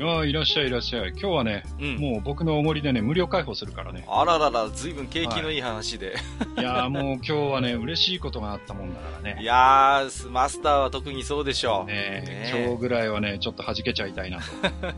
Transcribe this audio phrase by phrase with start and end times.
[0.00, 1.10] ああ、いらっしゃいいらっしゃい。
[1.10, 1.96] 今日はね、うん。
[1.96, 4.04] もう僕のおごりでね、無料開放するからね。
[4.08, 6.14] あららら随分景気のいい話で、
[6.58, 9.44] いやーもう今日はね、嬉しいことがあったもんだからい、ね。
[9.44, 12.64] やーマスターは特にそうでしょう、ねねえ。
[12.66, 14.44] 今日ぐらいはね、ちょっと弾けちゃいたいなと。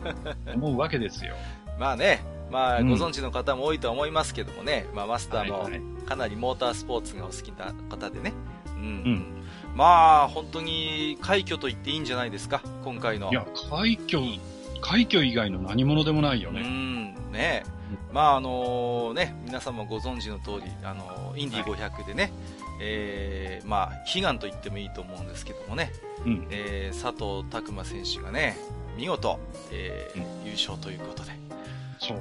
[0.55, 1.35] 思うわけですよ。
[1.79, 2.91] まあねまあ、うん。
[2.91, 5.81] ご存知の方も多いとは思いますけどもね、まあ、マスターもはいはい。
[6.07, 8.33] かなりモータースポーツがお好きな方でね、
[8.77, 8.83] うん。
[8.83, 9.45] うん。
[9.75, 13.31] まあ本当に快挙と言っていいんじゃないですか今回の。
[13.31, 14.23] いや、快挙、
[14.85, 16.61] 快挙以外の何者でもないようね。
[16.61, 17.65] んね
[18.13, 22.31] まああのね皆さんもご存知の通りあのインディ500でね、
[22.83, 25.91] えーまあ悲願と言ってもいいと思うんですけどもね、
[26.27, 26.47] うん。
[26.51, 28.59] えー佐藤拓磨選手がね
[28.99, 29.39] 見事、
[29.73, 31.33] えー優勝ということで、
[31.99, 32.19] そう。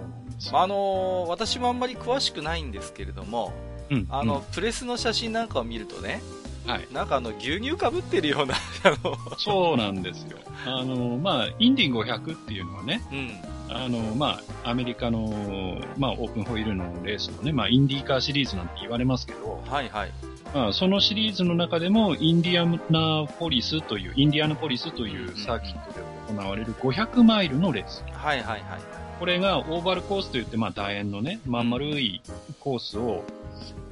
[0.54, 3.52] まああの私もあんまり詳しくないんですけれども
[3.90, 4.08] うん。
[4.10, 6.22] あの、うんプレスの写真なんかを見るとね
[6.66, 6.88] はい。
[6.92, 8.56] なんかあの牛乳かぶってるような
[9.38, 10.38] そうなんですよ。
[10.66, 20.12] あの、まあ、インディ500っていうのはね、うんあの、まあ、アメリカの、まあ、オープンホイールのレースのね、まあ、インディーカーシリーズなんて言われますけど、はいはい
[20.54, 28.04] まあ、そのシリーズの中でも、インディアナポリスという、インディアナポリスというサーキットで行われる500マイルのレース。
[28.14, 28.82] はいはいはい
[29.20, 32.22] これがオーバルコースといって、まあ、楕円のね、まん丸い
[32.60, 33.24] コースを、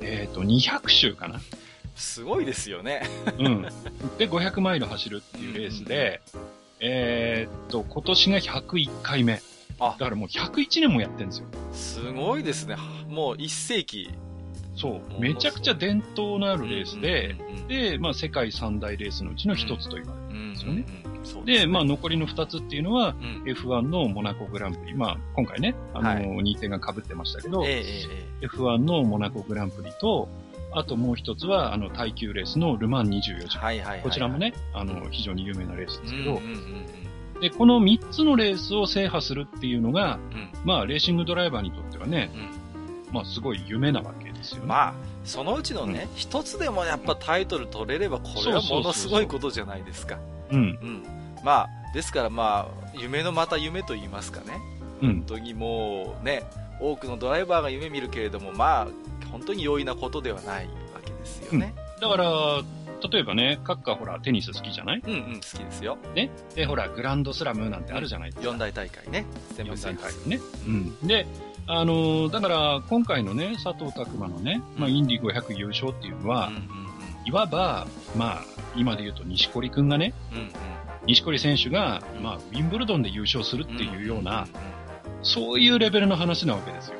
[0.02, 1.40] えっ、と、200周かな。
[1.96, 3.04] すごいですよね
[3.38, 3.62] うん。
[4.18, 6.22] で、500マイル走るっていうレースで、
[6.80, 9.42] えっと、今年が101回目。
[9.80, 11.48] あだからもう101年もやってるんですよ。
[11.74, 12.76] すごいですね
[13.08, 14.12] もう一世紀
[14.76, 15.22] そう。
[15.22, 20.40] めちゃくちゃ伝統のあるレースで、うんうんうんで、まあ、世界三大レースのうちの一つと言われる。
[20.40, 24.94] うんですよねうんうんそうで、すねまあ、残りの二つっていうのは、うん F1 のモナコグランプリ。
[24.94, 27.84] まあ、今回ね、あの、はい日程が被ってましたけど、えええ
[28.42, 30.28] え F1 のモナコグランプリと、
[30.74, 33.66] あともう一つは、あの、耐久レースのルマン24え時間。
[33.66, 34.02] はいはいはいはい。
[34.04, 36.44] こちらもね、あの、非常に有名なレースですけど、うんうん
[37.36, 37.42] うん。
[37.42, 40.50] で、この三つのレースを制覇するっていうのが、うん。
[40.64, 43.14] まあ、レーシングドライバーにとってはね、うん。
[43.14, 44.68] まあ、すごい夢なわけですよね。
[44.68, 44.94] まあ
[45.24, 50.18] そのうちのね一、つでもやっぱタイトル取れればこれはものすごいことじゃないですか。
[50.52, 51.04] うん、うん。
[51.44, 54.60] まあですからまあ夢のまた夢と言いますかね。
[55.02, 55.14] うん。
[55.18, 56.44] 本、当にもうね
[56.80, 58.88] 多くのドライバーが夢見るけれどもまあ
[59.32, 60.72] 本当に容易なことではないわ
[61.04, 61.74] けですよね。
[62.00, 62.62] だから、
[63.12, 65.02] 例えばね、カッカーほら、テニス好きじゃない？
[65.06, 65.98] うんうん好きですよ。
[66.16, 66.30] ね。
[66.56, 68.48] で、ほら、グランドスラムなんてあるじゃないですか。
[68.48, 69.26] 四大大会ね。
[69.56, 70.30] 全部四大会。
[70.30, 70.40] ね。
[70.68, 71.08] うん。
[71.08, 71.26] で、
[71.68, 76.68] あのーだから、今回のね、佐藤拓磨のね、まあ、インディ500優勝っていうのは、うんうん
[77.24, 77.86] いわば、
[78.18, 78.44] まあ、
[78.76, 80.52] 今で言うと西堀くんがね、うんうん。
[81.06, 82.24] 西堀選手が、うん。
[82.24, 84.50] まあ、ウィンブルドンで優勝するっていうような、んんん。
[85.22, 86.96] そういうレベルの話なわけですよ。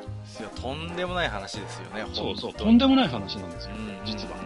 [0.62, 4.36] とんでもない話ですよねそうそう、とんでもない話なんですよ、うんうん実は。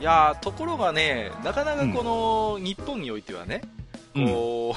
[0.00, 4.76] いやーところがねなかなかこの日本においてはね、うんこ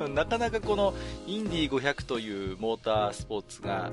[0.00, 0.92] う なかなかこの
[1.26, 3.90] インディ500というモータースポーツが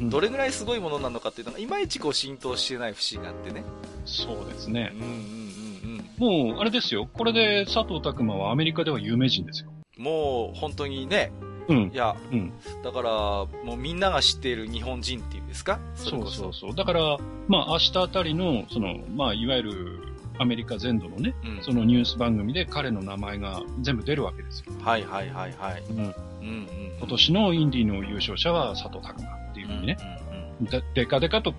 [0.00, 3.62] うんどれぐらいすごいものなのかっていうのがいまいちこう浸透してない節があってね
[4.04, 5.00] そうですねうん。
[5.00, 7.08] うんうんもう、あれですよ。
[7.12, 9.70] これで佐藤拓磨はアメリカでは有名人ですよ。
[9.98, 11.30] うんもう本当にね
[11.68, 11.96] うんい。
[11.96, 12.52] やうん。
[12.82, 15.78] だからもうみんなが知っている日本人っていうんですか？
[15.94, 16.74] そうこそそうそう。
[16.74, 19.98] だから、まあ、明日あたりの、その、まあ、いわゆる、
[20.36, 24.72] アメリカ全土のね、うんそのニュース番組で彼の名前が全部出るわけですよ。
[24.82, 31.54] はいはいはいはいうん、うんうん今年のインディの優勝者は佐藤拓磨っていうふうにね、うんうんうんででかでかと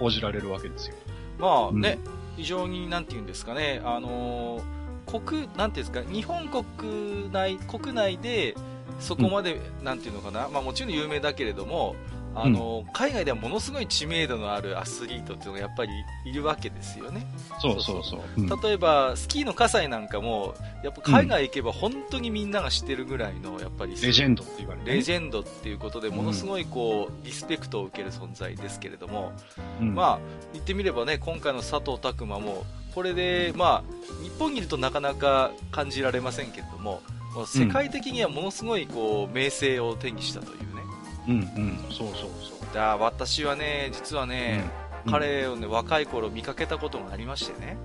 [0.00, 0.94] 報じられるわけですよ。
[1.38, 1.98] まあね、
[2.38, 8.54] 非常になんて言うんですかね、あのー国、なんていうんですか、日本国内、国内で、
[9.00, 11.96] そこまで、なんていうのかな、まあもちろん有名だけれども、
[12.36, 15.92] あのー海外ではものすごい知名度のあるアスリートっていうのがやっぱり
[16.24, 17.26] いるわけですよね。
[17.60, 18.20] そうそうそう。
[18.36, 18.46] うん。
[18.48, 24.94] 例えば、スキーの葛西なんかも、やっぱ海外行けば本当にみんなが知ってるぐらいの、やっぱり、レジェンドって言われる、ね。
[24.94, 29.32] レジェンドっていうことでものすごいこう、リスペクトを受ける存在ですけれども、
[29.80, 29.94] うん。
[29.94, 30.18] まあ、
[30.52, 32.64] 言ってみればね、今回の佐藤拓磨も、
[32.94, 37.00] これで、まあ、日本にいるとなかなか感じられませんけれども、
[37.46, 40.82] 世界的にはものすごいこう名声を手にしたというね。
[41.28, 41.78] うんうん。
[41.90, 42.26] そうそうそ
[42.70, 42.74] う。
[42.74, 47.76] だ私はね、実はね、うん彼をね、若い頃見かけたことがありましてね。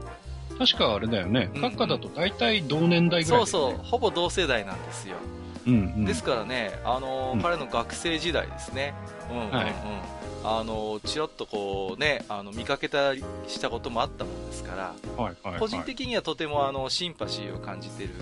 [0.58, 1.52] 確かあれだよね。
[1.54, 5.18] うん閣下だと大体同年代ぐらい、そうそう、ほぼ同世代なんですよ。
[5.68, 6.06] うんうん。
[6.06, 8.94] ですからね、あのーうん彼の学生時代ですね、
[9.30, 9.74] うんうんうんはい
[10.46, 15.60] あのーちらっとこうね、あの見かけたりしたこともあったもんですから、はいはいはい。
[15.60, 18.16] 個人的にはとてもあのシンパシーを感じてる、うん、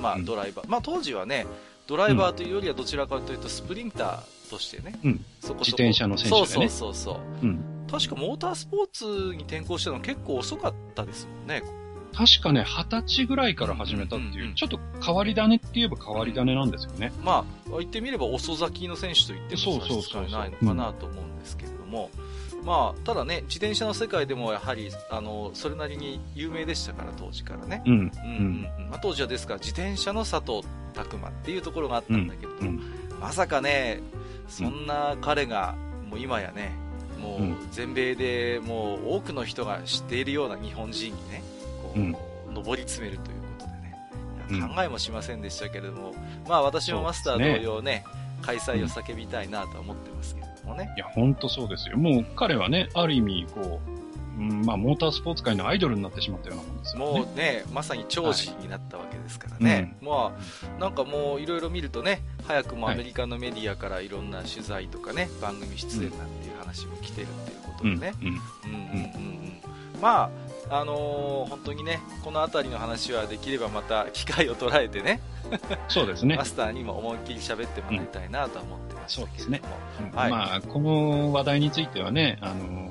[0.00, 0.24] まあ、うん。
[0.24, 1.46] ドライバー、まあ、当時はね、
[1.86, 5.24] ドライバーというよりはどちらかというとスプリンターとしてね、うん。
[5.40, 5.58] そこそこ。
[5.60, 6.46] 自転車の選手でね。
[6.46, 7.90] そうそうそう。
[7.90, 9.04] 確かモータースポーツ
[9.34, 11.62] に転向したの結構遅かったですもんね。
[12.14, 14.48] 確かね、二十歳ぐらいから始めたっていう、うんうん。
[14.48, 17.12] うんちょっと変わり種って言えば変わり種なんですよね。
[17.24, 22.10] まあ、言ってみれば遅咲きの選手と言っても差し支えないのかなと思うんですけれども、
[22.64, 27.82] まあ、ただね、自転車の世界でもやはり、あの、それなりに有名でしたから、当時からね。
[27.86, 28.12] うん。
[28.14, 28.68] うん。
[28.90, 32.80] まあ、当時はですから、自転車の佐藤拓磨っていうところがあったんだけど、うん。
[33.20, 34.00] まさかね、
[34.48, 35.74] そんな彼が、
[36.08, 36.72] もう今やね、
[37.20, 41.42] もう全米でもう多くの人が知っているような日本人にね、
[41.82, 42.16] こう、うん。
[42.54, 43.66] 上り詰めるというこ
[44.48, 46.14] とでね、考えもしませんでしたけれども、
[46.48, 48.04] まあ私もマスター同様ね、
[48.42, 50.92] 開催を叫びたいなとは思ってますけれどもね。
[50.96, 51.96] いや、ほんとそうですよ。
[51.96, 53.98] もう彼はね、ある意味、こう、
[54.38, 57.20] うん、まあ、モータースポーツ界のアイドルになってしまったようなもんですよね。
[57.20, 59.96] もうね、まさに長寿になったわけですからね。
[60.00, 67.98] まあ、なんかもういろいろ見るとね、早くもアメリカのメディアからいろんな取材とかね、番組出演なんていう話も来てるっていうことうん。
[67.98, 68.14] でね。
[68.20, 68.28] うん。
[68.28, 68.42] うんうんうん
[68.72, 69.58] うん
[70.00, 70.30] まあ、
[70.70, 75.20] あのー本当にね、この辺りの話はできればまた機会を捉えてね、
[75.88, 76.44] そうですねマ。
[76.44, 79.76] スターにも思いっきり喋ってもらいたいなとは思ってましたけれども。
[80.00, 82.88] うんはいまあ、この話題についてはね、あの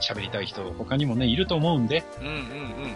[0.00, 2.42] 喋りたい人、他にもね、いると思うんで、うんうんうん、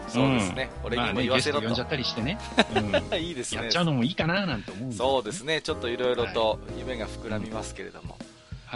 [0.09, 0.71] そうですね。
[0.83, 1.69] 俺にもまあね、言わせろと。
[1.69, 2.39] ゲスト呼んじゃったりしてね、
[2.75, 2.81] う
[3.15, 3.63] んいいですね。
[3.63, 5.61] やっちゃうのもいいかななんて思うんそうですね。
[5.61, 8.19] ちょっといろいろと夢が膨らみますけれども。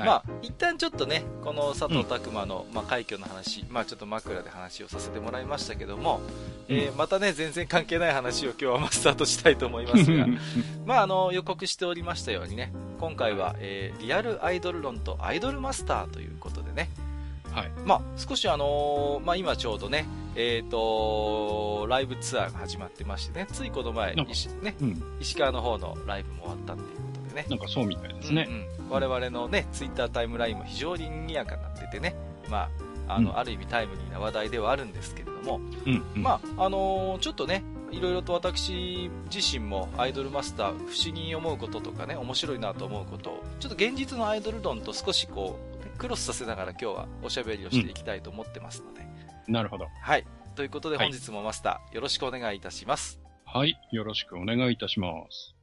[0.01, 0.09] はい。
[0.09, 6.21] まあ、一旦ちょっとね、この佐藤拓磨の、まあ、快挙の話、まあ、ちょっと枕で話をさせてもらいましたけども、
[6.69, 10.27] えーまたね、全然関係ない話を今日はマスターとしたいと思いますが、
[10.87, 16.89] まあ、あの、予告しておりましたようにね、今回は、えーリアルアイドル論とアイドルマスターということでね、
[17.53, 17.71] はい。
[17.85, 20.07] まあ、少しあのーまあ、今ちょうどね、
[20.37, 25.03] えっ、と、ライブツアーが始まってましてね、ついこの前、石ね、うん。
[25.21, 28.47] 石川の方のライブも終わったっていうことでね、なんかそうみたいですね。
[28.49, 32.15] うんうん我々のね、ツイッタータイムラインも非常に賑やかになっててね、
[32.49, 32.69] ま
[33.07, 36.05] あ、あの、うんある意味タイムリーな話題ではあるんですけれども、うん。
[36.17, 49.07] うんまあ、あのーちょっとね、いろいろと私自身もアイドルマスター、不思議に思うこととかね、面白いなと思うことを、ちょっと現実のアイドル論と少しこう、ねクロスさせながら今日はおしゃべりをしていきたいと思ってますので、
[49.49, 49.87] なるほど。
[50.01, 50.25] はい。
[50.55, 53.21] ということではい本日もマスター、よろしくお願いいたします。
[53.45, 53.79] はい。
[53.91, 55.55] よろしくお願いいたします。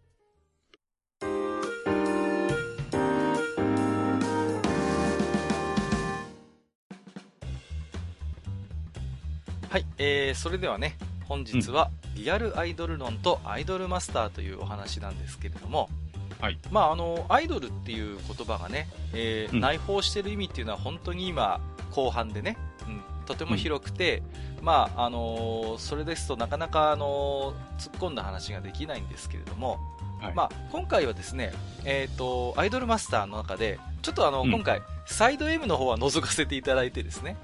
[9.70, 15.90] はい、えー、それではね、本日はリアルアイドル論とアイドルマスターというお話なんですけれども、
[16.40, 16.58] はい。
[16.72, 21.60] まああの、アイドルっていう言葉がね、えーうん内包してる意味っていうのは本当に今、
[21.92, 24.24] 後半でね、うん、とても広くて、
[24.62, 29.80] まああのーそれですとなかなかあのー突っ込んだ話ができないんですけれども、
[30.20, 30.34] はい。
[30.34, 31.54] まあ今回はですね、
[31.86, 37.38] えっ、と、アイドルマスターの中で、ちょっとあの、うん今回、サイド M の方は覗かせていただいてですね、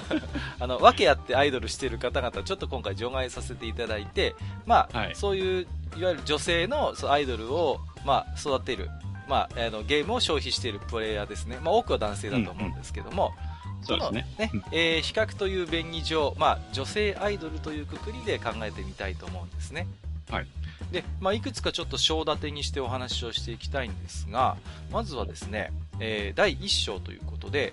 [0.60, 4.34] あの、訳あってアイドルしている方々、ちょっと今回除外させていただいて、
[4.66, 5.66] まあ、はいそういう、
[5.96, 8.90] いわゆる女性のそうアイドルを、まあ、育てる、
[9.28, 11.58] まあ、あの、ゲームを消費しているプレイヤーですね。
[11.62, 13.34] まあ、多くは男性だと思うんですけども、
[13.82, 14.26] そうですね。
[14.38, 19.86] のね、えー比較という便宜上、まあ、女性アイドルというくくりで考えてみたいと思うんですね。
[20.30, 20.46] はい。
[20.92, 24.56] で、まあ、いくつかちょっと章立てにしてお話をしていきたいんですが、
[24.92, 27.72] まずはですね、えー第1章ということで、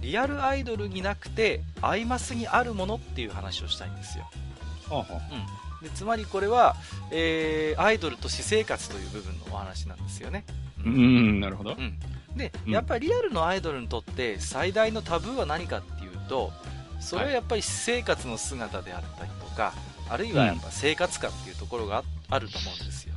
[0.00, 4.28] リアルアイドルになくて、アイマスにあるものっていう話をしたいんですよ。
[4.88, 5.20] はあは
[5.82, 6.76] でつまりこれは、
[7.10, 10.44] えーアイドルと私生活という部分のお話なんですよね。
[10.80, 11.72] あうん、なるほど。
[11.72, 11.98] うん、
[12.36, 16.52] で、うんやっぱりリアルのアイドルにとって最大のタブーは何かっていうと
[17.00, 19.72] それはやっぱり私生活の姿であったりとか、
[20.10, 23.14] あるいはやっぱ生活感っていうところがああると思うんですよ。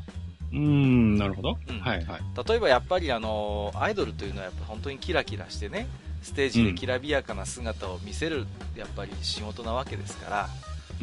[0.53, 1.57] うん、なるほど。
[1.67, 1.79] うん。
[1.79, 2.21] はいはい。
[2.47, 5.87] 例えばやっぱりあのアイドルというのはやっぱ本当にキラキラしてね
[6.21, 8.45] ステージできらびやかな姿を見せる
[8.75, 10.49] やっぱり仕事なわけですから、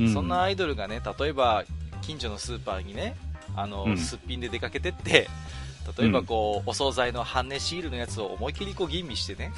[0.04, 1.64] うそんなアイドルがね例えば
[2.02, 3.16] 近所のスーパーにね
[3.56, 3.98] あの、うん。
[3.98, 5.28] すっぴんで出かけてって
[5.98, 9.52] 例えばこう、お惣菜の半値シールのやつを思い切りこう吟味してね。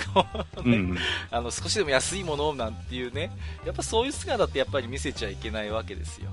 [0.65, 0.99] ねうん。
[1.31, 3.31] あの少しでも安いものをなんていうね。
[3.67, 6.31] やっぱそういう姿ってやっぱり見せちゃいけないわけですよ、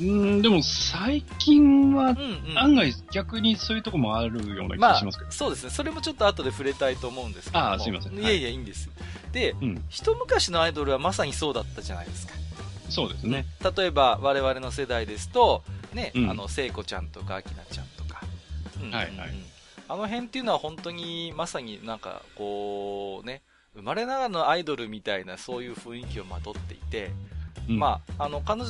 [0.00, 2.50] うん、でも最近はうん、うん。
[2.50, 5.30] うん案外逆にそういうとこもあるような気まあがしますけど。
[5.30, 5.70] そうですね。
[5.70, 7.70] それもちょっと後で触れたいと思うんですけども。
[7.72, 8.18] あーすいません。
[8.18, 8.54] いやいやい。
[8.54, 8.90] いんです。
[9.32, 12.32] でうん、一昔のアイドルはまさにそうだったじゃないですか。
[12.88, 13.44] そうですね。
[13.76, 16.30] 例えば我々の世代ですとね、うん。
[16.30, 17.86] あの聖子ちゃんとか明菜ちゃん
[18.90, 19.34] はいはい。
[19.88, 23.42] あの辺っていうのは本当にまさになんかこうね、
[23.74, 27.10] 生まれながらのアイドルみたいなそういう雰囲気をまとっていて、
[27.68, 27.78] うん。
[27.78, 28.62] まあ、あの、彼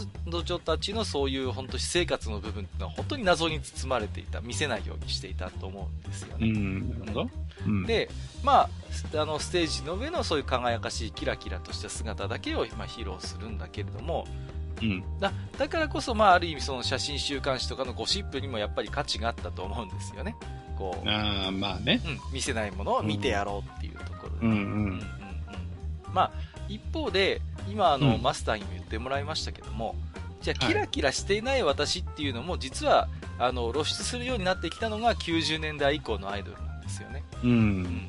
[0.43, 6.49] 女たちのそういう本当私生活の部分っていうのは本当に謎に包まれていた、見せないようにしていたと思うんですよね。
[7.67, 8.09] うん、で、
[8.43, 8.69] ま
[9.15, 14.27] あ、あの、ステージの上のそういう輝かしいキラキラとした姿だけを、まあ、披露するんだけれども、
[14.83, 20.37] うん、だだからこそ、まあ、ある意味その写真週刊誌とかのゴシップにもやっぱり価値があったと思うんですよね。
[20.77, 22.01] こう、ああ、まあね。
[22.05, 25.03] うん、見せないものを見てやろうっていうところで、うん、ううんうんうんん。
[26.13, 26.33] まあ、
[26.69, 29.97] 一方で、今あの、うんマスターにも言ってもらいましたけども、
[30.43, 37.23] じゃあ、はいキラキラしていない私っていうのも、実は、あの、露出するようになってきたのが90年代以降のアイドルなんですよね。
[37.43, 37.47] う。
[37.47, 38.09] うんん。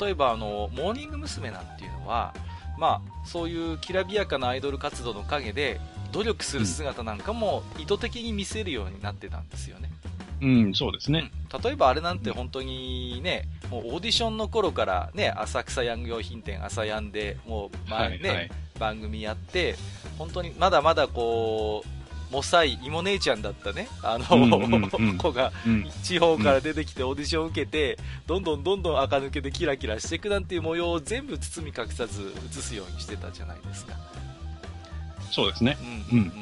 [0.00, 1.50] 例えば、あの、モーニング娘。
[1.50, 2.34] なんていうのは、
[2.78, 5.80] まあ、そういうきらびやかなアイドル活動の陰で、
[6.12, 9.90] 努力する姿なんかも意図的に見せるようになってたんですよね。
[10.40, 11.30] うん、そうですね。
[11.32, 18.50] うん例えばあれなんて本当にね、もうオーディションの頃からね、浅草ヤング用品店朝ヤンで、もう前ね、はい。
[18.78, 19.76] 番組やって、
[20.18, 25.88] 本当にまだまだこう、モサイ、妹姉ちゃんだったね、あの、うんうんうん子がうん。
[26.02, 33.94] 地方から出てきてオーディションを受けて、どんどんどんどん垢抜けでキラキラしていくなんていう模様を全部包み隠さず映すようにしてたじゃないですか。
[35.30, 35.76] そうですね。
[36.10, 36.32] うんうんうん。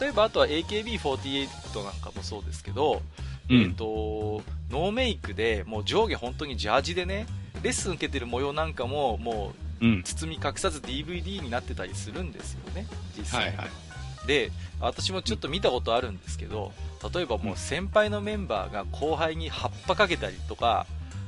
[0.00, 3.02] 例えばあとは AKB48 なんかもそうですけど、
[3.48, 3.62] うん。
[3.62, 7.26] えっ、と、ノーメイクで、もう上下本当にジャージでね、
[7.62, 10.02] レッスン受けてる模様なんかも、もううん。
[10.02, 13.48] 包み隠さず DVD になってたりするんですよね、実際。
[13.48, 13.68] はいはい。
[14.26, 16.72] で、私もちょっと見たことあるんですけど、
[17.14, 20.86] 例えばもう先輩のメンバーが後輩に葉っぱかけたりとか、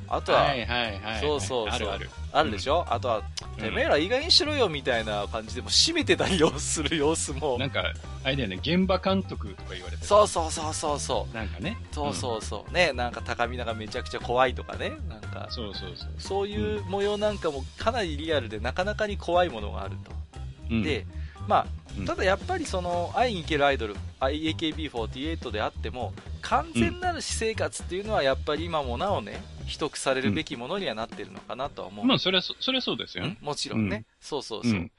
[0.09, 1.21] あとは、はいはいはい。
[1.21, 2.11] そうそうそうあるある。
[2.33, 3.25] あるでしょ、あとは、うん
[3.59, 7.93] てめえら意外にしろよみたいな感じでもう締めてたりをする様子もな、んか、
[8.23, 11.35] あれだよね、現場監督とか言われてるそうそうそうそうそう。
[11.35, 11.77] なんかね。
[11.91, 12.73] そうそうそう。
[12.73, 14.93] ね、なんか高見がめちゃくちゃ怖いとかね。
[15.09, 16.09] なんかうん。、そうそうそう。
[16.19, 20.13] そういう模様なんかもかなりリアルでなかなかに怖いものがあると。
[20.71, 21.05] うん、で、
[21.49, 21.67] ま
[21.97, 32.07] うんあ、ただやっぱりその、会いに行けるアイドル、AKB48 であっても、完全なる私生活っていうのはやっぱり今もなおね、秘匿されるべきものにはなってるのかなとは思う。
[32.07, 33.39] まあ、それはそ、それはそうですようんね。
[33.41, 33.97] もちろんね。
[33.97, 34.73] うんそうそうそう。
[34.73, 34.91] うん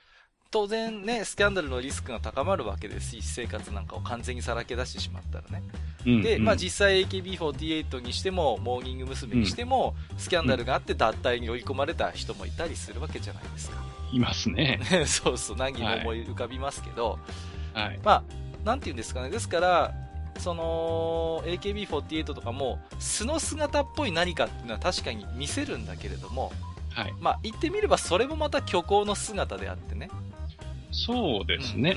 [0.52, 5.62] 当然ね、スキャンダルのリスクが高まるわけですし、私生活なんかを完全にさらけ出してしまったらね。
[6.08, 6.22] うん。
[6.24, 9.36] で、うんまあ実際 AKB48 にしても、モーニング娘。
[9.36, 13.78] にしても、スキャンダルがあって脱退に追い込まれた人もいたりするわけじゃないですか。
[14.12, 14.80] いますね。
[15.06, 17.20] そうそう、何人も思い浮かびますけど、
[17.76, 18.00] はい。
[18.04, 18.24] まあ、
[18.66, 19.30] なんて言うんですかね。
[19.30, 19.94] ですから、
[20.40, 26.52] その、AKB48 とかも、素の姿っぽい何かっていうのは確かに見せるんだけれども、
[26.92, 27.14] はい。
[27.20, 30.10] まあ言ってみればそれもまた虚構の姿であってね。
[30.92, 31.96] そうですね。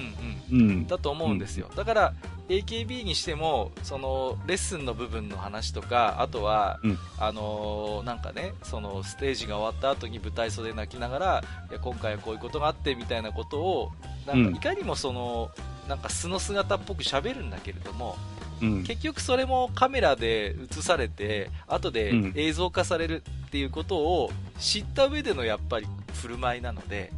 [0.50, 0.86] うんうんうんうん。
[0.86, 1.70] だと思うんですよ。
[1.74, 2.14] だから、
[2.48, 13.92] AKB にしても、その、レッスンの部分の話とか、あとは、うんあのーなんかね、その、ステージが終わった後に舞台袖で泣きながら、いや、今回はこういうことがあって、みたいなことを、
[14.26, 15.50] なんうんか、いかにもその、
[15.88, 18.16] なんか素の姿っぽく喋るんだけれども、
[18.62, 18.84] うん。
[18.84, 27.12] 結局それもカメラで映されて、後でうん映像化されるっていうことを知った上でのやっぱり振る舞いなので、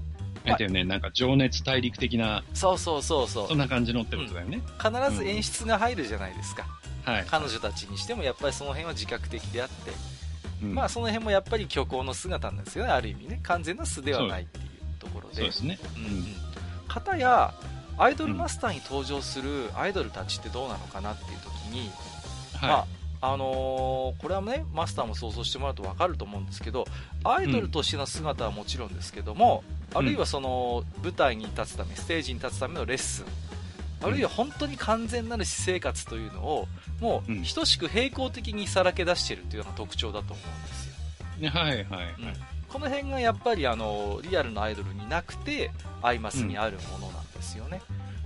[0.44, 4.60] あれだよね、なんか情熱大陸的な、そうそうそうそうそん、な感じのってことだよね。
[4.78, 6.66] 必ず演出が入るじゃないですか。
[7.04, 7.24] はい。
[7.28, 9.90] 彼女たちにしてもやっぱりその辺は自覚的であって、
[10.62, 13.40] うんまあその辺もやっぱり虚構の姿なんですよね、ある意味ね。
[13.42, 14.64] 完全な素ではないっていう
[14.98, 15.36] ところで。
[15.36, 15.78] そうですね。
[15.96, 16.24] うんうん。
[16.88, 17.54] かたや、
[17.96, 21.90] アイドルマスターに登場するアイドルたちってどうなのかなっていう時に、
[22.60, 22.86] まは
[23.20, 26.86] あ、あのーこれはね、マスターも想像してもらうと分かると思うんですけど、
[27.24, 33.26] アイドルとしての姿はもちろんですけども、あるいはその舞台に立つため、ステージに立つためのレッスン、
[34.06, 36.68] あるいは本当に完全なる私生活というのを、
[37.00, 37.44] もううん。
[37.44, 40.86] 等しく平行的にさらけ出しているというのが特徴だと思うんです
[41.44, 41.50] よ。
[41.50, 42.14] はいはいはい。
[42.68, 45.70] この辺がやっぱりあのリアルなアイドルになくて、
[46.02, 47.82] アイマスにあるものなんですよね。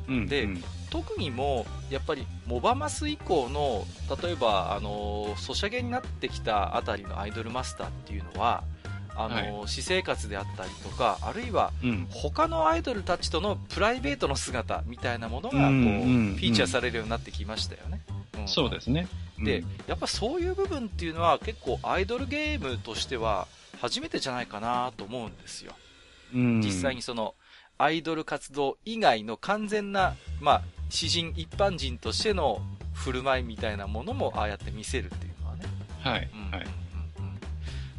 [0.09, 0.27] うん。
[0.27, 3.85] でうん特にもうやっぱりモバマス以降の
[4.23, 8.65] 例えばあのソシャゲになってきたあたりのアイドルマスターっていうのは
[9.15, 12.07] あの、私生活であったりとかあるいはうん。
[12.11, 15.79] 他のアイドルたちとのプライベートの姿みたいなものがこう、うんう
[16.33, 18.00] んフィーチャーされるようになってきましたよね、
[18.43, 19.09] んそうですね。
[19.38, 23.47] で、うんやっぱそういう部分っていうのは結構アイドルゲームとしては
[23.81, 25.73] 初めてじゃないかなと思うんですよ
[26.35, 27.35] うん実際にその
[27.79, 32.61] アイドル活動以外の完全な、まあ、詩人一般人としての
[32.93, 35.65] 振る舞いみたいなものもああやって見せるっていうのはね。
[36.01, 36.51] はいうん。
[36.51, 36.65] はい。
[36.65, 37.39] うんうん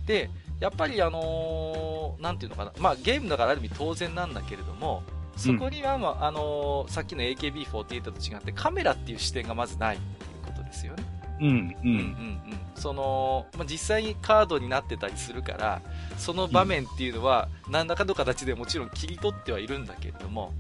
[0.06, 5.04] で、やっぱりあのーていうのかな、まあゲームだからある意味当然なんだけれども、
[5.38, 11.19] そこには、まあ、あのーさっきの AKB48 と違ってカメラっていう視点がまずないっていうことですよね。
[11.40, 12.42] うん、ううんうんうん。
[12.76, 15.82] その、まあ、実際にカードになってたりするから
[16.18, 20.54] その場面っていうのは何らかの形でもちろん切り取ってはいるんだけれども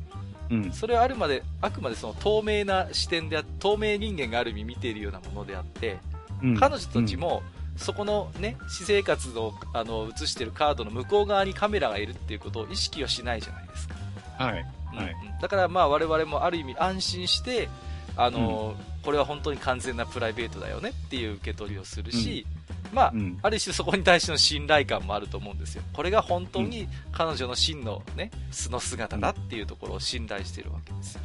[0.49, 0.71] うん。
[0.71, 5.97] それはあるまであくまでその透明な視点であ透明人間がある意味見ているようなものであって
[6.41, 6.57] うん。
[6.57, 7.43] 彼女たち、も
[7.77, 13.95] そこのね私生活のあの映してるカードの向こう側にカメラがいるっていうことを意識はしないじゃないですか、
[14.37, 14.59] はい。
[14.59, 17.69] うんだからまあ我々もある意味安心して
[18.17, 22.45] あの、これは本当に完全なプライベートだよねっていう受け取りをするし、
[22.93, 23.39] まあ、うん。
[23.41, 25.83] ある種そこに対しての信頼感もあると思うんですよ。
[25.93, 31.21] これが本当に彼女の真のね、素の姿だっていうところを信頼してるわけですよ。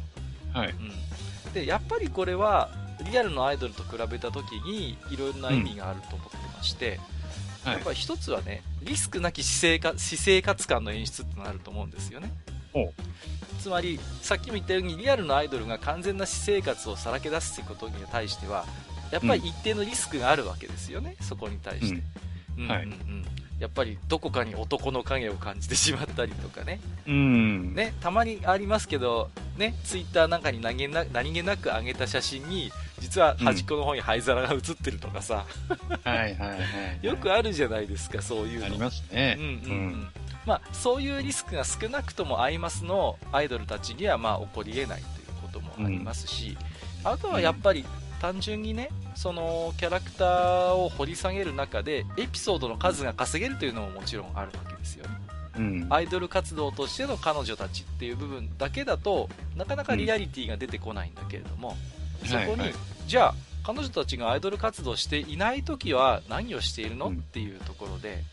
[0.53, 0.69] はい。
[0.69, 1.53] うん。
[1.53, 2.69] で、やっぱりこれは、
[3.11, 6.99] リアルのアイドルと比べた時に、いろんな意味があると思ってまして、はい
[7.65, 12.31] やっぱり一つはね、リスクなき私生活私生活感の演出ってのがあると思うんですよね。
[13.59, 18.65] つまり、さっきも言ったように、リアルのアイドルが完全な私生活をさらけ出すことに対しては、
[19.11, 22.01] やっぱり一定のリスクがあるわけですよね、そこに対して。
[22.57, 23.25] うんはいうんうん
[23.59, 26.81] やっぱりどこかに男の影を感じてしまったりとかね。
[27.07, 27.73] うん。
[27.73, 35.45] ね、たまにありますけど、ね、ツイッターなんかに何気な何気なく上げた写真に、実は端っこの方に灰皿が写ってるとかさ、
[36.03, 36.59] はいはいはい。
[37.05, 38.65] よくあるじゃないですか、そういうの。
[38.65, 39.37] ありますね。
[39.39, 40.07] うんうんうん
[40.45, 46.57] まあ、そういうリスクが少なくともアイマスのアイドルたちにはまあ起こり得ないということもありますし、
[47.03, 47.85] あとはやっぱり
[48.21, 55.11] 単純にねそのキャラクターを掘り下げる中でエピソードの数が稼げるというのももちろんあるわけですよね。
[55.57, 55.87] うん。
[55.89, 61.75] アイドル活動としての彼女たちっていう部分だけだとなかなかリアリティが出てこないんだけれども、
[62.25, 62.73] そこに、はいはい。
[63.07, 67.15] じゃあ彼女たちがアイドル活動していない時は何をしているの、うん。
[67.15, 68.23] っていうところで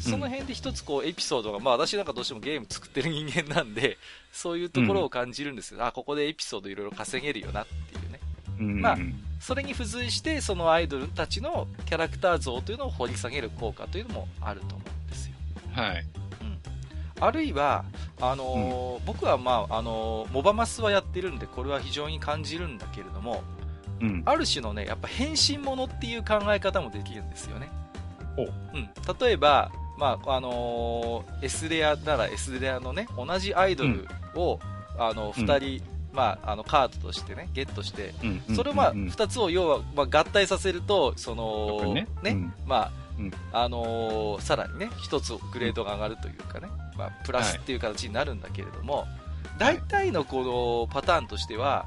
[0.00, 3.98] その辺で一つこうエピソードが、まあ私なんかどうしてもゲーム作ってる人間なんで、
[4.32, 5.84] そういうところを感じるんですよ。
[5.84, 8.20] あ、ここでエピソードいろいろ稼げるよなっていうね。
[8.58, 8.80] うん。
[8.80, 8.98] まあ
[9.40, 15.34] それに付随して、そのアイドルたちのキャラクター像というのを掘り下げる効果というのもあると思うんですよ。
[15.72, 16.04] はい。
[17.20, 17.84] あるいは、
[18.20, 23.42] あのー僕はまあ、あのーモバマスはやってるんで、これは非常に感じるんだけれども、
[24.00, 24.22] うん。
[24.24, 27.70] ある種のね、やっぱ変身ものっていう考え方もできるんですよね。
[28.74, 28.90] うん。
[29.20, 34.58] 例えば、まあ、あのー S レアなら S レアのね、同じアイドルを、
[34.98, 35.44] あの、うん。
[35.46, 35.82] 二人、
[36.12, 38.14] まあ、あの、カードとしてね、ゲットして、
[38.48, 38.56] うん。
[38.56, 42.06] それをまあ、うん二つを要は、まあ、合体させると、その、ね。
[42.24, 42.52] うん。
[42.66, 43.30] まあ、うん。
[43.52, 49.06] あのーさらにね、一つグレードが上がるというかね、まあ、プラスっていう形になるんだけれども、
[49.58, 51.84] 大体のこのパターンとしては、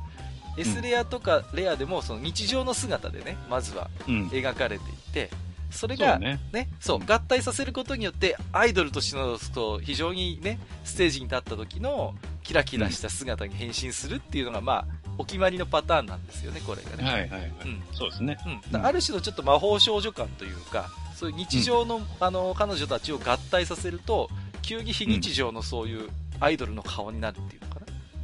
[0.55, 4.27] S レアとかレアでもその日常の姿でね、まずはうん。
[4.27, 5.31] 描かれていて、
[5.73, 6.39] それがね。
[6.51, 14.85] ね、そう、合体させることによって、アイドルとしての、そう非常にね、ステージに立った時の、キラキラした姿に変身するっていうのが、まあ、
[15.17, 17.03] お決まりのパターンなんですよね、これがね。
[17.03, 17.51] はいはいはい。
[17.65, 18.37] うんそうですね。
[18.71, 24.29] うん、ある種のちょっと魔法少女感というか、そういう日常の,、あの彼女たちを合体させると、
[24.61, 26.09] 急に非日常のそういう
[26.39, 27.81] アイドルの顔になるっていうのか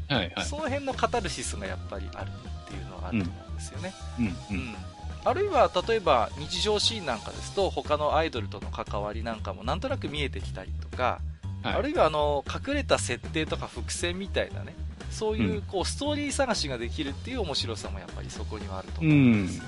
[0.10, 0.46] な、はいはい。
[0.46, 3.94] その辺のカタルシスがやっぱりあるっていうのはあると思うんですよね。
[4.20, 4.76] うんううんん。
[5.26, 14.74] あるいは例えば日常シーンなんかですと他のアイドルとの関わりなんかもなんとなく見えてきたりとか、はいあるいはあの隠れた設定とか伏線みたいなね
[15.12, 19.64] そういううんこうストーリー探しができるっていう面白さもやっぱりそこにはあると思うんですよ。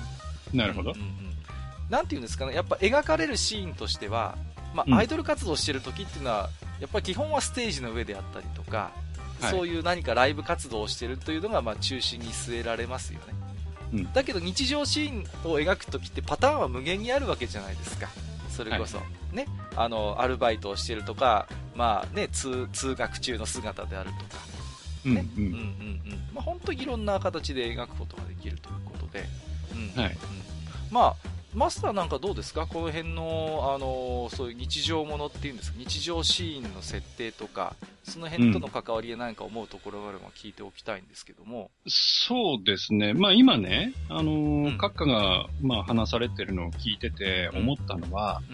[0.54, 0.96] なるほどうん。
[0.96, 1.32] うんうん
[1.90, 4.38] なんていうんですかね、やっぱ描かれるシーンとしては、
[4.74, 6.48] まうんあ、アイドル活動してる時っていうのは、
[6.80, 8.90] やっぱり基本はステージの上であったりとか、
[9.40, 13.34] はいそういう何かライブ活動をしてるというのが、まあ、中心に据えられますよね。
[13.92, 14.12] うん。
[14.12, 18.08] だけど日常シーンを描く時ってパターンは無限にあるわけじゃないですか。
[18.48, 18.98] それこそ、
[19.32, 24.42] ね、あの、アルバイトをしてるとか、まあね、通、通学中の姿であるとか、
[25.06, 25.44] うんね、うん。
[25.44, 25.56] うんうん。
[25.56, 26.22] うん。
[26.34, 29.24] まあ、本当にいろんな形で描くことができるということで、
[29.72, 30.00] うん。
[30.00, 30.12] はい。
[30.12, 30.18] うん。
[30.90, 31.16] まあ、
[31.54, 32.66] マスターなんかどうですか？
[32.66, 41.70] この辺の、あのそういう日常ものっていうんですか、日常シーンの設定とか、その辺との関わりで何か思うところがあれば聞いておきたいんですけども。
[41.86, 43.12] そうですね。
[43.12, 48.52] まあ今ね、あのうんー、閣下が、まあ話されてるのを聞いてて思ったのは、う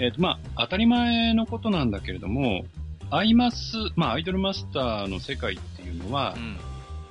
[0.00, 2.64] えっ、と、まあ当たり前のことなんだけれども、
[3.10, 6.58] アイマス、まあアイドルマスターの世界っていうのはう、ん。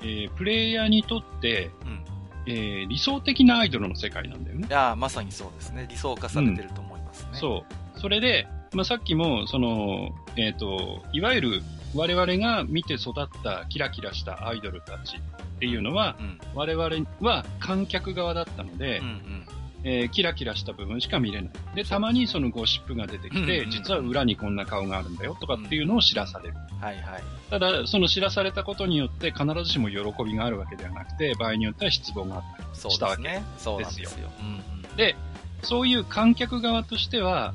[0.00, 2.04] えープレイヤーにとって、うん。
[2.46, 4.70] えー理想的なアイドルの世界なんだよねい。
[4.70, 5.86] やーまさにそうですね。
[5.88, 7.28] 理想化されてると思いますね。
[7.32, 7.64] そ
[7.96, 8.00] う。
[8.00, 11.62] それで、まあ、さっきも、その、えっ、と、いわゆる
[11.94, 15.20] 我々が見て育ったキラキラしたアイドルたちっ
[15.60, 16.38] ていうのは、うん。
[16.54, 19.46] 我々は観客側だったので、うんうん。
[19.84, 21.52] えーキラキラした部分しか見れない。
[21.74, 26.54] で、たまにそのゴシップが出てきて、うんうん実は裏にこんな顔があるんだよとかっていうのを知らされる。
[26.80, 27.22] はいはい。
[27.50, 33.22] ただ、その知らされたことによって必ずしも喜びがあるわけではなくて、場合によっては失望があったりそうしたわけ。
[33.22, 33.44] ですね。
[33.58, 34.30] そうなんですよ。
[34.40, 35.16] うんうんで、
[35.62, 37.52] そういう観客側としては、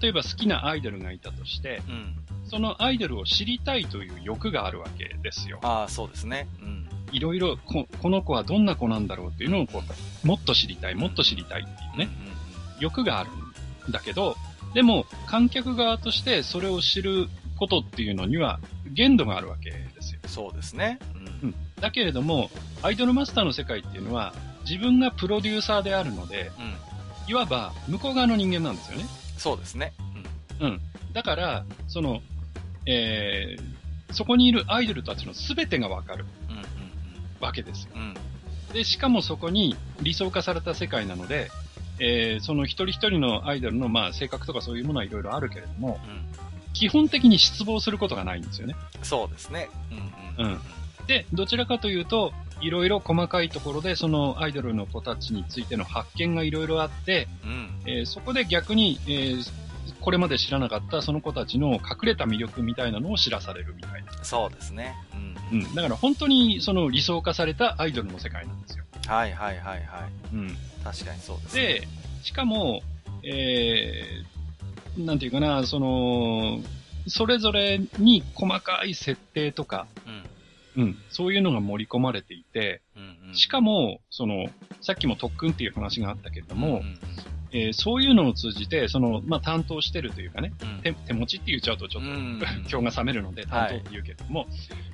[0.00, 2.14] 例えば好きなアイドルがいたとして、うん。
[2.48, 5.58] そのアイドルを知りたいという欲があるわけですよ。
[5.62, 6.48] ああ、そうですね。
[6.60, 6.88] うん。
[7.12, 9.82] いろいろこ、この子はどんな子なんだろうっていうのをこ
[10.24, 11.70] う、もっと知りたい、もっと知りたいって
[12.00, 12.08] いうね、
[12.78, 13.30] 欲がある
[13.88, 14.36] んだけど、
[14.74, 18.60] でも、観客側としてそれを知ることっていうのには
[18.92, 20.20] 限度があるわけですよ。
[20.26, 20.98] そうですね。
[21.14, 21.46] う。
[21.46, 21.54] うんん。
[21.80, 22.50] だけれども、
[22.82, 24.34] アイドルマスターの世界っていうのは、
[24.68, 27.30] 自分がプロデューサーであるので、うん。
[27.30, 29.04] いわば向こう側の人間なんですよね。
[29.36, 29.92] そうですね。
[30.60, 30.80] うん。
[31.12, 32.20] だから、その、
[32.86, 36.24] えー、そこにいるアイドルたちの全てがわかるうん。
[36.24, 36.39] うん。
[37.40, 37.90] わけですよ。
[37.94, 38.02] うん。
[38.02, 38.14] うん。
[38.72, 41.50] で、しかもそこに理想化された世界なので、
[41.98, 46.24] えー、その一人一人のアイドルの、まあ、性格とかそういうものはいろいろあるけれども、うん。
[46.72, 48.76] 基本的に失望することがないんですよね。
[49.02, 49.68] そうですね。
[50.38, 50.44] うん。
[50.44, 50.52] うん。
[50.52, 50.60] うん
[51.06, 57.82] で、どちらかというと、いろいろ細かいところで、そのアイドルの子たちについての発見がいろいろあって、うん。
[57.84, 59.69] えーそこで逆に、えー
[60.00, 64.24] これまで知らなかったその子たちの隠れた魅力みたいなのを知らされるみたいな。
[64.24, 64.94] そうですね。
[65.52, 65.60] うん。
[65.60, 65.74] うん。
[65.74, 68.84] だから本当にその理想化されたアイドルの世界なんですよ。
[69.06, 70.34] はいはいはいはい。
[70.34, 70.56] うん。
[70.82, 71.62] 確かにそうですね。
[71.62, 71.88] で、
[72.22, 72.82] しかも、
[73.22, 76.60] えー、なんていうかな、その、
[77.06, 80.20] それぞれに細かい設定とか、うん。
[80.76, 83.28] うん、そういうのが盛り込まれていて、うん。
[83.28, 83.34] うん。
[83.34, 84.46] しかも、その、
[84.80, 86.98] さっきも特訓っていう話があったけれども、うん。
[87.52, 90.82] えーそういうのを通じて、その、まあ、担当してるというかね、うん。
[90.82, 94.46] 手手持ちって言っちゃうとちょっと、うん 今日が冷めるので担当って言うけれども、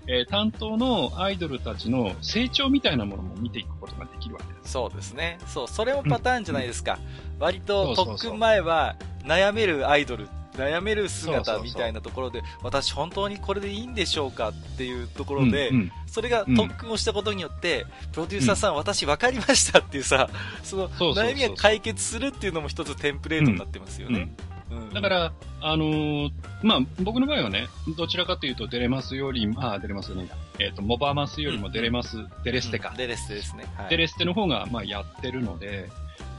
[0.07, 4.73] えー担当のアイドルたちの成長みたいなものも見ていくことができるわけです。
[4.73, 5.38] そうですね。
[5.47, 6.99] そう、それもパターンじゃないですか。
[7.38, 15.92] 割とそうそうそう特訓前は悩めるアイドル、悩める姿みたいなところで、私本当にこれでいいんでしょうかっていうところで、うんうん。
[16.07, 16.57] それがうん。
[16.57, 20.29] 特訓をしたことによって、プロデューサーさん、私分かりましたっていうさ、
[20.64, 24.35] その悩みが解決するっていうのも一つテンプレートになってますよね。
[24.71, 24.90] うん。
[24.92, 26.31] だか、ら、あのー
[26.62, 32.95] まあ、僕の場合はね、どちらかというと、デレマスより、あー、デレマスね、えっ、と、モバマスよりもデレマス、デレステか。
[32.97, 33.66] デレステですね。
[33.77, 35.88] はい、デレステの方が、まあ、やってるので、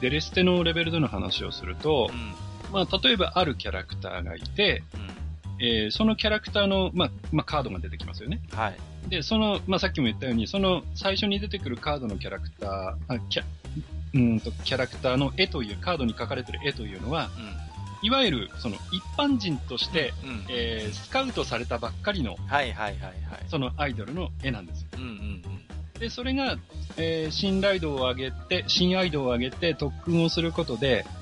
[0.02, 2.47] デレステのレベルでの話をするとう、ん。
[2.72, 5.08] まあ、例えばあるキャラクターがいて、うん。
[5.60, 8.40] えーそのキャラクターの、まあ、まあ、カードが出てきますよね。
[8.52, 9.10] はい。
[9.10, 12.70] で、その、まあ、さっきも言ったように、その最初に出てくるカードのキャラクター、
[13.08, 13.44] あキャ
[14.14, 17.30] うーんとキャラクターの絵という、カードに書かれてる絵というのは、
[18.04, 20.30] いわゆる、その一般人として、うん。
[20.30, 20.46] うん。
[20.50, 23.14] えースカウトされたばっかりの、はいはいはいはい。
[23.50, 24.88] そのアイドルの絵なんですよ。
[24.94, 26.00] うんうんうん。
[26.00, 26.58] で、それが、
[26.98, 31.17] えー信頼度を上げて、新アイドルを上げて特訓をすることで、うん。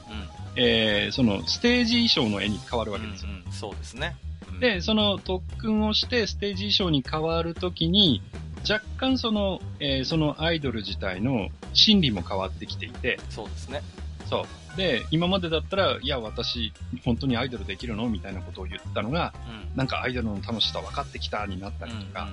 [0.55, 3.29] えーそのステージ衣装の絵に変わるわけですよ。
[3.31, 4.15] うんうん、そうですね。
[4.49, 8.21] うん、で、その特訓をしてステージ衣装に変わるときに、
[8.69, 13.81] 若干その、えーそのアイドル自体の心理も変わってきていて、そうですね。
[14.29, 14.41] そ
[14.73, 14.77] う。
[14.77, 16.73] で、今までだったら、いや、私、
[17.05, 18.09] 本当にアイドルできるの？
[18.09, 19.77] みたいなことを言ってたのが、うん。
[19.77, 22.27] なんかアイドルの楽しさ分かってきたになったりとか、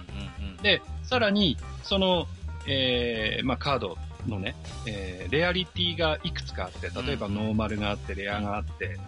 [0.62, 2.26] で、さらに、その、
[2.66, 4.54] えーまあ、カードのね、
[4.87, 8.98] えーレアリティがいくつかあって、例えばうんノーマルがあって、レアがあって、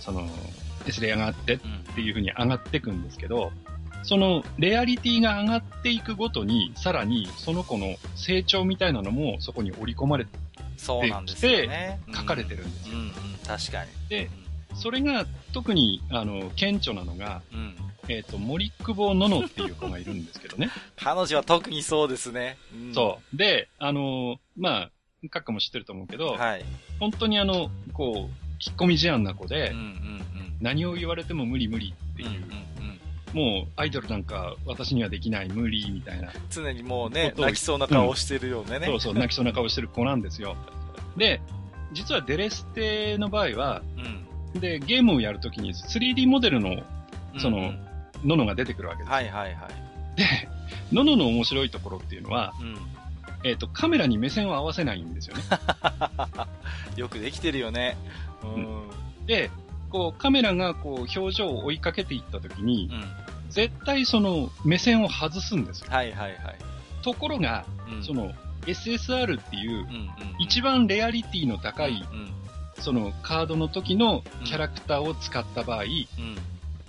[0.00, 0.28] その、
[0.86, 3.52] S レアがあってっうんていう風に上がっていくんですけど、
[4.04, 10.30] そのレアリティが上がっていくごとに、さらにその子の成長みたいなのもそこに織り込まれて、
[10.76, 12.00] そうなんですよね。
[12.14, 13.12] 書かれてるんですようんうん、
[13.46, 13.90] 確かに。
[14.08, 14.30] で
[14.74, 17.76] それが特に、あの、顕著なのが、うん、うん。
[18.08, 20.70] えっ、と、森久保ののっていう子がいるんですけどね。
[20.96, 22.56] 彼女は特にそうですね。
[22.74, 23.36] うん、そう。
[23.36, 24.90] で、あの、まあ、
[25.30, 26.64] カッカも知ってると思うけど、はい。
[26.98, 28.16] 本当にあの、こう、
[28.64, 30.22] 引っ込み思案な子で、うんうん
[30.60, 32.32] 何を言われても無理無理ってうん。
[32.32, 32.62] いう、うんうんうん
[33.32, 38.84] もうアイドルなんか私にはできない無理みたいな、常にもうね、泣きそうな顔をしてるようなね。
[38.84, 40.54] そうそう、泣きそうな顔してる子なんですよ。
[41.16, 41.40] で、
[41.94, 43.82] 実はデレステの場合は、
[44.54, 44.60] うん。
[44.60, 46.82] で、ゲームをやるときに 3D モデルの
[47.38, 47.91] そのうんうん
[48.24, 49.14] ノノが出てくるわけですよ。
[49.14, 50.16] はいはいはい。
[50.16, 50.48] で、
[50.92, 52.76] ノノの面白いところっていうのは、うん。
[53.44, 55.42] えっ、と、カメラに目線を合わせないんですよね。
[56.96, 57.96] よくできてるよね。
[58.42, 58.54] うん。
[58.54, 59.26] うん。
[59.26, 59.50] で、
[59.90, 62.90] こう、カメラがこう、表情を追いかけていったときに、
[63.50, 65.86] 絶対その目線を外すんですよ。
[65.90, 66.56] はいはいはい。
[67.02, 68.32] ところが、うんそ、の
[68.66, 70.10] SSR っていううんうん。
[70.38, 72.32] 一番レアリティの高いうん。
[72.78, 75.88] そのカードの時のキャラクターを使った場合、うん。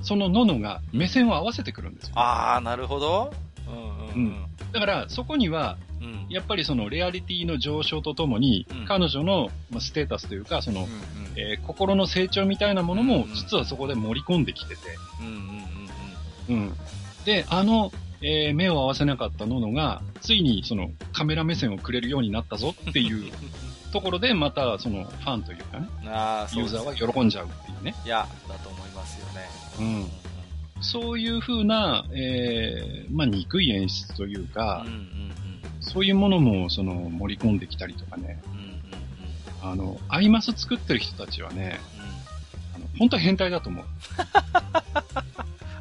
[0.04, 2.14] そのノノが目線を合わせてくるんですよ。
[2.16, 3.34] あー、なるほど。
[3.68, 4.46] うんうんうん。
[4.72, 6.26] だから、そこには、うん。
[6.30, 8.86] やっぱりそのレアリティの上昇とともに、うん。
[8.86, 10.88] 彼女のまあステータスというか、その、
[11.36, 14.82] えー心の成長みたいなものうんもうん、実はそこで盛り込んできてて、
[15.22, 16.68] うんうんうん。
[16.68, 16.74] うん。
[17.26, 23.32] で、あの、えー目を合わせなかったノノが、ついにそのカメラ目線をくれるようになったぞっていう
[23.94, 27.96] ところで、またそのファンというかね、うんああそうユーザーは喜んじゃうっていうね。
[28.04, 29.48] いやだと思いますよね
[29.80, 30.10] うん。
[30.82, 35.32] そういう風な、えーまあ、憎い演出といううんかうんう、ん
[35.80, 38.42] そういうものも、その、盛り込んできたりとかね。
[38.46, 38.74] うんうんうん
[39.72, 41.80] あの、アイマス作ってる人たちはね、
[42.76, 43.86] あの本当は変態だと思う。
[43.86, 43.94] う ん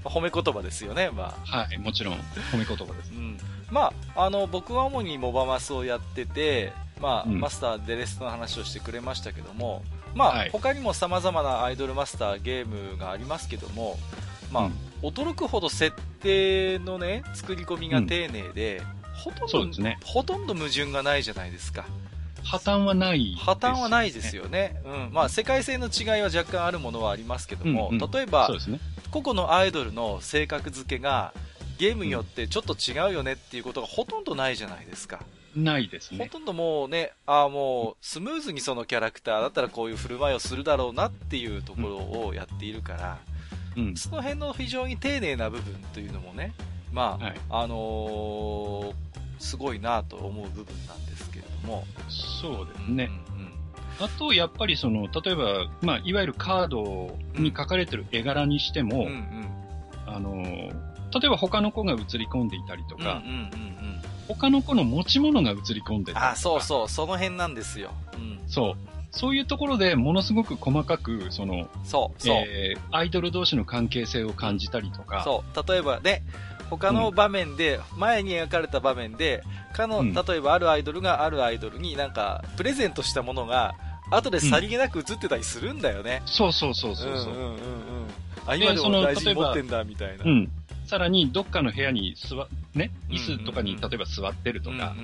[0.04, 2.14] 褒め言葉ですよねまあはい、もちろん、
[2.52, 3.10] 褒め言葉です。
[3.12, 3.38] うん
[3.70, 7.40] まあ、あの僕は主にモバマスをやってて、まあうん。
[7.40, 9.82] マスターデレストの話をしてくれましたけども、
[10.14, 10.50] まあはい。
[10.50, 13.98] 他にも様々なアイドルマスターゲームがありますけども、
[14.50, 14.72] まあうん。
[15.02, 18.80] 驚くほど設定のね作り込みが丁寧で、
[19.14, 19.98] ほとんどね。
[20.04, 21.84] ほとんど矛盾がないじゃないですか。
[22.44, 25.10] 破綻はない、破綻はないですよよね、うん。
[25.12, 28.10] まあ、世界線の違いは若干あるものはありますけども、うんうん。
[28.10, 28.80] 例えばね。
[29.10, 31.32] 個々のアイドルの性格付けが
[31.78, 35.20] ゲームによってちょっと違うよねっていうことがほとんどないじゃないですか。
[35.56, 36.24] ないですね。
[36.24, 43.18] ほとんどもうね、ああもうスムーズにそのキャラクターだったらこういう振る舞いをするだろうなっていうところをやっているから、
[43.76, 43.96] うん。
[43.96, 46.54] その辺の非常に丁寧な部分というのもね、
[46.92, 48.94] まあ、はいあのー
[49.38, 51.84] すごいなと思う部分なんですけれども。
[52.08, 53.10] そうですね。
[53.28, 53.52] うんうん
[54.00, 59.46] あと、やっぱりその、例えば、まあ、いわゆるカードに書かれてる絵柄にしても、うんうん
[60.06, 63.71] あの、例えば他の子が映り込んでいたりとか、うんうんうんうん
[64.28, 66.30] 他の子の持ち物が映り込んでたりとか。
[66.30, 67.90] あ、そうそう、その辺なんですよ。
[68.14, 68.40] うん。
[68.48, 68.76] そう。
[69.10, 72.36] そういうところでものすごく細かく、その、そう、そう。
[72.36, 75.68] えーアイドル同士の関係性を感じたりとか、そう。
[75.68, 76.22] 例えばね、
[76.70, 79.42] 他の場面で、前に描かれた場面で、
[79.74, 83.74] かの、うん例えばあるアイドルがあるアイドルになんか、プレゼントしたものが、
[84.10, 86.22] 後でさりげなく映ってたりするんだよね。
[86.26, 87.32] そうそうそうそうそう。
[87.34, 87.58] んうんうんうん。
[88.46, 90.24] あ、今でも大事に持ってんだ、みたいな。
[90.24, 90.50] うん。
[90.92, 94.94] さらに、どっかの部屋に座、ね、椅子とかに例えば座ってるとか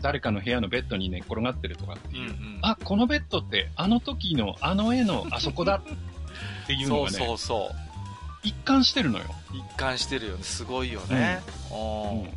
[0.00, 7.76] 誰かの部屋のベッドに寝っ転がってるとかっていう、うんうんうんあ、このベッドってあの時のあの絵のあそこだっていうのそうがね、そうそう。
[8.42, 9.26] 一貫してるのよ。
[9.52, 10.42] 一貫してるよね。
[10.42, 11.42] すごいよね。
[11.70, 12.28] うんうん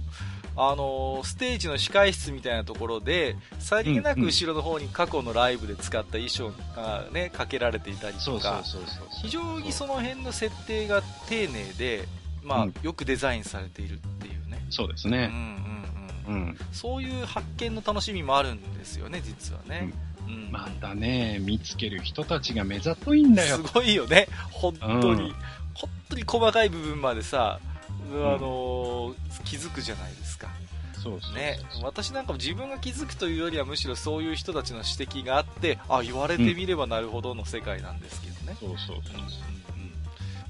[0.58, 9.08] あのーステージの控室みたいなところで、さりげなく後ろの方に過去のライブで使った衣装がね、かけられていたりそうそうとか、そうそう。
[9.22, 12.08] 非常にその辺の設定が丁寧で、
[12.46, 14.66] まあ、うんよくデザインされているっていうね。
[14.70, 15.30] そうですね。
[15.32, 16.48] うんうんうん。
[16.48, 16.58] うん。
[16.72, 19.92] そういう発見の楽しみもあるんですよね、実はね。
[20.28, 20.52] うん。
[20.52, 23.62] またね、見つける人たちが目ざといんだよす。
[23.74, 25.30] ごいよね、本当に。
[25.30, 25.36] うん
[25.76, 30.48] 本当に細かい部分までさ、あんのー気づくじゃないですか。
[30.94, 39.32] そうそうそうね、私なんかも自分が気づくというよりはむしろそういう人たちの指摘があってあ言われてみればなるほどの世界なんですけどね、そうそうそううんうんうん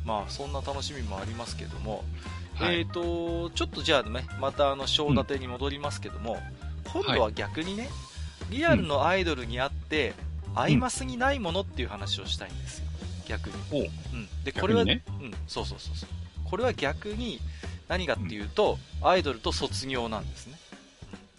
[0.06, 2.04] まあそんな楽しみもありますけども、
[2.56, 2.80] はい。
[2.80, 6.38] えっ、とちょっとじゃあねまたあの章立てに戻りますけども、
[6.94, 7.90] 今度は逆にね
[8.50, 10.14] リアルのアイドルにあって、
[10.56, 12.86] アイマスにないものっていう話をしたいんですよ。
[13.28, 13.82] 逆に、おう。
[13.82, 16.10] うん、でこれは、ねうん、そうそうそうそう。
[16.50, 17.40] これは逆に
[17.88, 20.58] 何かっていうと、アイドルと卒業なんですね。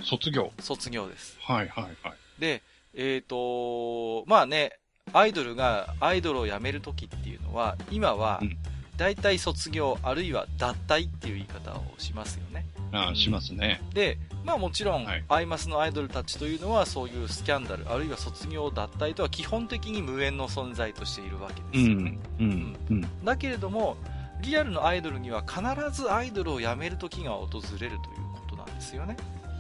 [0.03, 0.53] 卒業。
[0.61, 1.37] 卒業です。
[1.41, 1.95] はいはいはい。
[2.39, 2.63] で、
[2.95, 4.79] えっ、と、まあね、
[5.17, 8.57] アイドルがアイドルを辞めるときっていうのは、今はうん、
[8.99, 12.67] 大体卒業、あるいは脱退っていう言い方をしますよね。
[12.93, 13.81] ああ、うんしますね。
[13.95, 22.11] で、まあもちろん、はいアイマスのアイドルたちというのは、そういうスキャンダル、あるいは卒業、脱退とは基本的に無縁の存在としているわけうですよね。
[22.11, 22.21] ん。
[22.41, 22.77] うん。
[22.91, 23.25] うん。
[23.25, 23.97] だけれども、
[24.43, 27.99] リアルのアイドルには必ずアイドルを辞める時が訪れるという
[28.35, 29.17] ことなんですよね。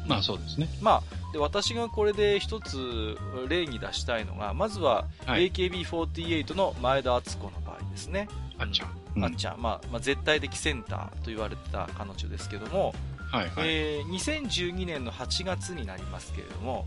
[0.08, 0.68] まあそうですね。
[0.80, 3.16] まあ、で私がこれで一つ
[3.48, 8.28] 例に出したいのが、まずははい AKB48 の前田敦子の場合ですね。
[8.58, 8.88] あっちゃん。
[9.16, 12.94] うんあっちゃん、まあまあ、絶対的センターと言われてた彼女ですけども、
[13.30, 13.52] はいはい。
[13.58, 16.86] えー2012年の8月になりますけれども、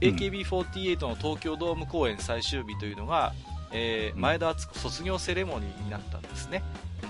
[0.00, 3.32] うん AKB48 の東京ドーム公演最終日というのが、
[3.72, 6.62] えーうん前田敦子卒業セレモニーになったんですね。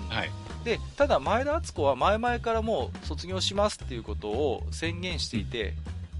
[0.09, 0.29] はい。
[0.67, 5.73] でただ前田敦子は前々からもう卒業しますっていうことを宣言していて、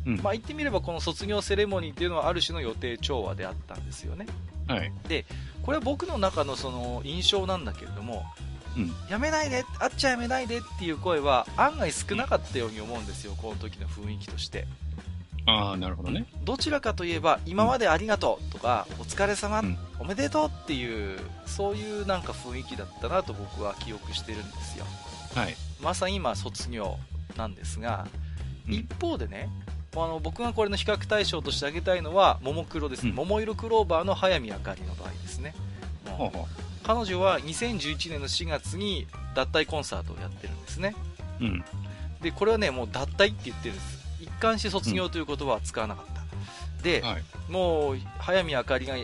[0.06, 0.22] うん。
[0.22, 4.26] まあ、言ってみればこの卒業セレモニーっていうのはある種の予定調和であったんですよね
[4.70, 4.92] はい。
[5.64, 8.24] これは僕の中のその印象なんだけれども、
[8.78, 14.66] うんやめないであっちゃやめないでっていう声は案外少なかったように思うんですよこの時の雰囲気として
[15.48, 16.28] ああ、なるほどね。
[16.44, 24.86] どちらかといえば今までありがとうとか、お疲れ様、うんおめでとうっていうそういうなんか雰囲気だったなと僕は記憶してるんですよ
[25.34, 25.56] はい。
[25.82, 26.98] まさに今卒業
[27.36, 28.08] なんですが、
[28.68, 29.50] うん一方でね、
[29.96, 35.56] あの僕がこれの比較対象として挙げたいのは、ももクロですね、うん桃色クローバーの早見あかりの場合ですね。
[36.06, 36.32] う
[36.84, 40.96] 彼女は2011年の4月に脱退コンサートをやってるんですね。
[41.40, 41.46] う。
[41.46, 41.66] うん。
[42.22, 43.97] で、これはね、もう脱退って言ってるんです。
[44.38, 46.84] 一貫して卒業という言葉は使わなかった。
[46.84, 47.24] で、はい。
[47.52, 48.96] もう、早見あかりが、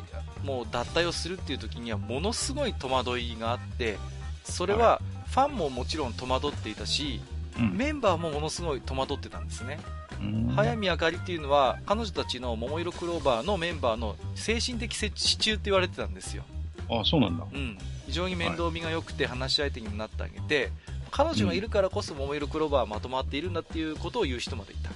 [0.44, 3.98] もう脱退をするっていう時には、ものすごい戸惑いがあって、
[4.44, 7.20] それは、ファンももちろん戸惑っていたし、
[7.58, 7.76] うん。
[7.76, 9.80] メンバーもものすごい戸惑ってたんですね。
[10.22, 16.44] うん早見あかりっていうのは、彼女たちの桃色クローバーのメンバーの精神的支柱って言われてたんですよ。
[16.90, 17.46] あ、そうなんだ。
[17.52, 17.78] うん。
[18.06, 20.72] 非常に面倒見が良くて話し相手にもなってあげて、
[21.10, 24.90] 彼女がいるからこそ桃色クローバーはまとまっているんだっていうことを言う人までいた。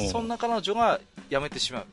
[0.00, 1.00] そんな彼女が
[1.30, 1.86] 辞めてしまう。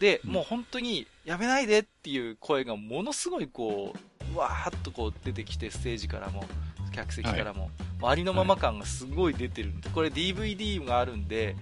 [0.00, 0.30] で、うん。
[0.32, 3.94] もう本当に辞めないでっていう声がものすごいこ
[4.30, 6.44] う、うわーっとこう出てきて、ステージからも、
[6.92, 7.70] 客席からも、
[8.02, 11.56] ありのまま感がすごい出てるんで、これ DVD があるんで、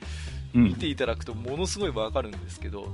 [0.54, 0.64] うん。
[0.64, 2.88] 見ていただくとものすごいわかるんですけど、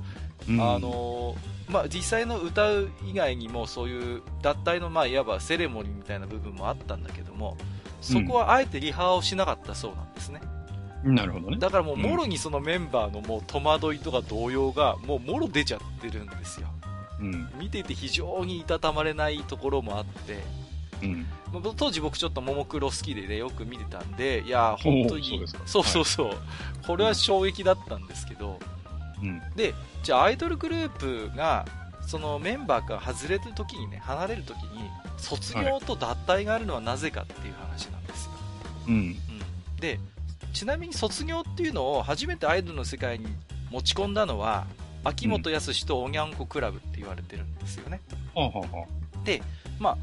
[0.49, 0.61] うん。
[0.61, 7.57] あのーまあ、実際の歌う以外にもそういう脱退のまあいわばセレモニーみたいな部分もあったんだけども
[8.01, 10.40] そこはあえてリハをしなかったそうなんですね、
[11.05, 11.59] なるほどね。
[11.59, 16.69] だからもううんもろにそのメンバーのもう戸惑いとか動揺がもうもろ出ちゃってるんですよ
[17.21, 17.51] うん。
[17.59, 20.43] 見ていて非常にいたたまれないところもあって
[21.03, 21.27] うん。
[21.53, 28.59] まあ当時僕ちょっとももクロ好きでねよく見てたんでいやー本当にそうそうそうそう、これは衝撃だったんですけど、
[29.23, 29.41] うん。
[29.57, 31.67] でじゃあアイドルグループが
[32.07, 38.31] そのメンバーから外れる時にね離れる時に卒業と脱退があるのはなぜかっていう話なんですよ、
[38.89, 38.95] うん。
[38.95, 39.17] うん、
[39.77, 39.99] で
[40.53, 43.27] ちなみに卒業っていうのを初めてアイドルの世界に
[43.71, 44.67] 持ち込んだのは
[45.05, 48.01] 秋元康とおにゃんこクラブって言われてるんですよね、
[48.35, 48.87] はあ、はあは
[49.79, 49.97] まあ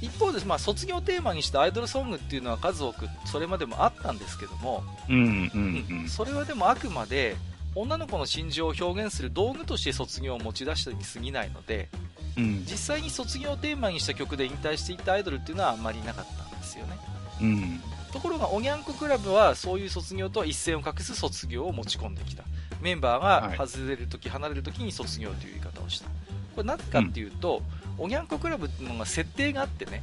[0.00, 6.08] 一方で、まあ、卒業テーマにしたアイドルソングっていうのは数多くそれまでもあったんですけども、あ、うん、うん、うん。
[6.08, 7.36] それはでもあくまで
[7.74, 11.88] 女の子の心情を表現する道具として卒業を持ち出したに過ぎないので
[12.36, 12.64] うん。
[12.66, 16.98] 実際に卒業をテーマにした曲で引退していったアイドルっていうのはあんまりいなかったんですよね
[17.40, 17.80] うん。
[18.16, 22.44] ところがおにゃんこクラブはそういう卒業とは一線を画す卒業を持ち込んできた。
[22.80, 23.58] メンバーはい。
[23.58, 26.06] が外れる時、離れる時に卒業という言い方をした。
[26.54, 27.60] これなぜかっていうと、
[27.98, 30.02] おにゃんこクラブっていうのが設定があってね、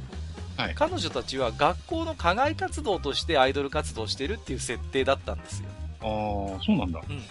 [0.56, 0.74] はい。
[0.76, 5.68] 彼女たちは学校の課外活動としてアイドル活動をしてるっていう設定だったんですよ。
[6.00, 7.00] ああ、そうなんだ。
[7.08, 7.22] うんうんうん、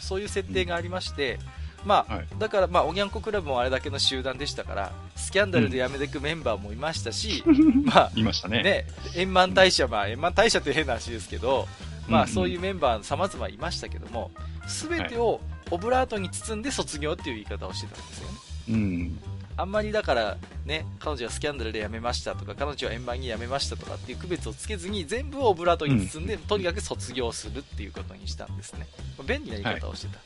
[0.00, 1.38] そういう設定がありまして、
[1.84, 2.26] まあはい。
[2.38, 7.42] だから、まあ、おにゃんこクラブもあれだけの集団でしたからスキャンダルで辞めていくメンバーもいましたし、
[7.84, 8.62] まあ いましたね。
[8.62, 11.68] ね、円満大社、まあ、円満大社って変な話ですけど、
[12.08, 12.28] まあ、うん。
[12.28, 14.30] うんそういうメンバー様々いましたけども
[14.66, 18.34] 全てをオブラートに包んで卒業っていう言い方をしてたんですよね。
[18.70, 19.18] うん。
[19.56, 30.18] あんまりだからね彼女はスキャンダルで辞めましたとか彼女は円満に辞めましたとかっていう区別をつけずに全部をオブラートに包んで、とにかく卒業するっていうことにしたんですね、まあ便利な言い方をしてた、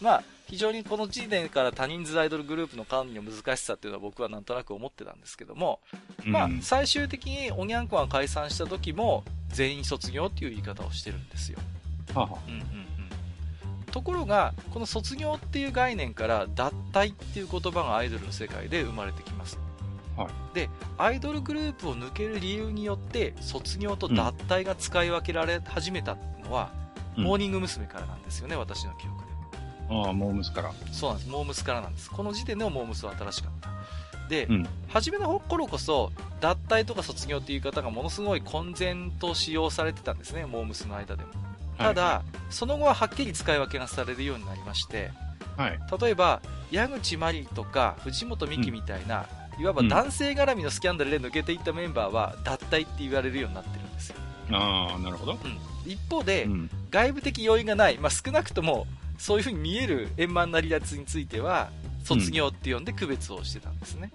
[0.00, 5.80] まあ非常にこの時点から多人数アイドルグループの管理の難しさっていうのは僕はなんとなく思ってたんですけども、
[6.24, 11.58] まあうん、最終的におにゃんこが解散した時も全員卒業っていう言い方をしてるんですよ、
[12.14, 12.66] はあはうんうんうん、
[13.92, 19.58] ところがこの卒業っていう概念から脱退っていう言葉がアイドルの世界で生まれてきます、
[20.16, 20.54] はい。
[20.54, 26.70] でアイドルグループを抜ける理由によって卒業と脱退が使い分けられ始めたのは、
[27.18, 27.24] うん。
[27.24, 27.86] モーニング娘。
[27.86, 29.27] からなんですよね私の記憶で
[29.88, 30.72] ああ、モームスから。
[30.92, 33.78] そうなんですモームスからなんですこの時点でもモームスは新しかった
[34.28, 34.68] で、うん。
[34.88, 41.30] 初めの頃こそ脱退とか卒業っていう言い方がものすごい混然と使用されてたんですねモームスの間でも
[41.78, 45.10] ただ、はその後ははっきり使い分けがされるようになりまして
[45.56, 45.78] い、はい。
[46.00, 49.26] 例えば矢口真理とか藤本美貴みたいな、
[49.58, 54.16] いわば男性絡みのスキャンダルで抜けていったメンバーは脱退って言われるようになってるんですよ、
[54.52, 55.32] ああ、なるほど。
[55.32, 56.70] うん、一方で、うん。
[56.90, 58.86] 外部的要因がない、まあ、少なくとも
[59.18, 61.70] そういう風に見える円満な離脱については
[62.04, 64.10] 卒業って呼んで区別をしてたんですね、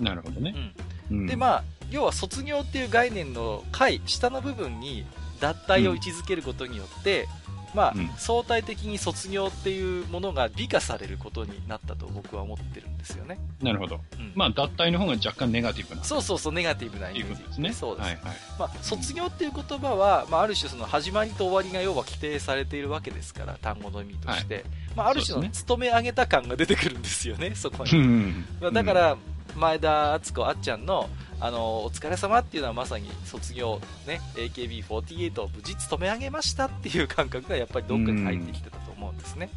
[0.00, 0.72] なるほどね。
[1.10, 1.18] うん。
[1.18, 1.26] うん。
[1.26, 5.04] でまあ要は卒業っていう概念の回下の部分に
[5.40, 7.28] 脱退を位置づけることによって、
[7.74, 8.10] まあうん。
[8.16, 14.00] 相対的に卒業っていうものが美化されることになったと僕は思ってるんですよね、なるほど。
[14.18, 14.32] うん。
[14.34, 16.04] まあ、脱退の方が若干ネガティブな。
[16.04, 17.44] そうそうそうネガティブなイメージ。
[17.44, 17.72] ですね。
[17.72, 18.22] そうです、はい、はい。
[18.58, 24.64] まあ、卒業っていう言葉は、まあ、ある種その始まりと終わりが要は規定されているわけですから単語の意味として、
[24.96, 27.90] まあ、ある種の勤め上げた感が出てくるんですよねそこに。
[27.92, 28.44] うん。
[28.60, 29.16] まあだか、ら、
[29.56, 31.08] 前田敦子あっちゃんの、
[31.44, 39.50] あの、お疲れ様っていうのはまさに卒業、ね、AKB48 を無事務め上げましたっていう感覚がやっぱりどっかに入ってきてたと思うんですね。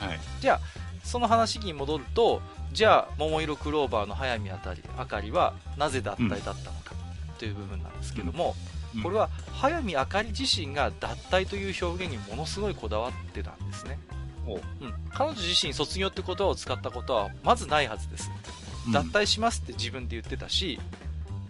[0.00, 0.20] うんはい。
[0.40, 0.60] じゃあ、
[1.02, 2.40] その話に戻ると、
[2.72, 6.94] じゃあ、桃色クローバーの早見あたり、あかりはなぜ脱退だったのか
[7.38, 8.54] という部分なんですけども、
[9.02, 13.98] これは早見あかり自身が脱退という表現にものすごいこだわってたんですね。
[14.46, 18.30] おううん、彼女自身卒業って言葉を使ったことはまずないはずです。
[18.46, 20.80] うん脱退しますって自分で言ってたし、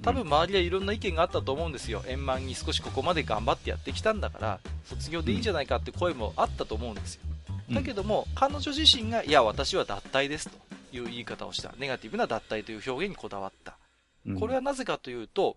[0.02, 2.02] 多分周りはいろんな意見があったと思うんですよ。
[2.08, 7.22] 円満に少しここまで頑張ってやってきたんだから、卒業でいいんじゃないかって声もあったと思うんですよ。
[7.68, 10.58] うんだけども、彼女自身が、いや、私は脱退ですと
[10.92, 11.72] いう言い方をした。
[11.78, 13.78] ネガティブな脱退という表現にこだわった。
[14.26, 15.56] うんこれはなぜかというと、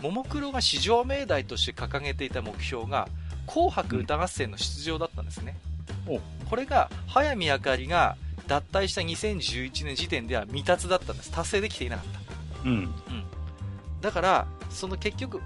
[0.00, 3.08] ももクロが至上命題として掲げていた目標が、
[3.46, 5.56] 紅白歌合戦の出場だったんですね。
[6.06, 8.16] おこれが、早見あかりが
[8.46, 11.30] 脱退した2011年時点では未達だったんです。
[11.30, 12.68] 達成できていなかった。
[12.68, 12.94] うん。
[14.00, 15.40] だから、その結局、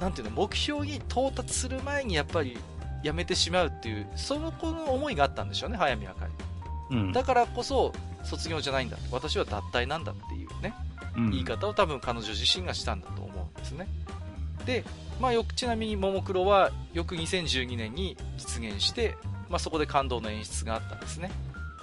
[0.00, 2.58] なんていうの、目標に到達する前にやっぱり
[3.02, 6.26] やめてしまうっていう、その子の思いがあったんでしょうね、早見あか
[6.90, 6.96] り。
[6.96, 7.12] うん。
[7.12, 7.92] だからこそ、
[8.22, 8.96] 卒業じゃないんだ。
[9.10, 10.74] 私は脱退なんだっていうね、
[11.16, 13.88] うん言い方を多分彼女自身がしたんだと思うんですね。
[14.66, 14.84] で、
[15.20, 19.16] まあよく、ちなみにももクロは、よく2012年に実現して、
[19.48, 21.30] まあそこで感動の演出があったんですね。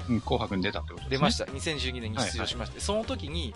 [0.10, 1.18] うん紅白に出たってことですね。
[1.18, 1.46] 出ました。
[1.46, 3.56] 2012年に出場しまして、その時に、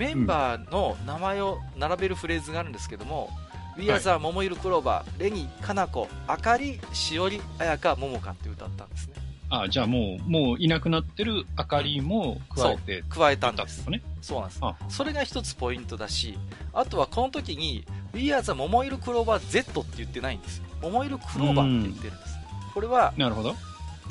[0.00, 3.28] メンバーの名前を並べるフレーズがあるんですけども、
[3.76, 9.12] We are the 桃色クローバー、レニ、かなこ、あかり、しおり、あやか、ももかって歌ったんですね。
[9.50, 13.84] あじゃあもう、もういなくなってる明かりも加えて加えたんです。
[14.22, 14.74] そうなんですあ。
[14.88, 16.38] それが一つポイントだし、
[16.72, 17.84] あとはこの時に、
[18.14, 20.64] We are the 桃色クローバー Z って言ってないんですよ。
[20.80, 22.38] 桃色クローバーって言ってるんです。
[22.72, 23.54] これは、なるほど。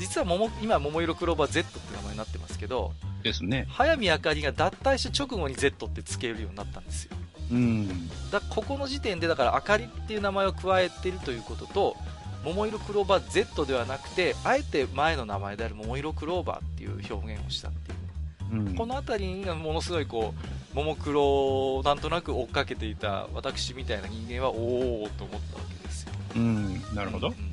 [0.00, 2.92] 実は桃、今桃色クローバー Z って名前になってますけど、
[3.22, 3.66] ですね。
[3.68, 7.16] 早見あかりが脱退した直後に Z って付けるようになったんですよ。
[7.52, 8.08] うん。
[8.30, 11.96] だここの時点でだからあかりっていう名前を加えているということと
[12.44, 18.74] 桃色クローバー Z ではなくてあえて前の名前である桃色クローバーっていう表現をしたっていう、うん。
[18.74, 21.22] この辺りがものすごいこう桃黒
[21.76, 26.80] をなんとなく追っかけていた私みたいな人間はおおと思ったわけですようん。
[26.94, 27.49] なるほどうん。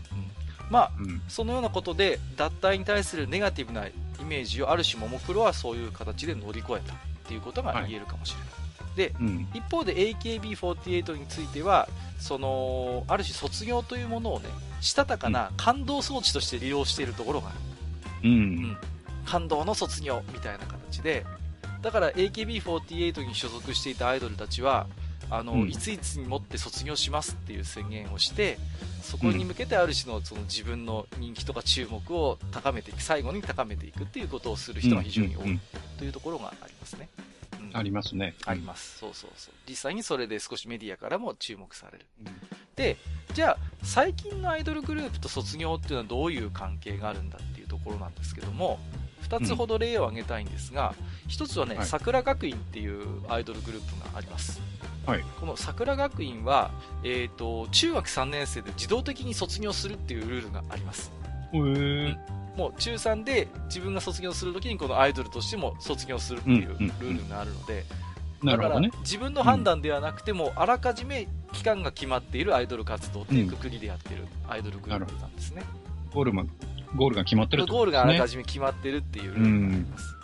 [0.70, 1.22] まあうん。
[1.28, 3.94] そのようなことで脱退に対するネガティブなイ
[4.28, 6.98] メージをある種桃黒はそういう形で乗り越えたっ
[7.28, 9.48] ていうことが言えるかもしれない、でうん。
[9.54, 11.88] 一方で AKB48 については
[12.20, 14.50] そのある種卒業というものをね
[14.82, 17.52] したたかな感動装置として利用しているところがあ
[18.24, 18.78] る、ううんん。
[19.26, 21.26] 感動の卒業みたいな形で
[21.82, 24.88] だから AKB48 に所属していたアイドルたちは
[25.30, 28.58] あの、うんいついつにもって卒業しますっていう宣言をして
[29.02, 35.60] そこに向けてある種のその自分の人気とか注目を高めていく最後に高めていくっていうことをする人が非常に多いうんうん
[35.98, 37.28] というところがありますね、うん
[37.74, 38.34] ありますね。
[38.46, 38.98] あります。
[38.98, 39.54] そうそうそう。
[39.68, 42.06] 実際にそれで少しメディアからも注目される。
[42.26, 42.96] うんで、
[43.34, 48.80] じゃあ、最近のアイドルグループと卒業っていうのはどういう関係があるんだっていうところなんですけども、
[49.22, 50.94] 二つほど例を挙げたいんですが、
[51.28, 54.62] 一つはね、はい桜学院っていうアイドルグループがあります。
[55.08, 55.24] はい。
[55.40, 56.70] この桜学院は、
[57.04, 61.12] えっ、と、中学3年生で自動的に卒業するっていうルールがあります。
[61.54, 62.16] へー
[62.58, 67.86] もう中3で自分が卒業するときにこのアイドルとしても卒業するっていうルールがあるので、
[68.44, 68.92] なるほどねだ。
[68.92, 75.64] から自分の判断ではなくても、あらかじめ期間が決まっているアイドル活動っていうくくりでやってるアイドルグループなんですね。
[76.14, 76.32] ゴール
[76.96, 77.92] ゴールが決まってるってゴール。
[77.92, 80.17] があらかじめ決まってるっていうルールがあります。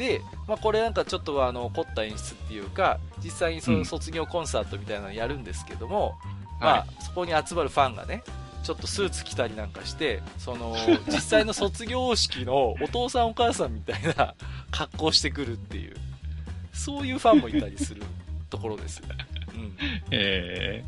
[0.00, 6.14] で、まあ、これなんかちょっとあの凝った演出っていうか、実際にその卒業コンサートみたいなのやるんですけども、
[6.58, 8.22] まはあ、そこに集まるファンがね、
[8.62, 10.74] ちょっとスーツ着たりなんかして、その、
[11.12, 14.34] 実際の卒業式のお父さんお母さんみたいな
[14.70, 15.94] 格好してくるっていう、
[16.72, 18.02] そういうファンもいたりする
[18.48, 19.02] ところです。
[19.54, 19.64] うん。
[19.64, 19.72] い。
[20.12, 20.82] え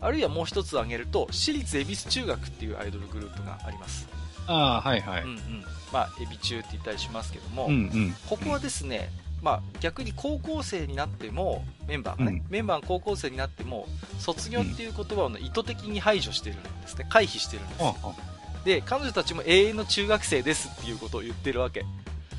[0.00, 4.08] あるいはもう一つ挙げると、私立恵比寿中学っていうアイドルグループがあります。
[4.48, 5.22] ー、ああ、はいはい。
[5.22, 5.64] うんうん。
[5.92, 8.16] まあ、エビ中って言ったりしますけども、うんうん。
[8.28, 9.10] ここはですね、
[9.42, 13.86] まあ、逆に高校生になっても、メンバーがね、メンバーが高校生になっても、
[14.18, 17.06] 卒業っていう言葉を、ね、意図的に排除してるんですね。
[17.08, 18.16] 回避してるんですあよ。
[18.64, 21.84] で、彼女たちも永遠の中学生ですっていうことを言ってるわけ。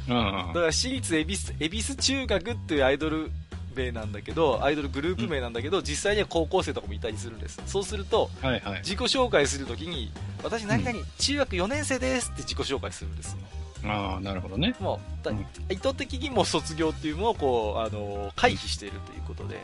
[0.09, 3.31] あ、あだから私立恵比寿、恵比寿中学っていうアイドル
[3.75, 7.61] 名なんだけど、アイドルグループ名なんだけど、実際には高校生とかもいたりするんです。
[7.65, 8.79] そうすると、あ、はいはい。
[8.79, 10.11] 自己紹介するときに、
[10.43, 13.37] 私何々、中学4年生ですって自己紹介するんですよ。
[13.85, 14.75] ああ、なるほどね。
[14.79, 19.63] もう、だうん意図的にもう卒業っていうのをこう、あの、回避しているということで、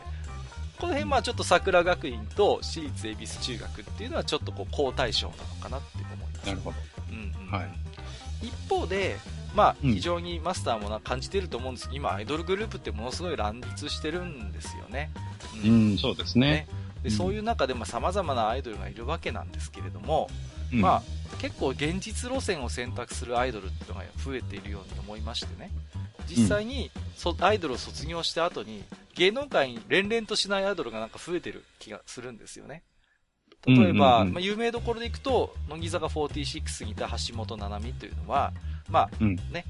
[0.78, 6.46] この辺まあちょっと桜学院と私立恵比寿中学っていうのはちょっとこう、好対象なのかなって思います。
[6.46, 6.76] なるほど。
[7.10, 7.68] うんうんはい
[8.42, 9.16] 一方で、
[9.54, 15.10] まあ、うん非常にマスターもな感じてると思うんですけど、今、アイドルグループってものすごい乱立してるんですよね。
[15.64, 16.66] う、ん、そうですね。
[17.02, 20.28] でうんそういう中でさまざ、まなアイドルがいるわけなんですけれども、
[20.74, 20.80] うん。
[20.82, 21.02] まあ、
[21.38, 25.70] 結構現実路線を選択するアイドルっていうのが増えているように思いましてね。
[26.28, 28.82] 実際に、そアイドルを卒業した後に
[29.14, 32.82] 芸能界に連々としないアイドルがなんか増えてる気がするんですよね。
[33.66, 38.52] 例えば、うんうんうんまあ、有名どころでいくと、乃木坂46にいた橋本七海というのは、
[38.90, 39.36] まあ、うん。
[39.50, 39.64] ね、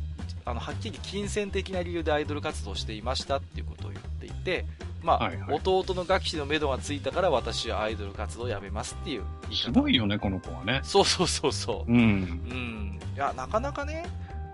[0.45, 4.67] あの、はっきり金銭的な理由でアイドル活動をしていましたっていうことを言っていて、
[5.03, 9.23] まあ、はいはい弟の楽器の目処がついたから私はアイドル活動をやめますっていう
[9.53, 9.83] す方。
[9.83, 10.81] ごいよね、この子はね。
[10.83, 11.93] そうそうそうそう。
[11.93, 11.99] うん。
[11.99, 13.01] うん。
[13.15, 14.07] いや、なかなかね、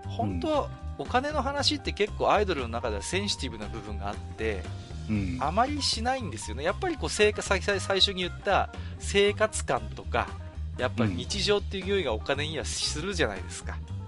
[0.05, 4.63] 本当は、お金の話って結構アイドルの中ではセンシティブな部分があって、
[5.09, 5.37] うん。
[5.39, 6.63] あまりしないんですよね。
[6.63, 8.69] やっぱりこう生活、最最初に言った
[8.99, 10.27] 生活感とか、
[10.77, 13.77] やっぱり日常っていう匂いがお金にはするじゃないですか。
[13.89, 14.00] うん。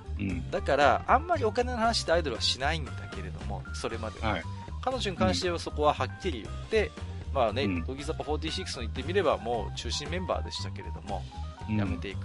[0.51, 4.29] だから、あんまりお金の話ってアイドルはしないんだけれども、それまでは。
[4.29, 4.43] はい。
[4.81, 6.91] 彼女に関してはそこははっきり言って、
[7.33, 11.23] まあね、うん乃木坂46の言ってみればもう中心メンバーでしたけれども、
[11.69, 12.19] うんやめていく。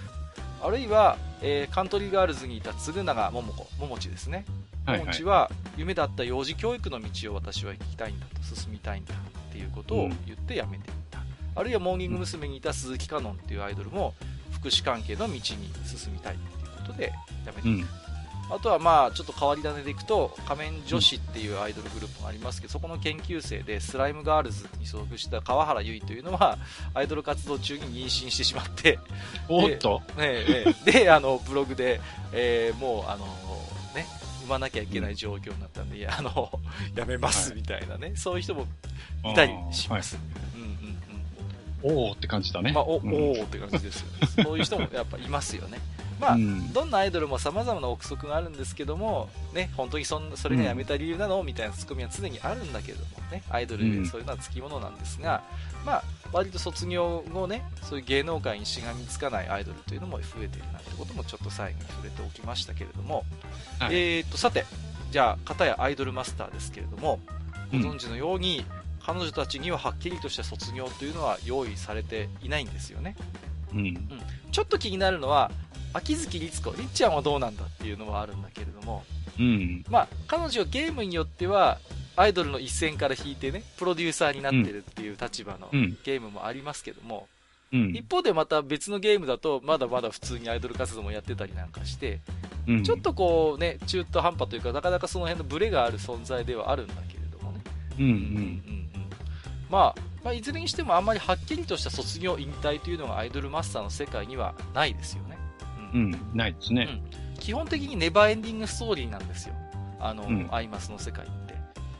[0.62, 4.44] あるいは、えーカントリーガールズにいた嗣永桃子、桃地ですね。
[4.86, 11.20] 桃地は夢だった幼児教育の道を私は行きたいんだと、進みたいんだっていうことを言ってやめていった。
[11.54, 12.48] あるいはモーニング娘。
[12.48, 14.14] にいた鈴木香音っていうアイドルも
[14.52, 16.36] 福祉関係の道に進みたい
[16.88, 17.12] ことで
[17.46, 17.84] やめて。
[18.50, 26.56] あとはまあちょっと変わり種でいくと仮面女子っていうアイドルグループがありますけど、そこの研究生でスライムガールズに所属した川原由衣というのは
[26.94, 28.98] アイドル活動中に妊娠してしまって、
[29.50, 30.00] おっと。
[30.16, 32.00] ねえねえであのブログで、
[32.32, 33.26] えーもうあの
[33.94, 34.06] ね
[34.40, 36.50] 産まなきゃいけない状況になったんで、あの
[36.94, 38.66] やめますみたいなね、そういう人も
[39.30, 40.16] いたりします。
[40.54, 40.78] うんうんうん
[41.80, 42.72] おーって感じだね。
[42.72, 44.42] まあ、お、おって感じですよね。
[44.42, 45.78] そういう人もやっぱいますよね。
[46.20, 46.72] まあ、うん。
[46.72, 54.02] どんなアイドルも様々な憶測があるんですけども、ね、本当にそんそれがやめた理由なのみたいなツッコミは常にあるんだけれどもね、アイドルうん。
[54.02, 55.42] でそういうのはつきものなんですが、
[55.84, 63.24] まあ、割と卒業後ね、そういう芸能界にしがみつかないアイドルというのも増えているなんてこともちょっと最後に触れておきましたけれども、
[63.78, 63.94] はい。
[63.94, 64.64] えーと、さて、
[65.10, 67.20] じゃあ、片やアイドルマスターですけれども、
[67.72, 67.84] ごうん。
[67.84, 68.64] 存知のように、
[69.00, 73.16] 彼女たちにははっきりとした卒業というのは用意されていないんですよね。
[73.72, 74.08] うん。
[74.52, 75.50] ちょっと気になるのは、
[75.92, 79.04] 秋月律子、りっちゃんはどうなんだっていうのはあるんだけれども、
[79.38, 79.84] うん。
[79.88, 81.78] まあ、彼女はゲームによっては、
[82.16, 85.98] アイドルの一線から引いてね、プロデューサーになってるっていう立場のうん。
[86.04, 87.28] ゲームもありますけども、
[87.72, 87.94] うん。
[87.94, 92.20] 一方でまた別のゲームだと、まだまだ普通にアイドル活動もやってたりなんかして、
[92.66, 97.60] うんちょっとこうね、中途半端というか、なかなかその辺のブレがある存在ではあるんだけれどもね。
[97.98, 98.04] うん。
[98.04, 98.88] ううんうんん。
[99.70, 105.27] まあ、まあ、いずれにしてもあんまりはっきりとした卒業引退というのがアイドルマスターの世界にはないですよね。
[105.94, 106.16] うん。
[106.34, 106.88] ないですね。
[107.38, 109.54] 基本的にネバーエンディングストーリーなんですよ。
[110.00, 111.54] あの、うんアイマスの世界って。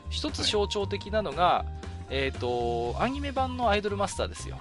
[0.09, 1.65] 一つ象徴的なのが、
[2.09, 4.57] えっ、と、アニメ版のアイドルマスターですよ。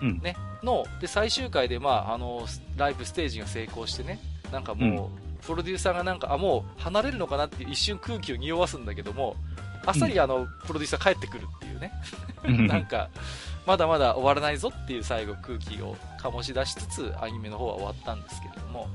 [0.00, 0.36] うんね。
[0.62, 4.20] の、で、最終回で、まあ、あの、ライブステージが成功してね、
[4.52, 5.10] なんかも
[5.40, 9.36] う、プロデューサーがなんか、あ、もう離れるのかなって一瞬空気を匂わすんだけども、
[9.84, 11.92] あっさりあの、プロデューサー帰ってくるっていうね。
[12.44, 13.08] うん なんか、
[13.66, 18.88] まだまだ終わらないぞっていう最後空気を醸し出しつつ、アニメの方は終わったんですけれども、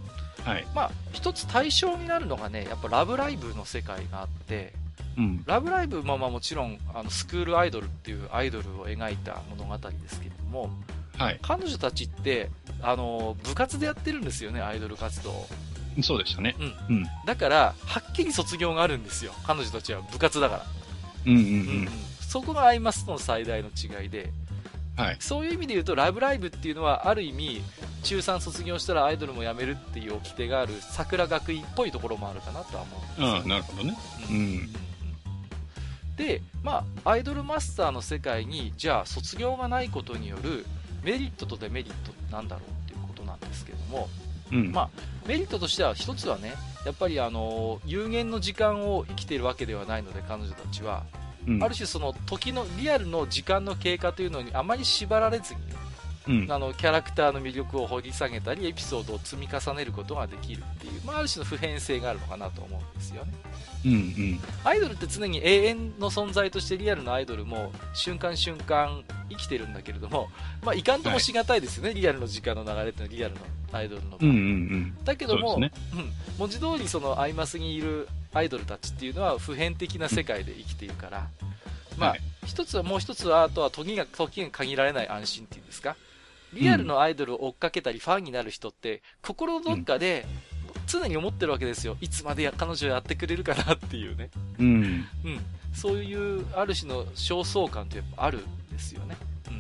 [0.43, 0.65] はい。
[0.73, 4.73] まあ、一つ対象になるのがね、やっぱラブライブの世界があって、
[5.17, 5.43] うん。
[5.45, 10.69] ラブライブもまあもちろん、あの、スクールアイドルっていうアイドルを描いた物語ですけれども、
[11.17, 11.39] はい。
[11.41, 12.49] 彼女たちって、
[12.81, 15.47] あの、部活でやってるんですよね、アイドル活動を。
[16.03, 16.55] そうでしたね。
[16.89, 16.97] うん。
[16.97, 17.05] うん。
[17.25, 19.33] だから、はっきり卒業があるんですよ。
[19.45, 20.65] 彼女たちは部活だから。
[21.25, 21.45] うんうんう
[21.85, 21.89] ん
[22.27, 24.31] そこがアイマスとの最大の違いで、うん。
[24.97, 25.17] はい。
[25.19, 27.61] そういう意味で言うと、ラブライブっていうのは、ある意味、
[28.03, 33.97] 中3卒業したらアイドルも辞めるっていう掟がある桜学院っぽいところもあるかなとは思うんですよああ、なるほどね。
[34.29, 34.69] うんうん
[36.17, 40.65] で、まあ、アイドルマスターの世界に、じゃあ、卒業がないことによる
[41.03, 44.09] メリットとデメリットってなんだろうっていうことなんですけども、
[44.51, 44.71] うん。
[44.71, 44.89] まあ、
[45.27, 51.03] メリットとしては、一つはね、やっぱりあの有限の時間を生きているわけではないので、彼女たちは、
[51.47, 55.61] うんある種、その時のリアルの時間の経過というのにあまり縛られずに、
[56.27, 56.51] うん。
[56.51, 63.33] あのキャラクターの魅力を掘り下げたりエピソードを積み重ねることができるっていう、まあ、ある種の普遍性があるのかなと思うんですよね
[63.85, 64.39] うんうん。
[64.63, 70.29] アイドルって常に永遠の存在としてリアルのアイドルも瞬間瞬間生きてるんだけれども、
[70.63, 73.41] まあ、いかんともしがたいですよね、リアルの時間の流れっていうのはリアルの
[73.71, 74.97] アイドルの場合、うんうんうん。
[75.03, 81.27] だけども、そうですうん、文字通りそのアイマスにいるアイドルたちっていうのは普遍的な世界で生きているから、
[81.97, 82.21] まあ、はい。
[82.45, 85.95] 一つはもう一つはあとは時が時が限られない安心っていうんですか？
[86.53, 90.25] リアルのアイドルを追っかけたりファンになる人って心のどっかで
[90.85, 91.97] 常に思ってるわけですよ。
[91.99, 94.65] いつまでや彼女やってくれるかなっていうね、うん。
[94.65, 95.05] うん、
[95.73, 99.17] そういうある種の焦燥感ってやっぱあるんですよね、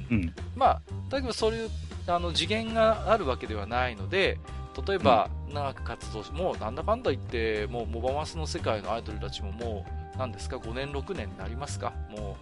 [0.09, 0.17] うん。
[0.17, 0.33] うん。
[0.55, 1.69] まあ、だけどそういう
[2.07, 4.37] あの次元があるわけではないので、
[4.85, 12.37] 例えば長く活動し、もうなんだかんだ言って、もうモバマスの世界のアイドルたちももう、なんですか、5年、6年になりますか、も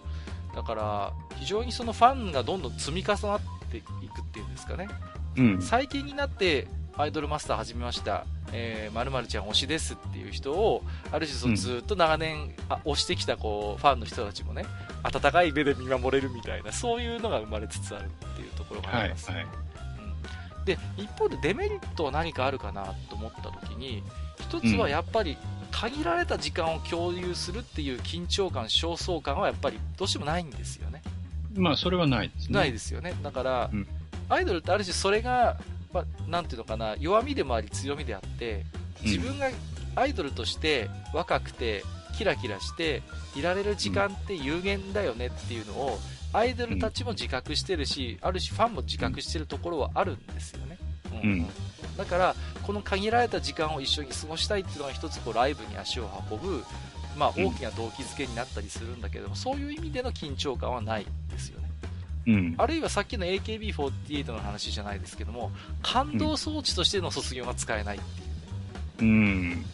[0.52, 4.88] う、だから、非常にそのファンがどんどん積み重なっていくっていうんですかね。
[5.36, 5.62] うん。
[5.62, 6.66] 最近になって、
[6.98, 8.24] アイドルマスター始めました。
[8.52, 10.82] えー、〇〇ちゃん推しですっていう人を、
[11.12, 14.64] ある種そのうんずっと長年、あ推してきたこう、ファンの人たちもね、
[15.02, 19.08] 温かい目で見守れるみたいな、そういうのが生まれつつあるっていうところがあはい。
[19.08, 19.30] ります。
[19.30, 19.42] はい。
[19.42, 19.65] うん
[20.66, 24.02] で、一方でデメリットは何かあるかなと思った時に、
[24.40, 25.38] 一つはやっぱり、
[25.70, 31.02] 限られた時間を共有するっていう緊張感、焦燥感はやっぱりどうしてもないんですよね。
[31.54, 32.54] まあ、それはないですね。
[32.58, 33.14] ないですよね。
[33.22, 33.86] だから、うん
[34.28, 35.56] アイドルってある種それが、
[35.92, 38.64] まあ、なんていうのかな、弱みでもあり強みであって、
[39.02, 39.50] 自分が
[39.94, 41.84] アイドルとして若くて、
[42.16, 43.02] キラキラして
[43.36, 45.98] いられる時間って有限だよねっていうのを、
[46.32, 50.78] アイドルたちも自覚してるし、ある種ファンも自覚してるところはあるんですよね。
[51.22, 51.46] うんうん
[51.96, 56.62] だから、この限られた時間を一緒に過ごしたいっていうのが一つこうライブに足を運ぶ、
[57.16, 61.70] まあ、うん大きな動機づけになったりするんだけども、そういう意味での緊張感はないんですよね。
[62.26, 62.54] うん。
[62.58, 65.52] あるいはさっきの AKB48 の話じゃないですけども、
[65.82, 68.36] 感動装置としての卒業が使えないっていうね。
[69.00, 69.08] うん。
[69.08, 69.12] う
[69.54, 69.64] ん、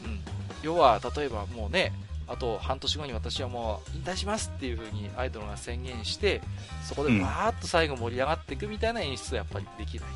[0.62, 1.92] 要は、例えばもうね、
[2.29, 6.41] あと半年後に私はもう引退しますっていう風にアイドルが宣言して、
[6.85, 10.09] そこでバーッと最後盛り上がっていくみたいな演出はやっぱりできない。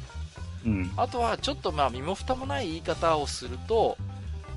[0.67, 0.93] うん。
[0.97, 3.97] あとはちょっとまあ身も蓋もない言い方をすると、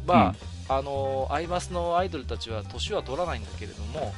[0.08, 0.36] ま
[0.68, 4.14] あ、あのアイマスのアイドルたちは年は取らないんだけれども、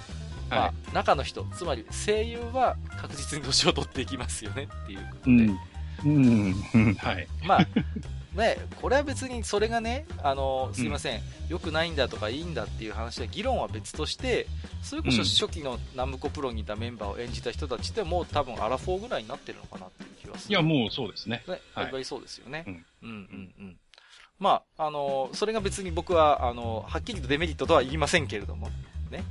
[0.50, 5.60] まはあ、中の人、つまり声優は確実に年を取っていきますよねっていうことで、ん。
[6.06, 6.56] うん。
[6.74, 7.28] うんはい。
[7.46, 7.68] まあ、
[8.34, 14.48] ね、これは別にそれがね、あのすいません、良くないんだとかいいんだっていう話は議論は別として、
[14.82, 20.54] それこそうん初期のナムコプロにいたメンバーを演じた人たちってもう多分アラフォーぐらいになってるのかなっていう気はする。
[20.54, 21.44] いや、もうそうですね。
[21.48, 22.64] ね、はいそうですよね。
[22.66, 23.78] うんうんうんうん。
[24.40, 28.70] まあ、あのそれが別に僕は、あのはっきりとデメリットとは言いませんけれども、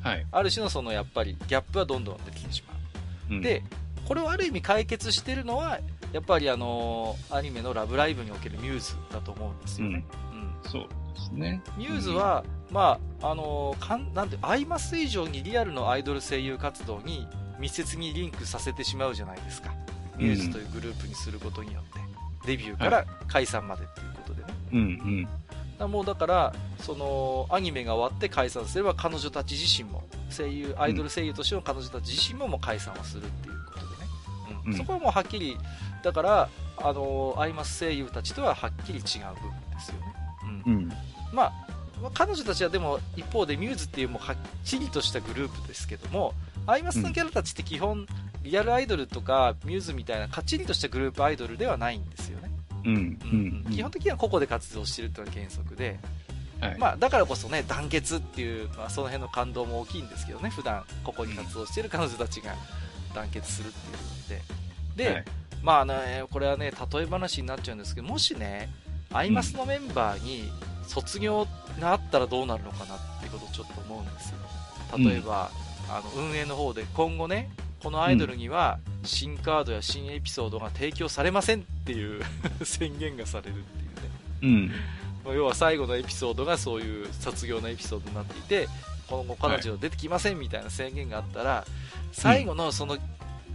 [0.03, 0.27] はい。
[0.31, 2.75] ある種のそのやっぱりギャップはどんどん出てきてしま
[3.31, 3.35] う。
[3.37, 3.63] うん、で、
[4.07, 5.79] これをある意味解決してるのは、
[6.13, 10.05] やっぱりあのアニメのラブライブにおけるミューズだと思うんですよね。
[10.33, 11.63] うんそうですね。
[11.77, 17.27] ミューズは、まあ、あのかん、なんて、アイマス以上にリアルのアイドル声優活動に
[17.59, 19.73] 密接にリンクさせてしまうじゃないですか。
[20.17, 22.01] ミューズというグループにすることによって。
[22.47, 24.49] デビューから解散までっていうことでね。
[24.73, 25.29] うん、うん。
[25.79, 33.93] だもうだから、その、アニメが終わって解散すれば彼女たち自身も、声優、アイドル声優としての彼女たち自身ももう解散をするっていうことでね。
[34.65, 35.57] うんうんそこはもうはっきり、
[36.03, 36.49] だから、
[36.79, 40.15] あの、アイマス声優たちとははっきり違う部分ですよね。
[40.67, 40.93] うんうん。
[41.33, 41.53] まあ、
[42.03, 46.35] まあ彼女たちはでも一方でミューズっていうもうはっきりとしたグループですけども、
[46.67, 48.07] アイマスのキャラたちって基本、
[48.43, 52.51] リアルアイドルとかミューズみたいなかっちりとしたグループアイドルではないんですよね。
[52.85, 52.95] うん。
[52.95, 53.73] うんうん。
[53.73, 55.99] 基本的には個々で活動してるっていうのが原則で、
[56.61, 56.79] はい。
[56.79, 62.55] まあ、だからこそね、団結っていう、まあ、その辺の感動も大きいんですけどね、普段ここに活動してる彼女たちが
[63.15, 63.71] 団結するっ
[64.27, 64.45] ていうの
[64.97, 65.05] で。
[65.05, 65.25] で、はい
[65.63, 68.69] まあね、これはね、例え話になっちゃうんですけど、もしね、
[69.13, 70.51] アイマスのメンバーに
[70.87, 71.47] 卒業
[71.79, 74.37] があったらどうなるのかなってことをちょっと思うんですよ。
[74.99, 75.51] 例えば、
[75.89, 77.51] あの運営の方で今後ね、
[77.83, 82.23] このアイドルには新カードや新エピソードが提供されませんっていう
[82.63, 84.65] 宣言がされるっていうね。
[84.65, 84.73] うん。
[85.25, 88.69] まあ要は最後のエピソードがそういう卒業のエピソードになっていて、
[89.09, 91.65] 今後彼女出てきませんみたいな宣言があったら、
[92.13, 92.99] 最後のその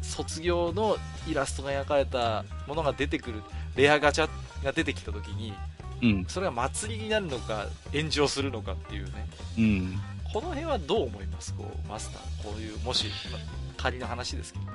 [0.06, 0.97] 卒業の
[1.28, 3.41] イラストが描かれたものが出てくる、
[3.76, 4.30] レアガチャ
[4.64, 5.53] が出てきた時に、
[6.01, 6.26] うん。
[6.28, 9.12] それが祭りになるのか、炎上するのかっていうね。
[9.58, 9.99] うん。
[10.34, 11.53] この辺はどう思います？
[11.53, 12.43] こう、マスター。
[12.43, 13.38] こういう、もし、ま
[13.78, 14.72] 仮の話ですけどね。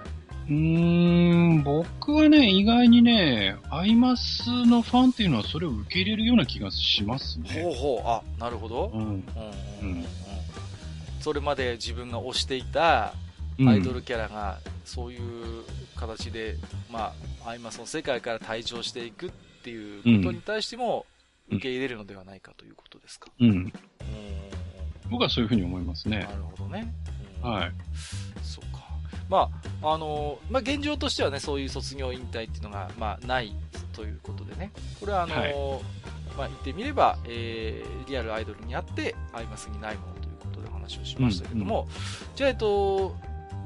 [0.48, 7.70] うーん、僕はね、意外にね、アイマスのファンっていうのはそれを受け入れるような気がしますほね。
[7.70, 8.90] うほう、あ、なるほど。
[8.92, 9.00] うん。
[9.00, 9.24] うん
[9.82, 10.04] うん
[11.20, 13.29] それまで自分が推していたうん
[13.68, 15.64] アイドルキャラがそういう
[15.96, 16.56] 形で、
[16.90, 17.12] ま
[17.44, 19.30] あ、アイマスの世界から退場していくっ
[19.62, 21.06] ていうことに対しても
[21.50, 23.28] うん受け入れるのではないかということですか？
[23.40, 23.50] うん。
[23.50, 23.72] うん
[25.10, 26.26] 僕はそういうふうに思いますねな。
[26.26, 26.94] るほどね。
[27.42, 27.72] うんはい。
[28.42, 28.84] そうか。
[29.28, 29.50] ま
[29.82, 33.52] あ、あのまあ、現状としてはね、そういう卒業引退っていうのが、まあ、ない
[33.92, 34.70] ということでね。
[35.00, 35.54] これは、あのはい
[36.38, 41.88] まあ、言ってみれば、えーリアルアイドルにあって、アイマスにないものということでお話をしましたけども、
[42.36, 43.16] じゃあ、えっと、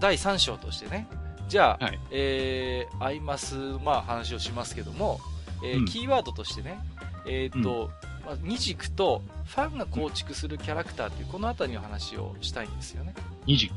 [0.04, 1.06] 第3章としてね、
[1.48, 1.98] じゃあ、はい。
[2.10, 5.18] えーアイマス、まあ、話をしますけども、
[5.64, 5.84] えーうん。
[5.86, 6.78] キーワードとしてね、
[7.26, 7.90] えーっと、
[8.26, 13.14] まあ、二軸とファンが構築するキャラクターというこのあたりの話をしたいんですよね。
[13.46, 13.72] 二軸。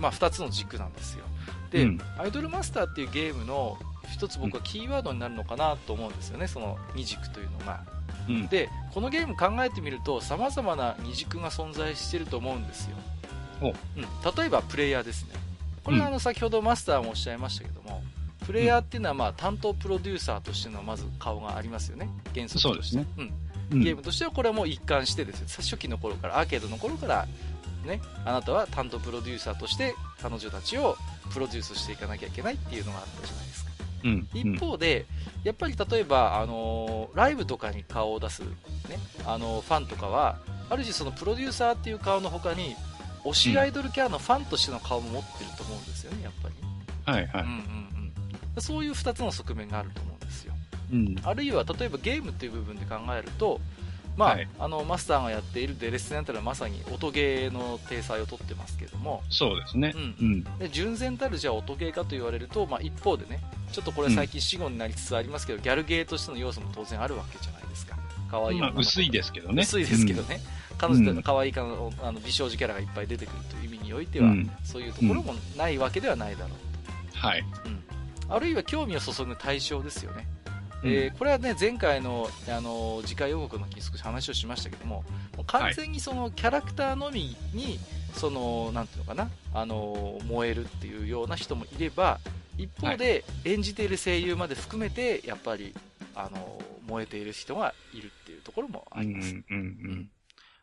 [0.00, 1.24] まあ、2つの軸なんですよ。
[1.72, 2.00] で、うん。
[2.16, 3.76] アイドルマスターっていうゲームの
[4.10, 7.82] 一つ僕はキーワードになるのかなと思うんですよねその二軸というのが。
[8.30, 8.46] うん。
[8.46, 13.07] でこのゲーム考えてみると様々な二軸が存在してると思うんですよ、お
[13.66, 13.72] うん、
[14.36, 15.30] 例えばプレイヤーですね
[15.84, 18.02] これはあの先ほどマスターもおっしゃいましたけども、
[18.44, 22.08] プレイヤーっていうのは、まあ、担当プロデューサーとしてのまず顔がありますよね。
[22.34, 22.68] 原則として。
[22.68, 23.24] そうですねうん。
[23.24, 27.26] うんゲームとしてはこれはもう一貫してですね、初期の頃から、アーケードの頃から、
[27.84, 30.96] ね、あなたは担当プロデューサーとして彼女たちを
[31.32, 33.70] プロデュースしていかなきゃいけないっていうのがあったじゃないですか。
[34.04, 34.28] うん。
[34.32, 35.04] 一方で、
[35.44, 38.48] やっぱり例えば、あのーライブとかに顔を出す、ね、
[39.26, 40.38] あのーファンとかは、
[40.70, 42.74] ある種そのプロデューサーっていう顔の他に、
[43.24, 46.54] 推しアイドルキャラのファンとしての顔も持ってると思うんですよね、やっぱり。
[47.04, 47.42] はいはい。
[47.42, 48.12] うんうん
[48.56, 48.62] うん。
[48.62, 50.54] そういう二つの側面があると思うんですよ。
[50.92, 51.16] うん。
[51.22, 53.60] あるいは例えばゲームっていう部分で考えると、
[54.16, 59.94] まあ、はいあのマスターがやっているデレステなんてのはまさに音ゲーの体裁をとってますけどもそうですね。
[59.94, 60.58] うんうん。
[60.58, 63.40] で純然たるじゃあ音ゲーかと言われると、まあ、一方でね
[63.70, 67.96] ちょっとこれ最近死語になりつつありますけど、ギャルゲーとしての要素も当然あるわけじゃないですか
[68.30, 69.62] 可愛い女の子まあ、薄いですけどね。
[69.62, 70.40] 薄いですけどね、
[70.78, 71.16] 彼女うん。
[71.16, 74.50] の可愛いかのあの美少女キャラがいっぱい出てくるという意味においては、うん。
[74.64, 77.42] そういうところもないわけではないだろうはい。
[77.42, 77.82] と、うん。
[78.30, 80.26] あるいは興味を注ぐ対象ですよね。
[80.82, 80.90] うん。
[80.90, 85.04] えーこれはね前回の、あの次回予告の時に少し話をしましたけども
[85.46, 87.78] 完全にそのキャラクターのみに
[88.14, 92.20] そのなんていうのかな、あの燃えるっていうような人もいれば
[92.56, 95.74] 一方で演じている声優まで含めてやっぱり、
[96.14, 100.10] あの燃えている人がいるっていうところもあります、うんうん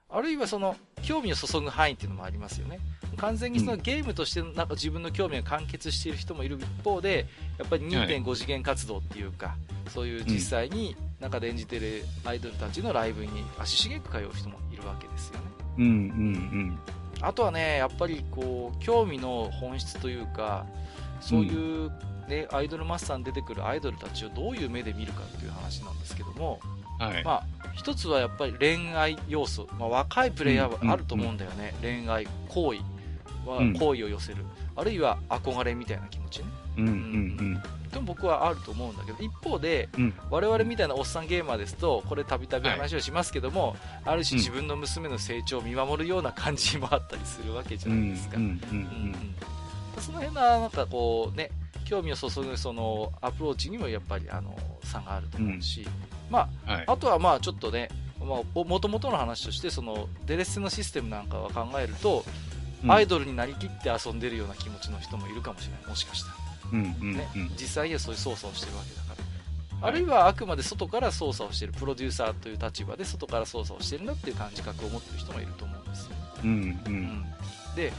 [0.09, 2.79] あるいはその興味を注ぐ範囲っていうのもありますよね
[3.17, 7.27] 完全にそのゲームとしてなんか自分の興味が完結している人もいる一方で
[7.57, 9.55] やっぱり2.5次元活動っていうか、
[9.89, 15.39] そういう実際に中で演じてるアイドルたちのライブに足しげく通う人もいるわけですよね
[15.77, 15.85] うん。
[15.85, 16.79] うんうん
[17.21, 20.65] あとはねやっぱりこう興味の本質というか
[21.21, 21.89] そういう、
[22.27, 26.74] ねアイドルマスターに出てくるアイドルたちをどういう目で見るかっていう話なんですけども、うん。
[26.99, 27.23] はい。
[27.23, 27.43] まあ、
[27.73, 32.81] 一つはやっぱり恋愛要素、まあ、若いプレイヤーはあると思うんだよね、恋愛、好意
[33.45, 33.73] はうん。
[33.77, 34.43] 好意を寄せる、
[34.75, 36.45] あるいは憧れみたいな気持ちね、
[36.77, 37.61] うんうん
[37.95, 40.03] でも僕はあると思うんだけど、一方で、うん。
[40.03, 40.13] うん。
[40.29, 48.35] 我々みたいなおっさんゲーマーですと、これたびたび話をしますけども、ある種自分の娘の成長を見守るような感じもあったりするわけじゃないですか。
[48.35, 48.49] うんうん。
[48.49, 48.77] うん
[49.95, 50.01] うん。
[50.01, 51.51] その辺のなんかこうね、
[51.85, 55.87] 興味を注ぐそのアプローチにもやっぱりあの差があると思うし、
[56.29, 56.73] まあうん。
[56.73, 56.83] はい。
[56.87, 62.55] あとはまあちょっとね、まあ、もともとの話としてそのデレッセのシステムなんかは考えると、うん
[62.87, 66.35] アイドルになりきって遊んでるような気持ちの人もいるかもしれないもしかしたら、
[66.73, 67.49] うんうんねうん。
[67.59, 69.25] 実際にはそういう操作をしてるわけだから、はい
[69.81, 76.53] あるいはあくまで外から操作をしているプロデューサーという立場で外から操作をしてるんだっていう感じ覚を持ってる人もいると思うんですよ、うんう。
[76.53, 77.25] うんん
[77.75, 77.91] で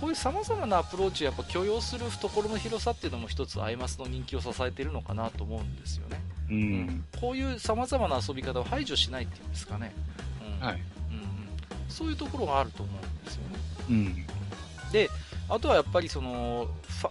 [0.00, 6.20] こういうさまざまなアプローチをやっぱ許容する懐の広さっていうのも一つアイマスの人気を支えているのかなと思うんですよね、
[6.50, 7.04] ううんん。
[7.20, 9.92] こういうさまざまな遊び方を排除しないっていうんですかね、
[10.60, 10.82] うんはい。
[11.10, 11.28] うんうん、
[11.88, 13.56] そういうところがあると思うんですよね。
[13.90, 14.26] うん。
[14.92, 15.10] で、
[15.48, 16.68] あとはやっぱりその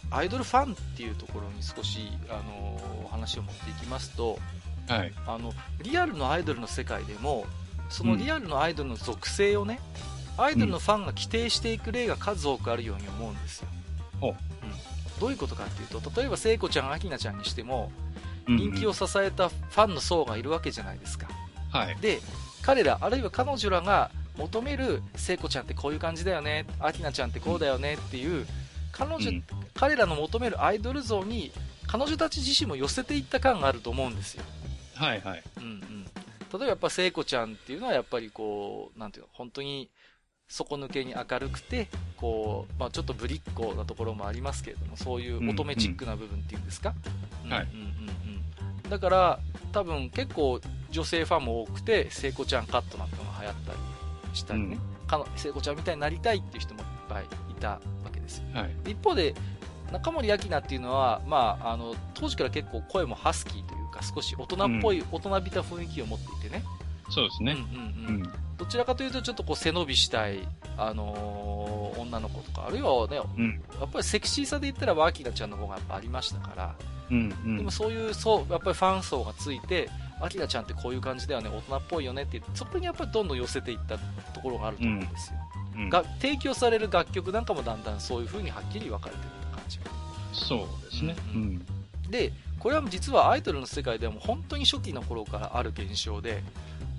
[0.09, 4.39] アイドルファンっていうところに少しあの話を持っていきますと、
[4.87, 5.13] はい。
[5.25, 7.45] あのリアルのアイドルの世界でも、
[7.89, 9.79] そのリアルのアイドルの属性をね、
[10.37, 13.67] アイドルのファンが規定していく例が数多くあるように思うんですよ。
[14.19, 14.37] ほううん
[15.19, 17.91] どういうことかっていうと、例えば聖子ちゃん、アキナちゃんにしても、
[18.47, 21.27] うん人気を支えたファンの層がいるわけじゃないですか。
[21.69, 21.97] はい。
[21.99, 22.21] で
[22.61, 28.45] 彼らあるいは彼女らが求める聖子ちゃんってこういう感じだよねアキナちゃんってこうだよねっていう
[28.91, 31.51] 彼女、うん彼らの求めるアイドル像に
[31.85, 34.43] 彼女たち自身も寄せていった感があると思うんですよ、
[34.95, 35.43] はいはい。
[35.57, 36.09] うんうん、例
[36.55, 39.89] えばやっぱ聖子ちゃんっていうのはやっぱりこうなんていうの本当に
[40.49, 46.93] 底抜けに明るくてこう、まあ、ちょっとぶりっ子なところもありますけれどもそういう乙女チックな部分っていうんですか、
[48.89, 49.39] だから
[49.73, 53.77] 多分結構女性ファンも多くて聖子ちゃんカットなんてのが流行ったり
[54.33, 54.77] したりね、
[55.07, 57.79] かの聖子ちゃんみたいになりたいっていう人もいっぱいいたわ
[58.11, 58.45] けですよ。
[58.53, 58.91] はい。
[58.91, 59.35] 一方で
[59.91, 66.27] 中森明菜っていうのは、まあ、あの当時から結構声もハスキーというか少し大人っぽい、大人びた雰囲気を持ってい
[67.09, 67.53] そうですね。
[67.53, 68.33] うんうんうんうん。
[68.57, 70.47] どちらかというとちょっとこう背伸びしたい、
[70.77, 73.61] あのー女の子とかあるいはねうん。
[73.79, 76.75] やっぱりセクシーさで言ったらワーキナちゃんの方がやっぱありましたから、
[77.11, 77.33] うん。
[77.45, 77.71] うんでも。
[77.71, 79.89] そういうそうやっぱりファン層がついて
[80.21, 83.97] アキナちゃんってこういう感じだよね大人っぽいよねってそこにやっぱりどんどん寄せていった
[84.33, 89.83] ところがあると思うんですよ、うんが提供される楽曲なんかもだんだんそういう風にはっきり分かれていった感じが
[90.33, 91.15] そうですね。
[91.35, 91.65] ううんん。
[92.09, 96.41] でこれは実はアイドルの世界ではもう本当に初期の頃からある現象で、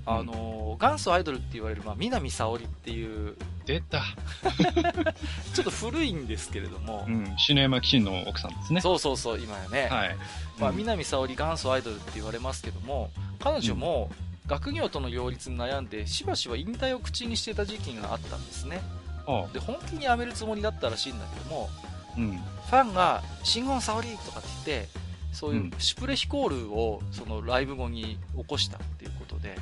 [0.08, 3.36] あのー元祖アイドルって言われる、まあ、南沙織っていう
[3.66, 4.00] 出た。
[5.54, 7.34] ちょっと古いんですけれども、うん。
[7.36, 8.80] 篠山騎士の奥さんですね。
[8.80, 10.16] そうそうそう今やね、はい。
[10.58, 14.10] まあ、うん南沙織元祖アイドルって言われますけども彼女も
[14.46, 18.80] 学業との両立に悩んでしばしば引退を口にしてた時期があったんですね
[19.26, 21.70] あで本気に辞めるつもりだったらしいんだけども
[22.16, 22.36] うん。
[22.36, 24.88] ファンが「新言沙織!」とかって言って
[25.32, 29.56] そういうシュプレヒコールをそのライブ後に起こしたっていうことで、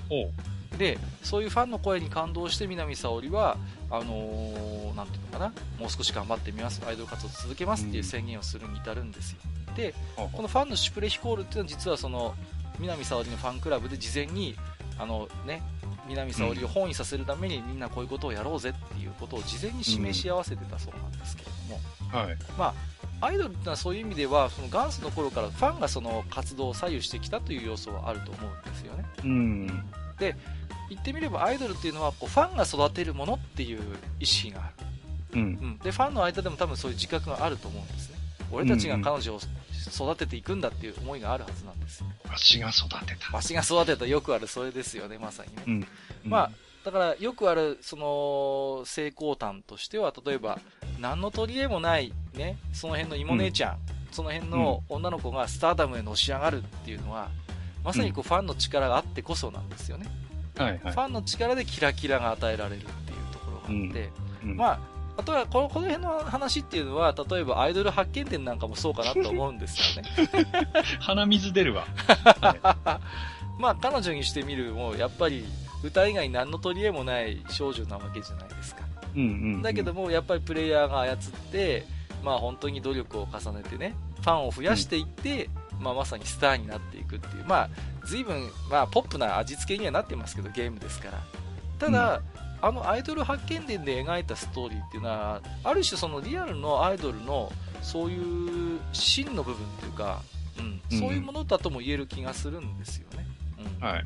[0.78, 3.56] で、そういうファンの声に感動して南沙織は、
[3.90, 9.38] あのー、なんていうのかな、もう少し頑張ってみます、アイドル活動続けますっていう宣言をするに至るんですよ。
[9.76, 12.34] で、このファンのシュプレヒコールっていうのは実はその、
[12.78, 14.54] 南沙織のファンクラブで事前に、
[14.98, 15.62] あのね、
[16.08, 22.74] 南沙織を本意させるためにみんなこういうことをやろうぜっていうことを事前に示し合わせてたそうなんですけれども、はい、まあ、
[23.20, 29.04] アイドルってのはそういう意味ではその元祖の頃からファンがその活動を左右してきたという要素はあると思うんですよね。
[29.24, 29.66] うん、
[30.18, 30.36] で
[30.90, 33.80] 言ってみればアイドルっていうのはこうファンが育てるものっていう
[34.20, 34.86] 意識がある、
[35.34, 38.16] うん、うん、でファンの間でも多分そういう自覚があると思うんですね。
[38.52, 39.40] 俺たちが彼女を
[39.88, 42.06] 育てていくんだっていう思いがあるはずなんですよ。
[42.28, 43.34] わしが育てた。
[43.34, 44.06] わしが育てた。
[44.06, 46.50] よくあるそれですよねまさにね、うん、まあ
[46.84, 50.60] だからよくあるその成功譚としては例えば
[51.00, 53.78] 何の取り柄もないねその辺の妹姉ちゃん、うん、
[54.12, 57.28] その辺の女の子がスターダムへのし上がるっていうのは
[57.84, 60.07] まさにこうファンの力があってこそなんですよね、
[60.57, 64.11] はいはい、ファンの力でキラキラが与えられるっていうところがあって、
[64.43, 64.78] まあ、
[65.16, 70.11] あとはこのこの辺の話っていうのは、例えばアイドル発見展なんかもそうかなと思うんですよね。
[71.01, 71.87] 鼻水出るわ。
[73.59, 75.45] まあ、彼女にしてみるも、やっぱり
[75.82, 78.82] 歌以外何の取り柄もない少女なわけじゃないですか。
[79.14, 81.16] うんうんうん、だけども、やっぱりプレイヤーが操っ
[81.51, 81.87] て、
[82.26, 85.48] まあ本当に努力を重ねてね、ファンを増やしていって、
[85.78, 87.70] うん、まあまさにスターになっていくっていう、まあ
[88.04, 91.22] 随分、まあ、ポップな味付けにはなってますけど、ゲームですから。
[91.78, 100.20] ただ、うん、あのアイドル発見伝で描いたストーリーっていうのは、ある種そのリアルのアイドルのそういう真の部分っていうか、
[100.58, 103.24] うん、そういうものだとも言える気がするんですよね。
[103.80, 104.04] うん、はい。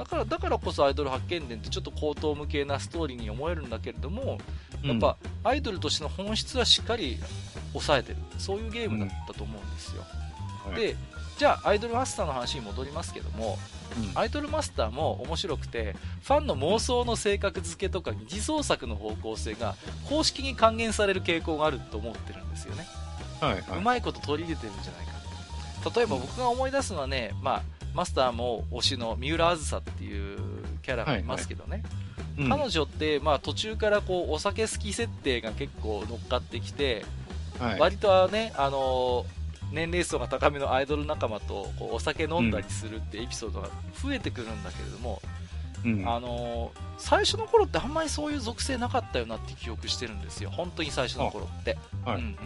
[0.00, 4.38] だから、だからこそアイドル発見伝ってちょっと高等無形なストーリーに思えるんだけれども、
[4.82, 7.18] やっぱアイドルとしての本質はしっかり
[7.72, 8.16] 抑えてる。
[8.38, 10.02] そういうゲームだったと思うんですよ。
[10.64, 10.96] はい、で、
[11.36, 13.58] じゃあアイドルマスターの話に戻りますけども、
[14.14, 19.74] うん、アイドルマスターも面白くてファンの妄想の性格付けとか二次創作の方向性が
[20.08, 22.86] 公式に還元される傾向があると思ってるんですよね、
[23.40, 25.10] はいはい、うまいこと取り入れてるんじゃないか
[25.96, 27.62] 例えば僕が思い出すのはね、まあ、
[27.94, 30.38] マスターも推しの三浦あずさっていう
[30.82, 31.82] キャラがいますけどね、
[32.36, 37.04] はいはい、彼女って、まあ、途中からこうお酒好き設定が結構乗っかってきて、
[37.58, 39.40] はい、割とね、あのー
[39.72, 43.68] 年齢層が高めのアイドル仲間とこうお酒飲んだりするってエピソードが
[44.02, 45.22] 増えてくるんだけれども、
[45.84, 50.50] うん、あのー、最初の頃ってあんまりそういう属性なかったよなって記憶してるんですよ。
[50.50, 52.36] 本当に最初の頃って、はい、うんうん、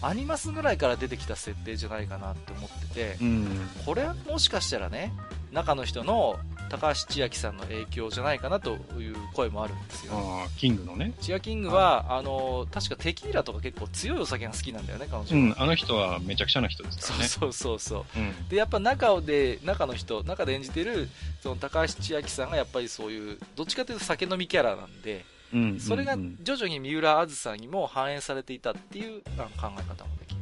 [0.00, 5.12] アニマスぐらいから出てきた設定じゃないかなって思ってて、うん、これはもしかしたらね
[5.52, 6.38] 中の人の
[6.68, 11.14] 高橋千秋さんの影響じゃないかなという声もあるんですよ、あキングのね。
[11.20, 17.24] 千秋キングは、はい、あの確かテキーラとか結構強いお酒が好きなんだよね彼女うんあの人はめちゃくちゃな人ですからね。
[17.28, 21.08] そうそうそうそう、うん、でやっぱ中で中の人中で演じてる
[21.42, 30.40] その高橋千秋さんがやっぱりそういうどっちかというと酒飲みキャラなんで、うん、それが徐々に三浦梓にも反映されていたっていう考え方もできる。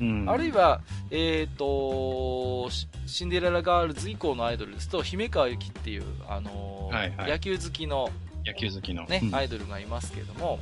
[0.00, 0.80] うん、あるいは、
[1.10, 2.68] えーと、
[3.06, 8.10] シンデレラガールズ以降のアイドルですと姫川由紀っていう、あのーはいはい、野球好きの
[8.44, 10.58] 野球好きの、ね、うん、アイドルがいますけれども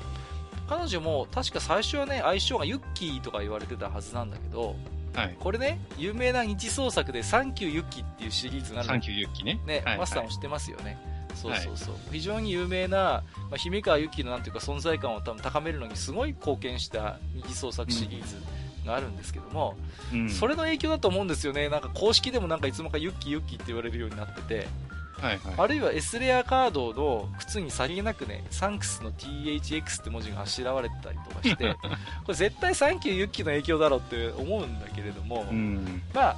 [0.69, 4.77] 彼女も確か最初はね愛称がユッキーとか言われてたはずなんだけど、
[5.15, 9.61] はい、これね有名な二次創作で「サンキューユッキー」っていうシリーズがあるサンキューユッキーね。
[9.67, 10.97] ね、はいはい、マスターも知ってますよね
[11.35, 18.43] そうそうそう、はい、非常に有名な、まあ、姫川由紀のなんていうか存在感を多分高めるのにすごい貢献した二次創作シリーズ、うん
[18.87, 19.77] があるんですけども、
[20.13, 24.67] うん、それの影響だと思うんですよね、なんか公式でもなんかいつもかユッキーユッキーって言われるようになってて、
[25.21, 31.75] はいはい、あるいは S レアカードの靴にさりげなくね、サンクスの THX って文字があしらわれてたりとかして、
[32.25, 36.37] これ絶対サンキューユッキーの影響だろうって思うんだけれども、うん、まあ、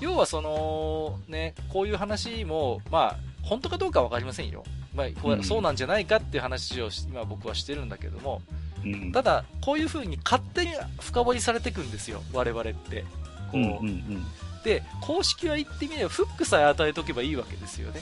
[0.00, 4.64] 要はその、ね、こういう話も、まあ、本当かどうかわかりませんよ。
[4.94, 8.42] まあ、そうなんじゃないかっていう話を今僕はしてるんだけども、
[9.12, 13.02] ただ、こういう風に勝手に深掘りされていくんですよ、我々って。
[13.50, 14.26] こう、うんうんうん、
[14.64, 18.00] で、公式は言ってみれば、フックさえ与えとけばいいわけですよね。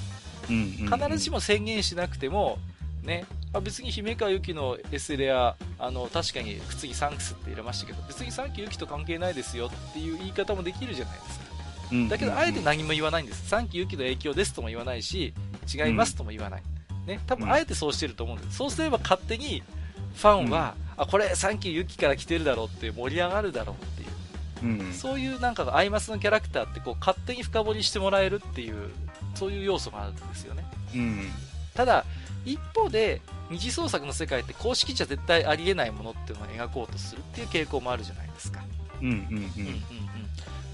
[0.49, 2.59] うんうんうん、必ずしも宣言しなくても、
[3.03, 11.50] ね、あ別に姫川由紀の S レア、あの、確かに靴にサンクスって入れましたけど、別にサンキューユキと関係ないですよっていう言い方もできるじゃないですか。
[12.09, 13.49] だけど、あえて何も言わないんです。
[13.49, 15.35] サンキューユキの影響ですとも言わないし、
[15.73, 16.63] 違いますとも言わない。
[17.07, 18.57] ね、多分あえてそうしてると思うんです。
[18.57, 19.63] そうすれば勝手に、
[20.15, 24.07] ファンは、うん、あこれサンキューユキから来てるだろうって盛り上がるだろうってい
[24.71, 28.91] う、うん、そういうなんかアイマスのキャラクターってこう勝手に深掘りしてもらえるっていう
[29.35, 30.65] そういう要素があるんですよね、
[30.95, 31.31] うん、
[31.75, 32.05] ただ
[32.45, 33.21] 一方で
[33.51, 38.61] 二次創作の世界って公式じゃ絶対ありえないものっていうのを描こうとするっていう傾向もあるじゃないですか、
[39.01, 39.15] うんうん。
[39.15, 39.83] うんうんうん、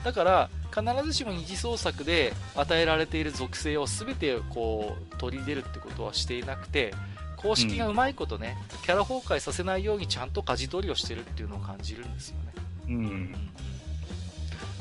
[0.06, 6.94] だから必ずしも二次創作で与えられている属性を全てこう取り入れるってことはしていなくて
[7.36, 12.52] 公式がうまいことね、うん、キャラ崩壊させないようにちゃんと舵取りをしてるっていうのを感じるんですよね。
[12.88, 13.34] うん、うん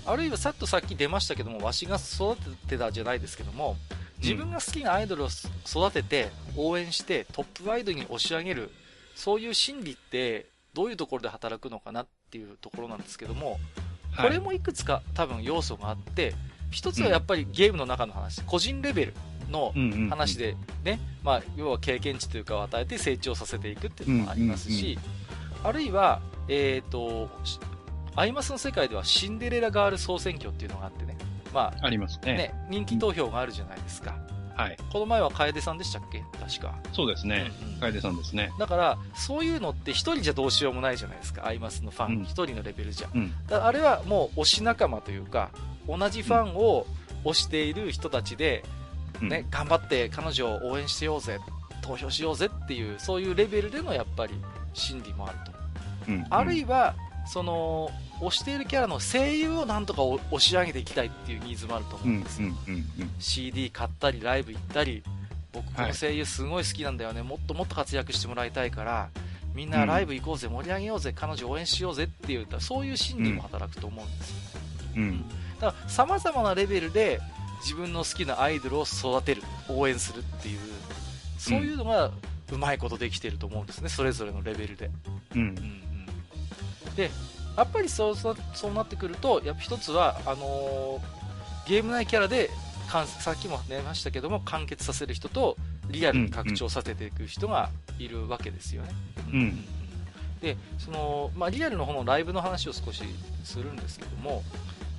[0.07, 3.75] あるいはさっとさっき出ましたけども、わしが育ててたじゃないですけども、
[4.19, 5.29] 自分が好きなアイドルを
[5.65, 8.69] 育てて、応援して、トップアイドルに押し上げる、
[9.15, 10.45] そういう心理って、
[10.75, 13.59] どういうところで働くのかなっていうところなんですけども、
[14.17, 16.33] これもいくつか多分要素があって、
[16.71, 19.13] 一つはやっぱりゲームの中の話、個人レベル
[19.49, 19.73] の
[20.09, 24.97] 話でね、まあ、要は経験値というかを与えて成長させていくっていうのもありますし、
[25.63, 27.29] あるいは、えっ、ー、と、
[28.15, 31.17] アイマスの世界ではシンデレラガール総選挙っていうのがあってね。
[31.53, 32.33] まあ、ありますね。
[32.33, 34.15] ね、人気投票があるじゃないですか。
[34.55, 34.77] はい。
[34.91, 36.23] この前は楓さんでしたっけ？
[36.39, 36.75] 確か。
[36.93, 37.51] そうですね。
[37.61, 38.51] うんうん、楓さんですね。
[38.57, 41.45] だから、そういうのって一人じゃどうしようもないじゃないですか。
[41.45, 43.09] アイマスのファン、一、うん、人のレベルじゃ。
[43.13, 45.49] うん、だあれはもう推し仲間というか、
[45.87, 46.87] 同じファンを
[47.25, 48.63] 推している人たちで、
[49.21, 51.39] ね、うん、頑張って彼女を応援してようぜ、
[51.81, 54.33] 投票しようぜっていう、そういうレベルでのやっぱり
[54.73, 55.51] 心理もあると。
[56.07, 56.95] うん、あるいは、
[57.25, 57.89] その、
[58.21, 63.01] 推しているキャラの声優をなんとか押し上げていきたいっていうニーズもあると思うんですよ、うんうんうん。
[63.01, 65.03] うん、CD 買ったりライブ行ったり
[65.51, 69.09] 僕この声優すごい好きなんだよね、はい、もっともっと活躍してもらいたいから
[69.53, 74.61] みんなライブ行こうぜ、盛り上げようぜ彼女応援しようぜっていうそういう心理も働くと思うんですよ、
[74.97, 75.29] うん、
[75.61, 77.21] だから様々なレベルで
[77.61, 80.59] 自分の好きなアイドルを育てる応援するっていう
[81.37, 82.11] そういうのが
[82.51, 84.91] うまいことできてると思うんですねそれぞれのレベルで、
[85.35, 85.47] うん、うん。
[85.47, 85.84] うん
[86.95, 87.09] で
[87.57, 88.35] やっぱりそうそ
[88.69, 92.49] うなってくると、やっぱ一つはあのー、ゲーム内キャラで
[93.19, 95.57] さっきも出ましたけども完結させる人と
[95.89, 98.89] リアルに拡張させていく人がいるわけですよね。
[99.31, 99.65] うん、うん、
[100.39, 103.03] でその、まあ、リアルの方のライブの話を少し
[103.43, 104.43] するんですけども、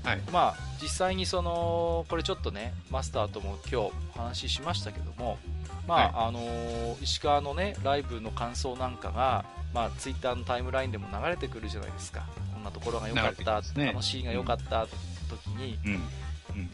[0.05, 5.39] はい、まあ、実際にそのこれちょっとねマスターとも今日お話ししましたけども、
[5.87, 12.27] まあ、はい、あのー、石川のねライブの感想なんかが、まあ、ツイッターのタイムラインでも流れてくるじゃないですか。
[12.67, 14.87] なところが良かった、ね、楽しいが良かった
[15.31, 15.79] 時に、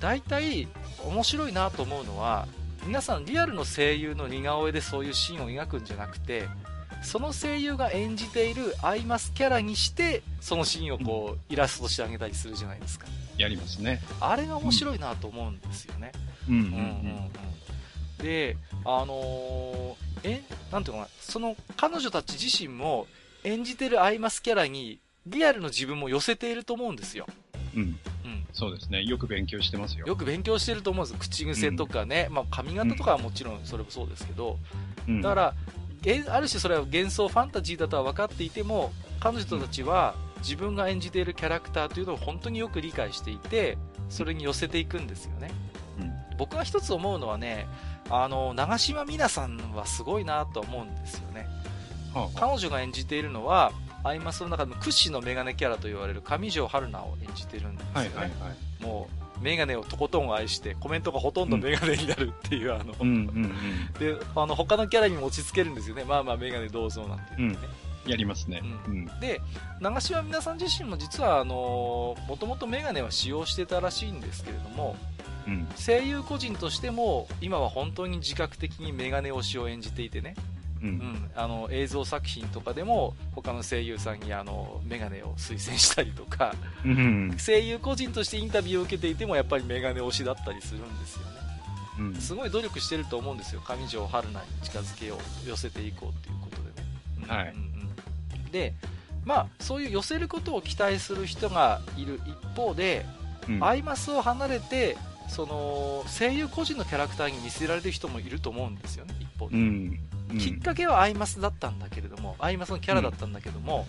[0.00, 0.66] 大体
[1.04, 2.48] 面白いなと思うのは
[2.86, 6.48] 皆さんリアルの声優の似顔絵でそういうシーンを描くんじゃなくて
[7.02, 13.06] その声優が演じているアイマスキャラにしてそのシーンをこう、イラストしてあげたりするじゃないですか。
[13.38, 14.00] やりますね。
[14.20, 16.12] あれが面白いなと思うんですよね、
[16.48, 17.51] うん、うんうんうん
[18.22, 23.06] であのー、えなんていうかなその彼女たち自身も
[23.44, 27.26] 演じてるアイマスキャラにリアルの自分も寄せていると思うんですよ。
[27.74, 27.82] うん。
[27.82, 28.46] うん。
[28.52, 29.02] そうですね。
[29.04, 30.06] よく勉強してますよ。
[30.06, 31.20] よく勉強してると思うんです。
[31.20, 32.26] 口癖とかね。
[32.28, 34.58] うん、まあ、髪型とかはもちろんそれもそうですけど。
[35.08, 35.54] うん、だから、
[36.34, 45.52] ある種それは幻想ファンタジーだとは分かっていても、彼女たちは自分が演じているキャラクターというのを本当によく理解していて、それに寄せていくんですよね。
[46.00, 47.68] うん、僕が一つ思うのはね、
[48.10, 51.46] あの、長島美奈さんはすごいなと思うんですよね。
[52.14, 53.72] はあ、彼女が演じているのは、
[54.04, 58.26] アイマスの中の屈指のメガネキャラと言われる上条春菜を演じてるんですよね、はいはいは
[58.80, 59.08] い、も
[59.40, 66.04] うメガネをとことん愛してコメントがほとんどメガネになるっていう、うん、あの、うんうんうん、であの他のキャラにも落ち着けるんですよね。
[66.04, 69.40] まあまあメガネどうぞなんて言ってね、うん、やりますね、うん、で
[69.80, 74.96] 長嶋皆さん自身も実はあのもともとメガネは使用してたらしいんですけれども
[75.46, 80.34] うん、声優個人としても今は本当に自覚的にメガネ推しを演じていてね、
[80.82, 91.32] うん、あの映像作品とかでも他の声優さんにあのメガネを推薦したりとか、うん、声優個人としてインタビューを受けていてもやっぱりメガネ推しだったりするんですよね、
[91.98, 93.60] うん、すごい努力してると思うんですよ。
[93.64, 97.58] 上条春菜に近づけよう寄せていこうっていうことでね、はい、うん。
[97.58, 97.71] うん、
[98.52, 98.74] で
[99.24, 103.06] まあそういう寄せることを期待する人がいる一方で、
[103.60, 104.96] アイマスを離れて
[105.28, 109.98] その声優個人のキャラクターに見せられる人もいると思うんですよね一方で、うん。
[110.38, 113.86] きっかけはアイマスだったんだけれども、アイマスのキャラだったんだけども、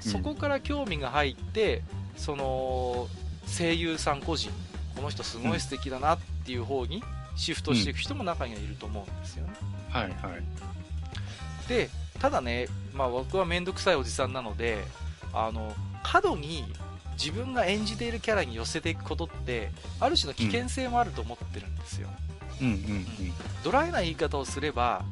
[0.00, 1.82] そこから興味が入って、
[2.16, 3.08] その
[3.46, 4.50] 声優さん個人、
[4.94, 7.02] この人すごい素敵だなっていう方に
[7.36, 9.54] シフトしていく人も中にはいると思うんですよね。
[9.90, 10.08] はいはい。
[11.68, 14.84] で、ただね、まあ僕は面倒くさいおじさんなので、
[15.32, 16.64] あの、過度に
[17.12, 22.08] 自分が演じているキャラに寄せていくことって、ある種の危険性もあると思ってるんですよ。
[22.60, 23.06] うんうんうん、
[23.62, 25.04] ドライな言い方をすれば、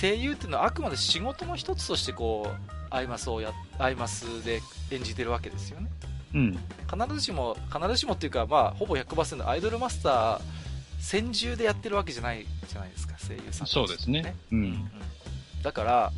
[0.00, 5.90] 声優っていうのはあくまで仕事の一つとしてこうアイマスをやアイマスで演じてるわけですよね、
[6.34, 6.58] うん、
[6.90, 10.40] 必ずしも必ずしもっていうか、まあ、ほぼ100%アイドルマスター
[11.00, 14.90] 専従でやってるわけじゃないじゃないですか声優さん、ね、そうですね、うん、うん、
[15.64, 16.12] だから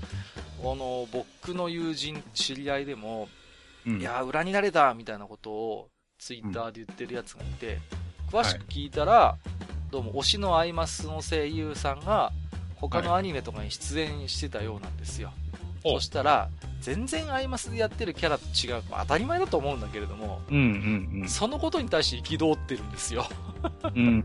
[0.60, 3.28] あの僕の友人知り合いでも、
[3.86, 5.88] うん、いや裏になれたみたいなことを
[6.18, 7.78] ツイッターで言ってるやつがいて、
[8.32, 9.36] 詳しく聞いたら、
[9.90, 12.32] どうも推しのアイマスの声優さんが
[12.76, 15.32] 他のアニメとかに出演してたようなんですよ、
[15.84, 16.48] おそしたら
[16.80, 20.56] 全然アイマスでやってるキャラと違う、まあ当たり前だと思うんだけれども、うん
[21.20, 23.26] うんそのことに対して憤ってるんですよ
[23.94, 24.24] うん。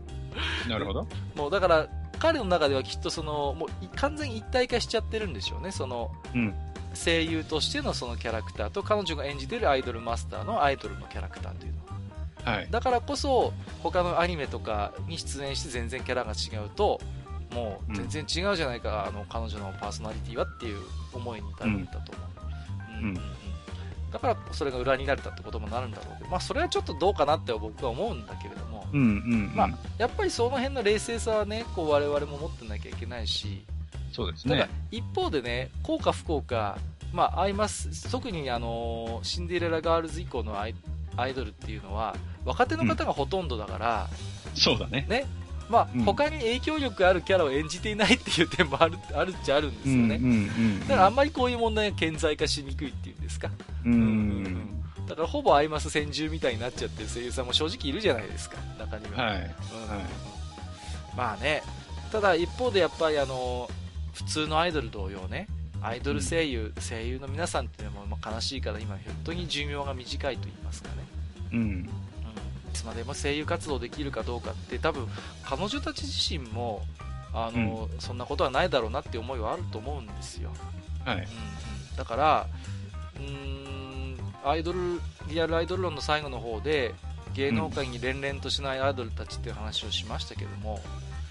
[0.66, 0.68] うん。
[0.68, 1.06] なるほど。
[1.36, 1.88] もうだから
[2.22, 5.72] 彼の中ではきっとそのもうい完全に一体化しちゃってるんでしょうね。
[5.72, 6.54] そのうん。
[6.94, 11.78] 声優としてのそのキャラクターと彼女が演じてるアイドルマスターのアイドルのキャラクターというの
[12.44, 12.52] は。
[12.52, 12.68] はい。
[12.70, 13.52] だからこそ
[13.82, 17.00] 他のアニメとかに出演して全然キャラが違うと
[17.52, 20.78] もう全然違うじゃないか、あの彼女のパーソナリティはっていう
[21.12, 22.22] 思いに至るんだと思
[22.98, 23.08] う、うん。
[23.08, 23.14] うん。
[24.12, 29.08] だからそれが裏になれたってこともなるんだろうけど、まあ、それはちょっとどうかなって僕は思うんだけれども、うんうんう
[29.52, 29.52] ん。
[29.54, 33.64] まあ、やっぱりその辺の冷静さはねこう我々も持ってなきゃいけないし
[34.12, 34.68] そうですただね。
[34.90, 36.78] 一方でね効か不効か、
[37.12, 40.74] まあ、アイマス特にあのシンデレラガールズ以降のアイ
[41.16, 44.08] アイドルっていうのは若手の方がほとんどだから、
[44.54, 45.06] そうだね。
[45.08, 45.26] ね
[45.68, 50.80] まあうん他に影響力あるキャラを演じていないっていう点もあるあるっちゃあるんですよね、うんうんうん。
[50.80, 53.50] だからあんまりこういう問題が顕在化しにくいっていうんですか、
[53.84, 53.92] うん。
[53.92, 59.38] うんだからほぼアイマス先住みたいになっちゃってる声優さんも正直いるじゃないですか中には、はい。
[59.38, 59.50] うん。
[61.16, 61.62] まあね。
[62.10, 63.70] ただ一方でやっぱりあの
[64.12, 65.46] 普通のアイドル同様ね
[65.80, 70.94] アイドル声優、声優の皆さんっていうのもまあ悲しいから今本当に寿命が短いと言いますかね、
[71.52, 71.58] うん。
[71.58, 71.88] うん、い
[72.72, 75.08] つまでも声優活動できるかどうかって多分
[75.42, 76.82] 彼女たち自身も
[77.34, 80.52] あの、そんなことはないだろうなって思いはあると思うんですよ、
[81.04, 81.16] はい。
[81.16, 81.26] うんうん。
[81.96, 82.46] だから
[83.16, 83.71] うーん
[84.44, 86.94] アイドルリアルアイドル論の最後の方で
[87.34, 90.80] 芸能界に連々としないアイドルたちっていう話をしましたけども、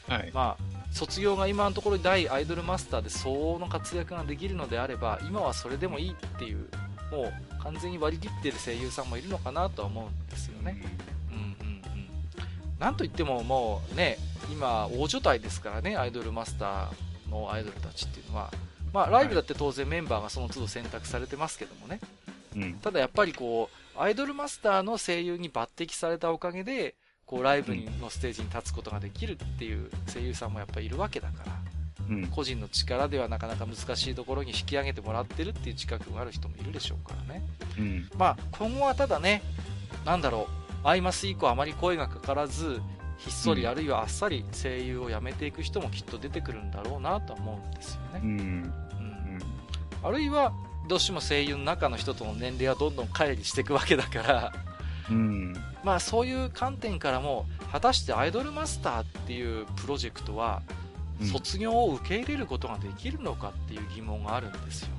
[0.07, 0.31] はい。
[0.33, 6.67] まあ、卒業が今のところ大アイドルマスターで相応の活躍ができるのであれば今はそれでもいいっていう
[7.11, 10.81] もう完全に割り切ってる声優さんもいるのかなとは思うんですよね、
[11.29, 11.43] うんうんう
[11.73, 11.81] ん、
[12.79, 14.17] なんといってももうね
[14.51, 18.51] 今大所帯ですからねアイドルマスターのアイドルたちっていうのは、
[18.93, 21.99] まあ、ライブだって当然メンバーがその都度選択されてますけどもね
[22.55, 22.73] うん。
[22.75, 26.95] ただやっぱりこうアイドルマスターの声優に抜擢されたおかげで
[27.25, 31.51] こうライブにのステージに立つことができるっていう声優さんもやっぱりいるわけだから
[32.09, 32.27] うん。
[32.27, 37.43] 個人の力ではなかなか難しいところに引き上げてもらってるっていう自覚がある人もいるでしょうからね
[37.77, 38.09] うん。
[38.17, 39.41] まあ今後はただね
[40.05, 40.47] なんだろ
[40.83, 42.81] うアイマス以降あまり声がかからず
[43.17, 48.29] ひっそりうんあるいはあっさり声優をやめていく人もきっと出てくるんだろうなとは思うんですよね、うん。
[48.29, 48.71] うん
[50.03, 50.51] あるいは
[50.87, 54.53] どうしても声優の中の人との年齢はどんどん乖離していくわけだから。
[55.09, 55.53] うん。
[55.83, 60.61] まあそういう観点からも果たしてアイドルマスターっていうプロジェクトは
[61.19, 61.27] うん。
[61.27, 64.89] 卒業を受け入れることができるのかっていう疑問があるんですよ、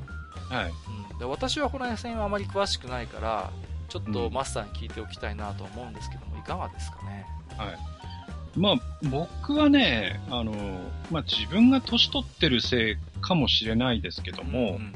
[0.48, 0.72] はい。
[1.12, 3.50] うん、で私はこの辺はあまり詳しくないから
[3.88, 4.32] ちょっとうん。
[4.32, 7.26] マスターに聞いておきたいなと思うんですけどもいかがですかね？
[7.56, 7.78] はい。
[8.54, 8.74] まあ、
[9.04, 10.52] 僕はね、あの、
[11.10, 14.94] まあ自分が年取ってるせいかもしれないですけども、うんうん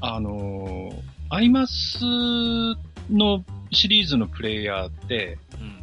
[0.00, 0.92] あの、
[1.28, 1.98] アイマス
[3.10, 5.76] のシリーズのプレイヤーって、うんうん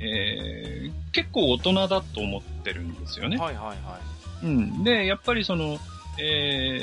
[0.00, 3.38] えー結構大人だと思ってるんですよね。
[3.38, 3.74] はいはいは
[4.42, 4.84] いうん。
[4.84, 5.78] で、やっぱりその、
[6.20, 6.80] え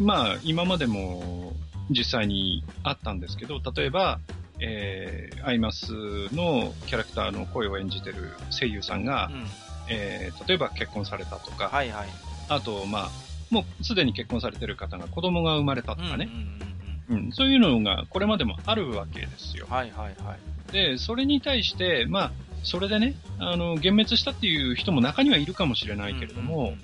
[0.00, 1.52] ーまあ、今までも
[1.90, 4.18] 実際にあったんですけど、例えば、
[4.58, 5.92] えーアイマス
[6.34, 9.44] のキャラクターの声を演じてる声優さんが、うん
[9.90, 12.08] えー例えば結婚されたとか、はいはい
[12.48, 13.10] あと、まあ、
[13.50, 16.28] もうすでに結婚されてる方が子供が生まれたとかね、
[17.08, 19.66] うんそういうのがこれまでもあるわけですよ。
[19.68, 26.74] はいはいはいで、それに対して、まあ、それでね、あの、幻滅したっていう人も中にはいるかもしれないけれども、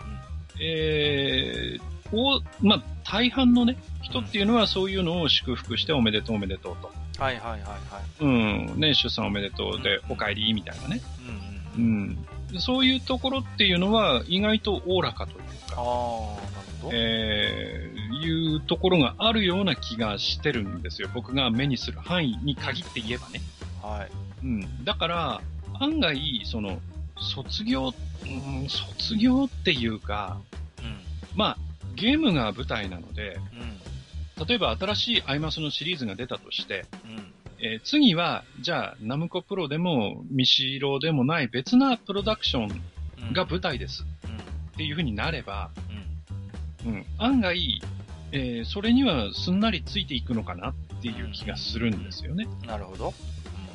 [0.60, 1.82] えー
[2.12, 6.92] おまあ、大半のね、人っていうのはそういうのを祝福しておめでとうおめでとうと。
[7.22, 11.00] はいはいはいはいうん、ね、出産おめでとうでうんお帰りみたいなね。
[11.76, 12.26] うんうんうん。
[12.58, 15.82] そういうところっていうのは意外とおおらかというか、
[16.92, 21.08] えー、いうところがあるような気がしてるんですよ。
[21.14, 23.40] 僕が目にする範囲に限って言えばね。
[23.82, 24.10] はい
[24.42, 24.84] うん。
[24.84, 25.40] だから、
[25.78, 26.80] 案外、その、
[27.16, 27.92] 卒業、
[28.24, 28.26] う
[28.64, 30.40] ん、卒業っていうか、
[30.78, 30.96] うん
[31.36, 31.58] まあ、
[31.94, 33.80] ゲームが舞台なので、うん
[34.48, 37.29] 例えば新しいアイマスのシリーズが出たとして、うん
[37.62, 42.82] えー次は、じゃあ、ナムコプロでも、ミシロでもない別なプロダクション
[43.28, 43.32] うん。
[43.32, 44.04] が舞台です。
[44.24, 44.30] うん。
[44.30, 44.34] っ
[44.76, 45.70] ていう風になれば、
[46.84, 46.92] うん。
[46.92, 47.80] うん、案外、
[48.32, 52.46] えーそれにはすんなりついていくのかなっていう気がするんですよね。
[52.66, 53.12] なるほど。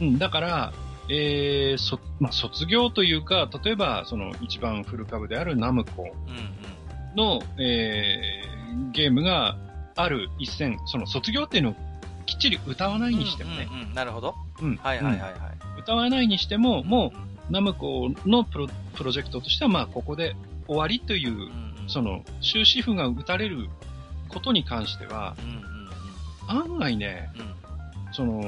[0.02, 0.74] うん、だから、
[1.10, 6.12] えーそ、まあ、卒業というか、例えば、その一番フル株であるナムコうんう
[7.14, 7.16] ん。
[7.16, 9.56] の、えーゲームが
[9.96, 11.76] ある一戦、その卒業っていうのを
[12.26, 14.76] きっちり歌わないにしてもね、うんうんうんなるほどうん。
[14.78, 15.32] はいはいはいはい。
[15.32, 15.36] うん
[15.78, 17.14] 歌わないにしても、も
[17.50, 20.36] う、ナムコのプロプロジェクトとしては、まあ、ここで
[20.68, 21.44] 終わりといううん、うん
[21.84, 23.70] うん、その、終止符が打たれる
[24.30, 25.76] ことに関しては、うんうんうん
[26.48, 27.56] 案外ね、うん
[28.14, 28.42] その、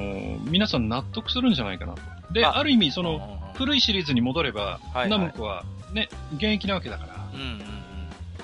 [0.46, 2.02] 皆さん納得するんじゃないかなと。
[2.32, 5.64] で、あある意味、その、古いシリーズに戻れば、いはいナムコは
[5.94, 7.14] ね、現役なわけだから。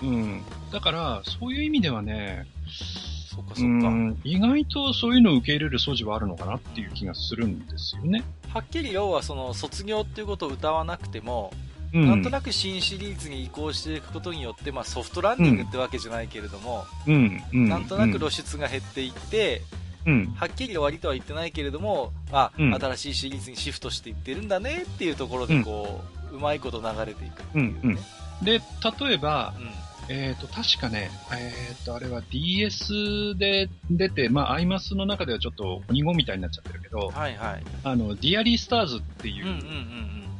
[0.01, 0.41] うんうん。
[0.71, 3.89] だから、そういう意味ではね、うそっかそっか。
[3.89, 8.23] ん、意外とそういうのを受け入れる素地はあるのかなっていう気がするんですよね。
[8.49, 11.51] はっきり要はその卒業っていうことを歌わなくても、
[11.93, 12.07] うん。
[12.07, 17.69] なんとなく新シリーズに移行していくことによって、まあ、ソフトランディングってわけじゃないけれども、うん、うん。
[17.69, 19.61] なんとなく露出が減っていって、
[20.05, 20.33] うん。
[20.35, 26.01] はっきり終わりとは言ってないけれども、あ、うん新しいシリーズにシフトしていってるんだねっていうところでこ
[26.31, 27.79] う、うまいこと流れていくっていうね。
[27.83, 27.97] うんうん
[28.43, 28.59] で、
[28.99, 37.63] 例えば、うんえっ、と、確かね、えっ、と、あれは DS で出て、まあ、アイマスの中ではちょっと鬼語みたいになっちゃってるけど、はいはい。
[37.83, 39.61] あの、ディアリースターズっていう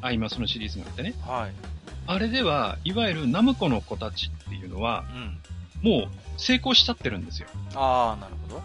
[0.02, 1.52] アイマスのシリーズがあってね、はい。
[2.08, 5.90] あれでは、いわゆるナムコの子たちっていうのは、うん。
[5.90, 6.08] もう
[6.38, 7.48] 成功しちゃってるんですよ。
[7.76, 8.64] ああ、なるほど。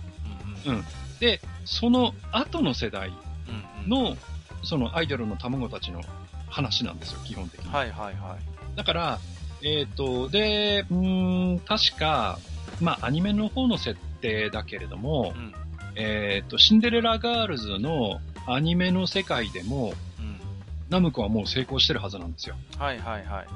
[0.67, 0.79] うんうん。
[0.79, 0.85] うん
[1.19, 4.17] で、その後の世代うんうん、の、
[4.63, 6.01] そのアイドルの卵たちの
[6.49, 7.73] 話なんですよ、基本的に。
[7.73, 8.77] はいはいはい。
[8.77, 9.19] だから、
[9.63, 12.39] えっ、と、で、うーん、確か、
[12.81, 15.55] まあ、アニメの方の設定だけれども、うん。
[15.97, 20.41] えっ、と、シンデレラガールズのアニメの世界でも、うん。
[20.89, 22.57] ナムコはもう成功してるはずなんですよ。
[22.79, 23.47] はいはいはい。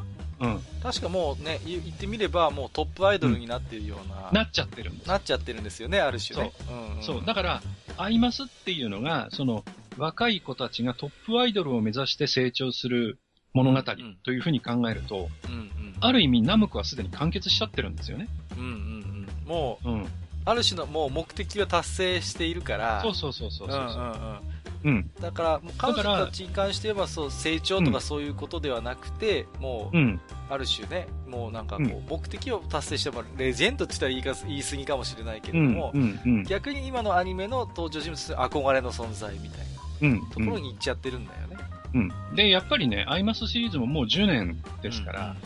[0.40, 0.60] うん。
[0.82, 6.52] 確かもうね、言言ってみればもうトップアイドルになっているような、なっちゃってるんですなっちゃってるんですよね、ある種ね。
[6.68, 7.24] うんうんそう。
[7.24, 7.62] だから、
[7.96, 9.64] アイマスっていうのが、その、
[9.98, 13.18] 若い子たちがトップアイドルを目指して成長する
[13.54, 13.84] 物語ん
[14.22, 15.94] というふうに考えると、うんうん。
[16.00, 18.28] ある意味ナムコはすでに完結しちゃってるんですよね。
[18.56, 19.28] うんうんうん。
[19.46, 20.06] もう、うん。
[20.44, 23.78] ある種のもう目的は達成しているから、そうそうそうそうそう。
[23.78, 24.38] うんうんうん。
[24.84, 25.10] うん。
[25.20, 30.20] だから、もう彼女たちに関して言えば、そう、成長とうんかそういうことではなくて、もう、うん。
[30.50, 35.68] ある種ね、もうなんかこう、うん目的を達成しても、レジェンドって言ったら言いか言い過ぎかもしれないけうん。
[35.68, 36.20] れども、うん。
[36.24, 36.44] うん。
[36.44, 39.60] 逆に今のアニメの登場人物憧れの存在みたい
[40.00, 40.30] なうん。
[40.30, 41.56] ところに行っちゃってるんだよね。
[41.94, 42.12] うん。
[42.34, 45.36] で、やっぱりね、アイマスシリーズももう10年ですから、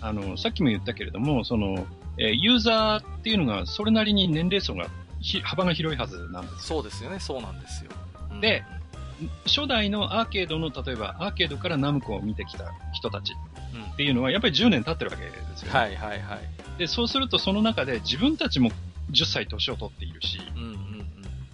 [0.00, 1.86] あの、さっきも言ったけれども、その、
[2.18, 4.86] えーユーザーっていうのがそれなりに年齢層が
[5.20, 6.66] ひ幅が広いはずなんです。
[6.66, 7.90] そうですよね、そうなんですよ。
[8.30, 8.64] うんで、
[9.46, 13.32] 初代のアーケードの、例えばアーケードからナムコを見てきた人たち
[13.74, 15.78] うんっていうのはやっぱり10年経ってるわけですよ、ね。
[15.78, 16.78] はいはいはい。
[16.78, 18.70] で、そうするとその中で自分たちも
[19.12, 21.06] 10歳年を取っているし、うんうんうん。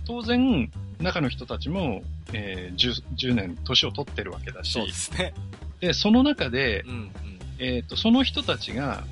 [0.06, 0.70] 当然、
[1.00, 2.02] 中の人たちも、
[2.32, 5.34] えー 10, 10年年を取ってるわけだしそう、ですね。
[5.80, 7.12] で、その中でう、んうん。
[7.58, 9.04] えっ、と、その人たちが、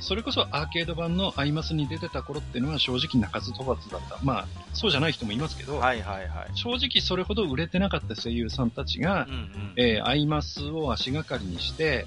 [0.00, 4.18] それこそアーケード版のアイマスに出てた頃っていうのは正直鳴かず飛ばずだった。
[4.22, 6.50] まあ、そうじゃない人もいますけど、はいはいはい。
[6.54, 9.72] 正直それほど売れてなかった声優さんたちがうん、うん。
[9.76, 12.06] えーアイマスを足がかりにして、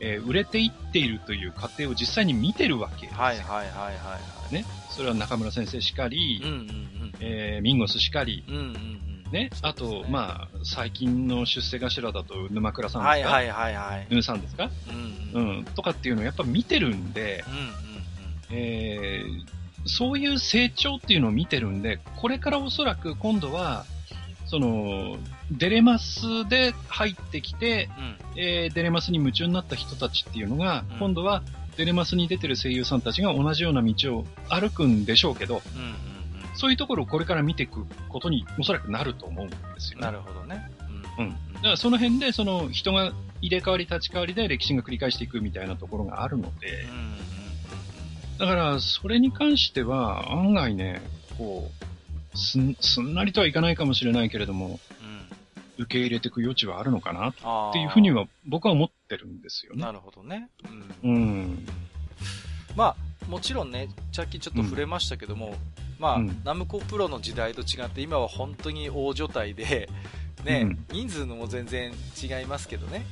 [0.00, 3.18] えー売れていっているという過程を実際に見てるわけですよ。
[3.22, 4.18] はいはいはいはいは
[4.50, 4.54] い。
[4.54, 4.64] ね。
[4.90, 7.12] それは中村先生しかり、うんうんうん。
[7.20, 9.32] えーミンゴスしかり、うんうんうん。
[9.32, 9.50] ね。
[9.62, 13.30] あそうですねと、まあ、最近の出世頭だと沼倉さんですか？
[13.34, 14.22] はいはいはいはい。
[14.22, 14.70] さんですか？
[14.88, 15.48] うんうん。
[15.48, 15.64] うんうん。
[15.64, 17.44] とかっていうのをやっぱ見てるんで、
[18.50, 23.84] うんえーそういう成長っていうのを見てるんで、これからおそらく今度は、
[24.46, 25.18] その、
[25.50, 28.04] デレマスで入ってきて、うん。
[28.04, 28.16] うん。
[28.36, 31.42] えーデレマスに夢中になった人たちっていうのが、うん今度は
[31.76, 35.94] デレマスに出てる声優さんたちが同じような道を歩くんでしょうけど、うんうん
[36.56, 40.00] そういうところをこれから見ていくことにおそらくなると思うんですようん。
[40.02, 40.06] ね。
[40.06, 40.70] なるほどね。
[41.18, 47.14] うんだからその辺で、その人が入れ替わり立ち替わりで歴史が繰り返していくみたいなところがあるのでうん、うんうん
[48.38, 51.02] だからそれに関しては案外ね、
[51.38, 51.70] こ
[52.34, 54.72] う、すん、すんなりとはいかないかもしれないけれども、うん。
[54.72, 54.78] うん。
[55.78, 59.82] 受け入れていく余地はあるのかなっていうふうには僕は思ってるんですよね。
[59.82, 60.48] なるほどね。
[61.02, 61.10] うん。
[61.10, 61.66] うん。
[62.76, 62.96] まあ、
[63.28, 65.56] もちろんね、さっきちょっと触れましたけども、
[65.98, 69.88] まあ、うんナムコプロの時代と違って、今は本当に大所帯で、
[70.44, 73.04] ね、うん人数のも全然違いますけどね。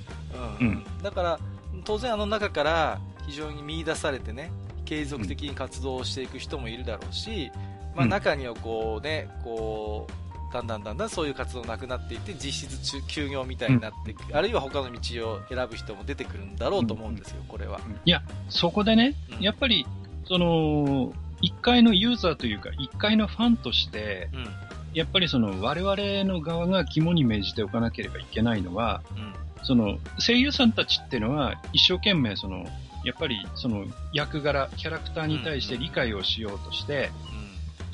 [0.61, 0.85] ううんん。
[1.03, 1.41] だから、
[1.85, 4.53] 当然あの中から非常に見出されてね、
[4.85, 7.51] 継続的に活動をしていく人もいるだろうし、
[7.95, 10.13] まあうん中にはこうね、こう、
[10.53, 17.81] だんだんだんだんそういう活動なくなっていって、実質中休業みたいになっていく、あるいは他の道を選ぶ人も出てくるんだろうと思うんですよ、これは。
[18.05, 19.87] いや、そこでね、うんやっぱり、
[20.27, 24.47] その、一回のユーザーというか、一回のファンとして、うん。
[24.95, 29.35] やっぱりその我々の側が肝に銘じておかなければいけないのは、うん。
[29.65, 32.67] その声優さんたちっていうのは一生懸命その、
[33.05, 37.11] やっぱりその役柄、キャラクターに対して理解をしようとして、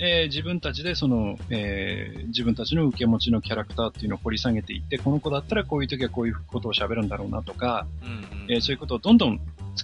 [0.00, 9.40] えー自分たちでその、えー自分たちの受け持ちのキャラクターっていうのを掘り下げていって、この子だったらこういう時はこういうことを喋るんだろうなとか、うんうんえーそういうことをどんどん突き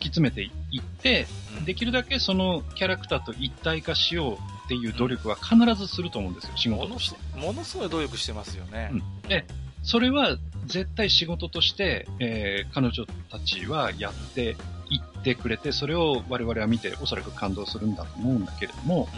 [0.09, 1.27] 詰めていって、
[1.59, 7.39] うんできるだけそのキャラクターと一体化しようっていう努力は必ずすると思うんですよ、仕事として。
[7.39, 8.91] ものすごい努力してますよね。
[8.93, 9.47] うんで、
[9.83, 10.37] それは
[10.67, 14.57] 絶対仕事として、えー彼女たちはやって
[14.91, 19.09] いってくれて、それを我々は見ておそらく感動するんだと思うんだけれども、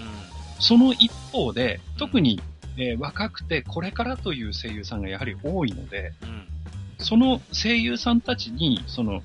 [0.61, 2.41] その一方で、特に、
[2.79, 6.29] えー若くてこれからという声優さんがやはり多いので、うん。
[6.29, 6.47] うん。
[6.99, 9.23] その声優さんたちに、その、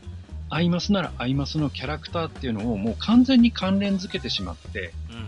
[0.49, 5.25] アイマスならアイマスのキャラクターっていうのをもう完全に関連づけてしまって、うんうん。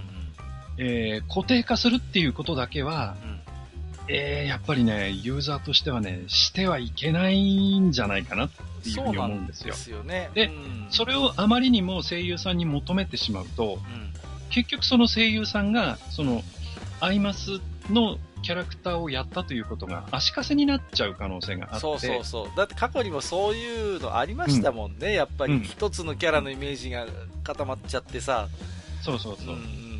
[0.77, 3.39] えー固定化するっていうことだけは、うん。
[4.09, 8.49] えーやっぱりね、ユーザーとしてはね、してはいけないんじゃないかなっ
[8.84, 9.67] ていうふうに思うんですよ。
[9.67, 10.30] ですよね。
[10.34, 14.02] でうんそれをあまりにも声優さんに求めてしまうと、うん。
[14.53, 16.43] 結局その声優さんが、その、
[16.99, 17.59] アイマス
[17.89, 21.80] のキャラクターをやったということが足かせになっちゃう可能性があって。
[21.80, 22.57] そうそうそう。
[22.57, 25.13] だって過去にもそういうのありましたもんね。
[25.13, 27.07] やっぱりうん一つのキャラのイメージが
[27.43, 28.47] 固まっちゃってさ。
[29.01, 29.55] そうそうそう。
[29.55, 29.93] うんうんうんうん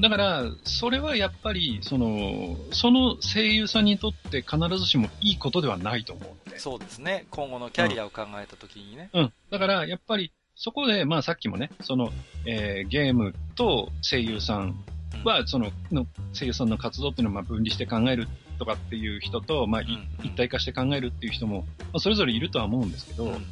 [0.00, 6.58] だから、それはやっぱり、その、その声優さんにとって必ずしもいいことではないと思うので。
[6.58, 7.26] そうですね。
[7.30, 9.10] 今後のキャリアを考えたときにね。
[9.12, 9.32] うん。
[9.50, 10.32] だから、やっぱり、
[10.62, 12.12] そこで、まあさっきもね、その、
[12.46, 15.24] えーゲームと声優さんうん。
[15.24, 18.28] は、その、の声優さんの活動っていうのをまあ分離して考える
[18.60, 19.82] とかっていう人と、まあ、
[20.22, 23.42] 一体化して考えるっていう人も、まあ、それぞれいるとは思うんですけど、うんうん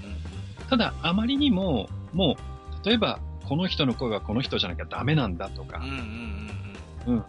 [0.69, 2.37] ただ、あまりにも、も
[2.85, 5.95] う、例えば、この人の声はこの人じゃなきゃダメなんだとかうんうん、
[7.09, 7.15] うん。
[7.17, 7.25] うん。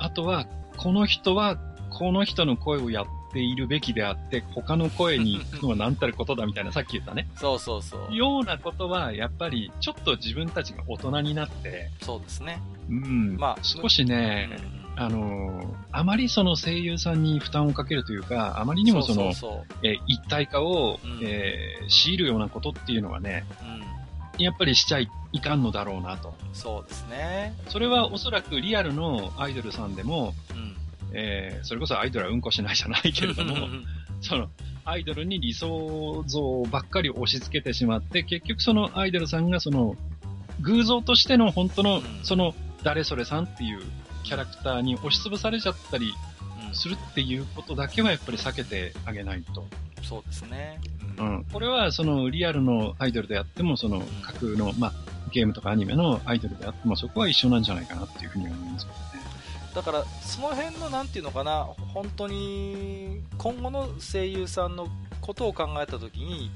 [0.00, 0.46] あとは、
[0.76, 1.56] この人は
[1.90, 7.28] この人の声をやっているべきであって、他の声に行くのは何たることだみたいな、さっき言ったね。
[7.36, 8.14] そうそうそう。
[8.14, 12.60] ようなことは、やっぱり、ちょっと自分たちが大人になって、そうですね。
[12.88, 23.68] うん、まあ少しね、うんうんあのーあまりその声優さんに負担をかけるというか、あまりにもその、そうそうえー一体化を、うんえー強いるようなことっていうのはね、そう。
[23.68, 24.44] うん。
[24.44, 25.08] やっぱりしちゃい
[25.40, 26.34] かんのだろうなと。
[26.52, 27.54] そうですね。
[27.68, 30.76] それはおそらくリアルのアイドルさんでも、うん。
[31.12, 33.68] えーそれこそアイドルはうんこしないじゃないけれども、
[34.20, 34.48] その、
[34.84, 39.96] アイドルに理想像ばっかり押し付けてしまって、結局そのアイドルさんがその、
[40.60, 43.80] 偶像としての本当のうん、その、誰それさんっていう
[44.24, 46.12] キャラクターに押しつぶされちゃったり
[46.68, 49.66] うんするっていうことだけはやっぱり避けてあげないと。
[50.02, 50.80] そうですね。
[51.18, 51.22] う。
[51.22, 51.46] ん。
[51.52, 54.92] これはその、リアルのアイドルであっても、その、架空の、まあ、
[55.32, 58.86] ゲームとかアニメのアイドルであっても、そこは一緒なんじゃないかなっていうふうに思います。
[59.74, 64.88] だから、その辺の、なんていうのかな、本当に、今後の声優さんの
[65.20, 66.50] ことを考えたときに、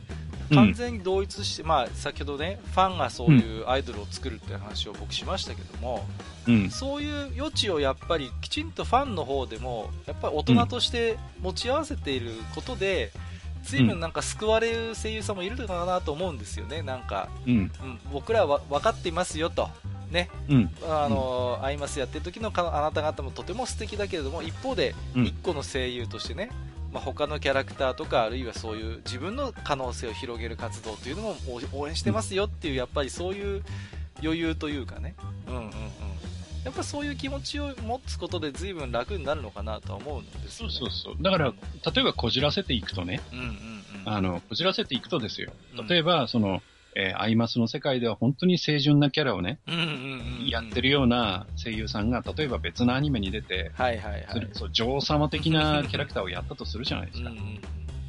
[0.52, 6.06] 完全に同一して、まあ、先ほどね、ファンがそういうアイドルを作るっていう話を僕しましたけども、
[6.46, 6.70] うん。
[6.70, 13.12] そういう余地をやっぱりきちんとファンの方でも、やっぱり大人として持ち合わせていることで、
[13.62, 17.52] 随分なんか救われる声優さんもいるのかなと思うんですよね、なんか、うん。
[17.52, 17.70] うん、
[18.12, 19.70] 僕らは分かっていますよと、
[20.14, 20.70] ね、うん。
[20.88, 26.50] あの、アイマスやってる時のかあなた方もとても素敵だけれども、一方で、うん一個の声優としてね、
[26.92, 33.64] まあ、他のキャラクターとか、あるいはそういう自分の可能性を広げる活動というのも応応援してますよっていう、やっぱりそういう
[34.22, 35.16] 余裕というかね、
[35.48, 35.70] うんうんうん。
[36.64, 40.68] やっぱそういう気持ちを持つことで随分楽になるのかなとは思うんですね。
[40.68, 41.16] うそうそう。
[41.20, 41.52] だから、
[41.94, 43.54] 例えばこじらせていくとね、うんうんうん。
[44.06, 45.88] あの、こじらせていくとですようん。
[45.88, 46.62] 例えば、その、
[46.96, 49.58] えーアイマスの世界では本当に清純なキャラをね。
[50.48, 54.48] やってるような声優さんが、例えば別のアニメに出て、はいはいはい。
[54.52, 57.40] そう女王様的なキャラクターをやったとするじゃないですかうんう。
[57.40, 57.60] ん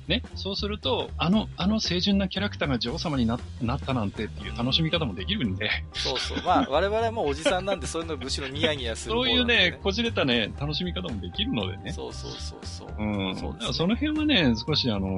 [0.08, 0.24] ね。
[0.36, 6.44] そうすると、あの、あの清純なキャラクターが女王様にななったなんてっていう楽しみ方もできるんで、そうそう。
[6.44, 11.94] まあ、 我々はもうおじさんなんで、そういうのむしろニヤニヤする方そういうね、こじれたね、楽しみ方もできるのでね。
[11.94, 12.90] そうそうそうそう。
[12.98, 13.36] うん。
[13.36, 15.18] そうねだからその辺はね、少しあの、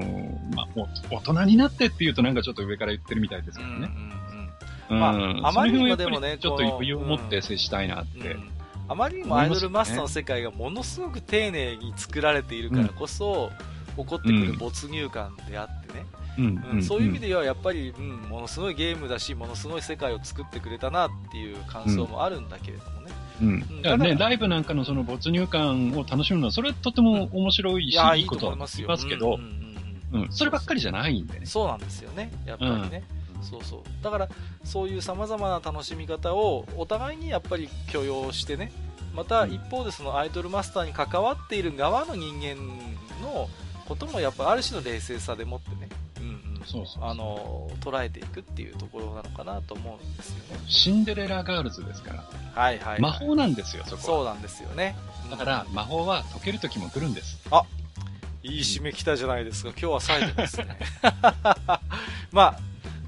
[0.55, 0.67] まあ、
[1.09, 3.75] お大人になってっていうとなんかちょっと上から言ってるみたいですけどね。
[3.75, 4.17] うんうんうん
[4.89, 4.99] うん。
[4.99, 8.31] まああまりにもでもねちょっと余裕を持って接したいなって。
[8.31, 8.51] うん
[8.89, 13.51] あまりにもアイドルマスターの世界がものすごく丁寧に作られているからこそ、
[13.97, 16.05] 起こってくる没入感であってね、
[16.37, 23.11] うんうんそういう意味で、ではやっぱり、うん、ものすごいゲームだし、ものすごい世界を作ってくれたなっていう感想もあるんだけれどもね。
[23.41, 23.81] うん。
[23.81, 29.39] だからね、ライブなんかのその没入感を楽しむのは、それはとても面白いし、いや、いことは言思いますけど。
[30.29, 31.45] そればっかりじゃないんでね。
[31.45, 33.03] そうなんですよね、やっぱりね。
[33.41, 34.03] そうそう。
[34.03, 34.29] だから、
[34.63, 38.71] そういう様々な楽しみ方をお互いにやっぱり許容してね、
[39.15, 42.55] またうん一方でそのアイドルマスターに関わっている側の人間
[43.23, 43.49] の
[43.87, 45.89] こともやっぱある種の冷静さでもってね、
[46.19, 50.63] うんうん、そうそうあの、捉えていくっていうところなのかなと思うんですよね。
[50.67, 52.23] シンデレラガールズですから。
[52.55, 53.01] はいはい、はい。
[53.01, 54.01] 魔法なんですよ、そこは。
[54.01, 54.95] そうなんですよね。
[55.31, 57.39] だから、魔法は解ける時も来るんです。
[58.43, 59.69] いい締め来たじゃないですか。
[59.71, 60.77] 今日は最後ですね。
[62.31, 62.59] まあ、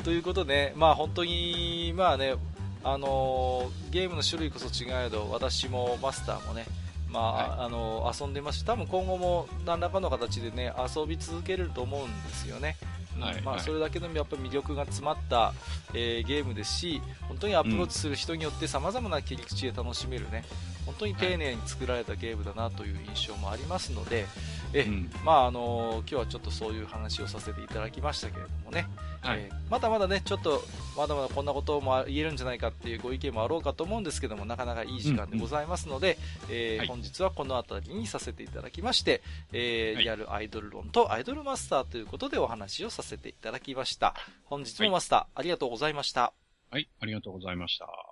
[0.03, 2.35] ということで、まあ本当に、まあね、
[2.83, 6.65] あのーゲームの種類こそ違えど、私もマスターもね、
[7.09, 7.67] まあ、はい。
[7.67, 12.77] あのー遊んでますし、多分今後も何らかの形でね、遊び続けれると思うんですよね。
[13.19, 13.59] はいはい。
[13.59, 15.53] それだけのやっぱ魅力が詰まった、
[15.93, 20.43] えーゲームですし、本当にアプローチする人によって様々な切り口で楽しめるね、
[20.89, 24.25] 本当に丁寧に作られたゲームだなという印象もありますので、
[24.73, 25.11] えうん。
[25.23, 28.87] まああの今日はちょっとそういう話をさせていただきましたけれどもね、
[29.21, 29.39] はい。
[29.39, 30.63] えーまだまだねちょっと
[30.97, 36.17] まだまだこんなことも言えるんじゃないかっていうご意見もあろうかと思うんですけどもなかなかいい時間でございますので、
[36.49, 36.87] えーはい。
[36.87, 39.21] 本日はこの辺りにさせていただきまして、
[39.53, 40.03] えーはい。
[40.05, 44.15] リアルアイドル論とアイドルマスターということでお話をさせていただきました。
[44.45, 46.33] 本日もマスター、ありがとうございました。
[46.71, 48.08] はい、ありがとうございました。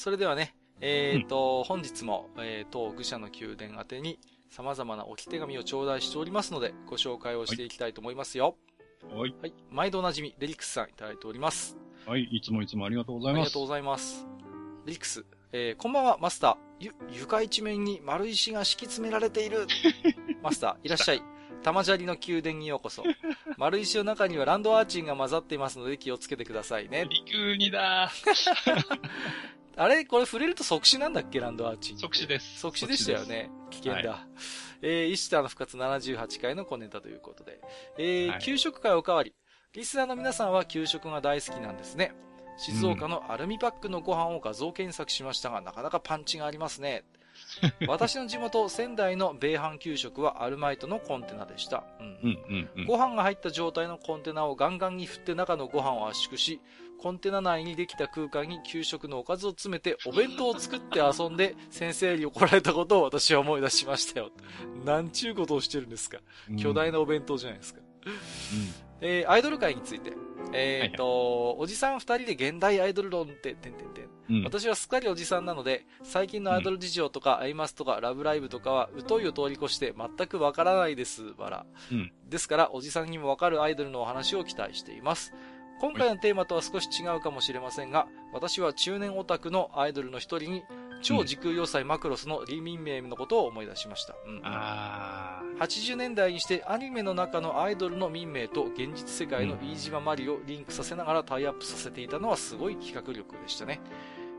[0.00, 4.18] それではね、えーと、本日も、えー、当愚者の宮殿宛てに
[4.48, 8.56] 様々な置き手紙を頂戴しておりますので、ご紹介をしていきたいと思いますよ。
[9.14, 9.34] はい。
[9.42, 9.52] はい。
[9.70, 11.76] 毎度おなじみ、レリックスさんいただいております。
[12.06, 13.42] はい、いつもいつもありがとうございます。
[13.42, 14.26] ありがとうございます。
[14.86, 16.56] レリックス、えー、こんばんは、マスター。
[16.80, 19.66] ゆ、床一面に丸石が敷き詰められている。
[20.40, 21.22] マスター、いらっしゃい。
[21.62, 23.04] 玉砂利の宮殿にようこそ。
[23.58, 27.04] 丸石の中にはランドアーチンが混ざっていますので気をつけてくださいね。
[27.28, 28.10] 陸にだ
[29.80, 31.98] あれこれ触れると即死なんだっけランドアーチン。
[31.98, 32.60] 即死です。
[32.60, 33.50] 即死でしたよね。
[33.70, 34.26] 危険だ。
[34.82, 37.58] えー、イシターの復活78回の小ネタということで。
[37.96, 39.34] えーはい給食会おかわり。
[39.72, 42.12] リスナーの皆さんは給食が大好きなんですね。
[42.58, 47.04] 静岡のアルミパックのご飯を画像検索しましたが、なかなかパンチがありますね。
[47.88, 51.84] 私の地元、仙台の米飯給食はアルマイトのコンテナでした。
[52.00, 52.86] うんうんうんうん。
[52.86, 56.60] ご飯が入った状態のコンテナをガンガンに振って中のご飯を圧縮し、
[57.00, 64.30] コンテナ内にできた空間に給食のおかずを詰めてお弁当を作って遊んで先生に怒られたことを私は思い出しましたよ。
[64.84, 66.18] なんちゅうことをしてるんですか？
[66.50, 67.80] うん巨大なお弁当じゃないですか。
[68.06, 68.12] うん
[69.02, 70.12] えーアイドル界について。
[70.52, 74.08] えっ、と、おじさん二人で現代アイドル論って、てんてんてん。
[74.30, 74.44] うん。
[74.44, 81.66] 私はすっかりおじさんなので、最近のアイドル事情とか、アイマスとか、ラブライブとかは、疎いを通り越して全くわからないです、わら。
[81.92, 85.32] うんですから、おじさんにもわかるアイドルのお話を期待しています。
[85.80, 90.64] 今回のテーマとは少し違うかもしれませんが、私は中年オタクのアイドルの一人に、
[91.02, 94.14] 超時空要塞マクロスのリーミンメイのことを思い出しました。
[94.26, 103.80] うんあ80年代にしてアニメの中のアイドルの民名と現実世界の飯島マリをリンクさせながらタイアップさせていたのはすごい企画力でしたね。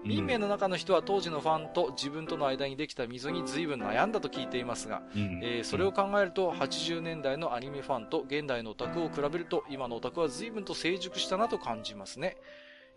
[0.04, 0.08] ー。
[0.08, 12.38] 民名の中の人は当時のファンと自分との間にできた溝に随分悩んだと聞いていますが、うん、えーそれを考えると80年代のアニメファンと現代のオタクを比べると今のオタクは随分と成熟したなと感じますね。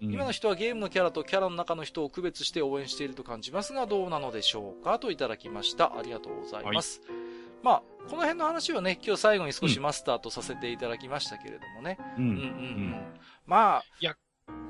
[0.02, 5.96] うん、今の人はゲームのキャラとキャラの中の人を区別して応援していると感じますがどうなのでしょうかといただきました。
[5.96, 7.00] ありがとうございます。
[7.64, 11.98] まあ、この辺の話はね、今日最後に少しマスターとさせていただきましたけれどもね。
[12.18, 13.20] うん、ううんうんうん。
[13.46, 13.84] まあ、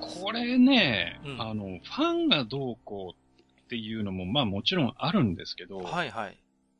[0.01, 6.39] これね、うんあの、ファンがどうこうっていうのも、まあもちろんあるんですけど、はいはい。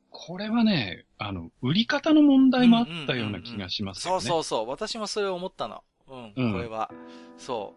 [0.09, 4.25] これはね、あの、売り方の問題もあったような気がしますそうよね。
[4.25, 4.69] そうそう。
[4.69, 5.83] 私もそれを思ったの。
[6.07, 6.89] うん、うんこれは。
[7.37, 7.73] そ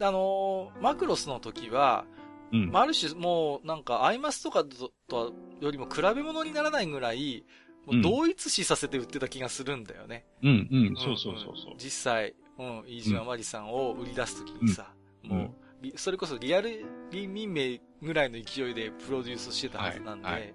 [0.00, 0.04] う。
[0.04, 2.04] あのーマクロスの時は、
[2.52, 2.70] うん。
[2.70, 7.44] まあ、ある種もうなんかアイマスとかととよりも比べ物にならないぐらい、
[7.86, 10.26] もう同一視させて売ってた気がするんだよね。
[10.42, 11.74] うん、うん、そうそうそうそう。
[11.78, 14.92] 実際、うん、飯島まりさんを売り出す時にさ、
[15.24, 20.54] うんもう、リそれこそリアル民名ぐらいの勢いでプロデュースしてたはずなんで、はい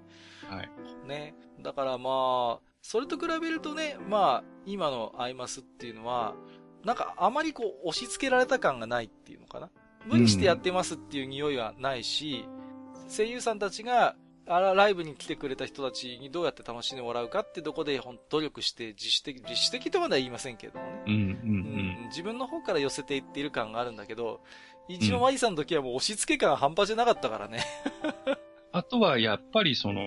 [0.49, 0.69] はい。
[1.07, 1.35] ね。
[1.61, 6.35] だからまあ、それと比べるとね、まあ、今のアイマスっていうのは、
[6.83, 9.69] なんかあまりこう押し付けられた感がないっていうのかな。
[10.05, 12.45] 無理してやってますっていう匂いはないし、
[13.07, 21.03] 声優さんたちが、ライブに来てくれた人たちにどうやって楽しんでもらうかってとこで、ほん努力して自主的、自主的とまでは言いませんけどもね。
[21.07, 21.23] うん、うん、う
[22.03, 24.41] ん自分の方から寄せていっている感があるんだけど、
[24.87, 27.63] 一応マリさんの時はもう押し付け感半端じゃなかったからね。
[28.73, 30.01] あとはやっぱりその、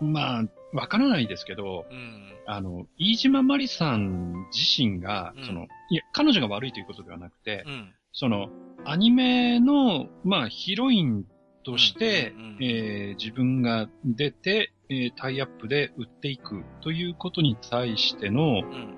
[0.00, 2.32] まあ、わからないですけど、うん。
[2.46, 7.94] あの、飯島まりさん自身が、うんその、いや、彼女が悪いということではなくて、うん。
[8.12, 8.48] その、
[8.84, 11.24] アニメの、まあ、ヒロイン
[11.68, 18.94] として、うんうんうんえー自分が出て、えータイアップで売っていくということに対しての、うん。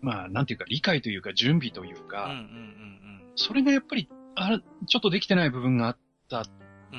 [0.00, 2.02] まあ、なんていうか、理解というか、準備といううん。
[2.02, 2.08] うん。
[2.08, 3.32] か、うん。
[3.36, 6.44] それがやっぱり、あちょっとできてない部分があったっ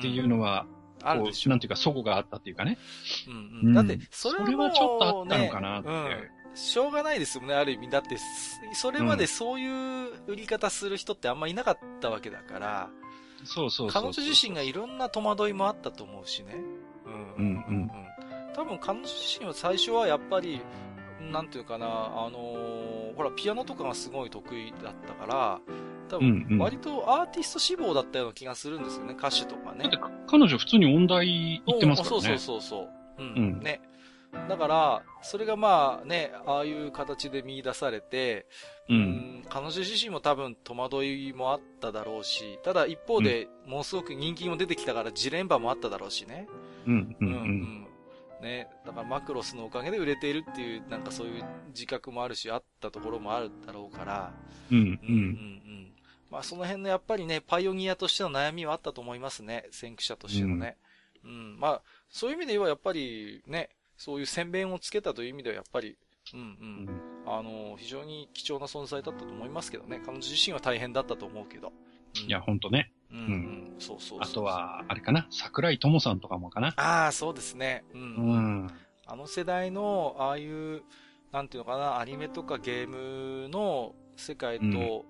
[0.00, 0.66] ていうのは、
[1.00, 2.78] こう、あるでしょなんていうか、齟齬があったっていうかね。
[3.28, 3.74] うんううんん。
[3.74, 6.28] だって、それはもう、ね、それはちょっとあったのかなってうん。
[6.54, 7.90] しょうがないですよね、ある意味。
[7.90, 8.16] だって、
[8.72, 12.90] それまでそういう売り方する人ってあんまいなかったわけだから、
[13.44, 16.56] そうそうそう彼女自身がいろんな戸惑いもあったと思うしね。
[17.06, 17.44] うん。
[17.44, 17.90] うんうん
[18.54, 20.60] 多分彼女自身は最初はやっぱり、
[21.30, 25.60] なんていうかな、あのーほら、ピアノとかがすごい得意だったから、
[26.08, 29.84] 多分、割とアーティスト志望だったような気がするんですよね、歌手とかね。
[29.84, 32.22] だってか、彼女普通に音大行ってますからね。
[32.22, 32.88] そうそうそうそう。
[33.18, 33.34] うん。
[33.34, 33.80] うんね。
[34.48, 38.46] だから、それがまあね、ああいう形で見出されて、
[38.88, 38.94] う。
[38.94, 46.46] うんん彼女自身も多分戸惑いもあっただろうし、ただ一方で、ものすごく人気も出てきたからジレンバもあっただろうしね。
[46.86, 47.30] うん、うん、う。
[47.30, 47.38] うん
[47.84, 47.88] ん
[48.42, 54.32] ね、だからマクロスのおかげで売れているっていう、なんかそういう自覚もあるし、あったところもあるだろうから、
[54.70, 55.20] うん、ううんうんうん
[55.86, 55.92] ん。
[56.30, 59.66] まあその辺のやっぱりね、パイオニアとしての悩みはあったと思いますね。
[59.70, 60.76] 先駆者としてのね。
[61.24, 61.58] うん。
[61.58, 65.98] まあ、そういう意味で言えばやっぱりね、そういう宣伝をつけたという意味ではやっぱり、
[66.32, 66.42] うんう。
[66.42, 66.88] うんん
[67.26, 70.00] あの、非常に貴重な存在だったと思いますけどね。
[70.06, 71.68] 彼女自身は大変だったと思うけど。
[71.68, 71.88] うん
[72.26, 72.90] いや、ほんとね。
[73.12, 73.74] うんうん。
[73.78, 76.68] そうそうそうあと、は、あれかな、桜井智さんとかもかな？
[76.76, 77.84] ああ、そうですね。
[77.92, 77.98] う。
[77.98, 78.70] うんん。
[79.06, 80.82] あの世代の、ああいう、
[81.32, 85.04] なんていうのかな、アニメとかゲームの世界と、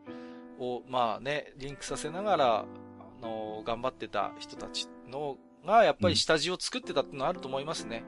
[0.59, 2.66] を、まあね、リンクさせながら、あ
[3.23, 8.05] の、頑張ってた人たちの、が、やっぱり下地を作ってたっていうのはあると思いますね。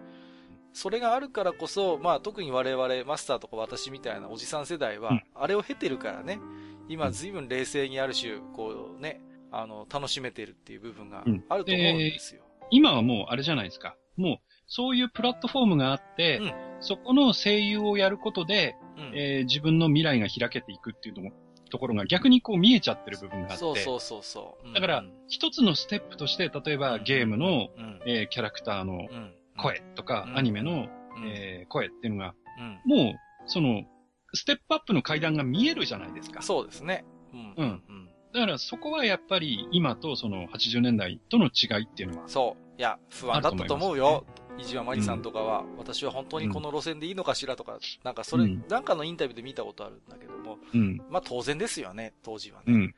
[0.73, 9.21] それがあるからこそ、まあ特に我々、マスターとか私みたいなおじさん世代はうん、あれを経てるからね、うん今随分冷静にある種、こうね、
[9.53, 12.43] あの、楽しめてるっていう部分がうんあると思うんですよ。
[12.73, 13.97] 今はもうあれじゃないですか。
[14.17, 19.13] もう、そういうプラットフォームがあって、うんそこの声優をやることで、うん。
[19.15, 21.33] えー自分の未来が開けていくっていうのも
[21.71, 23.57] ところが逆にこう見えちゃってる部分があって。
[23.59, 24.67] そうそうそうそう。
[24.67, 28.01] うんだから、一つのステップとして、例えばゲームの、うん。
[28.07, 29.35] えーキャラクターのうん。
[29.63, 31.27] 声とか、うんアニメの、うん。
[31.27, 33.05] えー声っていうのが、うん。
[33.05, 33.15] もう、
[33.47, 33.85] その、
[34.33, 36.43] ステップアップの階段が見えるじゃないですか。
[36.43, 37.05] そうですね。
[37.33, 37.55] うん。
[37.57, 38.09] うんうん。
[38.33, 42.81] だからそこはやっぱり今とその80年代との違いっていうのは、そう。
[42.81, 44.25] いや、不安だったと思うよ。
[44.59, 52.65] 伊島まりさんとかは、私は本当にこの路線でいいのかしらとか、なんかそれ、うんなんかのインタビューで見たことあるんだけども、うん、まあ当然ですよね、当時はね。
[52.67, 52.93] うん、うん。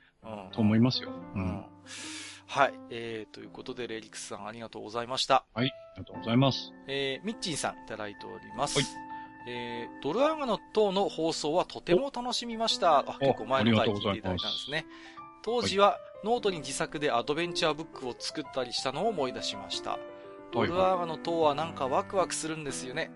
[0.52, 1.10] と思いますよ。
[1.34, 1.64] ううんん。
[2.52, 2.74] はい。
[2.90, 5.46] えー、ということで、レリクスさんありがとうございました。
[5.54, 6.70] はい、ありがとうございます。
[6.86, 8.78] えー、ミッチンさんいただいております。
[8.78, 8.86] はい
[9.48, 12.98] えー、ドルアーガの塔の放送はとても楽しみました。
[12.98, 14.84] あ、結構前の回聞いていただいたんですね。
[15.42, 19.98] 当時はノートに自作でアドベンチャーブックを作ったりしたのを思い出しました。
[20.52, 23.10] ドルアーガの塔はなんかワクワクするんですよね。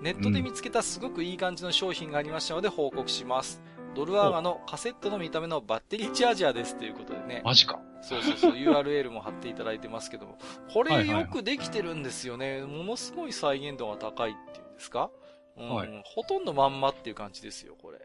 [0.00, 3.60] ネットで見つけたすごくいい感じの商品がありましたので報告します。
[3.98, 7.42] ドルアーガのカセットの見た目のバッテリーチャージャーですということでね。
[7.44, 7.80] マジか。
[8.00, 10.38] そうそうそう、URL も貼っていただいてますけども。
[10.72, 12.60] これよくできてるんですよね。
[12.60, 15.10] ものすごい再現度が高いっていうんですか、
[15.56, 17.98] うんはいほとんどまんまっていう感じですよ、これ。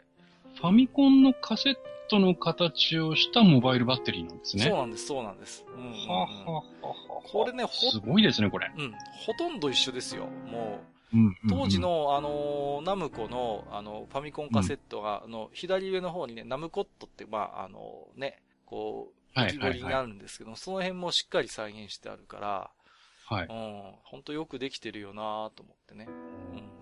[0.56, 1.76] ファミコンのカセッ
[2.10, 4.64] トの形をしたモバイルバッテリーなんですね。
[4.64, 5.64] そうなんです、そうなんです。
[5.78, 8.72] うんうんうんはあはあはあはあこれねほすごいですね、これ。
[8.76, 10.26] うん、ほとんど一緒ですよ。
[10.48, 10.93] もう
[11.50, 22.72] 当時、の、あのーナムコの、あの、ファミコンカセットが、あの、左上の方にね、ナムコットって、まあ、あのね、こう、はい浮き彫りになるんですけど、その辺もしっかり再現してあるから、
[23.26, 23.48] はい。
[23.48, 26.08] うん、ほんとよくできてるよなと思ってね。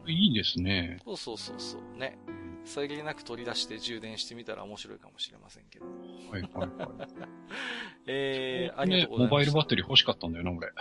[0.06, 1.00] うんいいですね。
[1.06, 1.98] そうそうそうそう。
[1.98, 2.18] ね。
[2.66, 5.86] さりげなく取り出して充電してみたら面白いかもしれませんけど。
[6.32, 6.70] はいはいはい。
[8.08, 9.32] えー、ありがねとうございます。
[9.32, 10.72] モバイルバッテリー欲しかったんだよな、俺。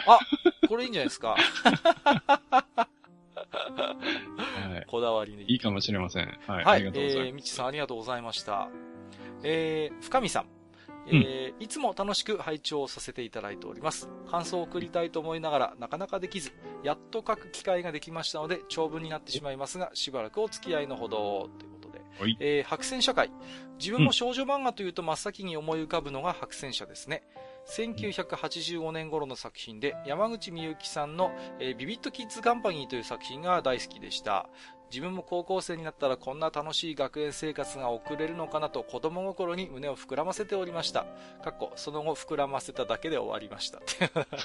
[0.69, 1.37] これいいんじゃないですか。
[3.77, 4.85] はい。
[4.87, 5.45] こだわりに。
[5.51, 6.39] いいかもしれません。
[6.47, 6.65] はい。
[6.65, 6.77] はい。
[6.77, 8.69] ありがとうござえー、いまみちさんありがとうございました。
[9.43, 10.47] えー、深見さん。
[11.07, 14.09] えーいつも楽しく拝聴させていただいております。
[14.31, 22.01] 感想を送りたいと思いながら、なかなかできず、やっと書く機会ができましたので、長文になってしまいますが、しばらくお付き合いのほど、ということで。
[22.17, 22.23] す。
[22.23, 22.37] はい。
[22.41, 23.31] えー白戦社会。
[23.79, 27.23] 自分も少女漫画というと真っ先に思い浮かぶのが白戦社ですね。
[27.67, 34.49] 1985年頃の作品で、山口みゆきさんの、えービビットキッズカンパニーという作品が大好きでした。
[34.91, 41.07] 自分も高校生になったらこんな楽しい学園生活が送れるのかなと子供心に胸を膨らませておりました。
[41.43, 43.81] かっこ、その後膨らませただけで終わりました。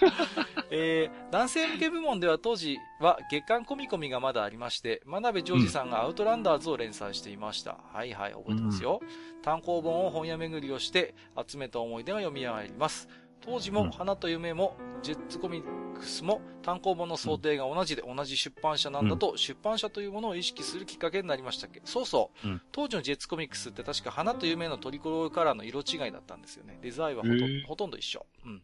[0.70, 7.78] えー男性向け部門では当時は月刊コミコミがまだありまして、真鍋ジョージさんがアウトランダーズを連載していました。
[7.92, 9.02] はいはい、覚えてますよ。
[9.42, 11.14] 単行本を本屋巡りをして
[11.48, 13.10] 集めた思い出が読み上がります。
[13.46, 26.78] 当時もうん花と夢もジェッツコミッックスも単行本の想定が同じで同じ出版社なんだと、出版社というものを意識するきっかけになりましたっけそうそう、うん当時のジェッツコミックスって確か花と夢のトリコロールカラーの色違いだったんですよね。
[26.82, 27.36] デザインはほと
[27.68, 28.26] ほとんど一緒。
[28.46, 28.62] うん。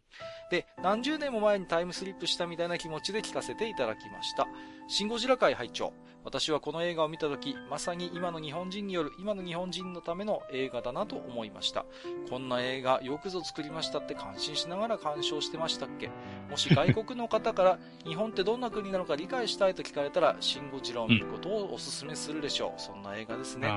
[0.50, 4.48] で、何十年も前にタイムスリップしたみたいな気持ちで聞かせていただきました。
[4.88, 5.94] シンゴジラ会拝聴
[6.24, 11.84] 私はこの映画を見たとき、まさに今の日本人による今の日本人のための映画だなと思いました。
[12.30, 16.12] こんな映画よくぞ作りましたって感心しながら鑑賞してましたっけ？
[16.52, 22.80] もし外国の方から 日本ってどんな国なのか理解したいと聞かれたら、シン・ゴジラを見ることをお勧めするでしょう。
[22.80, 23.74] そんな映画ですね。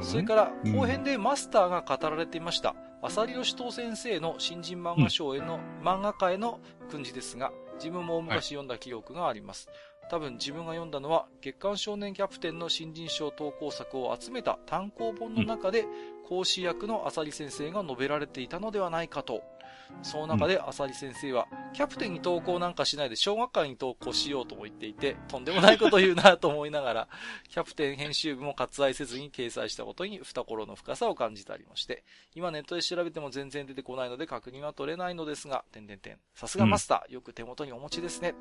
[0.00, 2.76] それから、うん後編でマスターが語られていました。
[3.02, 9.68] 浅利義藤先生の新人漫画賞への、漫画家への訓示ですが、自分も昔読んだ記憶があります。
[10.10, 15.86] 多分自分が読んだのは、月刊少年キャプテンの新人賞投稿作を集めた単行本の中で、
[16.28, 19.42] 講師役の浅利先生が述べられていたのではないかと。
[20.02, 27.08] その中で浅利先生は、キャプテンに投稿なんかしないで小学館に投稿しようとも言っていて、とんでもないこと言うなと思いながら、
[27.48, 32.04] キャプテン編集部も割愛せずに掲載したことに懐の深さを感じてありまして、
[32.34, 36.18] 今ネットで調べても全然出てこないので確認は取れないのですが、点々点。
[36.34, 38.34] さすがマスター、よく手元にお持ちですね。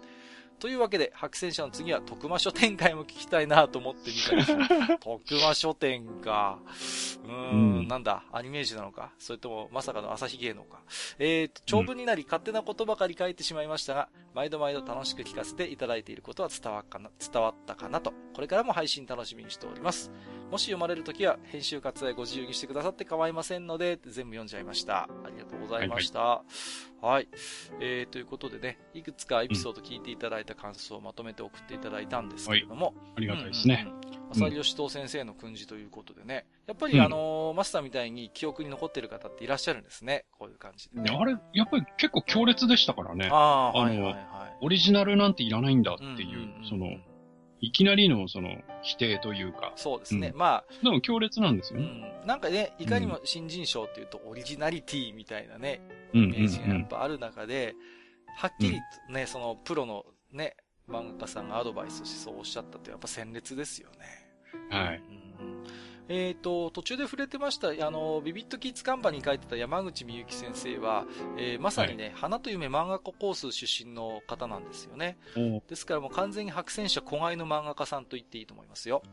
[0.60, 4.98] というわけで、白戦車の次は徳間書店会も聞きたいなと思ってみたりします。
[5.04, 6.60] 徳間書店か。
[7.26, 9.12] うーん、うんなんだ、アニメージュなのか？
[9.20, 10.82] それとも、まさかの朝日芸能か？
[11.20, 20.12] えーと、長文になり勝手なことばかり書いてしまいましたが、毎度毎度楽しく聞かせていただいていることは伝わっかな伝わったかなと、これからも配信楽しみにしております。
[20.50, 25.04] もし読まれるときは、編集割愛ご自由にしてくださって構いませんので、全部読んじゃいました。
[25.04, 26.20] ありがとうございました。
[26.20, 26.93] はい、
[27.82, 33.86] えー、ということでね、いくつかエピソード聞いていただいた感想をまとめて送っていただいたんですけれども、ありがたいですね。
[33.86, 34.04] うんうんうん。
[34.32, 40.26] 浅利義藤先生の訓示ということでね、やっぱりあのーマスターみたいに記憶に残ってる方っていらっしゃるんですね。
[40.32, 41.16] こういう感じで、ね。
[41.16, 43.28] あれ、やっぱり結構強烈でしたからね。
[43.32, 44.58] ああ、はいはいはい。
[44.62, 46.88] オリジナルなんていらないんだってんんいう、んその、
[47.64, 50.34] いきなりのその、否定というか、そうですね。
[50.36, 52.22] うまあ、でも強烈なんですうよね。
[52.26, 52.28] ん。
[52.28, 55.82] なんかね、いかにも新人賞っていうとオリジナリティみたいなね、
[56.14, 56.80] うん、うん、イメージがうん。
[56.80, 57.74] やっぱある中で、
[58.36, 60.58] はっきりとね、そのプロのね、
[60.90, 63.98] 漫画家さんがアドバイスとしてそうおっしゃったってやっぱ鮮烈ですよね。
[64.70, 64.98] はい。
[64.98, 65.23] うん
[66.10, 71.06] えっ、と、途中で触れてました、あの、ビビットキッズカンパニーに書いてた山口みゆき先生は、
[71.38, 75.18] えーまさにね、花と夢漫画家コース出身の方なんですよね。
[75.38, 79.04] おですからもう完全に白戦車子飼いの漫画家さんと言っていいと思いますよ。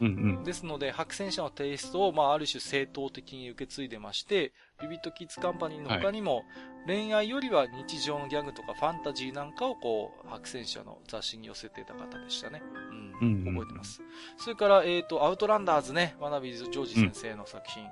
[0.00, 0.10] うん、う
[0.40, 0.44] ん。
[0.44, 4.52] ですので、白戦車のテイストを、まあ、ある種正当的に受け継いでまして、
[4.82, 6.44] ビビットキッズカンパニーの他にも、
[6.86, 12.62] 恋愛よりは日常のギャグとかファンタジーなんかをこう、白戦車の雑誌に寄せてた方でしたね。
[12.90, 13.06] うん。
[13.20, 14.02] うんうん覚えてます。
[14.36, 17.86] それから、えっ、と、アウトランダーズね、ワナビーズ・ジョージ先生の作品。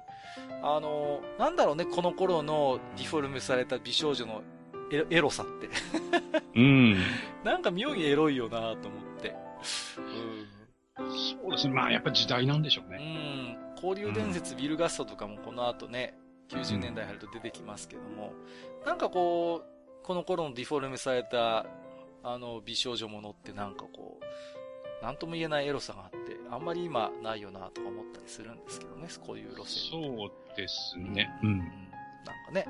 [0.62, 4.42] あの、なんだろうね、この頃のディフォルメされた美少女の
[4.90, 5.68] エロエロさって。
[6.54, 6.96] うん。
[7.44, 9.34] なんか妙にエロいよなと思って。
[10.94, 11.74] そうですね。
[11.74, 12.94] まあ、やっぱ時代なんでしょううん。
[12.94, 13.04] うね。
[13.52, 13.74] ん。
[13.76, 16.14] 交流伝説、ビルガストとかもこの後ね、
[16.48, 18.32] 90年代入ると出てきますけども、
[18.84, 21.66] なんかこう、この頃のディフォルメされた、
[22.22, 29.90] あの、美少女ものってなんかこう、なんとも言えないエロさがあって、あんまり今ないよなとか思ったりするんですけどね、こういう路線。
[29.90, 31.30] そうですね。
[31.42, 31.58] ううんん。
[31.58, 31.68] なん
[32.46, 32.66] かね、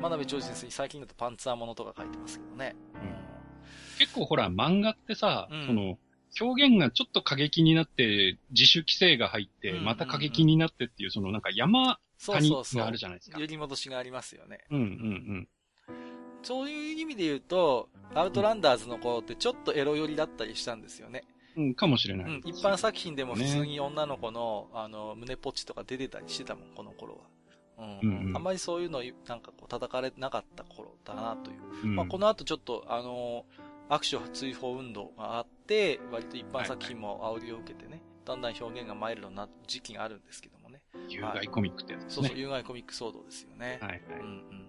[0.00, 2.74] 真鍋長司先生、最近だとパンツァーものとか書いてますけどね。
[3.98, 5.98] 結構ほら、漫画ってさ、うんその、
[6.40, 12.80] 表現がちょっと過激になって、自主規制が入って、うんまた過激になってっていう、そのなんか山谷そうそうそう。
[12.80, 13.38] があるじゃないですか。
[13.38, 14.60] 揺り戻しがありますよね。
[14.70, 15.48] うんうん
[16.42, 21.24] そういう意味で言うと、アウトランダーズの子ってちょっとエロ寄りだったりしたんですよね。
[21.56, 21.64] うん。
[21.64, 22.26] うん、かもしれない。
[22.26, 27.20] うん、一般作品でも普通に女の子の、あの、胸ポッチとか出てたりしてたもん、この頃
[27.78, 27.84] は。
[28.02, 28.08] うん。
[28.08, 31.58] うんうんあんまりそういうの、なんかこう、叩かれなかった頃だなという。
[31.82, 33.44] うんまあ、この後ちょっと、あの
[33.88, 40.55] 握手追放運動があって、割と一般作品も煽りを受けてね、だんだん表現がマイルドになる時期があるんですけど。
[41.08, 42.22] 有害コミックってやつですね。
[42.22, 43.78] そうそう、有害コミック騒動ですよね。
[43.80, 44.00] はいはい。
[44.20, 44.66] うんうん。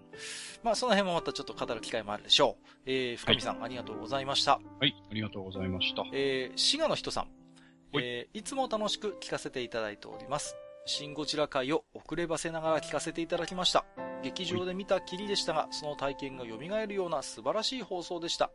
[0.62, 2.66] まあ、その辺もまたちょっと語る機会もあるでしょう。
[2.86, 4.60] えー、深見さん、ありがとうございました。
[4.80, 6.04] はい、ありがとうございました。
[6.12, 7.24] えー、滋賀の人さん。
[7.24, 10.56] はいえー、いつも楽しく聞かせていただいております。
[10.84, 13.84] シンゴジラ会を遅ればせながら聞かせていただきました。
[14.22, 18.50] 劇場で見たきりでしたが、その体験が蘇るような素晴らしい放送でした。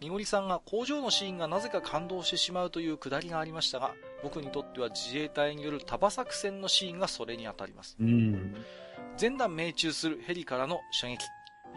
[0.00, 7.96] にごりさんが工場のシーンがなぜか感動してしまうというくだりがありましたが、僕にとっては自衛隊による束作戦のシーンがそれに当たります。
[8.00, 8.54] うん。
[9.16, 11.18] 全弾命中するヘリからの射撃。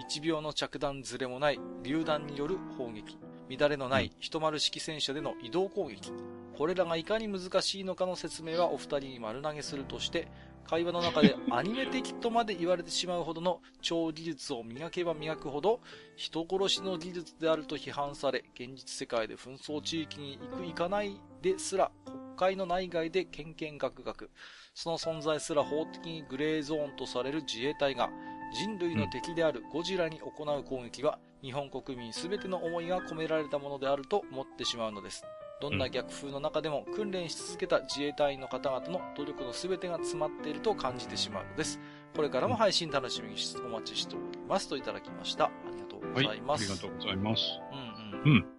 [0.09, 3.17] 1秒の着弾ずれもない榴弾による砲撃。
[3.49, 6.11] 乱れのない一丸式戦車での移動攻撃。
[6.57, 10.27] これらがいかに難しいのかの説明はお二人に丸投げするとして、
[10.65, 15.79] 会話の中でアニメ的とまで言われてしまうほどの超技術を磨けば磨くほど、
[16.15, 21.21] 人殺しの技術であると批判され、現実世界で紛争地域に行く行かない
[21.53, 24.31] ですら、国会の内外でケンケンガクガク、
[24.73, 28.09] その存在すら法的にグレーゾーンとされる自衛隊が、
[28.51, 35.23] 人類の敵であるゴジラに行う攻撃は、日本国民全ての思いが込められたものであると思ってしまうのです。
[35.61, 41.79] どんな逆風の中でも訓練し続けた自衛隊員の方々の努力の全てが詰まっていると感じてしまうのです。
[42.15, 43.35] これからも配信楽しみに
[43.65, 45.45] お待ちしておりますといただきました。
[45.45, 46.63] ありがとうございます。
[46.63, 47.43] はい、ありがとうございます。
[47.71, 48.33] うんうん。
[48.33, 48.54] うん。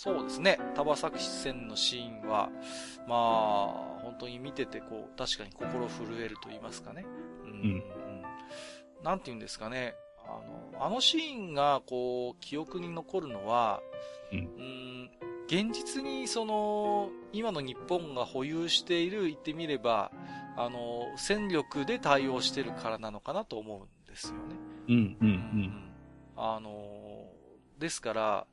[0.00, 0.60] そうですね。
[0.76, 2.50] 田場作戦のシーンは、
[3.08, 7.04] まあ、本当に見てて、こう、確かに心震えると言いますかね。
[7.42, 7.50] うん。
[7.50, 7.82] うん、
[9.02, 9.96] なんて言うんですかね。
[10.24, 13.80] あの、あのシーンが、こう、記憶に残るのは、
[14.30, 15.10] うん、うん
[15.48, 20.12] 現実にその、今の日本が保有している、言ってみれば、
[20.56, 24.40] あの、戦力で対応してるからなのかなと思うんですよね。
[24.90, 25.90] うん、うん、うん。
[26.36, 27.32] あの、
[27.78, 28.46] ですから、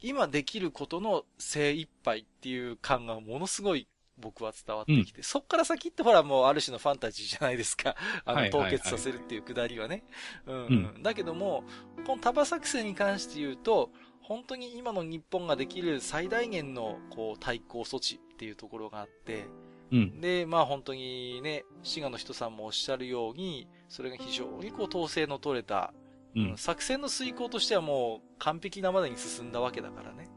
[0.00, 3.88] 今できることの精一杯っていう感がものすごい
[4.20, 7.94] 僕は伝わってきて、うん、そっから先ってほらもうある種のファンタジーじゃないですか。
[8.24, 10.04] あの、凍結させるっていうくだりはね。
[10.46, 11.02] うん、うん。
[11.02, 11.64] だけども、
[12.06, 19.46] このタバ作戦に関して言うと、本当に今の日本ができる最大限の、こう、対抗措置っていうところがあって、
[19.90, 25.94] うん、で、まあ本当にね、滋賀の人さんもおっしゃるように、それが非常にこう統制の取れた、
[26.36, 30.28] うん、作戦の遂行としてはもう完璧なまでに進んだわけだからね。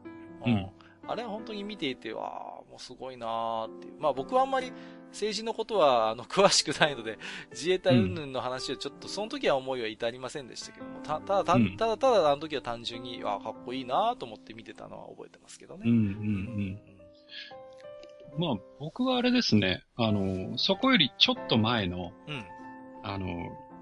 [0.46, 0.70] うん。
[1.06, 4.00] あれは本当に見ていて、わあもうすごいなーっていう。
[4.00, 4.72] まあ僕はあんまり
[5.12, 7.18] 政治のことは、あの、詳しくないので、
[7.52, 15.82] 自衛隊云々の話をちょっと、その時は思いは至りませんでしたけども、た、ただ、ただ、ただ、ただ、あの時は単純に、あ、かっこいいなと思って見てたのは覚えてますけどね。
[15.84, 16.80] うん、うん、うん。
[18.38, 22.44] まあ、僕はあれですね、あの、そこよりちょっと前の、うん、
[23.02, 23.26] あの、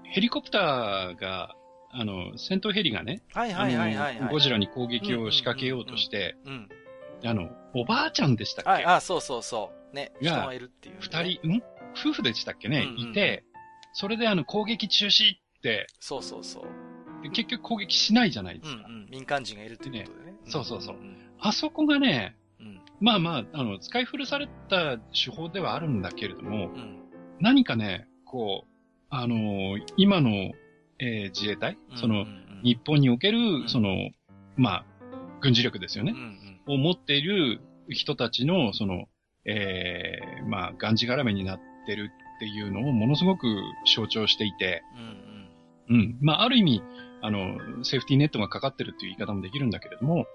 [0.03, 1.55] ヘリコプターが、
[1.93, 6.35] あの、戦闘ヘリがね、はいはいはいはい、はい、ゴジラに攻撃を仕掛けようとして、
[7.23, 8.71] あの、おばあちゃんでしたっけ？
[8.71, 9.95] はい、あ、そうそうそう。
[9.95, 11.01] ね、人がいるっていう、ね。
[11.01, 11.63] 二人、ん？
[11.93, 13.43] 夫婦でしたっけね、いて、
[13.93, 15.87] それであの攻撃中止って。
[15.99, 17.29] そうそうそう。
[17.31, 18.85] 結局攻撃しないじゃないですか。
[18.87, 20.31] うんうん、民間人がいるっていうことでね。
[20.31, 20.95] ねそうそうそう。
[21.39, 27.03] あそこがね、うん、まあまあ、あの、使い古された手法ではあるんだけれども、うん、
[27.39, 28.69] 何かね、こう、
[29.09, 30.51] あのー、今の、
[31.01, 32.25] えー、自衛隊、その、
[32.63, 34.11] 日本における、その、
[34.55, 34.85] まあ、
[35.41, 37.59] 軍事力ですよね、うんうん、を持っている
[37.89, 39.05] 人たちの、その、
[39.45, 43.47] えー、まあ、がんじがらめになってるっていうのをものすごく
[43.93, 44.83] 象徴していて、
[45.89, 46.17] うん、うん、うん。
[46.21, 46.83] まあ、ある意味、
[47.23, 50.25] あの、セーフティーネットがかかってるっていう言い方もできるんだけれども、うん、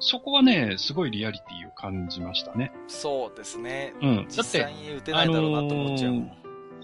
[0.00, 2.72] そこはね、すごいリアリティを感じましたね。
[2.86, 3.94] そうですね。
[4.02, 4.26] うん。
[4.28, 6.12] 実際に打てないだろうなと思っちゃう。
[6.12, 6.28] あのー、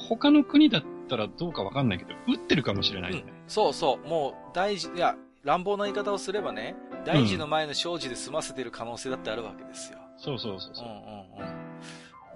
[0.09, 0.83] 他の国だ
[1.13, 3.33] ったらどうかわかんないけど、打ってるかもしれないね、うん。
[3.47, 4.09] そうそう。
[4.09, 5.15] もう大事、いや、
[5.45, 6.75] 乱暴な言い方をすればね、
[7.05, 9.99] 大事の前の生じで済ませてる可能性だってあるわけですよ。
[10.17, 10.87] そうそうそうそう。
[10.87, 11.57] うんうんう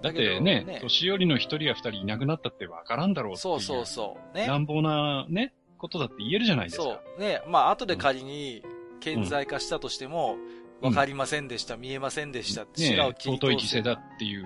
[0.01, 0.03] ん。
[0.03, 4.37] だってね、ね年寄りの一人や二人いなくなったってわからんだろうってそうそうそう。
[4.37, 4.47] ね。
[4.47, 6.83] 乱暴なね、ことだって言えるじゃないですか。
[6.83, 7.21] そう。
[7.21, 7.43] ね。
[7.49, 8.63] まあ、後で仮に、
[9.01, 10.37] 顕在化したとしても、
[10.81, 14.45] わ、うん、かりませんでした、見えませんでしたって、違う尊い犠牲だっていう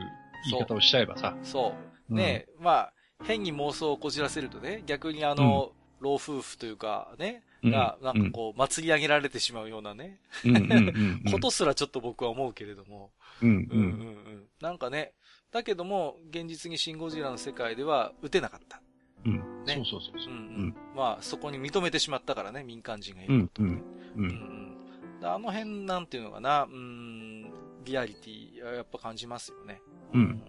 [0.51, 1.37] 言い方をしちゃえばさ。
[1.43, 1.73] そ
[2.11, 2.15] う。
[2.15, 2.93] ね、うん、まあ、
[3.25, 10.19] 変に妄想をこじらせるとね、逆にあの、うん、老夫婦というかね、が、なんかこう、祭り上げられてしまうようなね、
[11.31, 13.11] ことすらちょっと僕は思うけれども、
[13.43, 15.13] うんうんうんうん、なんかね、
[15.51, 18.81] だけども、現実にシン・ゴジラの世界では撃てなかった。
[19.25, 19.65] うん。
[19.65, 19.75] ね。
[19.75, 20.77] そうそうそうそう、うん、うん。
[20.95, 23.83] まあ、そこに認めてしまったからね、民間人がいることね。
[24.17, 24.25] うん。
[24.25, 24.77] うん。
[25.21, 27.51] うん、あの辺、なんていうのかな、うん、
[27.85, 29.83] リアリティ、やっぱ感じますよね。
[30.15, 30.43] うん。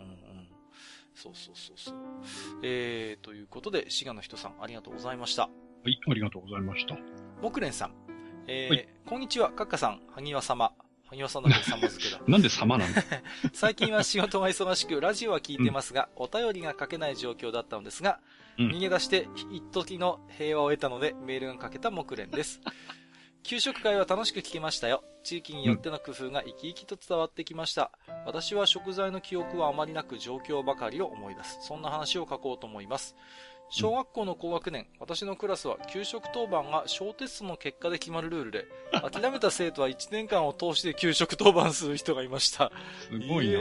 [1.22, 1.95] そうそうそうそう。
[2.64, 5.43] えー、ということで、滋賀の人さん、ありがとうございました。
[5.43, 5.49] は
[5.85, 6.98] い、ありがとうございました。
[7.43, 7.93] 木蓮さん。
[8.48, 10.73] えー、はい、こんにちは、カッカさん、萩和様。
[11.06, 12.19] 萩和さんだけ様付けだ。
[12.27, 13.03] なんで様なんだ
[13.53, 18.19] 最近は仕事が忙しく、ラジオは聞いてますが、うん、お便りが書けない状況だったのですが、
[18.57, 22.61] うん、逃げ出して、一時の平和を得たので、メールが書けた木蓮です。
[23.44, 25.04] 給食会は楽しく聞けましたよ。
[25.24, 27.92] 地域によっての工夫が生き生きと伝わってきました。
[28.26, 31.60] 私は食材の記憶はあまりなく状況ばかりを思い出す。
[31.62, 33.16] そんな話を書こうと思います。
[33.74, 42.70] 小学校の高学年、私のクラスは給食当番が小テストの結果で決まるルールで、諦めた生徒は1年間を通して給食当番する人がいました。
[43.10, 43.60] すごいな、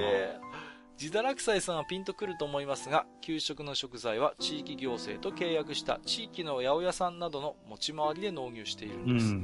[1.00, 9.34] 自堕落斎さんはピンとくると思いますが、給食の食材は地域行政と契約した地域の八百屋さんなどの持ち回りで納入しているんです。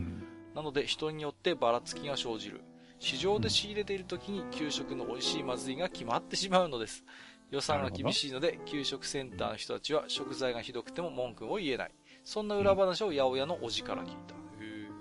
[0.54, 2.60] なので人によってばらつきが生じる。
[2.98, 7.06] 市場で仕入れている時に給食の美味しいまずいが決まってしまうのです。
[7.50, 11.94] 予算が厳しいので、給食センターの人たちは食材がひどくても文句を言えない。
[12.22, 14.45] そんな裏話を八百屋のおじから聞いた。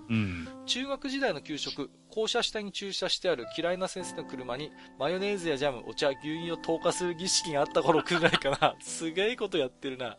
[0.08, 0.48] うん。
[0.66, 8.76] 中学時代の給食、校舎下に駐車してある嫌いな先生の車に、マヨネーズやジャム、お茶、牛乳を投下する儀式があった頃くらいかな。
[8.80, 10.16] すげえことやってるな。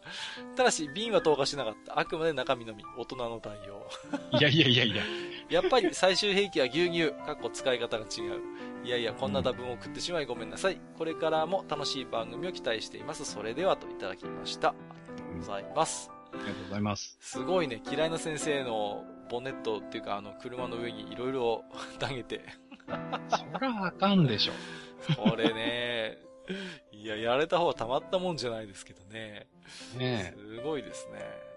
[0.56, 2.00] ただし、瓶は投下しなかった。
[2.00, 2.84] あくまで中身のみ。
[2.98, 3.88] 大人の対応。
[4.38, 5.04] いやいやいやいや。
[5.50, 7.12] やっぱり最終兵器は牛乳。
[7.26, 8.42] かっこ使い方が違う。
[8.84, 10.80] いやいや、こんな多分を送ってしまいごめんなさい。
[10.98, 13.26] これからも楽しい番組を期待しています。
[13.26, 14.70] それではといただきました。
[14.70, 16.12] ありがとうございます。
[16.34, 17.18] ありがとうございます。
[17.20, 21.64] すごいね、嫌いな先生のボンネットっていうか、あの、車の上にいろいろ
[22.00, 22.42] 投げて。
[22.88, 24.54] そらあかんでしょ。
[25.16, 26.18] これね、
[26.92, 29.48] いや、やれた方はたまったもんじゃないですけどね。
[29.98, 31.48] ねすごいですね。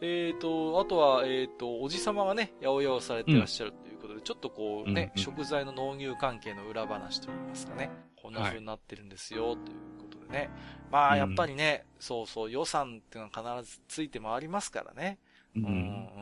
[0.00, 10.50] えーと、あとは、えーと、おじさまがね、八百屋をされてらっしゃるということで、ちょっとこうね、うんうん食材の納入関係の裏話といいますかね、こんな風になってるんですよ、ということでね。
[10.90, 15.18] まあ、うんやっぱりね、そうそう、予算っていうのは必ずついて回りますからね。
[15.56, 15.60] う。
[15.60, 16.17] うんうんうん。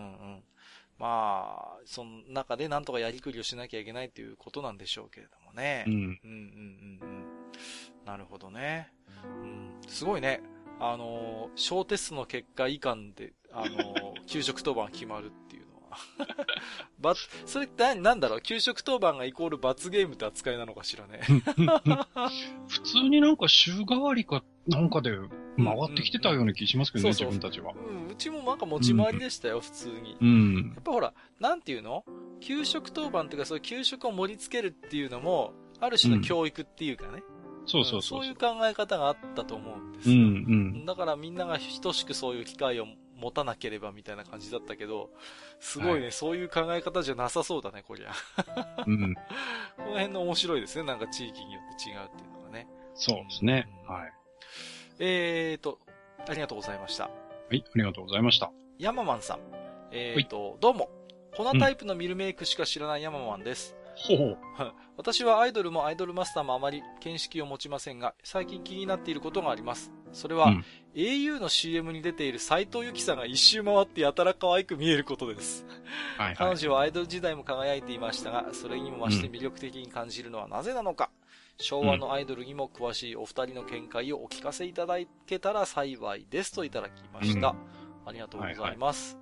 [0.98, 5.84] まあ、その中でなんとかやりくりをしなきゃいけないということなんでしょうけれどもね。
[5.86, 5.92] うん。
[5.92, 7.24] うんうんうんうん。
[8.06, 8.92] なるほどね。
[9.24, 10.40] うん、すごいね。
[10.78, 15.45] あのー、小テストの結果以下で、あのー、給食当番決まるっ。
[17.00, 17.14] ば、
[17.44, 18.40] それってなんだろう？
[18.40, 21.20] 給食当番がイコール罰ゲームって扱いなのかしらね。
[22.68, 25.10] 普通になんか週替わりかなんかで
[25.56, 27.72] 回ってきてたような気しますけどね、そうそう自分たちは。
[27.72, 30.16] うん、うちもなんか持ち回りでしたよ、普通に。
[30.20, 30.82] うんやっ。
[30.82, 32.04] ぱほら、なんていうの？
[32.40, 37.22] 給食当番っていうか、そういう給食を盛り付けるっていうのも、ある種の教育っていうかね。
[37.66, 38.20] そうそうそう。
[38.22, 40.18] そういう考え方があったと思うんですうよ。
[40.18, 40.26] んう
[40.82, 40.86] ん。
[40.86, 42.86] だからみんなが等しくそういう機会を
[43.16, 45.10] 持たなければみたいな感じだったけど、
[45.58, 48.12] すごいね、はそういう考え方じゃなさそうだね、こりゃ。
[48.86, 49.14] うん。
[49.76, 52.68] この辺の面白いですね、なんか地域によって違うっていうのがね。
[52.94, 53.68] そうですね。
[53.88, 54.12] うんはい。
[54.98, 55.78] えーと、
[56.28, 57.04] ありがとうございました。
[57.04, 57.10] は
[57.50, 58.50] い、ありがとうございました。
[58.78, 59.40] ヤママンさん。
[59.90, 60.90] えーと、どうも。
[61.36, 63.76] 粉タイプのミルメイクしか知らないヤママンです。
[63.94, 64.38] ほう。
[64.96, 69.92] 私はアイドルもアイドルマスターもあまり見識を持ちませんが、最近気になっていることがあります。
[70.12, 70.64] それは、うん
[70.96, 75.66] au の CM に出ている斎藤由貴さんが一周回ってやたら可愛く見えることです。
[76.16, 76.36] はいはい。
[76.36, 81.10] 彼女はアイドル時代も輝いていましたが、それにも増して魅力的に感じるのはなぜなのか。
[81.58, 84.96] 昭和のアイドルにも詳しいお二人の見解をお聞かせいただ
[85.26, 87.48] けたら幸いですといただきました。
[87.48, 87.56] うん
[88.06, 89.18] ありがとうございます。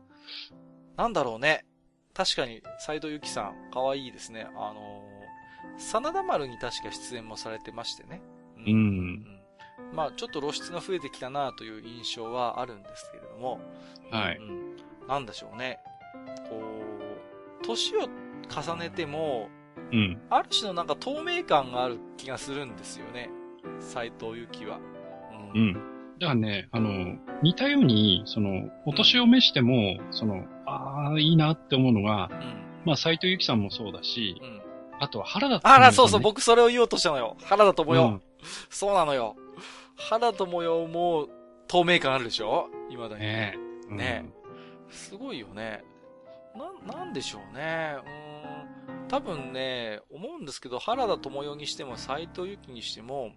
[0.97, 1.65] なんだろうね。
[2.13, 4.47] 確かに斎藤由貴さん可愛いですね。
[4.57, 8.21] あのー、真田丸に確か出演もされてましてね。
[8.59, 8.73] うん。
[8.73, 9.41] うん
[9.93, 13.61] まあちょっと露出が増えてきたなという印象はあるんですけれども。
[14.11, 14.75] はいうんうん
[15.09, 15.79] なんでしょうね。
[16.49, 16.61] こ
[17.63, 18.09] う、年を
[18.49, 19.49] 重ねても、
[19.93, 20.21] うん。
[20.31, 23.31] ある種のなんか透明感がある気がするんですよね。
[23.81, 24.79] 斎藤由貴は。
[25.55, 25.59] う。
[25.59, 25.75] うんん。
[26.19, 32.65] だからね、あの、似たように、その、お年を召しても、その、ああ、いいなって思うのが、うん。
[32.87, 34.63] まあ、斎藤由貴さんもそうだし、うん。
[35.01, 37.37] あとは原田あら、そうそう、僕僕それを言おうとしたのよ。
[37.43, 38.05] 原田智代。
[38.05, 38.23] うん
[38.69, 39.37] そうなのよ。
[39.97, 41.29] 原田智代も
[41.69, 42.69] 透明感あるでしょ？
[42.91, 43.21] 未だに。
[43.23, 43.57] ね
[43.91, 43.95] え。
[43.95, 44.33] ね
[44.91, 45.85] すごいよね。
[46.87, 47.97] な、なんでしょうね。
[47.97, 49.09] うーん。
[49.09, 53.33] 多分ね、思うんですけど、原田智代にしても斎藤由貴にしても、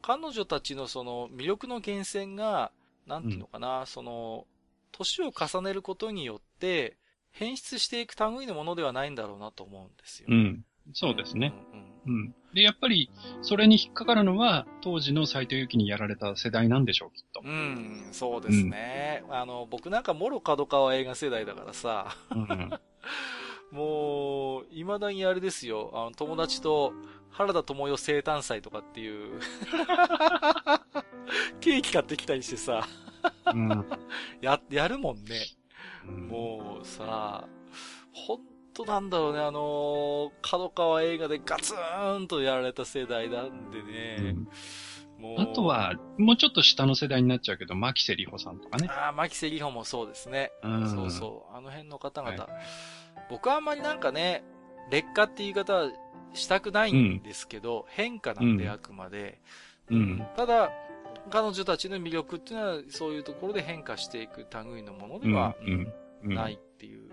[0.00, 2.72] 彼女たちのその魅力の源泉が、
[3.06, 4.46] なんていうのかな、その、
[4.90, 6.96] 年を重ねることによって、
[7.30, 10.26] 変質していく類のものではないんだろうなと思うんですよ。
[10.30, 10.34] うん。
[10.34, 10.92] うん。
[10.92, 11.52] そうですね。
[11.72, 12.14] うんうんうん。
[12.14, 12.34] うん。
[12.54, 13.10] で、やっぱり、
[13.40, 17.42] それに引っかかるのは、当時の斎藤由貴にやられた世代なんでしょう、きっと。
[17.44, 19.24] うん、そうですね。
[19.30, 22.70] あの、僕なんかもろ角川映画世代だからさ、うん。
[23.72, 26.92] もう、未だにあれですよ、あの、友達と
[27.30, 29.40] 原田智代生誕祭とかっていう、
[31.60, 32.86] ケーキ買ってきたりしてさ、
[33.46, 33.86] うん。
[34.42, 35.40] や、やるもんね。
[36.06, 37.46] うんもうさ、
[38.12, 44.34] ほんとなんだろうね、あの角川映画でガツーンとやられた世代なんでね、
[45.22, 45.40] もう。
[45.40, 48.88] あと、は、もうちょっと下の世代になっちゃうけど、牧瀬里穂さんとかね。
[48.90, 50.50] ああ、牧瀬里穂もそうですね。
[50.62, 51.56] うんそうそう。
[51.56, 52.36] あの辺の方々。
[52.44, 52.48] は
[53.30, 54.42] 僕はあんまりなんかね、
[54.90, 55.90] 劣化って言い方は
[56.34, 59.40] したくないんですけど、変化なんでうんあくまで。
[59.88, 60.26] うん。
[60.36, 60.72] ただ、
[61.30, 65.92] 彼女たちの魅力っていうのは、そういうところで変化していく類のものでは、うん。
[66.24, 66.34] うん。
[66.34, 67.11] ないっていう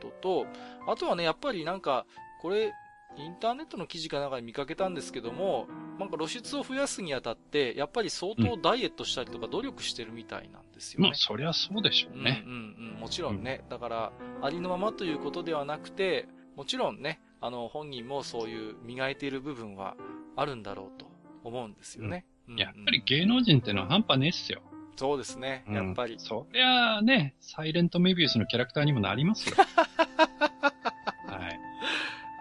[0.00, 0.46] ことと、
[0.86, 2.06] あとはね、やっぱりなんか、
[2.40, 2.72] これ、
[3.16, 5.66] インターネットの記事かなんかに見かけたんですけども、
[5.98, 11.08] なんか露出を増やすにあたって、やっぱり相当ダイエットしたりとか努力してるみたいなんですよね。
[11.08, 12.42] まあ、そりゃそうでしょうね。
[12.46, 13.64] うんうんうん、もちろんね。
[13.68, 14.12] だから、
[14.42, 19.96] ありのままということではなくて、もちろんね、あの、本人もそういう磨いている部分は
[20.36, 21.06] あるんだろうと
[21.42, 22.24] 思うんですよね。
[22.24, 24.60] うんうんやっぱり芸能人ってのは半端ねえっすよ。
[25.00, 26.16] そうですね、うんやっぱり。
[26.18, 29.56] そりゃあね、サイレントメビウスのキャラクターにもなりますよ。
[29.56, 31.60] はい。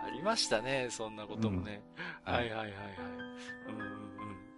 [0.06, 1.82] ありましたね、そんなこともね。
[2.28, 2.96] うんはいいははいはいはい。
[3.70, 3.86] うんうんう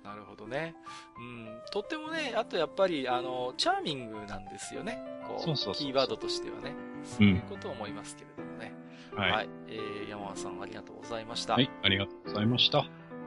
[0.01, 0.03] ん。
[0.03, 0.73] なるほどね。
[1.15, 1.61] うん。
[1.71, 4.97] とってもね、あとやっぱり、あの、チャーミングなんですよね。
[5.27, 6.73] こう、そうそうそうそうキーワードとしてはね。
[7.03, 8.73] そういうことを思いますけれどもね。
[9.15, 9.29] はい。
[9.29, 9.37] は。
[9.37, 9.49] はいい。
[9.67, 11.53] えー、山田さんありがとうございました。
[11.53, 12.83] ありがとうございました。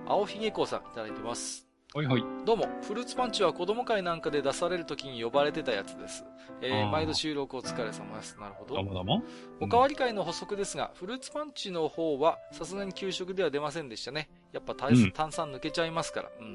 [0.06, 1.73] 青ひげこうさんいただいてます。
[1.96, 2.24] はいはい。
[2.44, 6.24] どうも、フルーツパンチは子供会なんかで出される時に呼ばれてたやつです。
[6.60, 8.36] えー毎度収録お疲れ様です。
[8.40, 8.84] なるほどどう。
[8.84, 9.22] もどうも。
[9.60, 14.28] おかわり会の補足ですが、フルーツパンチの方はさすがに給食では出ませんでしたね。
[14.52, 14.90] やっぱ炭,、
[15.30, 16.30] 酸抜けちゃいますから。
[16.40, 16.46] うん。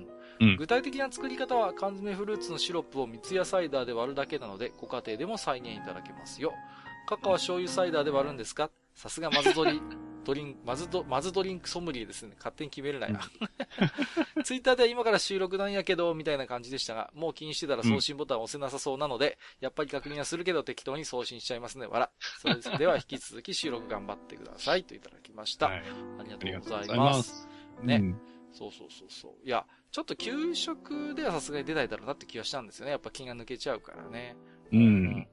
[0.42, 6.54] うん具体的な作り方は缶詰フルーツのシロップを三ツ矢サイダーで割るだけなので、ご家庭でも再現いただけますよ。
[7.08, 8.70] カカオは醤油サイダーで割るんですか？
[8.94, 9.82] さすがまずドリ、
[10.30, 12.36] ドリン、まずド、まずドリンクソムリエですね。
[12.38, 13.18] 勝手に決めるなよ。
[14.46, 21.88] ツイッターでは今から収録なんやけど、みたいな感じでしたが、もう気にしてたら送信ボタンを押せなさそうなので、やっぱり確認はするけど適当に送信しちゃいますね。
[21.88, 22.12] わら。
[22.38, 24.84] それでは引き続き収録頑張ってください。
[24.84, 25.66] といただきました。
[25.66, 25.80] はい。
[26.20, 27.06] ありがとうございま。
[27.06, 27.50] ますす。
[27.82, 29.48] ねうんそうそうそうそう。
[29.48, 32.92] いや、ちょっと給食ではさすがに出ないだろうなって気がしたんですよね。
[32.92, 34.36] やっぱ気が抜けちゃうからね。
[34.72, 35.28] うん。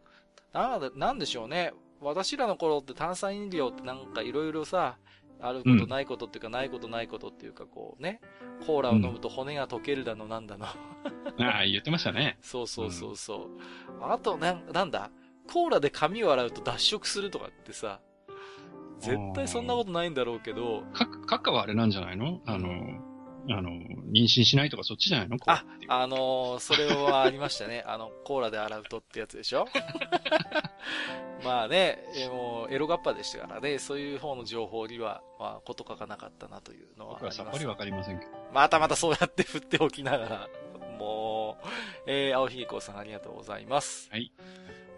[0.52, 1.72] ななんでしょうね。
[2.06, 4.96] 私らの頃って炭酸飲料ってなんかいろいろさ、
[5.40, 8.20] あることないことっていうか、ないことないことっていうか、こうね、
[8.66, 10.66] コーラを飲むと骨が溶けるだのなんだの。
[10.66, 10.74] あ
[11.38, 12.38] あ、言ってましたね。
[12.40, 13.48] そうそうそうそう。
[14.00, 15.10] あと、なん、なんだ？
[15.52, 18.00] コーラで髪を洗うと脱色するとかってさ、
[19.00, 22.40] 絶対そんなことないんだろうけど、カカッカはあれなんじゃないの？
[22.46, 22.68] あの、
[23.48, 25.36] あの、妊娠しないとかそっちじゃないの？
[25.46, 27.84] ああのーそれはありましたね。
[27.88, 29.66] あの、コーラで洗うとってやつでしょ？
[31.44, 37.40] まあね、えもう、エロガッパでしたからね、そういう方の情報には、まあ、こと書かなかったなというのはあ僕ります。
[37.40, 38.30] はさっぱりわかりませんけど。
[38.52, 40.48] またまたそうやって振っておきながら、
[40.98, 41.66] もう、
[42.06, 44.08] えー、青ひげこうさんありがとうございます。
[44.10, 44.32] はい。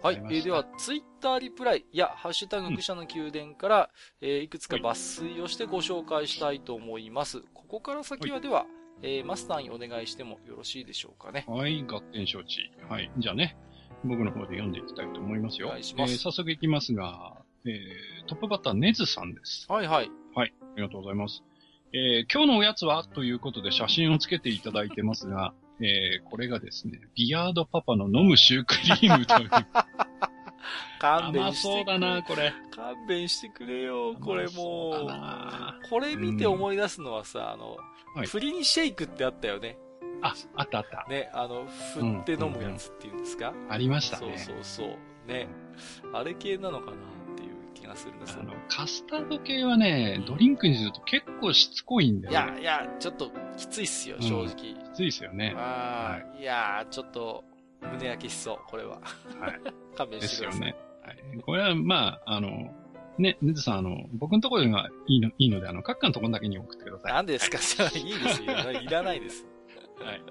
[0.00, 0.14] はい。
[0.16, 7.42] えーでは、ツイッターリプライや、ハッシュタグ愚者の宮殿から、えーいくつか抜粋をしてご紹介したいと思います。
[7.68, 8.64] ここから先はでは、
[9.02, 11.44] えーマスターにお願いしてもよろしいでしょうかね。
[11.46, 12.70] はい、学研承知。
[12.88, 13.10] はい。
[13.18, 13.56] じゃあね、
[14.04, 15.68] 僕の方で読んでいきたいと思いますよ。
[15.68, 19.66] お願いしますえー早速いきますが、えー、トップバッター、ネズさんです。
[19.68, 20.10] はいはい。
[20.34, 21.44] はい、ありがとうございます。
[21.92, 29.50] えー、今日のおやつはということで写真をつけていただいてますが、えー、これがですね、ビアードパパの飲むシュークリームという。
[30.98, 31.62] 勘弁甘して。
[31.62, 32.52] そうだな、これ。
[32.74, 35.88] 勘弁してくれよ、これもなう。
[35.88, 37.76] これ見て思い出すのはさ、あの、
[38.14, 39.78] はいプリンシェイクってあったよね。
[40.22, 41.06] あ、あったあった。
[41.08, 44.38] ね、あの、振って飲むやつっていうんですか、ありましたそうね。
[44.38, 45.28] そうそう。
[45.28, 45.46] ね。
[46.12, 46.96] あれ系なのかなっ
[47.36, 52.62] ていう気がするんですよあの、カスタード系はね、ドリンクにすると結構しつこいんだいよね。
[52.64, 54.54] や、いや、ちょっときついっすよ、うん正直。
[54.54, 55.54] きついですよね。
[55.56, 57.44] ああ、いやー、ちょっと、
[57.82, 59.00] 胸焼けしそう、これは。
[59.40, 59.60] はい。
[59.96, 60.60] 勘弁でしてください。
[60.60, 60.76] すよね。
[61.02, 61.40] はい。
[61.42, 62.74] これは、まあ、あの、
[63.18, 67.12] ね、ネズさん、あの、僕のところがいいの、いいので、あの、カッカのところだけに送ってください。
[67.12, 67.58] 何ですか？
[67.58, 68.52] じゃあいいですよ。
[68.80, 69.44] いらないです。
[70.00, 70.22] はい。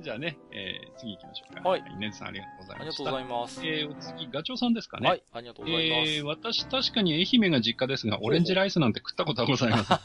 [0.00, 1.68] じゃあね、えー、次行きましょうか。
[1.68, 1.82] はい。
[1.98, 2.80] ネズさんありがとうございました。
[2.80, 3.66] ありがとうございます。
[3.66, 5.08] えー、お次、ガチョウさんですかね。
[5.08, 6.10] はい、ありがとうございます。
[6.12, 9.98] えー、私確かに愛媛が実家ですが、オレンジライスなんて食ったことはございません。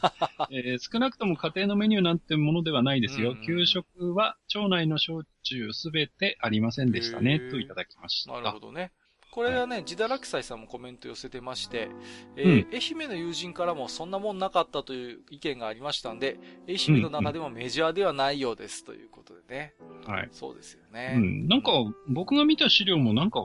[0.52, 3.36] えー、少なくとも家庭のメニューなんてものではないですよ。
[3.46, 8.32] 給食は町内の小中すべてありませんでしたね、といただきました。
[8.32, 8.92] なるほどね。
[9.30, 11.88] これはね、ジダラクサイさんもコメント寄せてまして、
[12.36, 16.38] えー愛媛の友人からもそんなもんなかったという意見がありましたんで、
[16.68, 19.74] 愛媛の中でもメジャーではないようですということでね。
[20.06, 20.28] はい。
[20.32, 21.14] そうですよね。
[21.16, 21.48] うん。
[21.48, 21.70] なんか、
[22.08, 23.40] 僕が見た資料もなんか、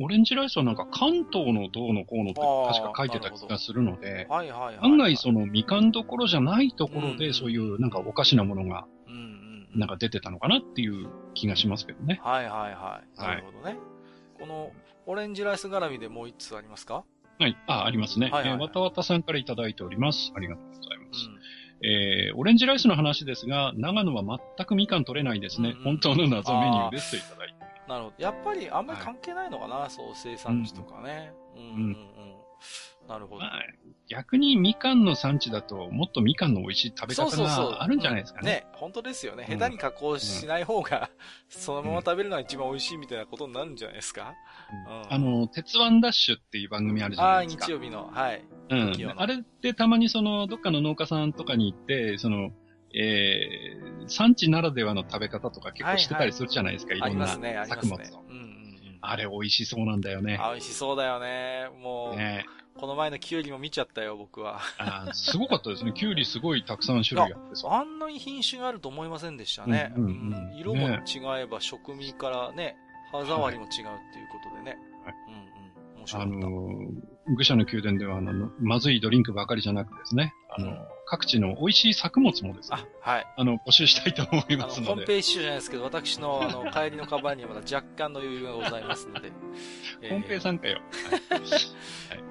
[0.00, 2.40] オレンジライスはなんか関東のどうのこうのって
[2.80, 4.90] 確か書いてた気がするので、はいはいはい、はい。
[4.92, 9.80] 案外そのみかんどころじゃないところうんでそういうなんかおかしなものがうんうんうん。
[9.80, 12.20] なんか出てたのかなっていう気がしますけどね。
[12.22, 13.20] はいはいはい。
[13.20, 13.76] なるほどね。
[14.38, 14.70] この、
[15.08, 17.02] オレンジライス絡みでもう一つありますか？
[17.40, 17.56] はい。
[17.66, 18.26] あ、ありますね。
[18.26, 20.32] はいはいはいえーわたわたさんからいただいております。
[20.36, 21.28] ありがとうございまうす。
[21.28, 21.86] ん。
[21.86, 24.22] えー、オレンジライスの話ですが、長野は
[24.56, 25.70] 全くみかん取れないですね。
[25.70, 27.54] うんうん本当の謎メニューですといただいて。
[27.88, 28.22] なるほど。
[28.22, 31.32] やっぱりあんまり関係ないのかな、そう、生産地とかね。
[31.56, 31.96] うん、うん、うん。
[33.08, 33.40] なるほど。
[33.40, 33.62] まあ、
[34.08, 37.30] 逆にみかんの産地だと、もっとみかんの美味しい食べ方。
[37.42, 38.50] があるんじゃないですかね。
[38.50, 39.46] ね、本当ですよね。
[39.48, 41.10] うん下手に加工しない方が、
[41.48, 44.34] そのまま食べるのが一番美味しいみたいなことになるんじゃないですか？
[44.88, 47.66] うんうんあの、鉄腕ダッシュっていう番組あるじゃああ、ないですか。
[47.66, 48.44] 日曜日の、はい。
[48.70, 52.50] うんあれってたまにその、どっかの農家さんとかに行って、その、
[52.94, 58.22] えー、産地ならではの食べ方とか結構してたりするじゃないですか、いあろんな作物と。。
[59.00, 60.38] あれ美味しそうなんだよね。
[60.40, 61.68] あ、美味しそうだよね。
[61.80, 62.44] もう、ね
[62.78, 64.60] この前のキュウリも見ちゃったよ、僕は。
[64.78, 65.92] あーすごかったですね。
[65.92, 67.68] キュウリすごいたくさん種類あってさ。
[67.72, 69.92] あんなに品種があると思いませんでしたね。
[69.96, 70.12] うんうんう
[70.54, 70.98] ん色も違
[71.42, 72.76] えば、食味からね、
[73.10, 73.90] 歯触りも違うっていうこ
[74.48, 74.78] とでね。
[75.04, 75.98] はいうんうん。
[75.98, 76.38] 面白あかった。
[76.38, 80.78] のー、愚者の宮殿では、あの、まずいドリンクばかりじゃなくですね、あの、うん
[81.10, 83.26] 各地の美味しい作物もですね、あ、はい。
[83.38, 89.32] あの、募集したいと思いますので、コンペ一緒じゃないですけど、私の、あの、帰りのカバンにはまだ若干の余裕がございますので。
[90.02, 90.74] えーコンペ参加よ。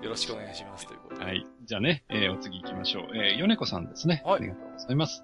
[0.04, 1.26] よろしくお願いします、ということで。
[1.26, 1.44] はい。
[1.66, 3.18] じゃあね、えーお次行きましょう。
[3.18, 4.22] えー、ヨネコさんですね。
[4.24, 5.24] はいありがとうございます。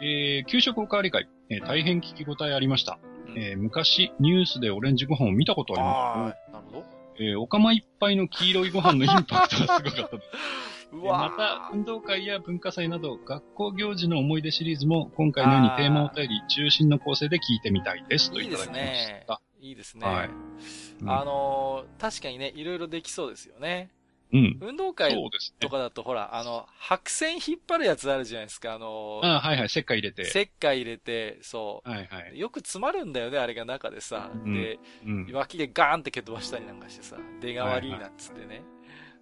[0.00, 2.98] えー、給食おかわり会、えー大変聞き応えありました。
[3.26, 6.52] うんえー昔、ニュースでオレンジご飯を見たことありますはい。
[6.54, 6.78] なるほど。
[6.78, 6.84] よ。
[7.18, 10.28] えー、お釜いっぱいの黄色いご飯のインパクトがすごかったです。
[10.92, 18.30] また、運動会や文化祭など、学校行事の思い出シリーズも、今回のようにテーマお便り中心の構成で聞いてみたいです。
[18.30, 19.40] といいですいただきましねた。。
[19.60, 20.06] いいですね。
[20.06, 23.90] はいうんあのー確かにね、いろいろできそうですよね。
[24.32, 24.58] うん。
[24.60, 25.14] 運動会。
[25.60, 28.74] とかだと、ほら、あの、白線引っ張るやつあるじゃないですか。
[28.74, 30.22] あのーあはいはい、石灰入れて。
[30.22, 31.88] 石灰入れて、そう。
[31.88, 32.38] はいはい。
[32.38, 34.30] よく詰まるんだよね、あれが中でさ。
[34.32, 35.30] うんで、うん。
[35.32, 38.62] 脇でガーンって蹴飛ばしたりなんかしてさ、出が悪いなんつってね。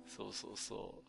[0.07, 1.00] そうそうそう。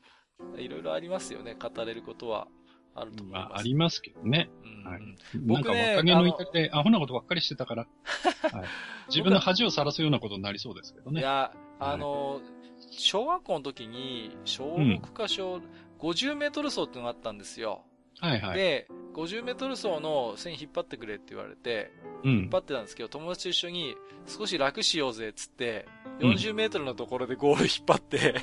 [0.57, 2.47] いろいろありますよね、語れることは
[2.95, 3.59] あると思いまあ、ます。
[3.61, 4.49] ありますけどね。
[4.63, 7.87] うんはいうんなんか僕ね若気の至りで、アホなことばっかりしてたから、
[8.51, 8.67] はい、
[9.09, 11.21] 自分の恥をさらすようなことになりそうですけどね。
[11.21, 12.41] いや、あの、
[12.89, 15.61] 小学校の時に、小6か小、
[15.99, 17.83] 50メートル走ってのがあったんですよ。
[18.21, 18.57] はいはい。
[18.57, 21.91] で、50メートル走の線引っ張ってくれって言われて、
[22.23, 22.59] うん引っ張。
[22.59, 23.95] ってたんですけど、友達と一緒に
[24.27, 25.87] 少し楽しようぜっつって、
[26.19, 28.35] うん40メートルのところでゴール引っ張って。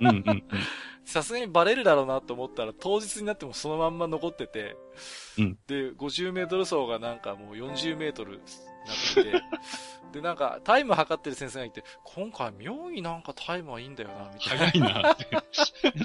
[1.04, 4.76] さすがにバレるだろうなと思ったら、当日になってもそのまんま残ってて、
[5.38, 8.46] うんで、50メートル走がなんかもう40メートルになっ
[9.14, 9.42] てて、
[10.12, 14.90] で、なんかタイム測ってる先生がいて、今回妙になんかタイムはいいんだよな、みたいな。
[14.90, 15.26] 早いなって。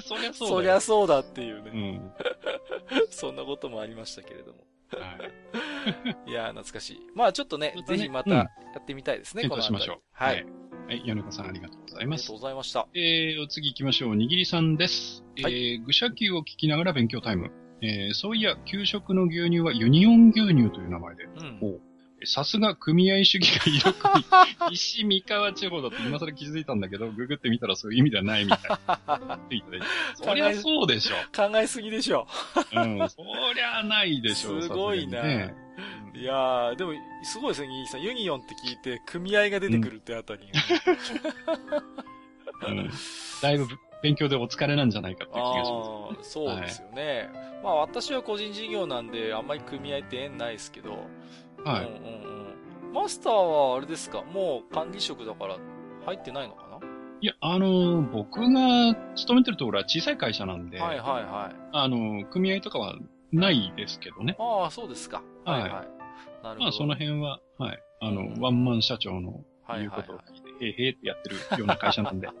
[0.00, 0.56] そりゃそうだよ。
[0.56, 2.12] そりゃそうだっていううね、ん。
[3.10, 4.64] そんなこともありましたけれども。
[4.90, 5.18] は
[6.26, 6.30] い。
[6.30, 7.00] いやー、懐かしい。
[7.14, 8.46] まあちょっとねぜひまたうんや
[8.78, 10.00] ってみたいですね、検討しましょう。
[10.12, 10.44] はい。。
[10.86, 11.02] はい。
[11.04, 12.36] 米子さんありがとうございますありがとう。
[12.36, 12.86] ございました。
[12.94, 14.16] えー、お次行きましょう。
[14.16, 15.24] にぎりさんです。
[15.42, 17.50] はえー、愚者級を聞きながら勉強タイム。
[17.80, 21.24] えー、そういや、給食の牛乳はユニオン牛乳という名前で。
[21.24, 21.80] うん。
[22.24, 24.18] おさすが組合主義が色濃
[24.70, 28.60] い、石三河地方だって今更気づいたんだけど、ググってみたらそういう意味ではないみたい
[29.06, 29.38] な。
[30.14, 31.14] そりゃそうでしょ。
[31.34, 32.26] 考えすぎでしょ。
[32.74, 33.22] うん、そ
[33.54, 34.60] りゃないでしょ。
[34.62, 35.54] すごいなね
[36.14, 36.92] いやー、でも、
[37.24, 38.02] すごいですね、兄さん。
[38.02, 40.48] ユニオンって聞いて、組合が出てくるってあたり
[42.62, 42.68] が。
[42.70, 42.90] うん。
[43.42, 43.66] だいぶ
[44.02, 47.28] 勉強でお疲れなんじゃないかっていう気がしあまあ、そうですよね。
[47.64, 51.08] まあ私は個人事業なんで、あんまり組合って縁ないですけど。
[51.64, 51.68] す。
[51.68, 51.86] はい。
[51.86, 52.92] うんうんうん。
[52.92, 54.22] マスターはあれですか？
[54.22, 55.56] もう管理職だから
[56.06, 56.64] 入ってないのか
[57.20, 61.56] いや、あのー僕が勤めてるところは小さい会社なんで、なはいはいはい。
[61.72, 62.94] あのー組合とかは
[63.32, 64.36] ないですけどね。
[64.38, 65.22] ああ、そうですか。
[65.44, 65.70] はいはい。
[65.70, 65.88] なる
[66.42, 66.60] ほど。
[66.60, 67.82] まあその辺は、はい。
[68.00, 72.34] あの、うんワンマン社長のはい言うはいはいことを聞いて、へーへーってやってるような会社なんで、 は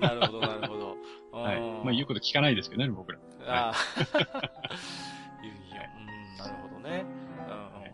[0.00, 0.96] なるほどなるほど。
[1.38, 1.42] い。
[1.42, 1.56] はい。
[1.58, 3.18] うんまあ言うこと聞かないですけどね、僕ら。
[3.46, 3.74] ああ。
[5.44, 5.78] ユニオン。
[6.32, 7.04] うん、なるほどね。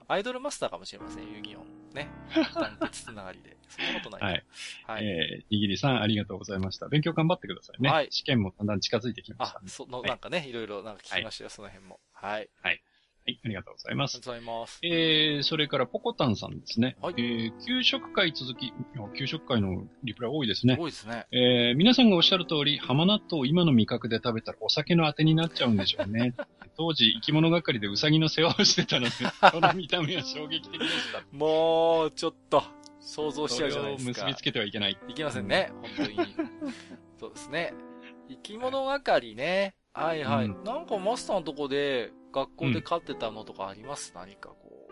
[0.09, 1.67] アイドルマスターかもしれません、ユニオン。
[1.95, 2.09] ね。
[2.55, 3.57] 団結つながりで。
[3.69, 4.23] そんなことない。
[4.23, 4.45] はい。
[4.87, 5.07] はい。
[5.07, 6.89] えー、にぎりさんありがとうございました。
[6.89, 7.89] 勉強頑張ってくださいね。
[7.89, 9.71] はい試験もだんだん近づいてきましあた、んで。
[9.71, 12.01] その、はいなんかね、いろいろなんか聞きましたよ、その辺も。
[12.13, 12.49] はい。
[12.61, 12.83] はい、
[13.27, 14.25] ありがとうございますありが。
[14.25, 14.79] とうございます。
[14.83, 16.97] えー、それから、ポコタンさんですね。
[17.01, 18.73] はいえー、給食会続き。
[19.17, 20.77] 給食会のリプライ多いですね。
[20.79, 21.27] 多いですね。
[21.33, 26.35] えー、皆さんがおっしゃる通り、浜納豆を今の味覚で食べたらお酒のあてになっちゃうんでしょうね。
[26.77, 29.11] 当時、生き物係でウサギの世話をしてたので、
[29.53, 31.23] その見た目は衝撃的でした。
[31.33, 32.63] もう、ちょっと、
[33.01, 34.27] 想像しちゃうじゃそれをないですか。
[34.27, 34.99] 結びつけてはいけない。
[35.09, 36.17] いけませんね、本当に。
[37.19, 37.73] そうですね。
[38.29, 39.77] 生き物係ね。
[39.93, 40.47] はいはい。
[40.47, 44.89] うんなんかマスターのとこで、学校で飼ってたのとかあります、何かこ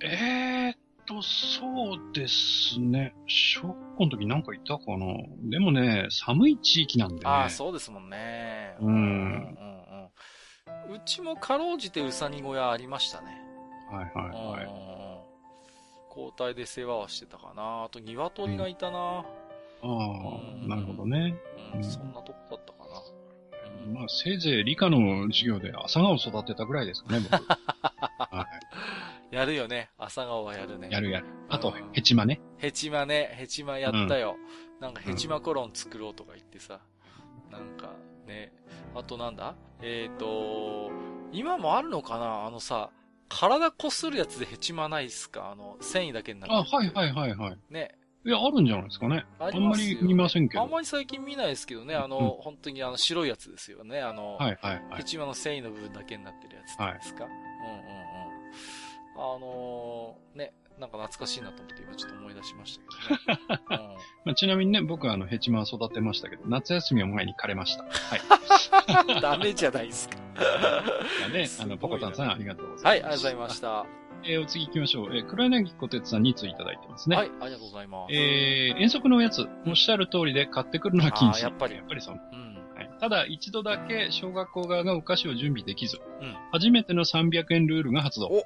[0.00, 0.76] えーっ
[1.06, 3.14] と、そうですね。
[3.26, 5.06] 小学校の時なんかいたかな？
[5.50, 7.20] でもね、寒い地域なんでね。
[7.24, 7.28] う。
[7.28, 8.76] ああ、そうですもんね。
[8.80, 9.04] うんうんうん
[10.88, 13.38] うんうちもかろうじてうさぎ小屋ありましたね。
[13.90, 14.64] はいはいはい。
[14.64, 14.70] う
[15.00, 15.04] ん
[16.10, 17.84] 交代で世話をしてたかな。
[17.84, 18.98] あと、鶏がいたな。
[18.98, 19.24] あ
[19.82, 21.34] あ、うんなるほどね。
[21.74, 22.72] うん、うんそんなとこだった
[23.92, 27.32] まあ、せいぜい理科の授業で朝顔を育てたぐらいですかね、僕。
[28.34, 28.46] は
[29.30, 29.90] やるよね。
[29.98, 30.88] 朝顔はやるね。
[30.88, 30.92] い。
[30.92, 31.26] やるやる。
[31.48, 32.40] あとうん、ヘチマね。
[32.58, 34.36] ヘチマね、ヘチマやったよ。
[34.80, 36.80] なんかヘチマコロン作ろうとか言ってさ。
[37.50, 37.90] なんか
[38.26, 38.52] ね。
[38.94, 39.54] あとなんだ？
[39.82, 40.90] えっ、と、
[41.32, 42.46] 今もあるのかな？
[42.46, 42.90] あのさ、
[43.28, 45.50] 体こするやつでヘチマないっすか？
[45.50, 46.52] あの、繊維だけになる。
[46.52, 47.58] あ、はいはいはいはい。
[47.70, 47.96] ね。
[48.26, 49.24] いや、あるんじゃないですかね。
[49.38, 50.62] ああんまり見ませんけど。
[50.62, 54.00] あんまり最近見ないですけどね、あの、うん本当にあの白いやつですよね。
[54.00, 55.04] あの、はいはいはいヘ。
[55.04, 57.24] チマの繊維の部分だけになってるやつですか？
[57.24, 57.40] うんうんう
[57.80, 59.36] ん。
[59.36, 63.96] あのーね、なんか懐かしいなと思って今ちょっと思い出しましたけどね。
[64.24, 67.84] まあ、ちなみにね、僕はあの、ヘチマ育てましたけど、夏休みを前に枯れました。
[67.84, 67.90] は
[69.06, 69.14] い。
[69.14, 70.16] うん、ダメじゃないですか。
[71.32, 73.26] ね、あの、ポコタンさんありがとうござはい、います。
[73.26, 73.86] ありがとうございました。
[74.26, 75.16] えーお次行きましょう。
[75.16, 77.16] えー黒柳小鉄さんについただいてますね。
[77.16, 78.14] はい、ありがとうございます。
[78.14, 81.42] えー遠足のおやつ、おっしゃる通りで買ってくるのは禁止。
[81.42, 82.20] やっぱりやっぱりそう。
[82.32, 82.54] うん。
[82.74, 88.26] はい、ただ、一度だけ小学校側がお菓子を準備できず、うん初めての300円ルールが発動。
[88.28, 88.44] お。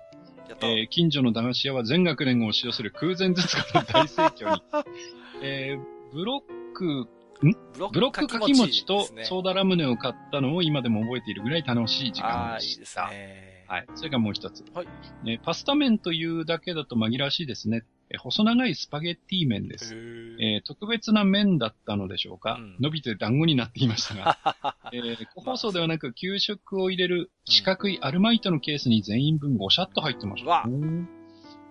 [0.61, 4.63] えー近所の駄菓子屋は全学年を押し寄せる空前絶後の大盛況に。
[5.43, 7.07] えーブロック、
[7.41, 7.53] ブ
[7.93, 13.09] ブロックかき餅とソーダラムネを買ったのを今でも覚えているぐらい楽しい時間ああ、いいですでした。
[13.11, 13.48] ね。
[13.69, 13.86] はい。
[13.95, 14.65] それからもう一つ。
[14.74, 14.86] はい
[15.24, 17.85] ねパスタ麺というだけだと紛らわしいですね。
[18.11, 19.95] え細長いスパゲッティ麺です。
[19.95, 24.39] えー特別な麺だったのでしょうか、うん伸びて団子になっていましたが、
[24.93, 30.51] えー個包装ではなく給食を入れる四角いアルマイトのケースに全員分ごしゃっと入ってました。
[30.51, 31.07] わおー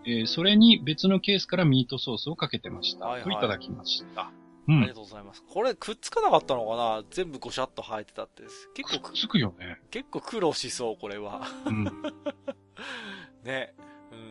[0.06, 3.06] えーそれに別のケースからミートソースをかけてました。
[3.06, 4.32] はいはいといただきました。
[4.68, 4.78] うん。
[4.80, 5.44] ありがとうございます。
[5.44, 7.04] これくっつかなかったのかな？
[7.12, 8.44] 全部ごしゃっと生えてたって。
[8.74, 9.80] 結構く、くっつくよね。
[9.92, 11.42] 結構苦労しそう、これは。
[11.66, 11.84] うん。
[13.44, 13.74] ね。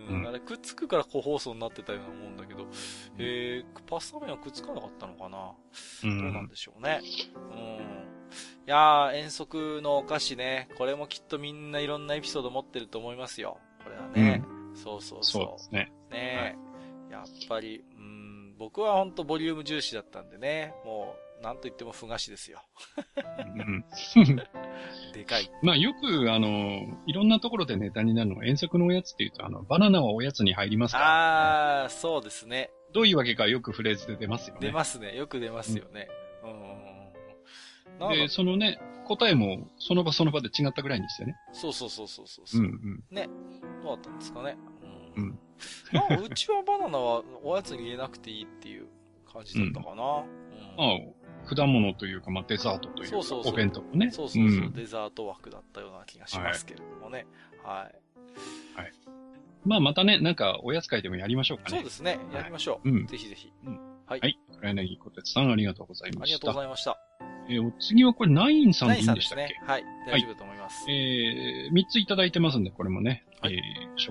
[0.08, 2.66] うん、うんあれくっつくから個包装になってたようなもんだけど、
[3.18, 5.52] えー、パスタ麺はくっつかなかったのかな、う
[6.02, 7.00] どうなんでしょうね。
[7.52, 8.06] うん。
[8.66, 10.68] いやー、遠足のお菓子ね。
[10.76, 13.58] これもきっとみんないろんなエピソード持ってると思いますよ。
[13.84, 14.42] これはね。
[14.74, 15.58] そうそうそうそう。
[15.58, 15.92] ですね。
[16.10, 16.56] ね
[17.10, 17.95] え、やっぱり、うん、
[18.58, 22.62] 僕は本当ボリューム重視だったんでね、もう、なんと言ってもふ菓子ですよ。
[23.54, 23.84] うん。
[25.12, 25.50] でかい。
[25.62, 32.70] まあよく、あの、いろんなところでネタになるのは遠足のおやつっていうと、あの、バナナはおやつに入りますから、あー、そうですね。
[32.92, 34.60] どういうわけかよくフレーズで出ますよね。
[34.62, 35.14] 出ますね。
[35.14, 36.08] よく出ますよね。
[36.42, 37.98] うん。
[37.98, 41.36] なんかで、そのね、答えもその場その場で違ったぐらいにですよね。
[41.52, 42.64] そうそうそうそうそうう。
[42.64, 43.04] んうん。
[43.82, 44.56] どうだったんですかね。
[45.16, 45.38] ううんん。
[45.92, 48.86] まあ、うちはバナナはおやつに入れなくていいっていう
[49.30, 49.94] 感じだったかな。
[49.94, 50.84] うんま
[51.48, 54.10] あ、果物というか、まあ、デザートというか、そうそうそうお弁当もね。
[54.10, 57.26] そうそうそう、んデザート枠だったような気がしますけれどもね。
[57.62, 58.06] はい。
[59.64, 61.70] まあ、またね、なんか、おやつ会でもやりましょうかね。
[61.70, 62.20] そうですね。
[62.32, 62.88] やりましょう。
[62.88, 63.52] うんぜひぜひ。
[64.06, 64.38] はい。
[64.60, 66.46] 黒柳小鉄さん、ありがとうございありがとうました。
[66.52, 67.35] ございました。
[67.48, 69.60] えーお次はこれ、ナインさんでいいんででしたっけ、すね。
[69.66, 69.84] はい。
[70.06, 70.84] 大丈夫だと思います。
[70.90, 73.60] えー、3ついただいてますんで、これもね、はいえー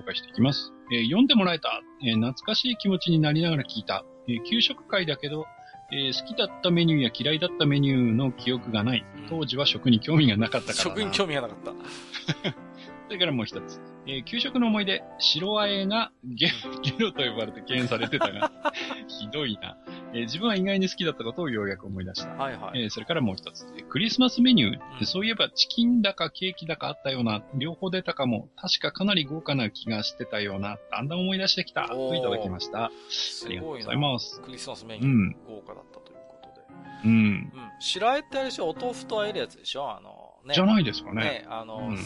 [0.00, 0.72] 紹介していきます。
[0.92, 5.46] えー読んでもらえた、えー懐かしい気持ちになりながら聞いた、えー給食会だけど、
[5.92, 9.26] えー好きだったメニューや嫌いだったメニューの記憶がないうん。
[9.28, 10.80] 当時は食に興味がなかったからな。
[10.82, 12.56] 食に興味がなかった。
[13.06, 13.80] それからもう一つ。
[14.08, 16.46] えー給食の思い出、白あえがゲ
[16.82, 18.50] ゲロと呼ばれて敬遠されてたが、
[19.08, 19.76] ひどいな、
[20.12, 22.30] えー自分は意外に好きだったことをようやく思い出した。
[22.30, 22.82] はいはい。
[22.82, 23.66] えーそれからもう一つ。
[23.76, 32.86] えークリスマスメニュー、うんそういえばチキンだかケーキだかあったような、両方出たかも、確かかなり豪華な気がしてたような、だんだん思い出してきた、といただきました。
[32.86, 34.40] あすりがとうございます。
[34.42, 36.66] クリスマスメニューうん、豪華だったということで。
[37.04, 37.12] うん。
[37.12, 37.52] うん。
[37.80, 38.68] 白あえってあれでしょ？
[38.68, 39.90] お豆腐とあえるやつでしょ？
[39.90, 40.54] あの、ね。
[40.54, 41.22] じゃないですかね。
[41.22, 41.98] ね、あの、うん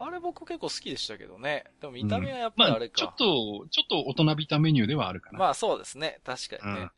[0.00, 1.64] あれ僕結構好きでしたけどね。
[1.80, 2.94] でも見た目はやっぱりまああれ、か。
[2.96, 5.38] ちょっと、ちょっと大人びたメニューではあるかな。
[5.38, 6.20] まあそうですね。
[6.24, 6.80] 確かにね。
[6.80, 6.90] うん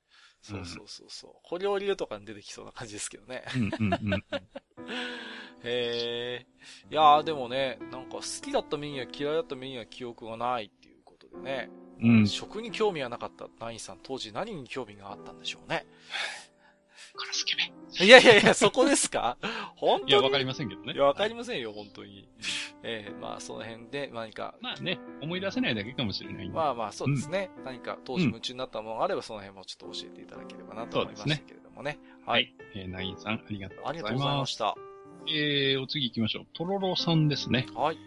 [0.42, 1.30] そうそうそうそう。
[1.44, 3.44] 小料理とかに出てきそうな感じですけどね。
[3.54, 4.24] うん、うん、うん。
[5.62, 6.46] へえ。
[6.90, 11.70] いやーでもね、なんか好きだったメニューや嫌いだったメニューは記憶がないっていうことでね。
[12.02, 12.26] うん。
[12.26, 15.86] 食に興味がなかったナインさん、当時何に興味があったんでしょうね。
[17.32, 18.04] スケベ。
[18.04, 19.36] いやいやいや、そこですか？
[19.76, 20.10] 本当に？
[20.10, 20.94] いや、わかりませんけどね。
[20.94, 22.28] いや、わかりませんよ、本当に。
[22.84, 26.48] ええまあ、その辺で何か、まあね、思い出せないだけかもしれない。
[26.48, 27.50] まあまあ、そうですね。
[27.64, 31.98] 何か当時夢中になったものがあれば、その辺もちょっと教えていただければなと思いましたけれどもね。
[32.26, 32.54] ははいい。
[32.74, 34.36] えー、ナインさん、ありがとうございありがとうございま。
[34.38, 34.74] ますした。
[35.28, 36.46] えー、お次行きましょう。
[36.54, 37.66] とろろさんですね。
[37.74, 37.98] はい。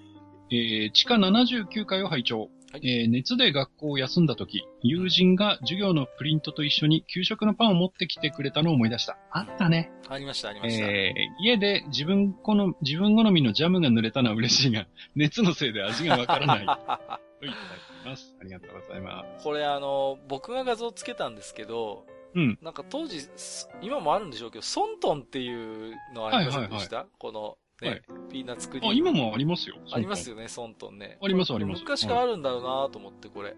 [0.52, 2.50] えー、地下79階を拝聴。
[2.76, 9.18] はいえー熱で学校を休んだ時、友人が授業のプリントと一緒に給食のパンを持ってきてくれたのを思い出した。
[9.32, 9.92] あったね。
[10.10, 10.86] ありました、ありました。
[10.86, 16.66] えー、家で自分好み、自分好みのジャムが濡れたのは嬉しいが、 熱のせいで味がわからない。
[17.40, 17.62] といただ
[18.04, 18.36] きます。
[18.42, 19.44] ありがとうございます。
[19.46, 22.60] これあの、僕が画像つけたんですけど、うん。
[22.62, 28.92] なんか当時、す今もあるんでしょうけど、ソントンっていうのありませんでした、この、ね、はいピーナッツクリーム。
[28.92, 29.76] あ、今もありますよ。
[29.92, 31.18] ありますよね、ソントンね。
[31.22, 33.56] ありますあります昔からあるんだろうなと思って、これ。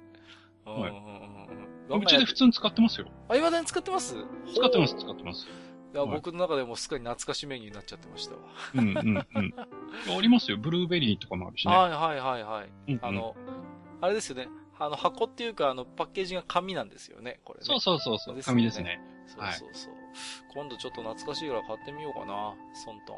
[0.65, 0.97] うんうんはいうん
[1.89, 2.01] うん。
[2.01, 3.07] うちで普通に使ってますよ。
[3.29, 4.15] あ、未だに使ってます？
[4.53, 5.45] 使ってます、使ってます。
[5.93, 8.41] いや、はい僕の中でもすっかり懐かしメニューになっちゃってましたわ。
[8.75, 9.55] うん、うん、 うん。
[9.57, 10.57] ありますよ。
[10.57, 11.73] ブルーベリーとかもあるしね。
[11.73, 12.69] はいはいはいはい。
[12.89, 13.35] うんうんあの、
[14.01, 14.49] あれですよね。
[14.79, 17.65] あの、箱っていうか、あの、パッケージが紙なんですよね、これね。
[17.65, 19.01] そうそうそうそう、ね紙ですね。
[19.25, 19.93] そうそうそう。
[20.53, 23.17] 今度ちょっと懐かしいから買ってみようかな、ソントン。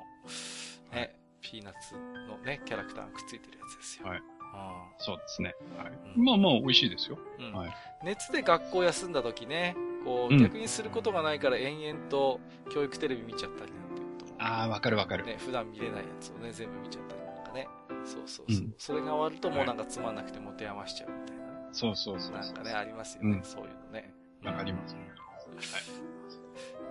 [0.91, 1.95] ね、ピーナッツ
[2.27, 4.07] のね、キャラクターがくっついてるやつですよ。
[4.07, 4.21] はい
[4.51, 5.53] あそうですね。
[5.77, 5.93] はい。
[6.17, 7.19] うんまあまあ、美味しいですよ。
[7.37, 7.73] ーうんはい。
[8.03, 12.39] 熱で学校休んだ時ね、こう、うん逆にすることがないから延々と
[12.71, 15.25] 教育テレビ見ちゃったりなんていうこともああ、わかるわかる。
[15.25, 17.67] ね、普段見れないやつをね、全部見ちゃったりなんかね。
[18.05, 18.65] そうそうそう。
[18.65, 21.51] うんそれが終わるともうなんかつまんなくて持て余しちゃうみたいなね。
[21.71, 22.41] そうそうそうそう。
[22.41, 24.11] なんかね、ありますよね、うんそういうのね。
[24.43, 24.95] わかります。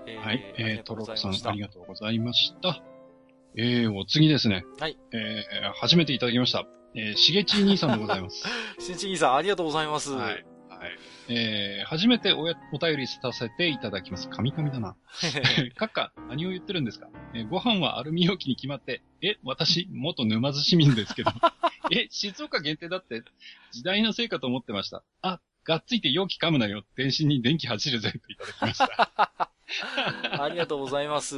[0.06, 0.54] えーはい。
[0.58, 2.80] えー、がとうごトロコさんありがとうございました。
[3.56, 4.64] えー、お次ですね。
[4.78, 4.98] はい。
[5.12, 6.66] えー、初めていただきました。
[6.94, 8.44] えー、しげち兄さんでございます。
[8.80, 10.12] しんちぎさん、ありがとうございます。
[10.12, 10.44] はい。
[10.68, 10.98] はい。
[11.28, 14.28] えー、初めておやお便りさせていただきます。
[14.28, 14.96] 神々だな。
[15.76, 21.30] カッカ、何を言ってるんですか、えーご飯はアルミ容器に決まって、え、私、元沼津市民ですけど。
[21.90, 23.22] え、静岡限定だって、
[23.72, 25.02] 時代のせいかと思ってました。
[25.22, 26.84] あ、がっついて容器噛むなよ。
[26.96, 28.12] 電信に電気走るぜ。
[28.12, 29.52] といただきました。
[30.42, 31.36] ありがとうございます。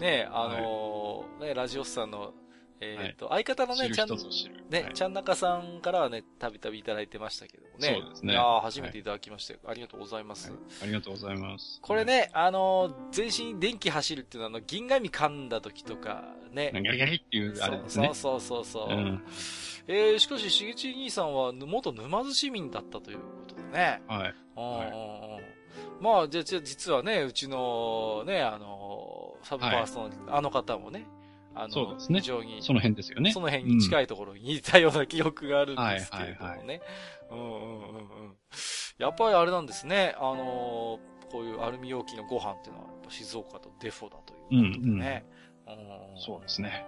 [0.00, 2.32] ねあのーね、ラジオスさんの、
[2.80, 4.08] えっ、と、相方のね、ちゃん。
[4.08, 7.98] ね、はいちゃんなかさんからはね、たびたびいただいてましたけどもね。
[8.02, 9.60] そうですねいやー初めていただきましたよ。
[9.66, 10.50] ありがとうございます。
[10.50, 11.78] はいありがとうございます。
[11.80, 12.04] これ。
[12.04, 16.70] ね、あのー全身に電気走るっていうのは、あの、銀紙噛んだ時とか、ね。
[16.74, 18.10] ギャリギャリっていう、あれですね。
[18.12, 18.94] そうそうそうそう。
[18.94, 19.22] うん。
[19.88, 24.02] えー、しかし、しげち兄さんは元沼津市民だったということでね。
[24.08, 24.34] はい。
[24.56, 25.56] うんうんうん
[26.00, 31.06] まあ、じゃあ、じゃあ実はね、うちの、ね、あの、サブパーソナリティのあの方もね、
[31.54, 33.32] あの、そうですね非常に、その辺ですよね。
[33.32, 36.80] その辺に近いところにいたような記憶があるんですけれどもはいはいね。
[37.30, 37.58] うんうんうんう
[38.28, 38.36] ん。
[38.98, 40.98] やっぱりあれなんですね、あの、
[41.30, 45.24] こういうアルミ容器のご飯っていうのは、やっぱ静岡とデフォだということでね。
[45.30, 45.36] うん
[46.18, 46.86] そうですね。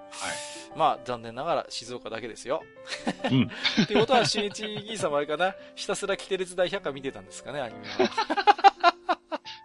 [0.76, 2.62] まあ、残念ながら静岡だけですよ。
[3.30, 3.50] うん
[3.82, 8.67] ってことは、しんいちギーさんもあれかなひたすらキテレツ大百科見てたんですかね、アニメは。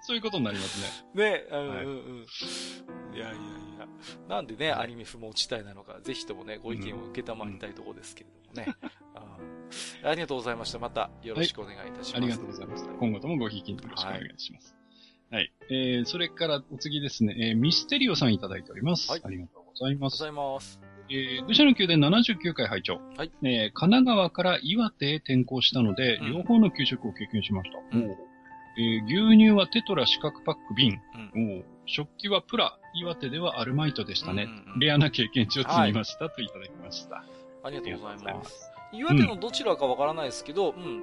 [0.04, 0.08] はい。
[0.08, 0.82] そういうことになります
[1.16, 1.32] ね。
[1.32, 3.16] ね、うんはいうんうん。
[3.16, 3.34] いやいやい
[3.80, 3.88] や。
[4.28, 8.76] なんでね、アニメ不毛地帯なのか、ぜひともね、ご意見を受けたまりたいところですけれどもね。
[10.04, 10.80] ありがとうございました。
[10.80, 12.16] またよろしくお願いいたします。
[12.18, 12.88] ありがとうございます。
[13.00, 14.76] 今後ともごひいきによろしくお願いします。
[15.32, 15.52] はい。
[15.72, 19.10] えー、それからお次ですね、えー、ミステリオさんいただいております。
[19.10, 20.24] はいありがとうございます。
[20.24, 20.80] ありがとうございます。
[21.10, 23.02] えー、愚者の宮殿79回拝聴。
[23.18, 23.32] はい。
[23.44, 27.98] えー、神奈川から岩手へ転校したので、うん両方の給食を経験しました。
[27.98, 28.33] うん
[28.78, 31.00] えー牛乳はテトラ四角パック瓶。
[31.36, 31.64] うん。
[31.86, 32.78] 食器はプラ。
[32.96, 34.44] 岩手ではアルマイトでしたね。
[34.44, 37.24] うんうんうんレアな経験値を積みました、といただきました。
[37.64, 38.34] ありがとうございま。
[38.40, 41.02] ますす岩手のどちらかわからないですけど、うん。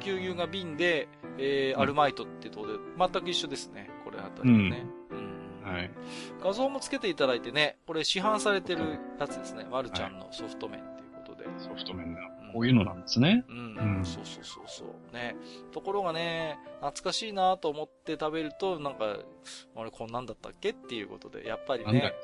[0.00, 1.08] 牛乳が瓶で、
[1.38, 3.90] えー、うんアルマイトってとこで、全く一緒ですね。
[4.04, 4.86] これあたりはね。
[5.10, 5.72] うん。
[5.72, 5.90] はい。
[6.42, 9.66] 画像もつけていただいてね、これ市販されてるやつですね。
[9.70, 11.46] まるちゃんのソフト麺っていうことで。
[11.58, 13.44] ソフト麺がうんこういうのなんですね。
[13.48, 15.14] うん、うんそうそうそうそう。
[15.14, 15.36] ね。
[15.72, 19.18] ところがね、懐かしいなと思って食べると、なんか、
[19.76, 22.14] あれこんなんだったっけっていうことで、やっぱりなんだっね、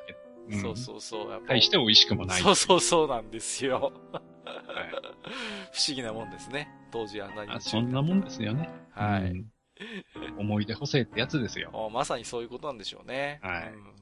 [0.48, 0.56] け。
[0.58, 1.30] そうそうそう。
[1.30, 2.40] やっぱ対して美味しくもない。
[2.40, 3.92] そうそうそうなんですよ。
[4.12, 4.22] はい
[5.72, 6.68] 不思議なもんですね。
[6.90, 8.68] 当時あんなそんなもんですよね。
[8.90, 9.30] はい。
[9.30, 9.52] うん
[10.38, 11.70] 思い出補正ってやつですよ。
[11.74, 13.40] あまさにそういうことなんでしょうね。
[13.42, 13.94] はいうんうんうん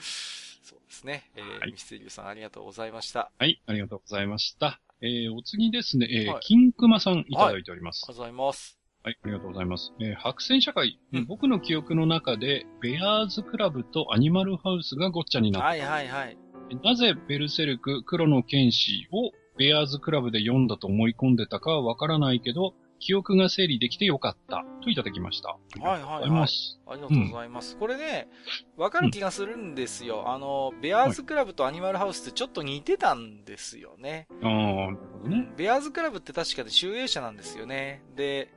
[0.00, 1.30] そうですね。
[1.36, 3.30] えーはいミステリューさんありがとうございました。
[3.38, 4.80] はい、ありがとうございました。
[5.02, 8.04] えー、お次ですね、えーはい金熊さんいただいております。
[8.06, 8.78] ありがとうございます。
[9.02, 9.92] はい、ありがとうございます。
[9.98, 15.68] えー白線社会、うん僕の記憶の中で、ベアーズクラブとアニマルハウスがごっちゃになった。
[15.68, 16.36] はいはいはい。
[16.84, 24.64] なぜベルセルク、黒の剣士をベアーズクラブで読んだと思い込んでたかはわからないけど、記憶が整理できてよかった。
[24.82, 25.50] といただきました。
[25.50, 26.78] ありがとうございます。
[26.86, 27.76] ありがとうございます。
[27.76, 28.28] これね、
[28.76, 30.24] わかる気がするんですよ。
[30.30, 34.26] あの、ベアーズクラブとアニマルハウスってちょっと似てたんですよね。
[34.42, 35.48] ああ、なるほどね。
[35.56, 38.02] ベアーズクラブって確かで集英社なんですよね。
[38.16, 38.52] で。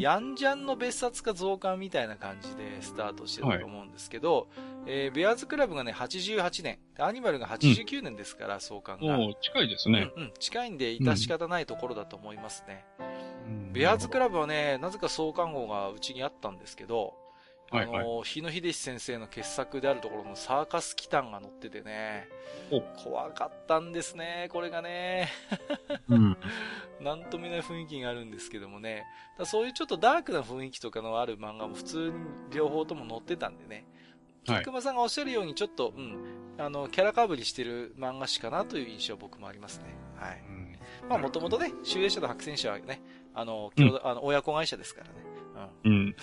[0.00, 4.48] ヤンジャンの別冊か増刊みたいな感じでスタートしてたと思うんですけど、
[4.86, 9.18] えーベアーズクラブがね、88年、でアニマルが89年ですから、創刊が。
[9.40, 10.10] 近いですね。
[10.16, 12.84] うんうん、近いんで、致し方ないところだと思いますね。
[13.00, 13.27] うん
[13.72, 17.14] ベアーズクラブはね、なぜか創刊号がうちにあったんですけど、
[17.70, 22.28] あはいはいの、日野秀先生の傑作であるところのサーカスキタンが載っててね、
[22.70, 25.28] お怖かったんですね、これがね。
[26.08, 26.36] うん。
[27.00, 29.04] なんとも言えない雰囲気があるんですけどもね。
[29.38, 32.14] だそういうちょっとダークな雰囲気とかのある漫画も普通に
[32.50, 33.76] 両方とも載ってたんでね。
[33.76, 33.84] はい
[34.48, 39.84] 菊熊さんがおっしゃるようにちょっと、うん、あの、キャラかぶりしてる漫画誌かなという印象は僕もありますね。
[40.16, 40.40] はい。
[40.40, 40.68] うん
[41.08, 43.00] まあもともとね、集英社と白戦社はね、
[43.38, 45.12] あの、共同あの親子会社ですからね。
[45.84, 45.92] うん。
[45.92, 46.16] うん。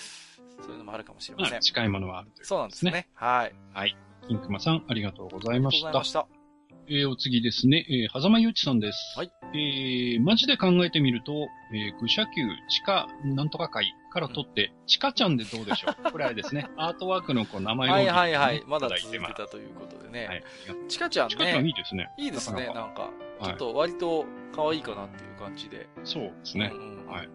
[0.62, 1.52] そういうのもあるかもしれません。
[1.54, 3.08] まあ、近いものはあるというそうなんですね。
[3.14, 3.46] はい。
[3.46, 3.98] ありはい。
[4.28, 6.30] 金熊さん、ありがとうございましたがとうございま。
[6.30, 6.46] した。
[6.88, 7.86] えーお次ですね。
[7.90, 9.18] えー、狭間ゆうちさんです。
[9.18, 9.32] はい。
[9.54, 11.34] えー、マジで考えてみると、
[11.74, 12.32] えー、愚者級
[12.70, 15.96] 地下なんとか会から取って、ちかちゃんでどうでしょう？
[16.12, 16.70] これあれですね。
[16.78, 18.64] アートワークのこう名前を、はいはいはい。
[18.66, 19.20] まだ続い。
[19.20, 20.28] たということでね。
[20.28, 20.44] はい。
[20.88, 21.70] ちかちゃんちかちゃんいね。
[21.72, 22.10] いですね。
[22.18, 23.02] いいですね、なんか。
[23.04, 23.12] はい
[23.44, 24.26] ちょっと割と
[24.56, 25.90] 可愛いかなっていう感じで。
[26.06, 26.72] そうですね
[27.06, 27.30] はい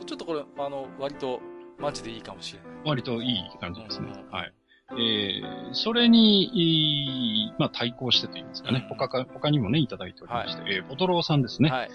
[0.00, 1.40] おちょっとこれ、あの、割と、
[1.78, 2.68] マジでいいかもしれない。
[2.84, 4.08] 割といい感じですね。
[4.32, 4.52] はい。
[4.98, 8.80] えー、それに、いいまあ、対抗してと言いますかね。
[8.82, 11.70] うん他か、他にもね、いただいておりまして、えー、ポトローさんですね。
[11.70, 11.90] はい。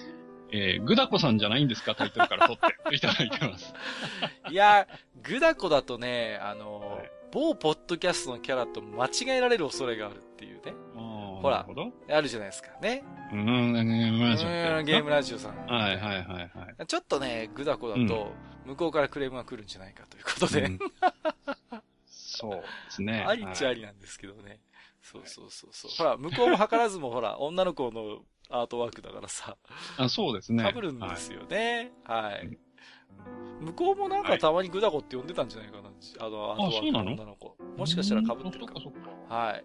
[0.51, 3.73] えー、グダコさんじゃないんですかタイトルから取って、 いただいてます。
[4.49, 4.87] いや、
[5.23, 10.73] グダコだとね、あの、はい某ポッドキャストのキャラと間違えられる恐れがあるっていうね。
[10.93, 11.67] ほほら。
[12.09, 13.03] あるじゃないですかね。
[13.33, 14.47] うーん、ゲームラジオ
[14.83, 15.65] ゲームラジオさん。
[15.65, 16.87] はいはいはいはい。
[16.87, 18.31] ちょっとね、グダコだと、
[18.65, 20.79] 向こうからクレームが来るんじゃないかということで、うん
[22.07, 23.23] そうですね。
[23.27, 24.59] ありっちゃありなんですけどね。
[25.01, 25.91] そうそうそうそう。
[25.91, 28.19] ほら、向こうも図らずもほら、女の子の
[28.49, 29.57] アートワークだからさ、
[29.97, 30.63] あそうですね。
[30.63, 31.91] 被るんですよね。
[32.03, 32.47] はい。
[32.47, 32.57] うん
[33.61, 35.89] 向こうもなんかたまにグダコって呼んでたんじゃないかな。
[36.19, 37.55] あの、アートワークの女の子。
[37.77, 38.93] もしかしたら被ってるかも。
[39.29, 39.53] はい。
[39.53, 39.63] はい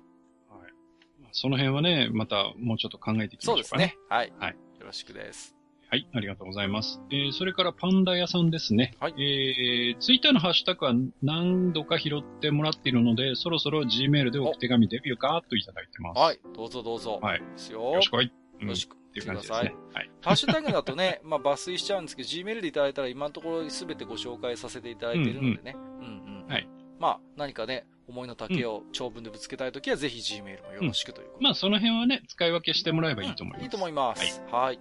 [1.33, 3.65] その辺はね、またもうちょっと考えていきましょうかね。
[3.69, 3.99] そうですね。
[4.09, 4.33] はい。
[4.39, 5.55] はいよろしくです。
[5.91, 7.01] はい、ありがとうございます。
[7.11, 8.95] えー、それからパンダ屋さんですね。
[9.01, 16.19] はいえー、ツイッターのハッシュタグは何度か拾ってもらっているので、そろそろ Gmail でお手紙デビューかといただいてます。
[16.19, 16.41] はい。
[16.55, 17.19] どうぞどうぞ。
[17.21, 17.83] はいですよ。
[17.83, 18.33] よろしくおい。
[18.61, 18.97] うんよろしく。
[18.97, 19.75] っていう感じですね。
[19.93, 20.11] はい。
[20.23, 25.75] ハッシュタグだとね、 まあ抜粋しちゃうんですけど、Gmail でいただいたら今のところ全てご紹介させていただいているのでね。
[25.77, 26.47] うんうん。
[26.49, 26.69] はい。
[26.99, 31.45] まあ何かね、思いの丈を長文でぶつけたいときはぜひ Gmail もよろしくということで。
[31.45, 33.65] まあ、その辺はね、使い分けしてもらえばいいと思います。
[33.65, 34.43] いいと思います。
[34.51, 34.79] はい。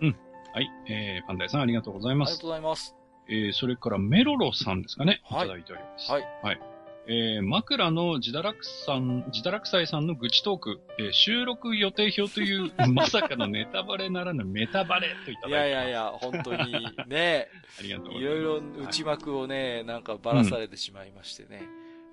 [0.54, 0.70] はい。
[0.88, 2.48] えー、パンダ屋さんありがとうございますありがと。
[2.48, 2.96] うございます。
[3.30, 5.22] えー、それからメロロさんですかね。
[5.30, 6.12] いはいただいております。
[6.12, 6.24] はい。
[6.44, 6.62] はい。
[7.12, 15.82] えー、枕の自堕落さん、自堕落斎さんの愚痴トーク、えー収録予定表という、 まさかのネタバレならぬメタバレといたいだいてます。
[15.82, 16.72] やいやいや、本当に
[17.08, 17.48] ね、
[17.80, 18.22] ありがとうございます。
[18.22, 21.58] いろいろ内幕をね、なんかばらされてしまいましてね。
[21.58, 21.68] はい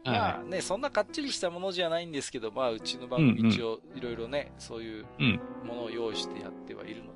[0.04, 7.15] まあね、そんなかっちりしたものじゃないんですけど、まあうちの番組一応いろいろね、そういううんものを用意してやってはいるの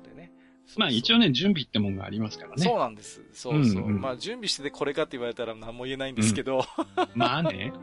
[0.77, 2.63] まあ一応ね、準備ってもんがありますからね。
[2.63, 3.21] そうなんです。
[3.33, 3.83] そうそう。
[3.83, 6.65] うんうんまあ準備しててこれかって言われたら何も言えないんですけど、
[7.15, 7.73] まあね。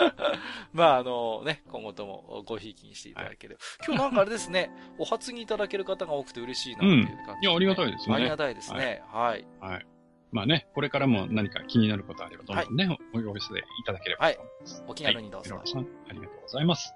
[0.72, 3.60] まああのね、今後ともごひいきにしていただければ。
[3.86, 9.02] 今日なんかあれですね、お初にいただける方が多くて嬉しいなっていう感じ、いやありがたいですねありがたいですね。
[9.12, 9.46] はい。
[9.60, 9.86] はい。
[10.32, 14.84] まあね、これからも何か気になることあれば、どんどんね、おお寄せいただければと思います。
[14.86, 16.94] お気軽にどうぞはいさん、ありがとうございます。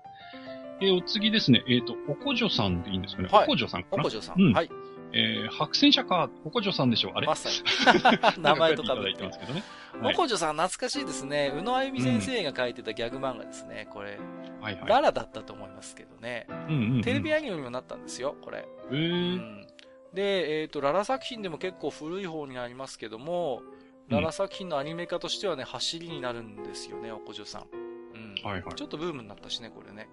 [0.82, 3.28] えーお次ですね、えっ、と、おこじょさんでいいんですかね。
[3.30, 4.40] はいおこじょさんかなおこじょさん。
[4.40, 4.70] うんはい。
[5.12, 7.26] えー、白戦車か、おこじょさんでしょうあれ？
[7.26, 7.56] まさに。
[8.42, 9.60] 名前とかいただいてますけどね。
[9.60, 11.52] はいおこじょさん懐かしいですね。
[11.54, 13.88] 宇野あゆみ先生が書いてたギャグ漫画ですね。
[13.90, 14.18] これ、
[14.60, 14.86] はいはい。
[14.86, 16.46] ララだったと思いますけどね。
[16.48, 18.66] うんうんうん、テレビアニメにもなったんですよ、これ。
[18.90, 19.66] えうー、ん
[20.14, 23.62] で、えっ、と、ララ作品でも結構古い方になりますけども、
[24.08, 27.66] ララ作品のアニメ化としてはね、走りになるんですよね、おこじょさん。
[28.14, 28.34] うん。
[28.42, 30.08] はいはいちょっとブームになったしね、これね。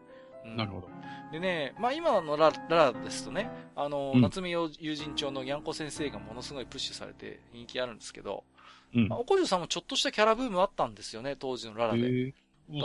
[0.47, 0.87] うんなるほど。
[1.31, 8.43] でね、まあ今のラララですとね、あの、うん夏目友人帳のにゃんこ先生がものすごいプッシュされて人気あるんですけど、
[8.95, 9.07] うん。
[9.07, 12.07] まあ、おこじょさんもちょっとしたキャラブームあったんですよね、当時のララえで。
[12.07, 12.33] ー、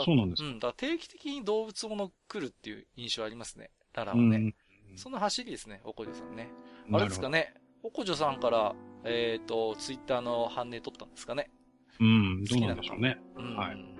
[0.01, 0.49] あそうなんですか。
[0.49, 4.55] うん、だ定期的に動物もの来るっていう印象ありますね、ララはうんね。
[4.95, 6.49] その走りですね、おこじょさんね。
[6.91, 7.39] あれですかね。
[7.39, 8.75] ね、おこじょさんから、
[9.05, 11.49] えっ、と、ツイッターの反応取ったんですかね。
[11.99, 13.17] うん、どうなんでしょうね。
[13.35, 13.55] うん。
[13.55, 13.92] はい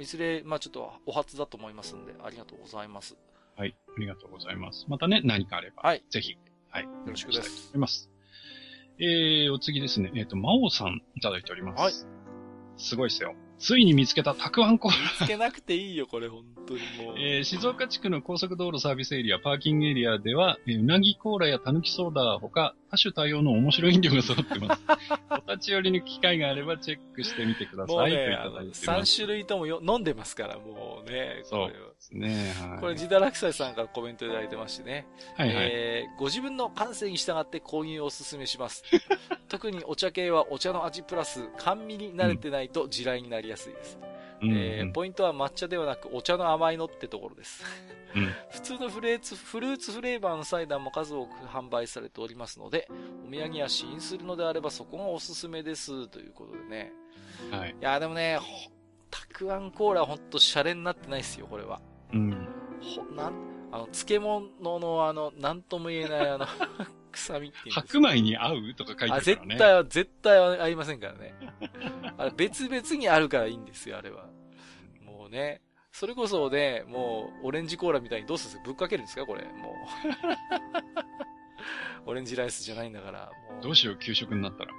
[0.00, 3.16] いずれ、まあちょっとお初だと思いますんで、ありがとうございます。
[3.56, 3.74] はい。
[3.96, 4.86] ありがとうございます。
[4.88, 6.04] またね、何かあれば、はい。
[6.10, 6.36] ぜひ、
[6.70, 6.84] はい。
[6.84, 8.10] よろしくです思います。
[9.00, 10.10] えー、お次ですね。
[10.14, 11.80] えっ、と、魔王さんいただいております。
[11.80, 11.92] はい。
[12.76, 13.34] すごいですよ。
[13.58, 15.26] ついに見つけたたくあんコーラ。
[15.26, 17.18] つけなくていいよ、これ、本当にもう。
[17.18, 24.82] えー静岡地区の高速道路サービスエリア、パーキングエリアでは、えーうなぎコーラやたぬきソーダほか、多種多様の面白い飲料が揃ってます。
[25.30, 27.96] お立ち寄りの機会があればチェックしてみてください。
[27.96, 28.86] といもうね、あのただいてます。
[28.88, 31.40] 3種類ともよ飲んでますから、もうね。
[31.44, 32.52] そうこれはですね。
[32.70, 32.80] はい。
[32.80, 35.06] これ、ジダラクサイさんからコメントいただいてましてね。
[35.36, 35.68] はいはい。
[35.70, 38.82] えーご自分の感性に従って購入をお勧めします。
[39.48, 43.98] 特にお茶系はお茶の味プラス甘味に慣れてないと地雷になりやすいです。
[44.42, 47.64] うんえーポイントは抹茶ではなくお茶の甘いのってところです。
[48.14, 52.88] うん普通のフレーツフルーツフレーバーのサイダーも数多く販売されておりますので、
[53.26, 56.08] お土産や試飲するのであればそこがおすすめです。
[56.08, 56.92] ということでね。
[57.50, 57.70] はい。
[57.70, 58.70] いや、でもね、ほ
[59.10, 61.80] たくあんコーラはほんとシャレになってないですよ、これは。
[62.12, 62.48] うん。
[62.80, 63.32] ほ、なん、
[63.72, 64.46] あの、漬物
[64.78, 66.46] のあの、なんとも言えないあの、
[67.12, 69.54] 臭みっていう白米に合うとか書いてああ、るからね。
[69.54, 71.34] 絶対は、絶対はありませんからね。
[72.16, 74.26] あれ別々にあるからいいんですよ、あれは。
[75.02, 75.62] もうね。
[75.90, 78.64] それこそね、もう、オレンジコーラみたいにどうするんですか？
[78.66, 79.26] ぶっかけるんですか？
[79.26, 81.37] これ、もう。
[82.06, 83.62] オレンジライスじゃないんだから、もう。
[83.62, 84.72] どうしよう、給食になったら。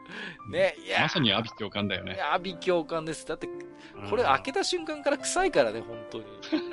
[0.52, 2.20] ね、いや、まさに阿鼻教官だよね。
[2.22, 3.28] 阿鼻教官です。
[3.28, 3.48] だって、
[4.10, 6.26] これ開けた瞬間から臭いからね、本当に。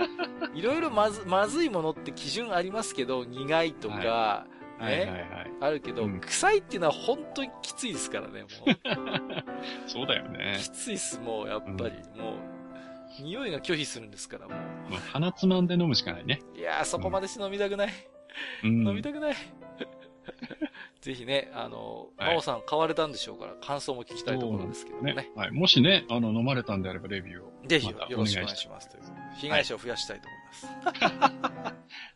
[0.59, 5.52] いろいろまず、まずいものって基準ありますけど、苦いとか、はいはいね、はい。
[5.60, 8.48] あるけど、うん臭いっていうのは本当にきついですからね、もう。
[9.88, 10.59] そうだよね。
[10.60, 11.97] きついっす、もう、やっぱり。
[12.20, 16.40] もう、匂いが拒否するんですから、ももう鼻つまんで飲むしかないね。
[16.55, 16.59] う。
[16.59, 17.93] いやー、そこまでして飲みたくない。
[18.64, 18.86] うん。
[18.86, 19.34] 飲みたくない。
[21.01, 25.15] ぜひね、あの、はい真央さん買われたんでしょうから、感想も聞きたいところですけどもね。
[25.15, 25.31] ね。
[25.35, 25.51] はい。
[25.51, 27.53] もしね、あの、飲まれたんであればレビューを。
[27.66, 29.03] ぜひよろしくお願いししますという。
[29.36, 31.47] 被害者を増やしたいと思います。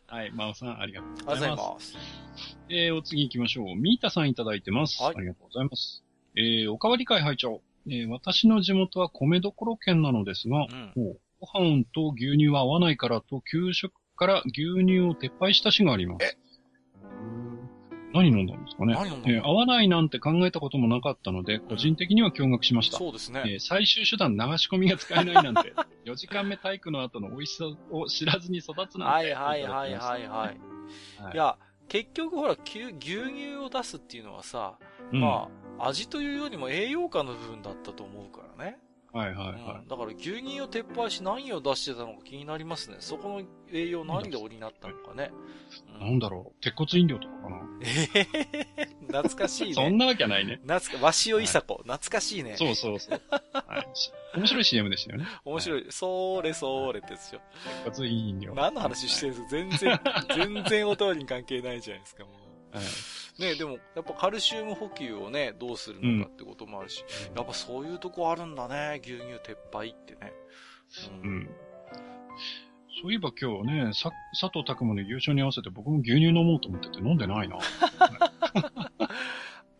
[0.07, 0.31] はい。
[0.31, 1.93] 真央さん、ありがとうありがとうございございます。
[1.93, 2.57] ます。
[2.69, 3.75] えー、お次行きましょう。
[3.75, 5.01] ミータさんいただいてます。
[5.01, 6.03] はいありがとうございます。
[6.35, 11.17] えー、おかわり会拝聴えー、私の地元は米どころ県なのですが、うん。
[11.39, 16.37] ご飯と牛乳は合わないからと、給食から牛乳を撤廃した市があります。
[18.13, 19.33] 何飲んだんですかね何飲んだの？
[19.35, 22.97] えー合わないなんて考えたこともなかったので、個人的には驚愕しました。
[22.97, 23.43] そうですね。
[23.45, 25.73] えー最終手段流し込みが使えないなんて、
[26.05, 29.03] 4時間目体育の後の美味しさを知らずに育つなんて。
[29.03, 30.27] はいはいはいはいはい。
[30.27, 30.57] はい
[31.33, 31.57] いや、
[31.87, 34.77] 結局ほら、きゅ牛乳を出すっていうのはさ、
[35.11, 35.47] うんま
[35.79, 38.77] あ、味というよりも栄養価の部分だったと思うからね。
[39.13, 42.97] はいはいはうんだから牛乳を撤廃し何を出してたのか気になりますね。
[42.99, 45.31] そこの栄養何で補ったのかね。
[45.99, 46.03] い。
[46.03, 47.57] なんだろう、鉄骨飲料とかかな。
[47.81, 49.73] えへへへ懐かしいね。
[49.73, 50.61] そんなわけはないね。
[50.65, 51.81] 懐か、わしおいさこ。
[51.83, 52.55] 懐かしいね。
[52.57, 53.21] そうそうそう。
[53.51, 55.25] はい、し面白い CM でしたよね。
[55.43, 55.85] 面白い。
[55.89, 57.41] そーれそーれってですよ。
[57.85, 58.53] 鉄骨飲料。
[58.55, 59.99] 何の話してるんですか？
[60.37, 62.29] 全然、 全然お便りに関係ないじゃないですか、も
[62.73, 62.77] う。
[62.77, 62.85] はい
[63.39, 67.03] ねでも、やっぱカルシウム補給をね、どうするのかってこともあるし、
[67.35, 70.31] やっぱそういうとこあるんだね、牛乳撤廃ってね。
[71.23, 71.49] ううん。
[73.01, 77.57] そういえば今日ね、さ佐藤拓磨の優勝に合わせて僕も牛乳飲もうと思ってて飲んでないな。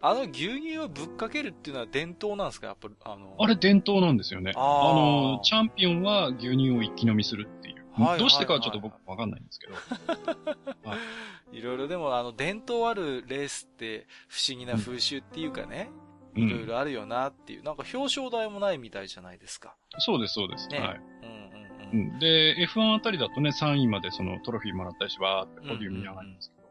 [0.03, 2.67] あの牛乳をぶっかけるっていうのは伝統なんですか？
[2.67, 3.35] やっぱ、あの。
[3.37, 4.51] あれ伝統なんですよね。
[4.55, 7.80] あーの、チャンピオンは牛乳を一気飲みするっていう。
[7.93, 9.73] はいどうしてかはちょっと僕わかんないんですけど。
[11.51, 15.89] いろいろでも、あの、伝統あるレースって不思議な風習っていうかね、
[16.35, 16.65] ういろいん。
[16.67, 19.75] ろあるよなっていう、なんか表彰台もないみたいじゃないですか。
[19.99, 20.69] そうです、そうです。
[20.69, 20.97] ねはい。
[21.23, 22.11] うんうんうん。
[22.13, 26.61] うん、で、F1 あたりだとね、3位までそのトロフィーもらったりし、わーってポディウムに上がるんですけど、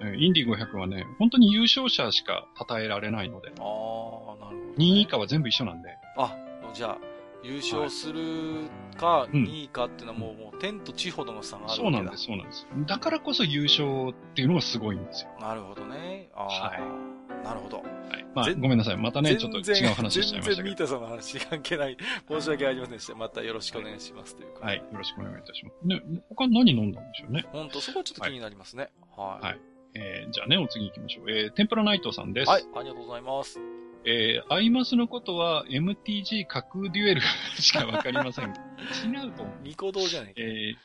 [0.00, 4.56] えーインディ500はね、本当に優勝者しか称えられないので、ああ、なるほど、ね。
[4.78, 6.34] 2位以下は全部一緒なんで、あ、
[6.72, 6.98] じゃあ、
[7.44, 12.66] 優勝するか、うん2位かっていうのはもう、もう天と地ほどの差があるわけだそうなんです、そうなんです。
[12.86, 15.30] だからこそ優勝っていうのがすごいんですよ。
[15.40, 16.30] なるほどね。
[16.34, 17.14] ああ、は
[17.44, 17.78] なるほど。
[17.78, 18.26] はい。
[18.34, 18.96] まあ、全ごめんなさい。
[18.96, 20.56] またね、ちょっと違う話しちゃいましたけど。
[20.56, 21.96] 全然ミータさんの話関係ない。
[22.28, 23.14] 申し訳ありませんでした。
[23.14, 24.66] またよろしくお願いしますというか。
[24.66, 24.76] はい。
[24.78, 25.86] よろしくお願いいたします。
[25.86, 27.44] ね、他何飲んだんでしょうね？
[27.52, 28.90] 本当そこはちょっと気になりますね。
[29.16, 29.46] はい。
[29.46, 29.60] はい
[29.96, 31.30] えー、じゃあね、お次行きましょう。
[31.30, 32.48] えー、天ぷらナイトさんです。
[32.48, 33.83] はい、ありがとうございます。
[34.06, 37.22] えー、アイマスのことは MTG 架空デュエル
[37.58, 38.48] しかわかりません。
[38.48, 39.62] 違うと思う。
[39.62, 40.40] ニコ動じゃないか。
[40.40, 40.76] えー、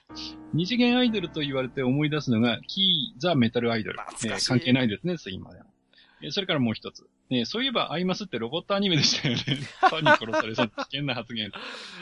[0.54, 4.00] 二次元アイドルと言われて思い出すのが、キー・ザ・メタル・アイドル。
[4.26, 5.66] えー関係ないですね、次までは。
[6.22, 7.06] えーそれからもう一つ。
[7.30, 9.44] ね、そういえば、アイマスってロボットアニメでしたよね。
[9.44, 11.52] ファンに殺されそうな危険な発言。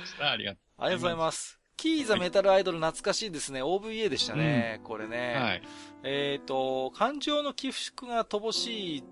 [0.05, 1.59] したありがとありがとうございます。
[1.75, 3.61] キーザメタルアイドル懐かしいですね。
[3.61, 4.81] OVA でしたね。
[4.83, 5.09] これう。
[5.09, 5.35] ね。
[5.35, 5.61] はい。
[6.03, 9.03] えっ、と、感情の起伏が乏しい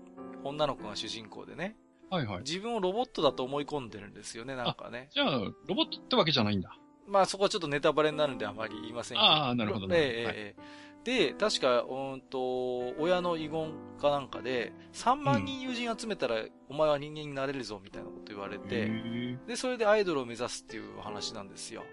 [0.42, 1.76] 女の子が主人公でね。
[2.10, 2.38] はいはい。
[2.40, 5.08] 自分をロボットだと思い込んでるんですよね、なんかね。
[5.12, 5.30] じゃあ、
[5.66, 6.76] ロボットってわけじゃないんだ。
[7.06, 9.24] まあそこはちょっとネタバレになるんであまり言いませんけど。
[9.24, 9.96] ああ、なるほどね。
[9.96, 21.84] ええええで、確か、うんと、親の遺言かなんかで、3万人友人集めたら、お前は人間になれるぞ、みたいなこと言われへて、ーで、それでアイドルを目指すっていう話なんですよ。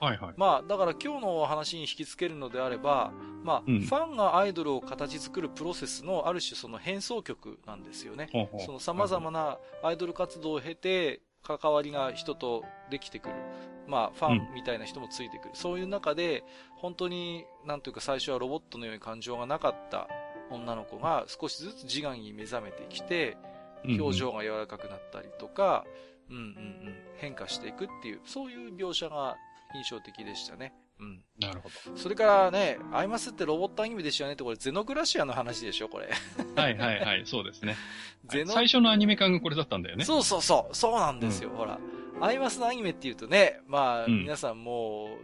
[0.00, 0.34] はいはい。
[0.36, 3.12] まあ、だから今日の話に引き付けるのであれば、
[3.42, 8.28] まあ、うんファンがアイドルを形作るプロセスのある種その変奏曲なんですよね。
[8.32, 13.34] ほうほうその様々なアイドル活動を経て、関わりが人とできてくる。
[13.86, 15.50] まあ、ファンみたいな人もついてくる。
[15.54, 16.42] そういう中で、
[16.74, 20.08] 本当に、なんというか最初はロボットのように感情がなかった
[20.50, 23.36] 女の子が少しずつ自我に目覚めてきて、
[23.84, 25.84] 表情が柔らかくなったりとか、
[26.28, 29.36] うんうんうん、変化していくっていう、そういう描写が
[29.76, 30.72] 印象的でしたね。
[30.98, 31.22] うん。
[31.38, 36.08] なるほそれからね、アイマスってロボットアニメでしたよねって、これゼノグラシアの話でしょ、これ。
[36.54, 36.62] ど。
[36.62, 37.76] はいはいはい、そうですね。
[38.26, 40.04] ゼノ、最初のアニメ感がこれだったんだよね。
[40.04, 41.78] そうそうそう、そうなんですよ、ほら。
[42.20, 45.18] アイマスのアニメって言うとね、まあ、うん皆さんも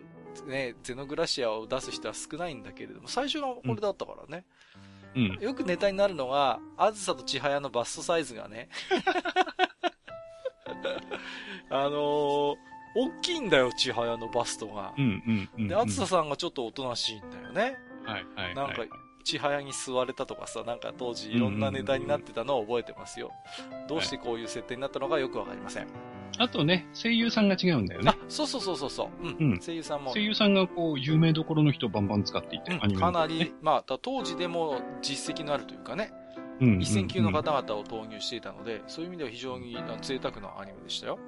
[0.46, 4.44] う、ね、ゼノグラシアを出す人は少ないんだけれども、最初のこれだったからね。
[5.14, 5.38] うん。
[5.40, 8.68] よくネタになるのが、あずさと千早のバストサイズがね、
[11.70, 14.92] あのー大きいんだよ、千早のバストが。
[14.96, 15.68] うんうんうん。
[15.68, 17.78] で、厚ささんがちょっとおとなしいんだよね。
[18.04, 18.54] はいはい。
[18.54, 18.82] なんか、
[19.24, 23.30] 千早に座れたとかさ、なんか当時いろんなネタになってたのを覚えてますよ。
[23.88, 25.86] どうしてこういう設定になったのかよくわかりません。
[26.38, 29.26] あとね、声優さんが違うんだよねあ。、そうそうそうそうそう。
[29.26, 29.52] うん。
[29.52, 30.20] うん声優さんも声。
[30.22, 36.10] 優さんがこう、有名どころの人をバンバン使っていて、うんアニメかなり、まあ、だ当時でも実績のあるというかね、
[36.60, 41.18] うんうんうん一線級の方々を投入していたので、そういう意味では非常に贅沢なアニメでしたよ。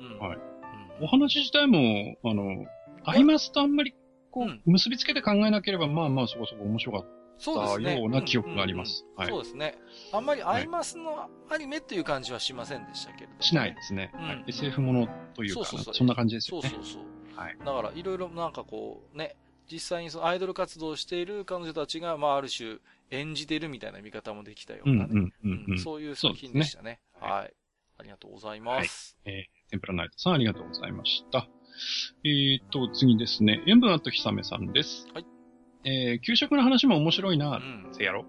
[0.00, 0.18] うん。
[0.18, 0.57] はいうん
[1.00, 2.66] お話自体も、あの、
[3.04, 3.94] アイマスとあんまり、
[4.30, 7.06] こう結びつけて考えなければ、まあまあそこそこ面白かっ
[7.38, 8.00] そうですね。
[8.00, 9.78] ような記憶がありますそうですね。
[10.12, 14.10] あんまりアイマスのアニメっていう感じはしませんでしたけれどしないですね。
[14.14, 16.68] うんはい SF ものというかな、そんな感じですよね。
[16.68, 17.02] そうそうそう。
[17.38, 17.56] はい。
[17.58, 19.36] だから、いろいろなんかこう、ね、
[19.70, 22.78] 実際にそのアイドル活動をしている彼女たちが、まあ、ある種、
[23.10, 25.08] 演じてるみたいな見方もできたようなね。
[25.12, 25.78] うんうんうんうん。
[25.78, 26.90] そういう作品でしたね。
[26.90, 27.54] ねはい。
[27.98, 29.16] ありがとうございます。
[29.24, 31.46] えー、天ぷらナイトさんありがとうございました。
[32.24, 33.62] えーと、次ですね。
[33.66, 35.06] 塩分あとひさめさんです。
[35.14, 35.26] はい。
[35.84, 37.58] えー、給食の話も面白いうな。
[37.58, 37.88] ん。
[37.92, 38.24] せやろ。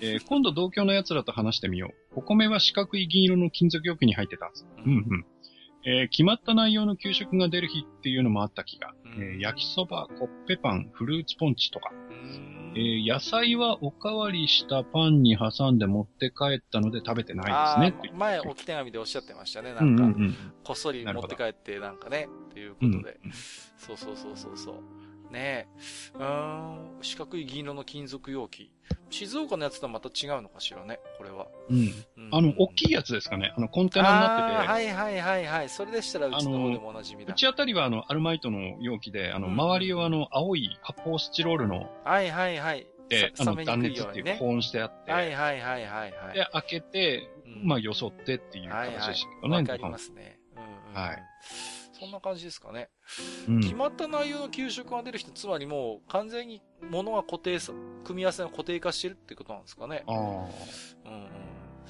[0.00, 2.20] えー、今度同郷の奴らと話してみよう。
[2.20, 4.64] お米は四角い銀色の金属容器に入ってたはず。
[4.84, 5.26] うんうんうん。
[5.86, 8.92] えー、決まった内容の給食が出る日っていうのもあった気が。
[9.04, 11.90] うんえー、焼きそば、コッペパン、フルーツポンチとか。
[12.10, 18.12] うんえー、野菜はおかわりしたパンに挟んで持って帰ったので食べてないですね。
[18.16, 19.72] 前、置き手紙でおっしゃってましたね。
[19.74, 20.36] なうんんか、うんうん。
[20.64, 23.18] こっそり持って帰って、なんかね、というこうんとで。
[23.76, 24.74] そうそうそうそうそう。
[25.34, 25.66] ねえ。
[26.14, 28.70] うーん、四角い銀色の金属容器。
[29.10, 31.46] 静岡のやつとはまた違うのかしらね、これは。
[31.68, 31.76] うん。
[31.78, 31.94] うん
[32.32, 33.52] あの、大きいやつですかね。
[33.56, 34.72] あの、コンテナになってて。
[34.72, 35.68] はいはいはいはい。
[35.68, 37.32] それでしたらうちの方でもおなじみだ。
[37.32, 42.86] うちあたりはあの、アルマイトの容器で、あの、うん周りをあの、青い発泡スチロールの、はいはいはい。
[43.08, 44.36] で、あの、断熱っていうか。
[44.36, 46.34] 保温してあって、はいはいはいはいはい。
[46.34, 49.56] で、開けて、うんまあ、よそってっていうはいはい形でしたけどね。
[49.56, 50.38] わかりますね。
[50.56, 51.22] うんうんはい。
[52.04, 52.88] そんな感じですかね。
[53.48, 53.60] うん。
[53.60, 57.72] 決まった内容の給食が出る人、つまりもう完全に物が固定さ、
[58.04, 60.04] 組み合わせが固定化してるってことなんですかね。
[60.06, 60.14] ああ。
[60.16, 60.48] うんうん。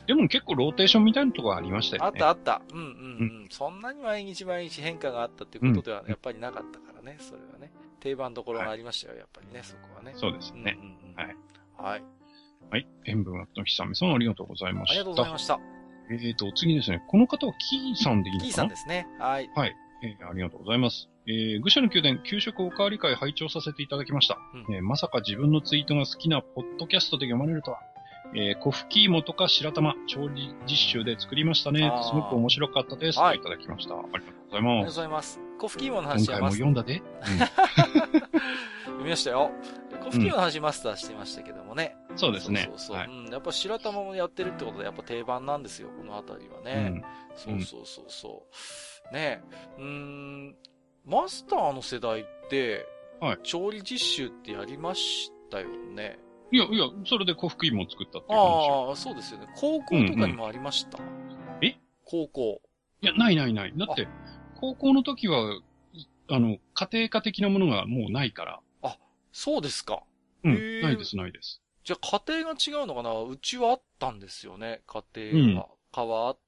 [0.06, 2.08] でも結構ローテーションみたいなところありましたよね。
[2.08, 2.62] あったあった。
[2.72, 2.88] うんうんう
[3.44, 3.48] ん。
[3.50, 7.72] そんなに毎日毎日変化があったっていうことではうんやっぱりなかったからね、それはね。
[8.00, 10.12] 定番どころがありましたよ、やっぱりね、そこはね。
[10.14, 10.76] そうですね。
[10.78, 11.36] うんうんうんはい。
[11.76, 12.02] はい。
[12.70, 12.86] はい。
[13.06, 14.92] 塩分のひさみさんありがとうございました。
[14.92, 15.58] ありがとうございました。
[16.10, 17.02] えーと、次ですね。
[17.08, 18.48] この方はキーさんでいいのかな？
[18.48, 19.06] キーさんですね。
[19.18, 19.50] はい。
[19.54, 19.74] はい。
[20.04, 21.08] えーありがとうございます。
[21.26, 24.38] えー、愚者の宮殿、給食おかわり会拝聴させていただきました。
[24.68, 27.78] うんえーまさか自分のツイートが好きなポッドキャストで読まれるとは。
[28.36, 31.90] えー、コフキーモとか白玉、調理実習で作りましたね。
[32.08, 33.18] すごく面白かったです。
[33.20, 33.94] はいといただきました。
[33.94, 34.96] ありがとうございありがとうごます。
[34.96, 35.40] ざいます。
[35.58, 37.02] コフキーモの今話はマス回も読んだで。
[38.84, 39.50] 読みましたよ。
[40.02, 41.96] コフキーモの話マスターしてましたけどもね。
[42.16, 42.96] そうですねそうそう。
[42.96, 43.32] はいうん。
[43.32, 46.74] やっぱ白玉もやってるってことで、やっぱ定番なんですよ、このあたりはうね。
[46.90, 47.04] ん。
[47.36, 48.54] そうそうそうそう。
[49.12, 49.42] ねえ。
[49.78, 50.56] うーん、
[51.04, 52.86] マスターの世代って、
[53.20, 56.18] はい調理実習ってやりましたよね。
[56.50, 58.88] いや、いや、それでコフキーモを作ったっていう話。
[58.88, 59.46] ああ、そうですよね。
[59.56, 60.98] 高校とかにもありました？
[61.62, 61.76] え？
[62.04, 62.60] 高校。
[63.00, 63.72] いや、ないないない。
[63.76, 64.08] だって、
[64.60, 65.60] 高校の時は、
[66.28, 68.60] あの、家庭科的なものがもうないから。
[69.32, 70.04] そうですか。
[70.44, 70.80] うん。
[70.80, 71.60] ないです、ないです。
[71.82, 73.20] じゃあ家庭が違うのかな？
[73.20, 74.82] うちはあったんですよね。
[74.86, 75.68] 家庭が。
[75.92, 76.43] 科はあって、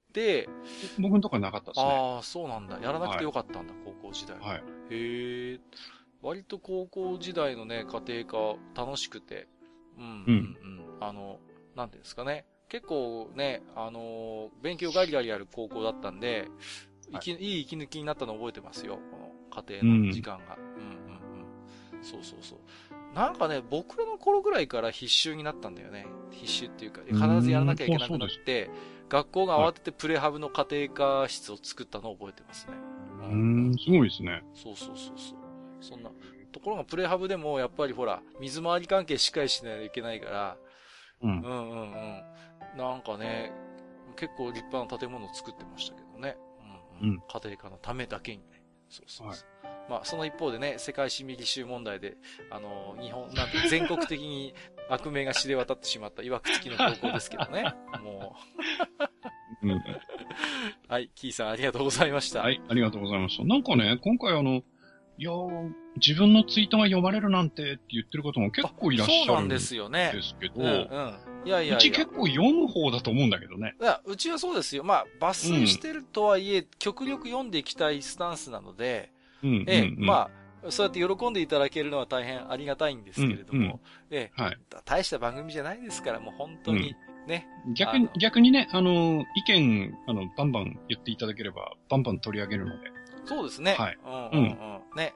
[0.99, 1.87] 僕のとこはなかったですね。
[1.87, 2.79] ああ、そうなんだ。
[2.81, 4.39] やらなくてよかったんだ、高校時代。
[4.39, 4.59] はい。
[4.91, 5.61] へえ。
[6.23, 9.49] 割と高校時代のね、家庭科楽しくて。
[9.99, 11.05] うん、うん、ううんん。
[11.05, 11.39] あの、
[11.75, 12.47] なんていうんですかね。
[12.69, 16.49] 結構ね、あのー勉強ガリガリやる高校だったんで、はい
[17.19, 18.99] 息いい息抜きになったの覚えてますよ。
[19.13, 19.33] この
[19.65, 20.57] 家庭の時間が。
[20.57, 22.05] うん、うん、うん。
[22.05, 22.59] そうそうそう。
[23.15, 26.07] なんかね、僕らの頃ぐらいから必修になったんだよね。
[26.33, 28.69] 必修っていうか、必ずやらなきゃいけなくなって、
[29.09, 32.75] 学校が慌ててプレハブの家庭科室を作ったのを覚えてますね。
[33.21, 34.43] うーん、すごいですね。
[34.55, 35.39] そうそうそうそう。
[35.81, 36.11] そんな。
[36.53, 40.57] ところがプレハブでもやっぱりほら、水回り関係しっかりしないといけないから、
[41.23, 41.43] うんう。
[41.43, 42.23] んうんうん。
[42.77, 43.53] なんかね、
[44.17, 46.37] 結構立派な建物を作ってましたけどね。
[47.01, 48.56] うん、うんうん家庭科のためだけにね。
[48.89, 49.49] そうそうそう。
[49.89, 52.17] まあ、その一方でね、世界史ミリ集問題で、
[52.51, 54.53] あの、日本、なんて、 全国的に
[54.89, 57.73] 悪名が知れ渡ってしまった曰くつきの高校ですけどね。
[58.03, 58.37] も
[59.63, 59.83] うんう、
[60.89, 62.41] はい、キーさんありがとうございました。
[62.41, 63.45] はい、ありがとうございました。
[63.45, 64.63] なんかね、今回あの、
[65.19, 70.13] いやー自分のツイートが読まれるなんてって言ってる方も結構いらっしゃるそうなんんでですすよね。
[70.41, 71.15] けど、うんうん。
[71.45, 71.77] いやいやいや。
[71.77, 73.75] うち結構読む方だと思うんだけどね。
[73.81, 74.85] いや、うちはそうですよ。
[74.85, 79.11] まあ、抜粋してるとはいえ、極力読んでいきたいスタンスなので、
[79.43, 79.65] うん。
[79.67, 80.31] ええ、うんうんま
[80.65, 84.59] あ、そうやって喜んでいただけるのは大変ありがたいんですけれども、うんうんええ、はい。
[84.85, 86.95] 大した番組じゃないですから、もう本当に、
[87.27, 87.47] ね。
[87.75, 92.96] 逆に逆にね、あの、意見、あの、バンバン言っていただければ、バンバン取り上げるので。
[93.27, 93.75] そうですね。
[93.79, 93.99] はい。
[94.05, 94.81] うんうんうん。
[94.97, 95.15] ね。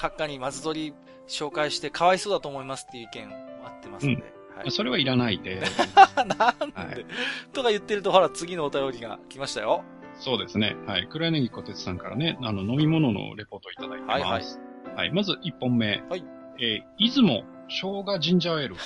[0.00, 0.92] 閣下に松鳥
[1.28, 3.28] 紹介してかわいそうだと思いますっていう意見
[3.64, 4.22] あってますんで。
[4.56, 4.70] はい。
[4.70, 5.62] それはいらないで。
[6.16, 6.50] なんで、は
[6.92, 7.06] い
[7.52, 9.84] とか言ってると、ほら、次のお便りが来ましたよ。
[10.14, 10.76] そうですね。
[10.86, 11.06] はい。
[11.08, 14.58] 黒柳小鉄さんからね、あの、飲み物のレポートをいただいてます。
[14.58, 15.12] はいはい。
[15.12, 16.02] まず1本目。
[16.10, 16.24] はい。
[16.60, 18.76] えー、出雲生姜ジンジャーエール。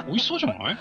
[0.00, 0.76] お美味しそうじゃない？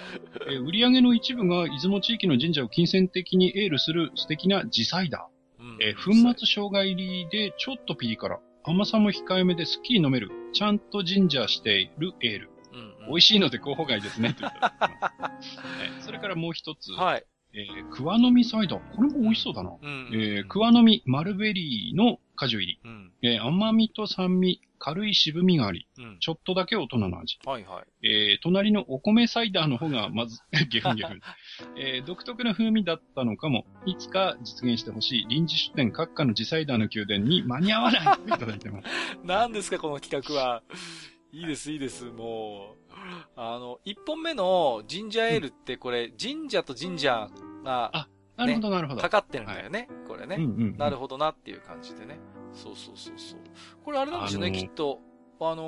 [0.47, 5.21] えー売り上げの一部が出雲地域の神社を金銭的にエールする素敵な自サイダー。
[5.27, 5.34] うん
[5.81, 8.39] えー粉末生姜入りでちょっとピリ辛。
[8.63, 10.29] 甘さも控えめですっきり飲める。
[10.53, 12.49] ちゃんとジンジャーしているエール。
[12.73, 14.35] うんうん美味しいので候補外ですね。
[14.39, 14.41] え
[15.99, 16.91] ーそれからもう一つ。
[16.91, 17.23] はい。
[17.53, 18.95] えー、クワの実サイダー。
[18.95, 19.71] これも美味しそうだな。
[19.81, 20.09] うん。
[20.11, 22.79] えー、クワの実マルベリーの果汁入り。
[22.83, 23.11] うん。
[23.21, 26.17] えー甘みと酸味、軽い渋みがあり、うん。
[26.19, 27.39] ちょっとだけ大人の味。
[27.45, 28.07] はいはい。
[28.07, 31.21] えー、隣のお米サイダーの方がまず、 ゲフンゲフン。
[31.77, 38.87] えー、独特な風味だったのかも、いつか実現してほしい臨時出店各家の自サイダーの宮殿に間に合わないといただいてます。
[39.23, 40.63] 何ですか、この企画は。
[41.31, 42.93] いいです、いいです、もう。
[43.35, 47.29] あの、一本目のジンジャーエールって、これ、神社と神社
[47.63, 49.01] があなるほど、なるほど。
[49.01, 49.87] かかってるんだよね。
[50.07, 50.37] これね。
[50.77, 52.19] なるほどなっていう感じでね。
[52.53, 53.39] そうそうそうそう。
[53.83, 54.99] これあれなんですよね、あのーきっと。
[55.39, 55.63] あの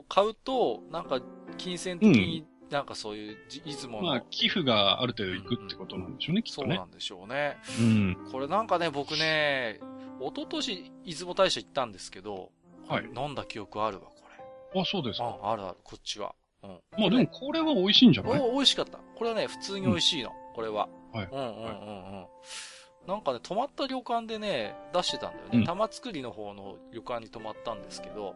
[0.00, 1.20] ー買うと、なんか、
[1.56, 6.84] 金銭的に、なんかそういう、じ出雲の、まあ、寄付がある程度いくってことなんでしょうね、きっとねそうな。
[6.84, 7.58] んでしょうね。
[7.78, 8.28] うん。
[8.32, 9.78] これなんかね、僕ね、
[10.20, 12.50] 一昨年出雲大社行ったんですけど、
[12.88, 14.14] はい飲んだ記憶あるわ、こ
[14.74, 14.80] れ。
[14.80, 15.38] あ、そうですか。
[15.42, 16.34] あ、あるある、こっちは。
[16.62, 16.70] うん。
[16.98, 18.40] まあでもこれは美味しいんじゃない？
[18.40, 18.98] お美味しかった。
[18.98, 20.88] これはね、普通に美味しいの、これは。
[21.12, 22.26] はいうんうんうんうん。
[23.06, 25.58] なんかね、泊まった旅館でね、出してたんだよね。
[25.58, 28.34] うん玉造りの方の旅館に泊まったんですけど、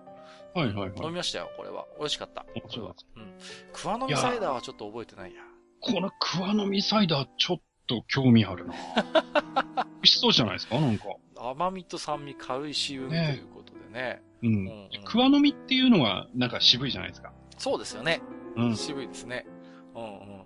[0.54, 0.92] はいはいはい。
[1.02, 1.84] 飲みましたよ、これは。
[1.98, 2.42] 美味しかった。
[2.42, 3.32] これはそうん。
[3.72, 5.42] クワの実サイダーはちょっと覚えてないや。
[5.80, 8.74] このクワの実サイダーちょっと興味あるな
[9.96, 10.80] 美味しそうじゃないですか？
[10.80, 11.04] なんか。
[11.38, 14.22] 甘みと酸味、軽い渋みとねいうことでね。
[14.42, 14.90] ううんうんん。
[15.04, 17.32] クワの実っていうのがなんか渋いじゃないですか。
[17.58, 18.20] そうですよね。
[18.56, 18.76] うん。
[18.76, 19.46] 渋いですね。
[19.94, 20.45] うんうんう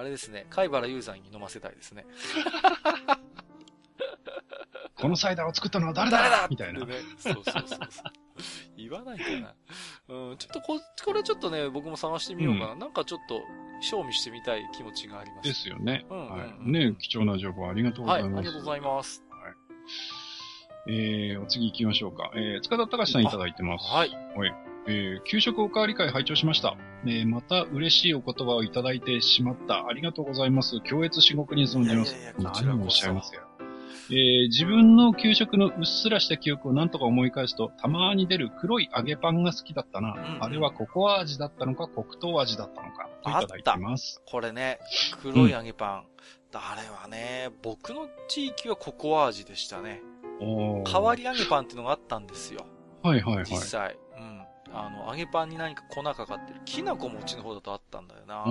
[0.00, 2.06] あれですね、貝原雄山に飲ませたいですね。
[4.96, 6.46] このサイダーを作ったのは誰だ？
[6.48, 6.84] みたいな。
[6.86, 6.94] ね。
[7.18, 7.88] そうそうそうそう。
[8.76, 9.54] 言わないかな。
[10.08, 12.74] うん、ちょっとこ、これちょっとね、僕も探してみようかな。
[12.76, 13.42] なんかちょっと、
[13.82, 15.48] 賞味してみたい気持ちがあります。
[15.48, 16.06] ですよね。
[16.10, 16.70] うんうんうんはい。
[16.70, 18.40] ね貴重な情報ありがとうごはい、あざいます。
[18.42, 19.22] りがとうございます。
[20.88, 22.30] えー、お次行きましょうか。
[22.34, 23.86] えー、塚田隆さんいただいてます。
[23.92, 24.10] はい。
[24.86, 26.76] えー、給食おかわり会拝聴しました。
[27.04, 29.86] えー、また嬉しいお言葉をいただいてしまった。
[29.86, 30.80] ありがとうございます。
[30.82, 32.12] 強越至極に存じます。
[32.12, 33.42] いやいやいやおっしゃいますよ。
[34.10, 40.14] えー、自分の給食のうっすらした記憶をなんとか思い返すと、たまに出る黒い揚げパンが好きだったな。
[40.14, 44.20] うんあれはココア味だったのか、黒糖味だったのか、といただいています。
[44.26, 44.78] これね、
[45.22, 46.04] 黒い揚げパン。
[46.52, 50.02] あれはね、僕の地域はココア味でしたね。
[50.40, 52.66] 変わり揚げパンっていうのがあったんですよ。
[53.02, 53.44] はいはいはい。
[53.44, 53.96] 実際。
[54.70, 54.76] うん。
[54.78, 56.60] あの、揚げパンに何か粉かかってる。
[56.64, 58.44] きなこ餅の方だとあったんだよな。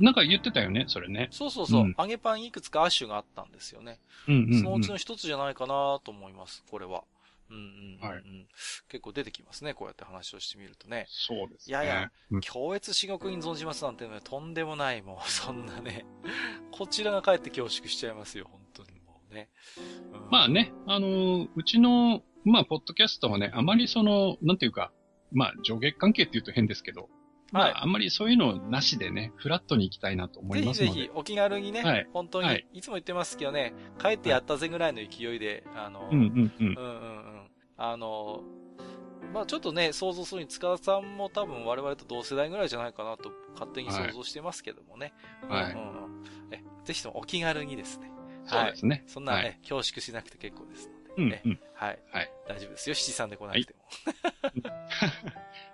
[0.00, 1.28] なんか言ってたよね、それね。
[1.30, 3.98] そうそうそう、うん揚げパンいくつか亜種があったんですよね。
[4.28, 4.62] うんうん、うん。
[4.62, 7.04] そのうちの一つじゃないかなと思います、これは。
[7.50, 8.22] うんうんはい
[8.88, 11.06] 結構出てきますね、こうやって話をしてみるとね。
[11.08, 11.70] そうですね。
[11.70, 16.06] いやいやうん強越至極に存じますなんてね、とんでもない、もう、 そんなね。
[16.70, 19.50] こちらがかえって恐縮しちゃいますよ、本当にもうね。
[20.12, 24.90] うんまあね、あのーうちの、まあ、ポッドキャストはね、あまりその、なんていうか、
[25.32, 27.08] まあ、上下関係って言うと変ですけど、
[27.52, 30.92] まあ、はいあんまりそういうのなしでね、フラットに行きたいなと思いぜひますので。
[30.94, 36.76] ぜひ、お気軽にね、はい本当に、はいい、つも言ってますけどね、帰ってやったぜぐらいの勢いで、あの、うんうんうんうん。
[36.76, 37.50] うんうん。
[37.76, 38.42] あの、
[39.34, 45.12] まあちょっとね、想像するに塚田さんも多分我々と同世代ぐらいじゃないかなと勝手に想像してますけどもね。
[45.48, 48.10] はいうんうんうんえぜひともお気軽にですね。
[48.46, 49.04] そうですね。
[49.06, 51.01] そんなね、はい恐縮しなくて結構ですので。
[51.20, 51.60] ねうんうん。
[51.74, 51.98] はい。
[52.10, 52.30] はい。
[52.48, 52.94] 大丈夫ですよ。
[52.94, 53.80] 七三で来なくても。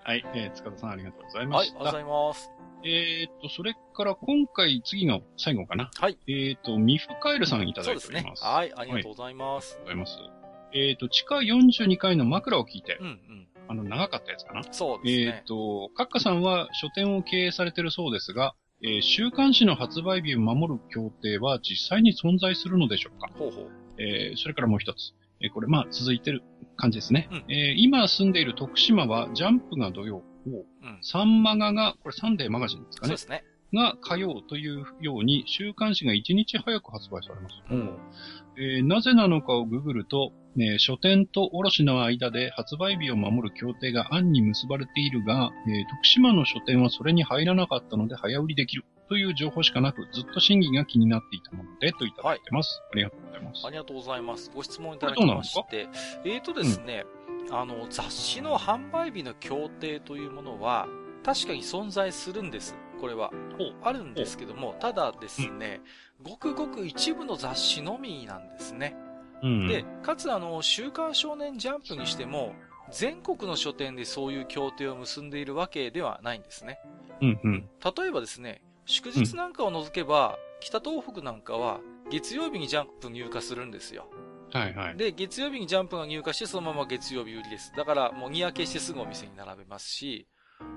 [0.05, 1.77] はい、 えー、塚田さんありがとうございはい、ました。
[1.77, 2.51] ありがとうございます。
[2.85, 5.91] えーっと、それから今回次が最後かな。
[5.97, 6.17] はい。
[6.29, 8.37] えーっと、ミフカエルさんいただいておりま。
[8.37, 8.45] す。
[8.45, 9.75] はい、ありがとうございます。
[9.85, 10.39] ありがとうございます。
[10.73, 13.49] えーっと、地下42階の枕を聞いてう、んうん。
[13.69, 14.63] あの、長かったやつかな。
[14.71, 15.43] そうですえーっね。
[15.47, 23.71] と、カッカさんは書店を経営されているそうですが、えー週刊誌の発売日を守る協定は実際に存在するのでしょうかほうほう。
[24.01, 25.15] えーそれからもう一つ。
[25.41, 26.43] えーこれ、まあ、続いてる
[26.77, 27.29] 感じですね。
[27.31, 30.65] うんえー今住んでいる徳島は、ジャンプが土曜、うん。
[31.03, 33.17] サンマガが、これサンデーマガジンですかねそうで。
[33.19, 33.45] すね。
[33.75, 37.55] が火曜というように、週刊誌が1日早く発売されます。
[37.71, 37.91] うん
[38.57, 52.83] えーなぜなのかをググると、ね書店と卸の間で発売日を守る協定が案に結ばれているが、えー徳島の書店はそれに入らなかったので早売りできるという情報しかなく、ずっと審議が気になっていたもので、といただいてます。
[52.93, 53.67] ありがとうございます。
[53.67, 54.51] ありがとうございます。
[54.55, 55.89] ご質問いただきまして。
[56.25, 57.05] えーとですね、
[57.51, 60.87] あの、雑誌の販売日の協定というものは、
[61.25, 62.77] 確かに存在するんです。
[63.01, 63.31] これは。
[63.83, 65.81] あるんですけども、ただですね、
[66.23, 68.97] ごくごく一部の雑誌のみなんですね。
[69.43, 69.69] うん。
[69.69, 72.55] で、かつあの、週刊少年ジャンプにしても、
[72.91, 76.79] 全国の書店でそういう協定を結んでいるわけではないんですね。
[77.21, 77.69] うんうん。
[77.97, 84.07] 例えばですね、祝日なんかを除けば、北東北なんかは、月曜日にジャンプ入荷するんですよ。
[84.51, 84.97] はいはい。
[84.97, 87.71] で、月曜日にジャンプが入荷して、そのまま月曜日売りです。
[87.77, 90.27] だから、もうにやけしてすぐお店に並べますし、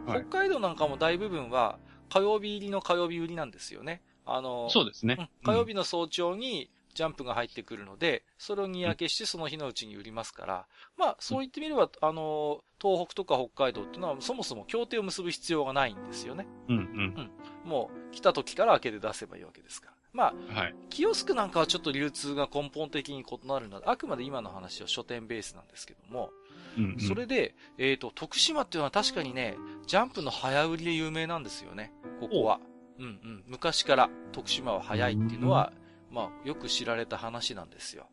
[0.05, 4.01] はい北海道なんかも大部分は、火曜日入りの火曜日売りなんですよね。
[4.25, 5.29] あの、そうですねうん。
[5.45, 16.47] 火曜日の早朝にジャンプが入ってくるので、それをにやけしてその日のうちに売りますから、まあ、そう言ってみれば、あの、東北とか北海道っていうのは、そもそも協定を結ぶ必要がないんですよね。
[16.67, 17.31] うんうん。
[17.63, 19.93] もう、来た時から開けて出せばいいわけですから。
[20.13, 20.75] まあ、はい。
[20.89, 26.31] キオスクなんかはちょっと流通が根本的に異なるので、あくまで今の話は書店ベースなんですけども、
[26.77, 26.99] うんうん。
[26.99, 32.59] それで、えっ、と、徳島っていうのは確かにね、ジャンプの早売りで有名なんですよね、ここは。
[32.99, 33.43] うんうん。
[33.47, 35.71] 昔から徳島は早いっていうのは、
[36.11, 38.07] まあ、よく知られた話なんですよ。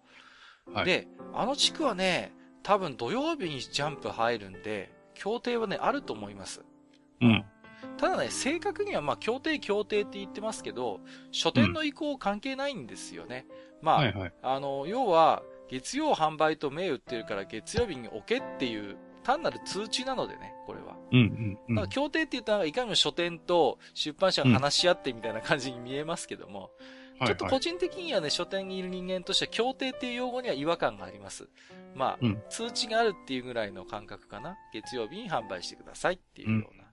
[0.73, 6.63] はいで、あの地区はね、多分土曜日にジャンプ入るんで、協定はね、あると思います。
[7.21, 7.45] うん。
[7.97, 11.01] ただね、正確にはまあ、協定協定って言ってますけど、
[11.33, 13.47] 書店の意向関係ないんですよね。
[13.83, 14.33] まあ、はいはい。
[14.43, 20.97] あの、要は、月曜販売と銘打ってるから月曜日に置けっていう、単なる通知なのでね、これは。
[21.13, 21.89] うんうんうんだから。
[21.89, 26.71] 協定って言ったらいかにも書店と出版社が話し合ってみたいな感じに見えますけども、
[27.27, 31.49] ちょっと個人的にはね、書店にいる人間としては協定っていう用語には違和感があります。
[31.95, 34.57] まあ、うん通知があるっていうぐらいの感覚かな。
[34.73, 36.85] 月曜日に販売してくださいっていうような。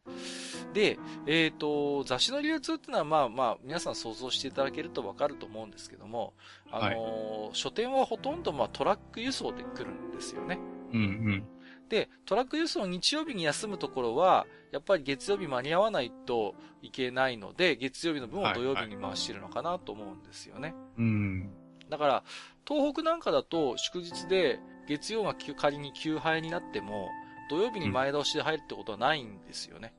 [0.74, 6.34] で、えっ、と、雑誌の流通っていうのはまあまあ、皆さん想像していただけるとわかると思うんですけども、
[6.72, 10.60] あのー書店はほとんどまあトラック輸送で来るんですよね。
[10.92, 11.44] うんうん。
[11.90, 20.76] で、トラック輸送日曜日に休むところは、やっぱり月曜日間に合わないといけないので、月曜日の分を土曜日に回してるのかなと思うんですよね。
[20.98, 21.50] うん。
[21.90, 22.24] だから、
[22.68, 27.10] 東北なんかだと祝日で月曜が休仮に休杯になっても、
[27.50, 29.94] 土曜日に前倒しで入るってことはないんですよね。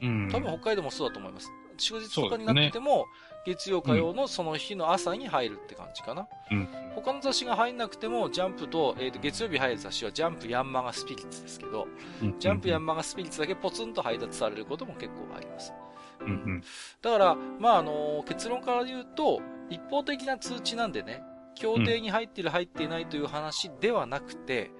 [0.00, 0.24] うん。
[0.24, 0.30] うん。
[0.30, 1.50] 多分北海道もそうだと思います。
[1.76, 3.06] 祝日とかになってても、
[3.44, 6.28] 月曜火曜のその日の朝に入るって感じかな。
[6.50, 6.68] うん。
[6.94, 11.88] 他の雑誌が入んなくても、ジャンプと、えーと、月曜日入る雑誌はジャンプヤンマガスピリッツですけど、
[12.22, 15.72] うんジャンプヤンマガスピリッツだけポツンと配達されることも結構あります。
[16.20, 16.62] うんうん。
[17.00, 19.40] だから、まあ、あの結論から言うと、
[19.70, 21.22] 一方的な通知なんでね、
[21.54, 24.70] 協定に入ってる入っていないという話ではなくて、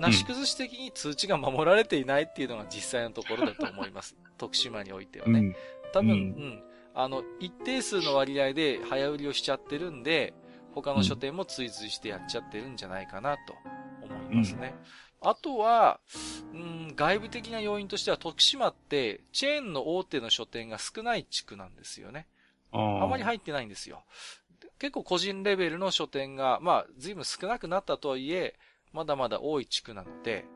[0.00, 4.16] なし崩し的に通知が守られていないっていうのが実際のところだと思います。
[4.38, 5.40] 徳島においてはね。
[5.40, 5.56] うん。
[5.92, 6.62] 多分、ううんん、
[6.98, 10.34] あの、一定数の割合で早売りをしちゃってるんで、
[10.74, 13.54] 他の書店も追随してやっちゃってるんじゃないかなと
[14.02, 14.74] 思いますね。
[15.20, 16.00] あとは、
[16.52, 22.26] うん、外部的な要因としては徳島ってチェーンの大手の書店が少ない地区なんですよね。
[22.72, 23.04] ああ。
[23.04, 24.02] あまり入ってないんですよ。
[24.80, 28.56] 結構個人レベルの書店が、まあ、随分少なくなったとはいえ、
[28.92, 30.46] まだまだ多い地区なので、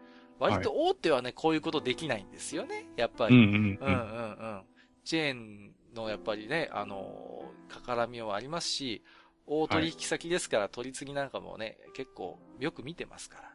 [0.40, 3.36] 割と大手はね、こういうことできないんですよね、やっぱり。
[3.36, 4.62] うんうんうんうんうん。
[5.04, 9.02] チェーンのやっぱりね、あのー、かからみはありますし、
[9.46, 13.52] 大取引先ですから、取り次ぎなんかもね、結構よく見てますから。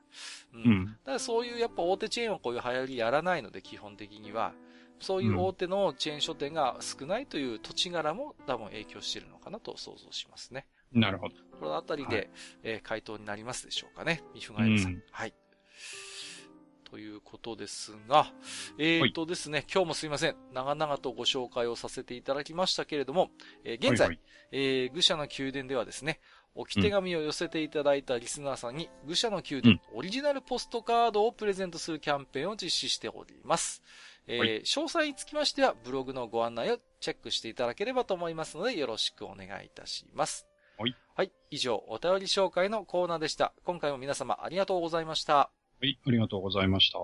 [0.54, 0.62] うん。
[0.62, 0.86] うん。
[0.86, 4.54] だからそういうやっぱ大手チェーンはこういう流行りやらないので、基本的には。
[5.00, 10.66] そういう大手のチェーン書店が少ないという土地柄も多分影響しているのかなと想像しますね。
[10.92, 11.36] なるほど。
[11.60, 12.30] このあたりで、はい
[12.64, 14.24] えー回答になりますでしょうかね。
[14.34, 15.34] ミフガエルさんはい。
[16.90, 18.32] ということですが、
[18.78, 20.36] えー、とですね、今日もすいません。
[20.54, 23.30] 長々とご紹介をさせていただきましたけれども、
[23.66, 26.22] えー現在、はいはいえー愚者の宮殿ではですね、
[26.56, 33.84] 置き手紙を寄せていただいたリスナーさんに、愚者の宮殿オリジナルポストカードをプレゼントするキャンペーンを実施しております。
[34.28, 40.48] えーはい詳細につきましては、ブログのご案内をチェックしていただければと思いますので、よろしくお願いいたします。
[40.78, 40.96] はい。
[41.16, 41.32] はい。
[41.50, 43.54] 以上、お便り紹介のコーナーでした。
[43.64, 45.52] 今回も皆様ありがとうございました。
[45.80, 46.98] はい、ありがとうございました。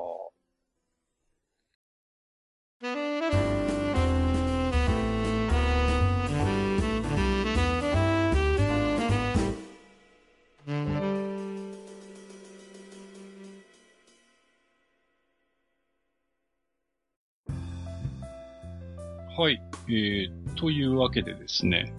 [19.35, 21.93] はい、えー、というわけでですね、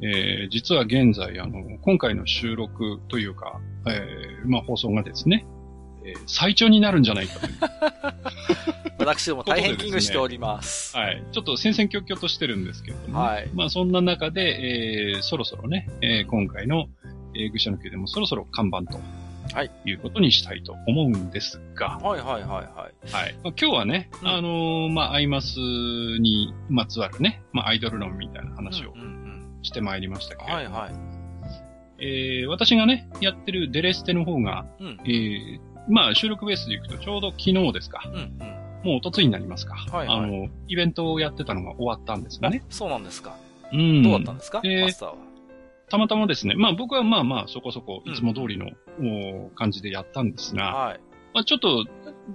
[0.00, 5.44] えー、実は現在、あの、今回の収録というか、えー、まあ放送がですね、
[6.04, 7.54] えー最長になるんじゃないかという。
[8.98, 10.96] 私ども大変危惧しております。
[10.96, 11.22] はい。
[11.32, 16.86] ちょっと戦々恐々としてるんですけれども、はいまあそんな中で、えーそろそろね、えー今回の、
[17.34, 19.00] えー、愚者の宮でもそろそろ看板と、
[19.52, 19.70] はい。
[19.84, 23.12] いうことにしたいと思うんですが、はいはいはいはい。
[23.12, 23.34] はい。
[23.44, 30.58] まあ、今日はね、うんあのーまあ、アイマスにまつわるね、まあ、アイドル論みたいな話をうんうんしてまいりましたけうん。
[30.58, 31.00] れども、はいはい。
[31.98, 34.98] えー私がね、やってるデレステの方が、うん。
[35.04, 38.02] えーまあ、収録ベースでいくとちょうど昨日ですか。
[38.06, 38.64] うんうん。
[38.84, 39.74] もうおとついになりますか。
[39.74, 42.62] はいはいあの、イベントをやってたのが終わったんですがね。
[42.68, 43.36] そうなんですか。
[43.72, 44.02] うん。
[44.02, 45.14] どうだったんですか、でマスターは。
[45.88, 48.70] たまたまですね、まあ僕はまあまあそこそこいつも通りの、
[49.46, 51.00] お感じでやったんですが、はい。
[51.32, 51.86] まあちょっと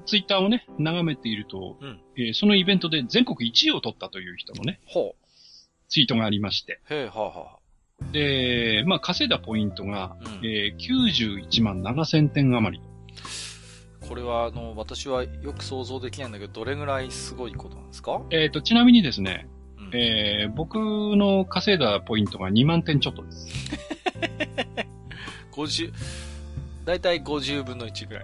[0.05, 5.15] ツイッターをね、眺めていると、うんえーそのイベントで全国1位を取ったという人のね、ほ
[5.87, 6.93] ツイートがありまして、う。
[6.93, 8.11] へえ、はあはあ。
[8.11, 12.83] で、まあ稼いだポイントが、うんえー91万7000点余り。
[14.09, 18.21] これは、あの、私はよく想像できないんだけど、どれぐらいすごいことなんですか？
[18.31, 19.47] えっ、と、ちなみにですね、
[19.77, 23.47] うんえー僕の稼いだポイントが2万点ちょっとです。
[25.53, 25.93] 50、
[26.85, 28.23] だいたい50分の1ぐらい。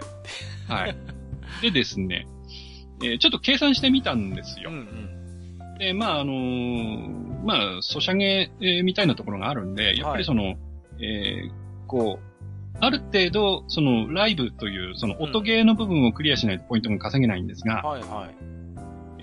[0.67, 0.95] はい。
[1.61, 2.27] でですね、
[3.03, 4.69] えーちょっと計算してみたんですよ。
[4.71, 4.79] うんう
[5.75, 5.77] ん。
[5.77, 10.55] で、まあ、あのーまあ、ソシャゲ、えーみたいなところがあるんで、やっぱりその、
[10.99, 11.51] えー
[11.87, 12.34] こう、
[12.79, 18.35] ある程度、その、ライブという、その、音ゲーの部分をクリアしないとポイントが稼げないんですが、はいはい。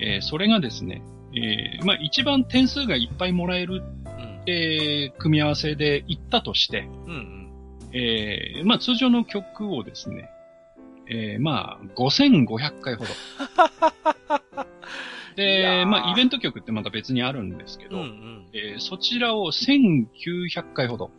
[0.01, 1.03] えーそれがですね、
[1.35, 4.43] えーまあ、一番点数がいっぱいもらえる、うん。
[4.47, 7.49] えー組み合わせでいったとして、うんうん。
[7.93, 10.29] えーまあ、通常の曲をですね、
[11.09, 13.11] えーまあ、5500回ほど。
[15.35, 18.45] で、ーまあ、イベント曲ってまた別にあるんですけど、うんうん。
[18.53, 21.11] えーそちらを1900回ほど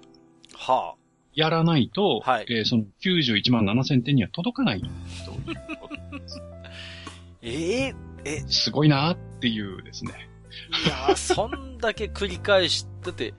[0.57, 0.95] は
[1.35, 5.95] やらないと、はいえーその91万7000点には届かないということ。
[6.17, 6.21] あ。
[7.43, 7.49] え
[7.89, 10.13] ええ、いすごいなっていうですね。
[10.89, 13.35] やー、そんだけ繰り返し、だって、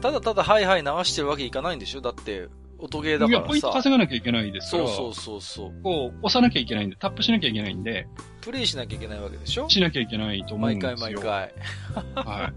[0.00, 2.00] ただただハイハイ流してるわけいかないんでしょ？
[2.00, 2.48] だって、
[2.78, 3.74] 音ゲーだいや、からポイントさ。
[3.74, 5.82] 稼がなきゃいけないですから、そうそうそうそう。
[5.82, 8.08] こう、押さなきゃいけないんで、タップしなきゃいけないんで、
[8.40, 9.68] プレイしなきゃいけないわけでしょ？
[9.68, 11.20] しなきゃいけないと思うん毎ですよ。
[11.20, 11.52] 回
[12.04, 12.24] 毎回。
[12.24, 12.52] はい。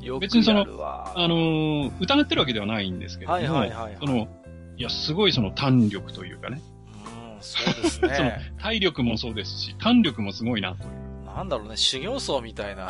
[0.00, 0.62] よく別にその。
[0.62, 4.28] あのー疑ってるわけではないんですけれども、はいはいはいはいその、
[4.76, 6.60] いや、すごいその胆力というかね、
[7.36, 8.52] うん、そうです そのね。
[8.58, 11.24] 体力もそうですし、胆力もすごいなという。
[11.26, 12.88] なんだろうね、修行僧みたいな。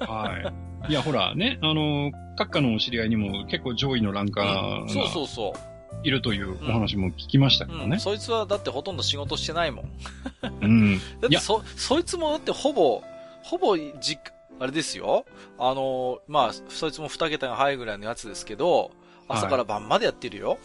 [0.00, 0.52] は
[0.88, 0.90] い。
[0.90, 5.54] いや、ほらね、あのー閣下のお知り合いにも結構上位のランカーそうがそうそ
[6.02, 7.68] いるというお話も聞きましたう。
[7.68, 7.74] うん。
[7.74, 7.98] けどね。
[7.98, 9.90] そいつはだってほとんど仕事してないもん。
[10.62, 10.94] うん。
[10.94, 13.02] い やだってそ、そいつもだってほぼ、
[13.42, 14.18] ほぼじ、
[14.60, 15.24] あれですよ。
[15.58, 18.90] あの、まあ、そいつも二桁が入るぐらいのやつですけど、
[19.26, 20.58] 朝から晩までやってるよ。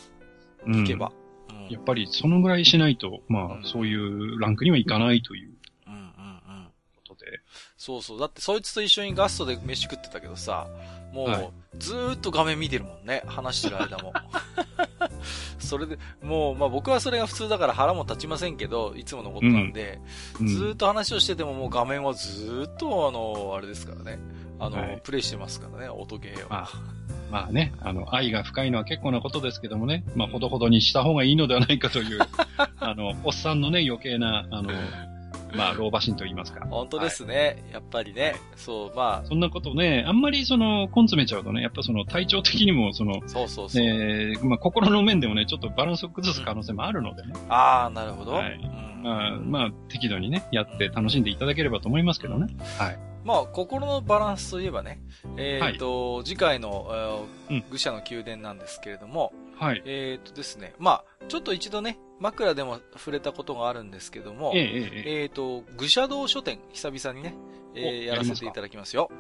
[0.66, 1.12] うん聞けば。
[1.50, 1.70] うん。
[1.70, 5.52] やっぱりそのぐらいしないと、まうんあ、そういうランクにはいかないという
[5.88, 6.68] うんうんうん。
[7.08, 7.40] ことで。
[7.78, 8.20] そうそう。
[8.20, 10.68] だってそいつと一緒にガストで飯食ってたけどさ、
[11.14, 13.24] もう、はいずーっと画面見てるもんね。
[13.28, 14.14] 話してる間も。
[15.60, 20.00] それで、もう、まあ僕はそれが普通だから腹も立ちませんけど、いつものことなんで、
[20.40, 24.20] うんずーっと話をしててももう画面はずーっと、あの、あれですからね。
[24.60, 26.50] あの、はいプレイしてますからね、音ゲーを。
[26.50, 26.70] まあ、
[27.32, 32.20] まあね、あの、愛が深いのは結構なことですけどもね、まあ、ほどほどにした方がいいのではないかという、
[32.80, 34.72] あの、おっさんのね、余計な、あの、
[35.54, 36.66] まあ、老婆心と言いますか。
[36.70, 37.64] 本当ですね。
[37.72, 38.36] やっぱりね。
[38.56, 43.84] そう、まそんなことね、あんまりその、根詰めちゃうとね、やっぱその体調的にも、その、あ、そうそうそう。
[43.84, 47.34] えーまあ、心の面でもね、ちょっとバランスを崩す可能性もあるのでね。
[47.50, 48.34] ああ、なるほど。
[48.34, 52.48] はいうんまあ、まあ、適度にね、やって楽しんでいただければと思いますけどね。
[52.80, 53.00] はい。
[53.24, 55.00] まあ、心のバランスといえばね、
[55.38, 56.88] えっ、と、次回の、
[57.50, 59.84] えーうん愚者の宮殿なんですけれども、はい。
[59.86, 65.22] えっ、とですね、まあ、ちょっと一度ね、枕でも触れたことがあるんですけども、ええええええ。
[65.24, 67.36] えっ、と、愚者道書店、久々にね、
[67.76, 69.12] えーおやらせていただきますよ。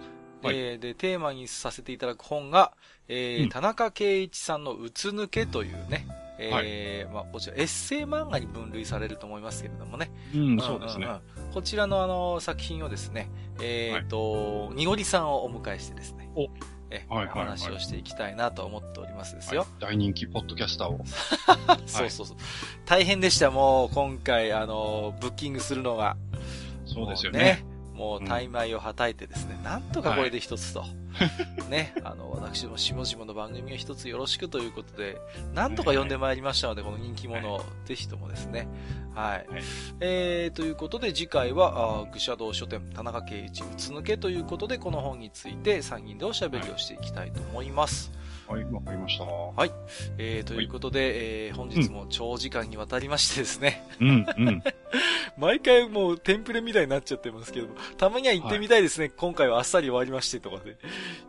[0.41, 0.57] はい。
[0.57, 2.73] えーで、テーマにさせていただく本が、
[3.07, 3.49] えーうん。
[3.49, 6.07] 田中圭一さんのうつ抜けというね、
[6.37, 10.11] えーまあ、こちらエッセイ漫画に分類されると思いますけれどもね。
[10.33, 11.07] うん、そうですね。
[11.53, 13.29] こちらのあの作品をですね、
[13.61, 16.47] えっ、と、にごりさんをお迎えしてですね、お
[16.91, 19.61] え、はいはいはいお話をしていきたいなと思っておりますですよ。
[19.61, 21.01] はい大人気ポッドキャスターを。
[21.85, 22.37] そうそうそう。
[22.85, 26.17] 大変でした、もう今回、あの、ブッキングするのが。
[26.85, 27.65] そうですよもうね。
[27.95, 30.83] もう、タイ米をはたいてですね、なんとかこれで一つと。
[31.69, 35.17] ね、あの、私もしもの番組を一つよろしくということで、
[35.53, 38.67] なんとか呼んでまいりましたので、この人気者を、ぜひともですね。
[39.13, 39.47] はい。
[39.51, 39.63] はい
[40.01, 48.11] えー、ということで、次回は、愚者道書店、田中圭一、うつ抜けということで、この本について3人でおしゃべりをしていきたいと思います。
[48.47, 49.23] はい、わかりました。
[49.23, 49.71] はい。
[50.17, 54.63] えー、ということで、えー、本日も長時間にわたりましてですね、うん、うん。
[55.37, 59.09] 毎回もうテンプレみたいになっちゃってますけども、たまには行ってみたいですね。
[59.09, 60.77] 今回はあっさり終わりましてとかで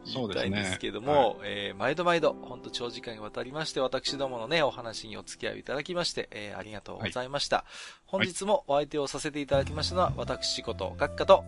[0.05, 7.65] 言そうですねいたいんですけども、えー、毎度毎度、本当長時間にわたりまして、私どものね、お話にお付き合いいただきまして、えー、ありがとうございました。
[8.05, 11.45] 本日もお相手をさせていただきましたのは、私こと、閣下と、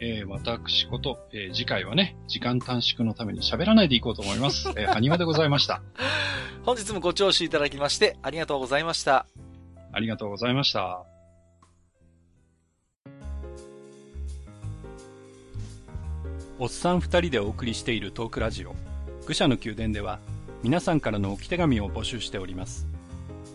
[0.00, 4.68] えー、私こと、えー次回はね、時間短縮のために喋らないでいこうと思います。
[4.76, 5.82] えー、 埴輪でございました。
[6.64, 9.26] 本日もご聴取いただきまして、ありがとうございました。
[9.92, 11.04] ありがとうございました。
[16.58, 18.74] おっさん二人でお送りしているトークラジオ
[19.26, 20.18] 愚者の宮殿では
[20.62, 22.86] 皆さんからの置き手紙を募集しております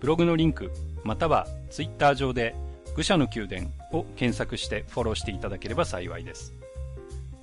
[0.00, 0.72] ブログのリンク
[1.04, 2.56] またはツイッター上で
[2.96, 6.52] 愚者の宮殿を検索してフォローしていただければ幸いです。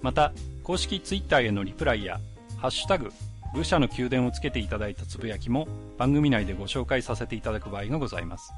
[0.01, 2.19] また公式ツイッターへのリプライや
[2.63, 3.11] ハッシュタグ
[3.53, 5.67] 愚者の宮殿をつけていただいたつぶやきも
[5.97, 8.53] 番組内でご紹介させていただく場合がございます。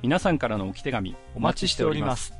[0.00, 2.37] 皆さんからの置き手紙お待ちしております。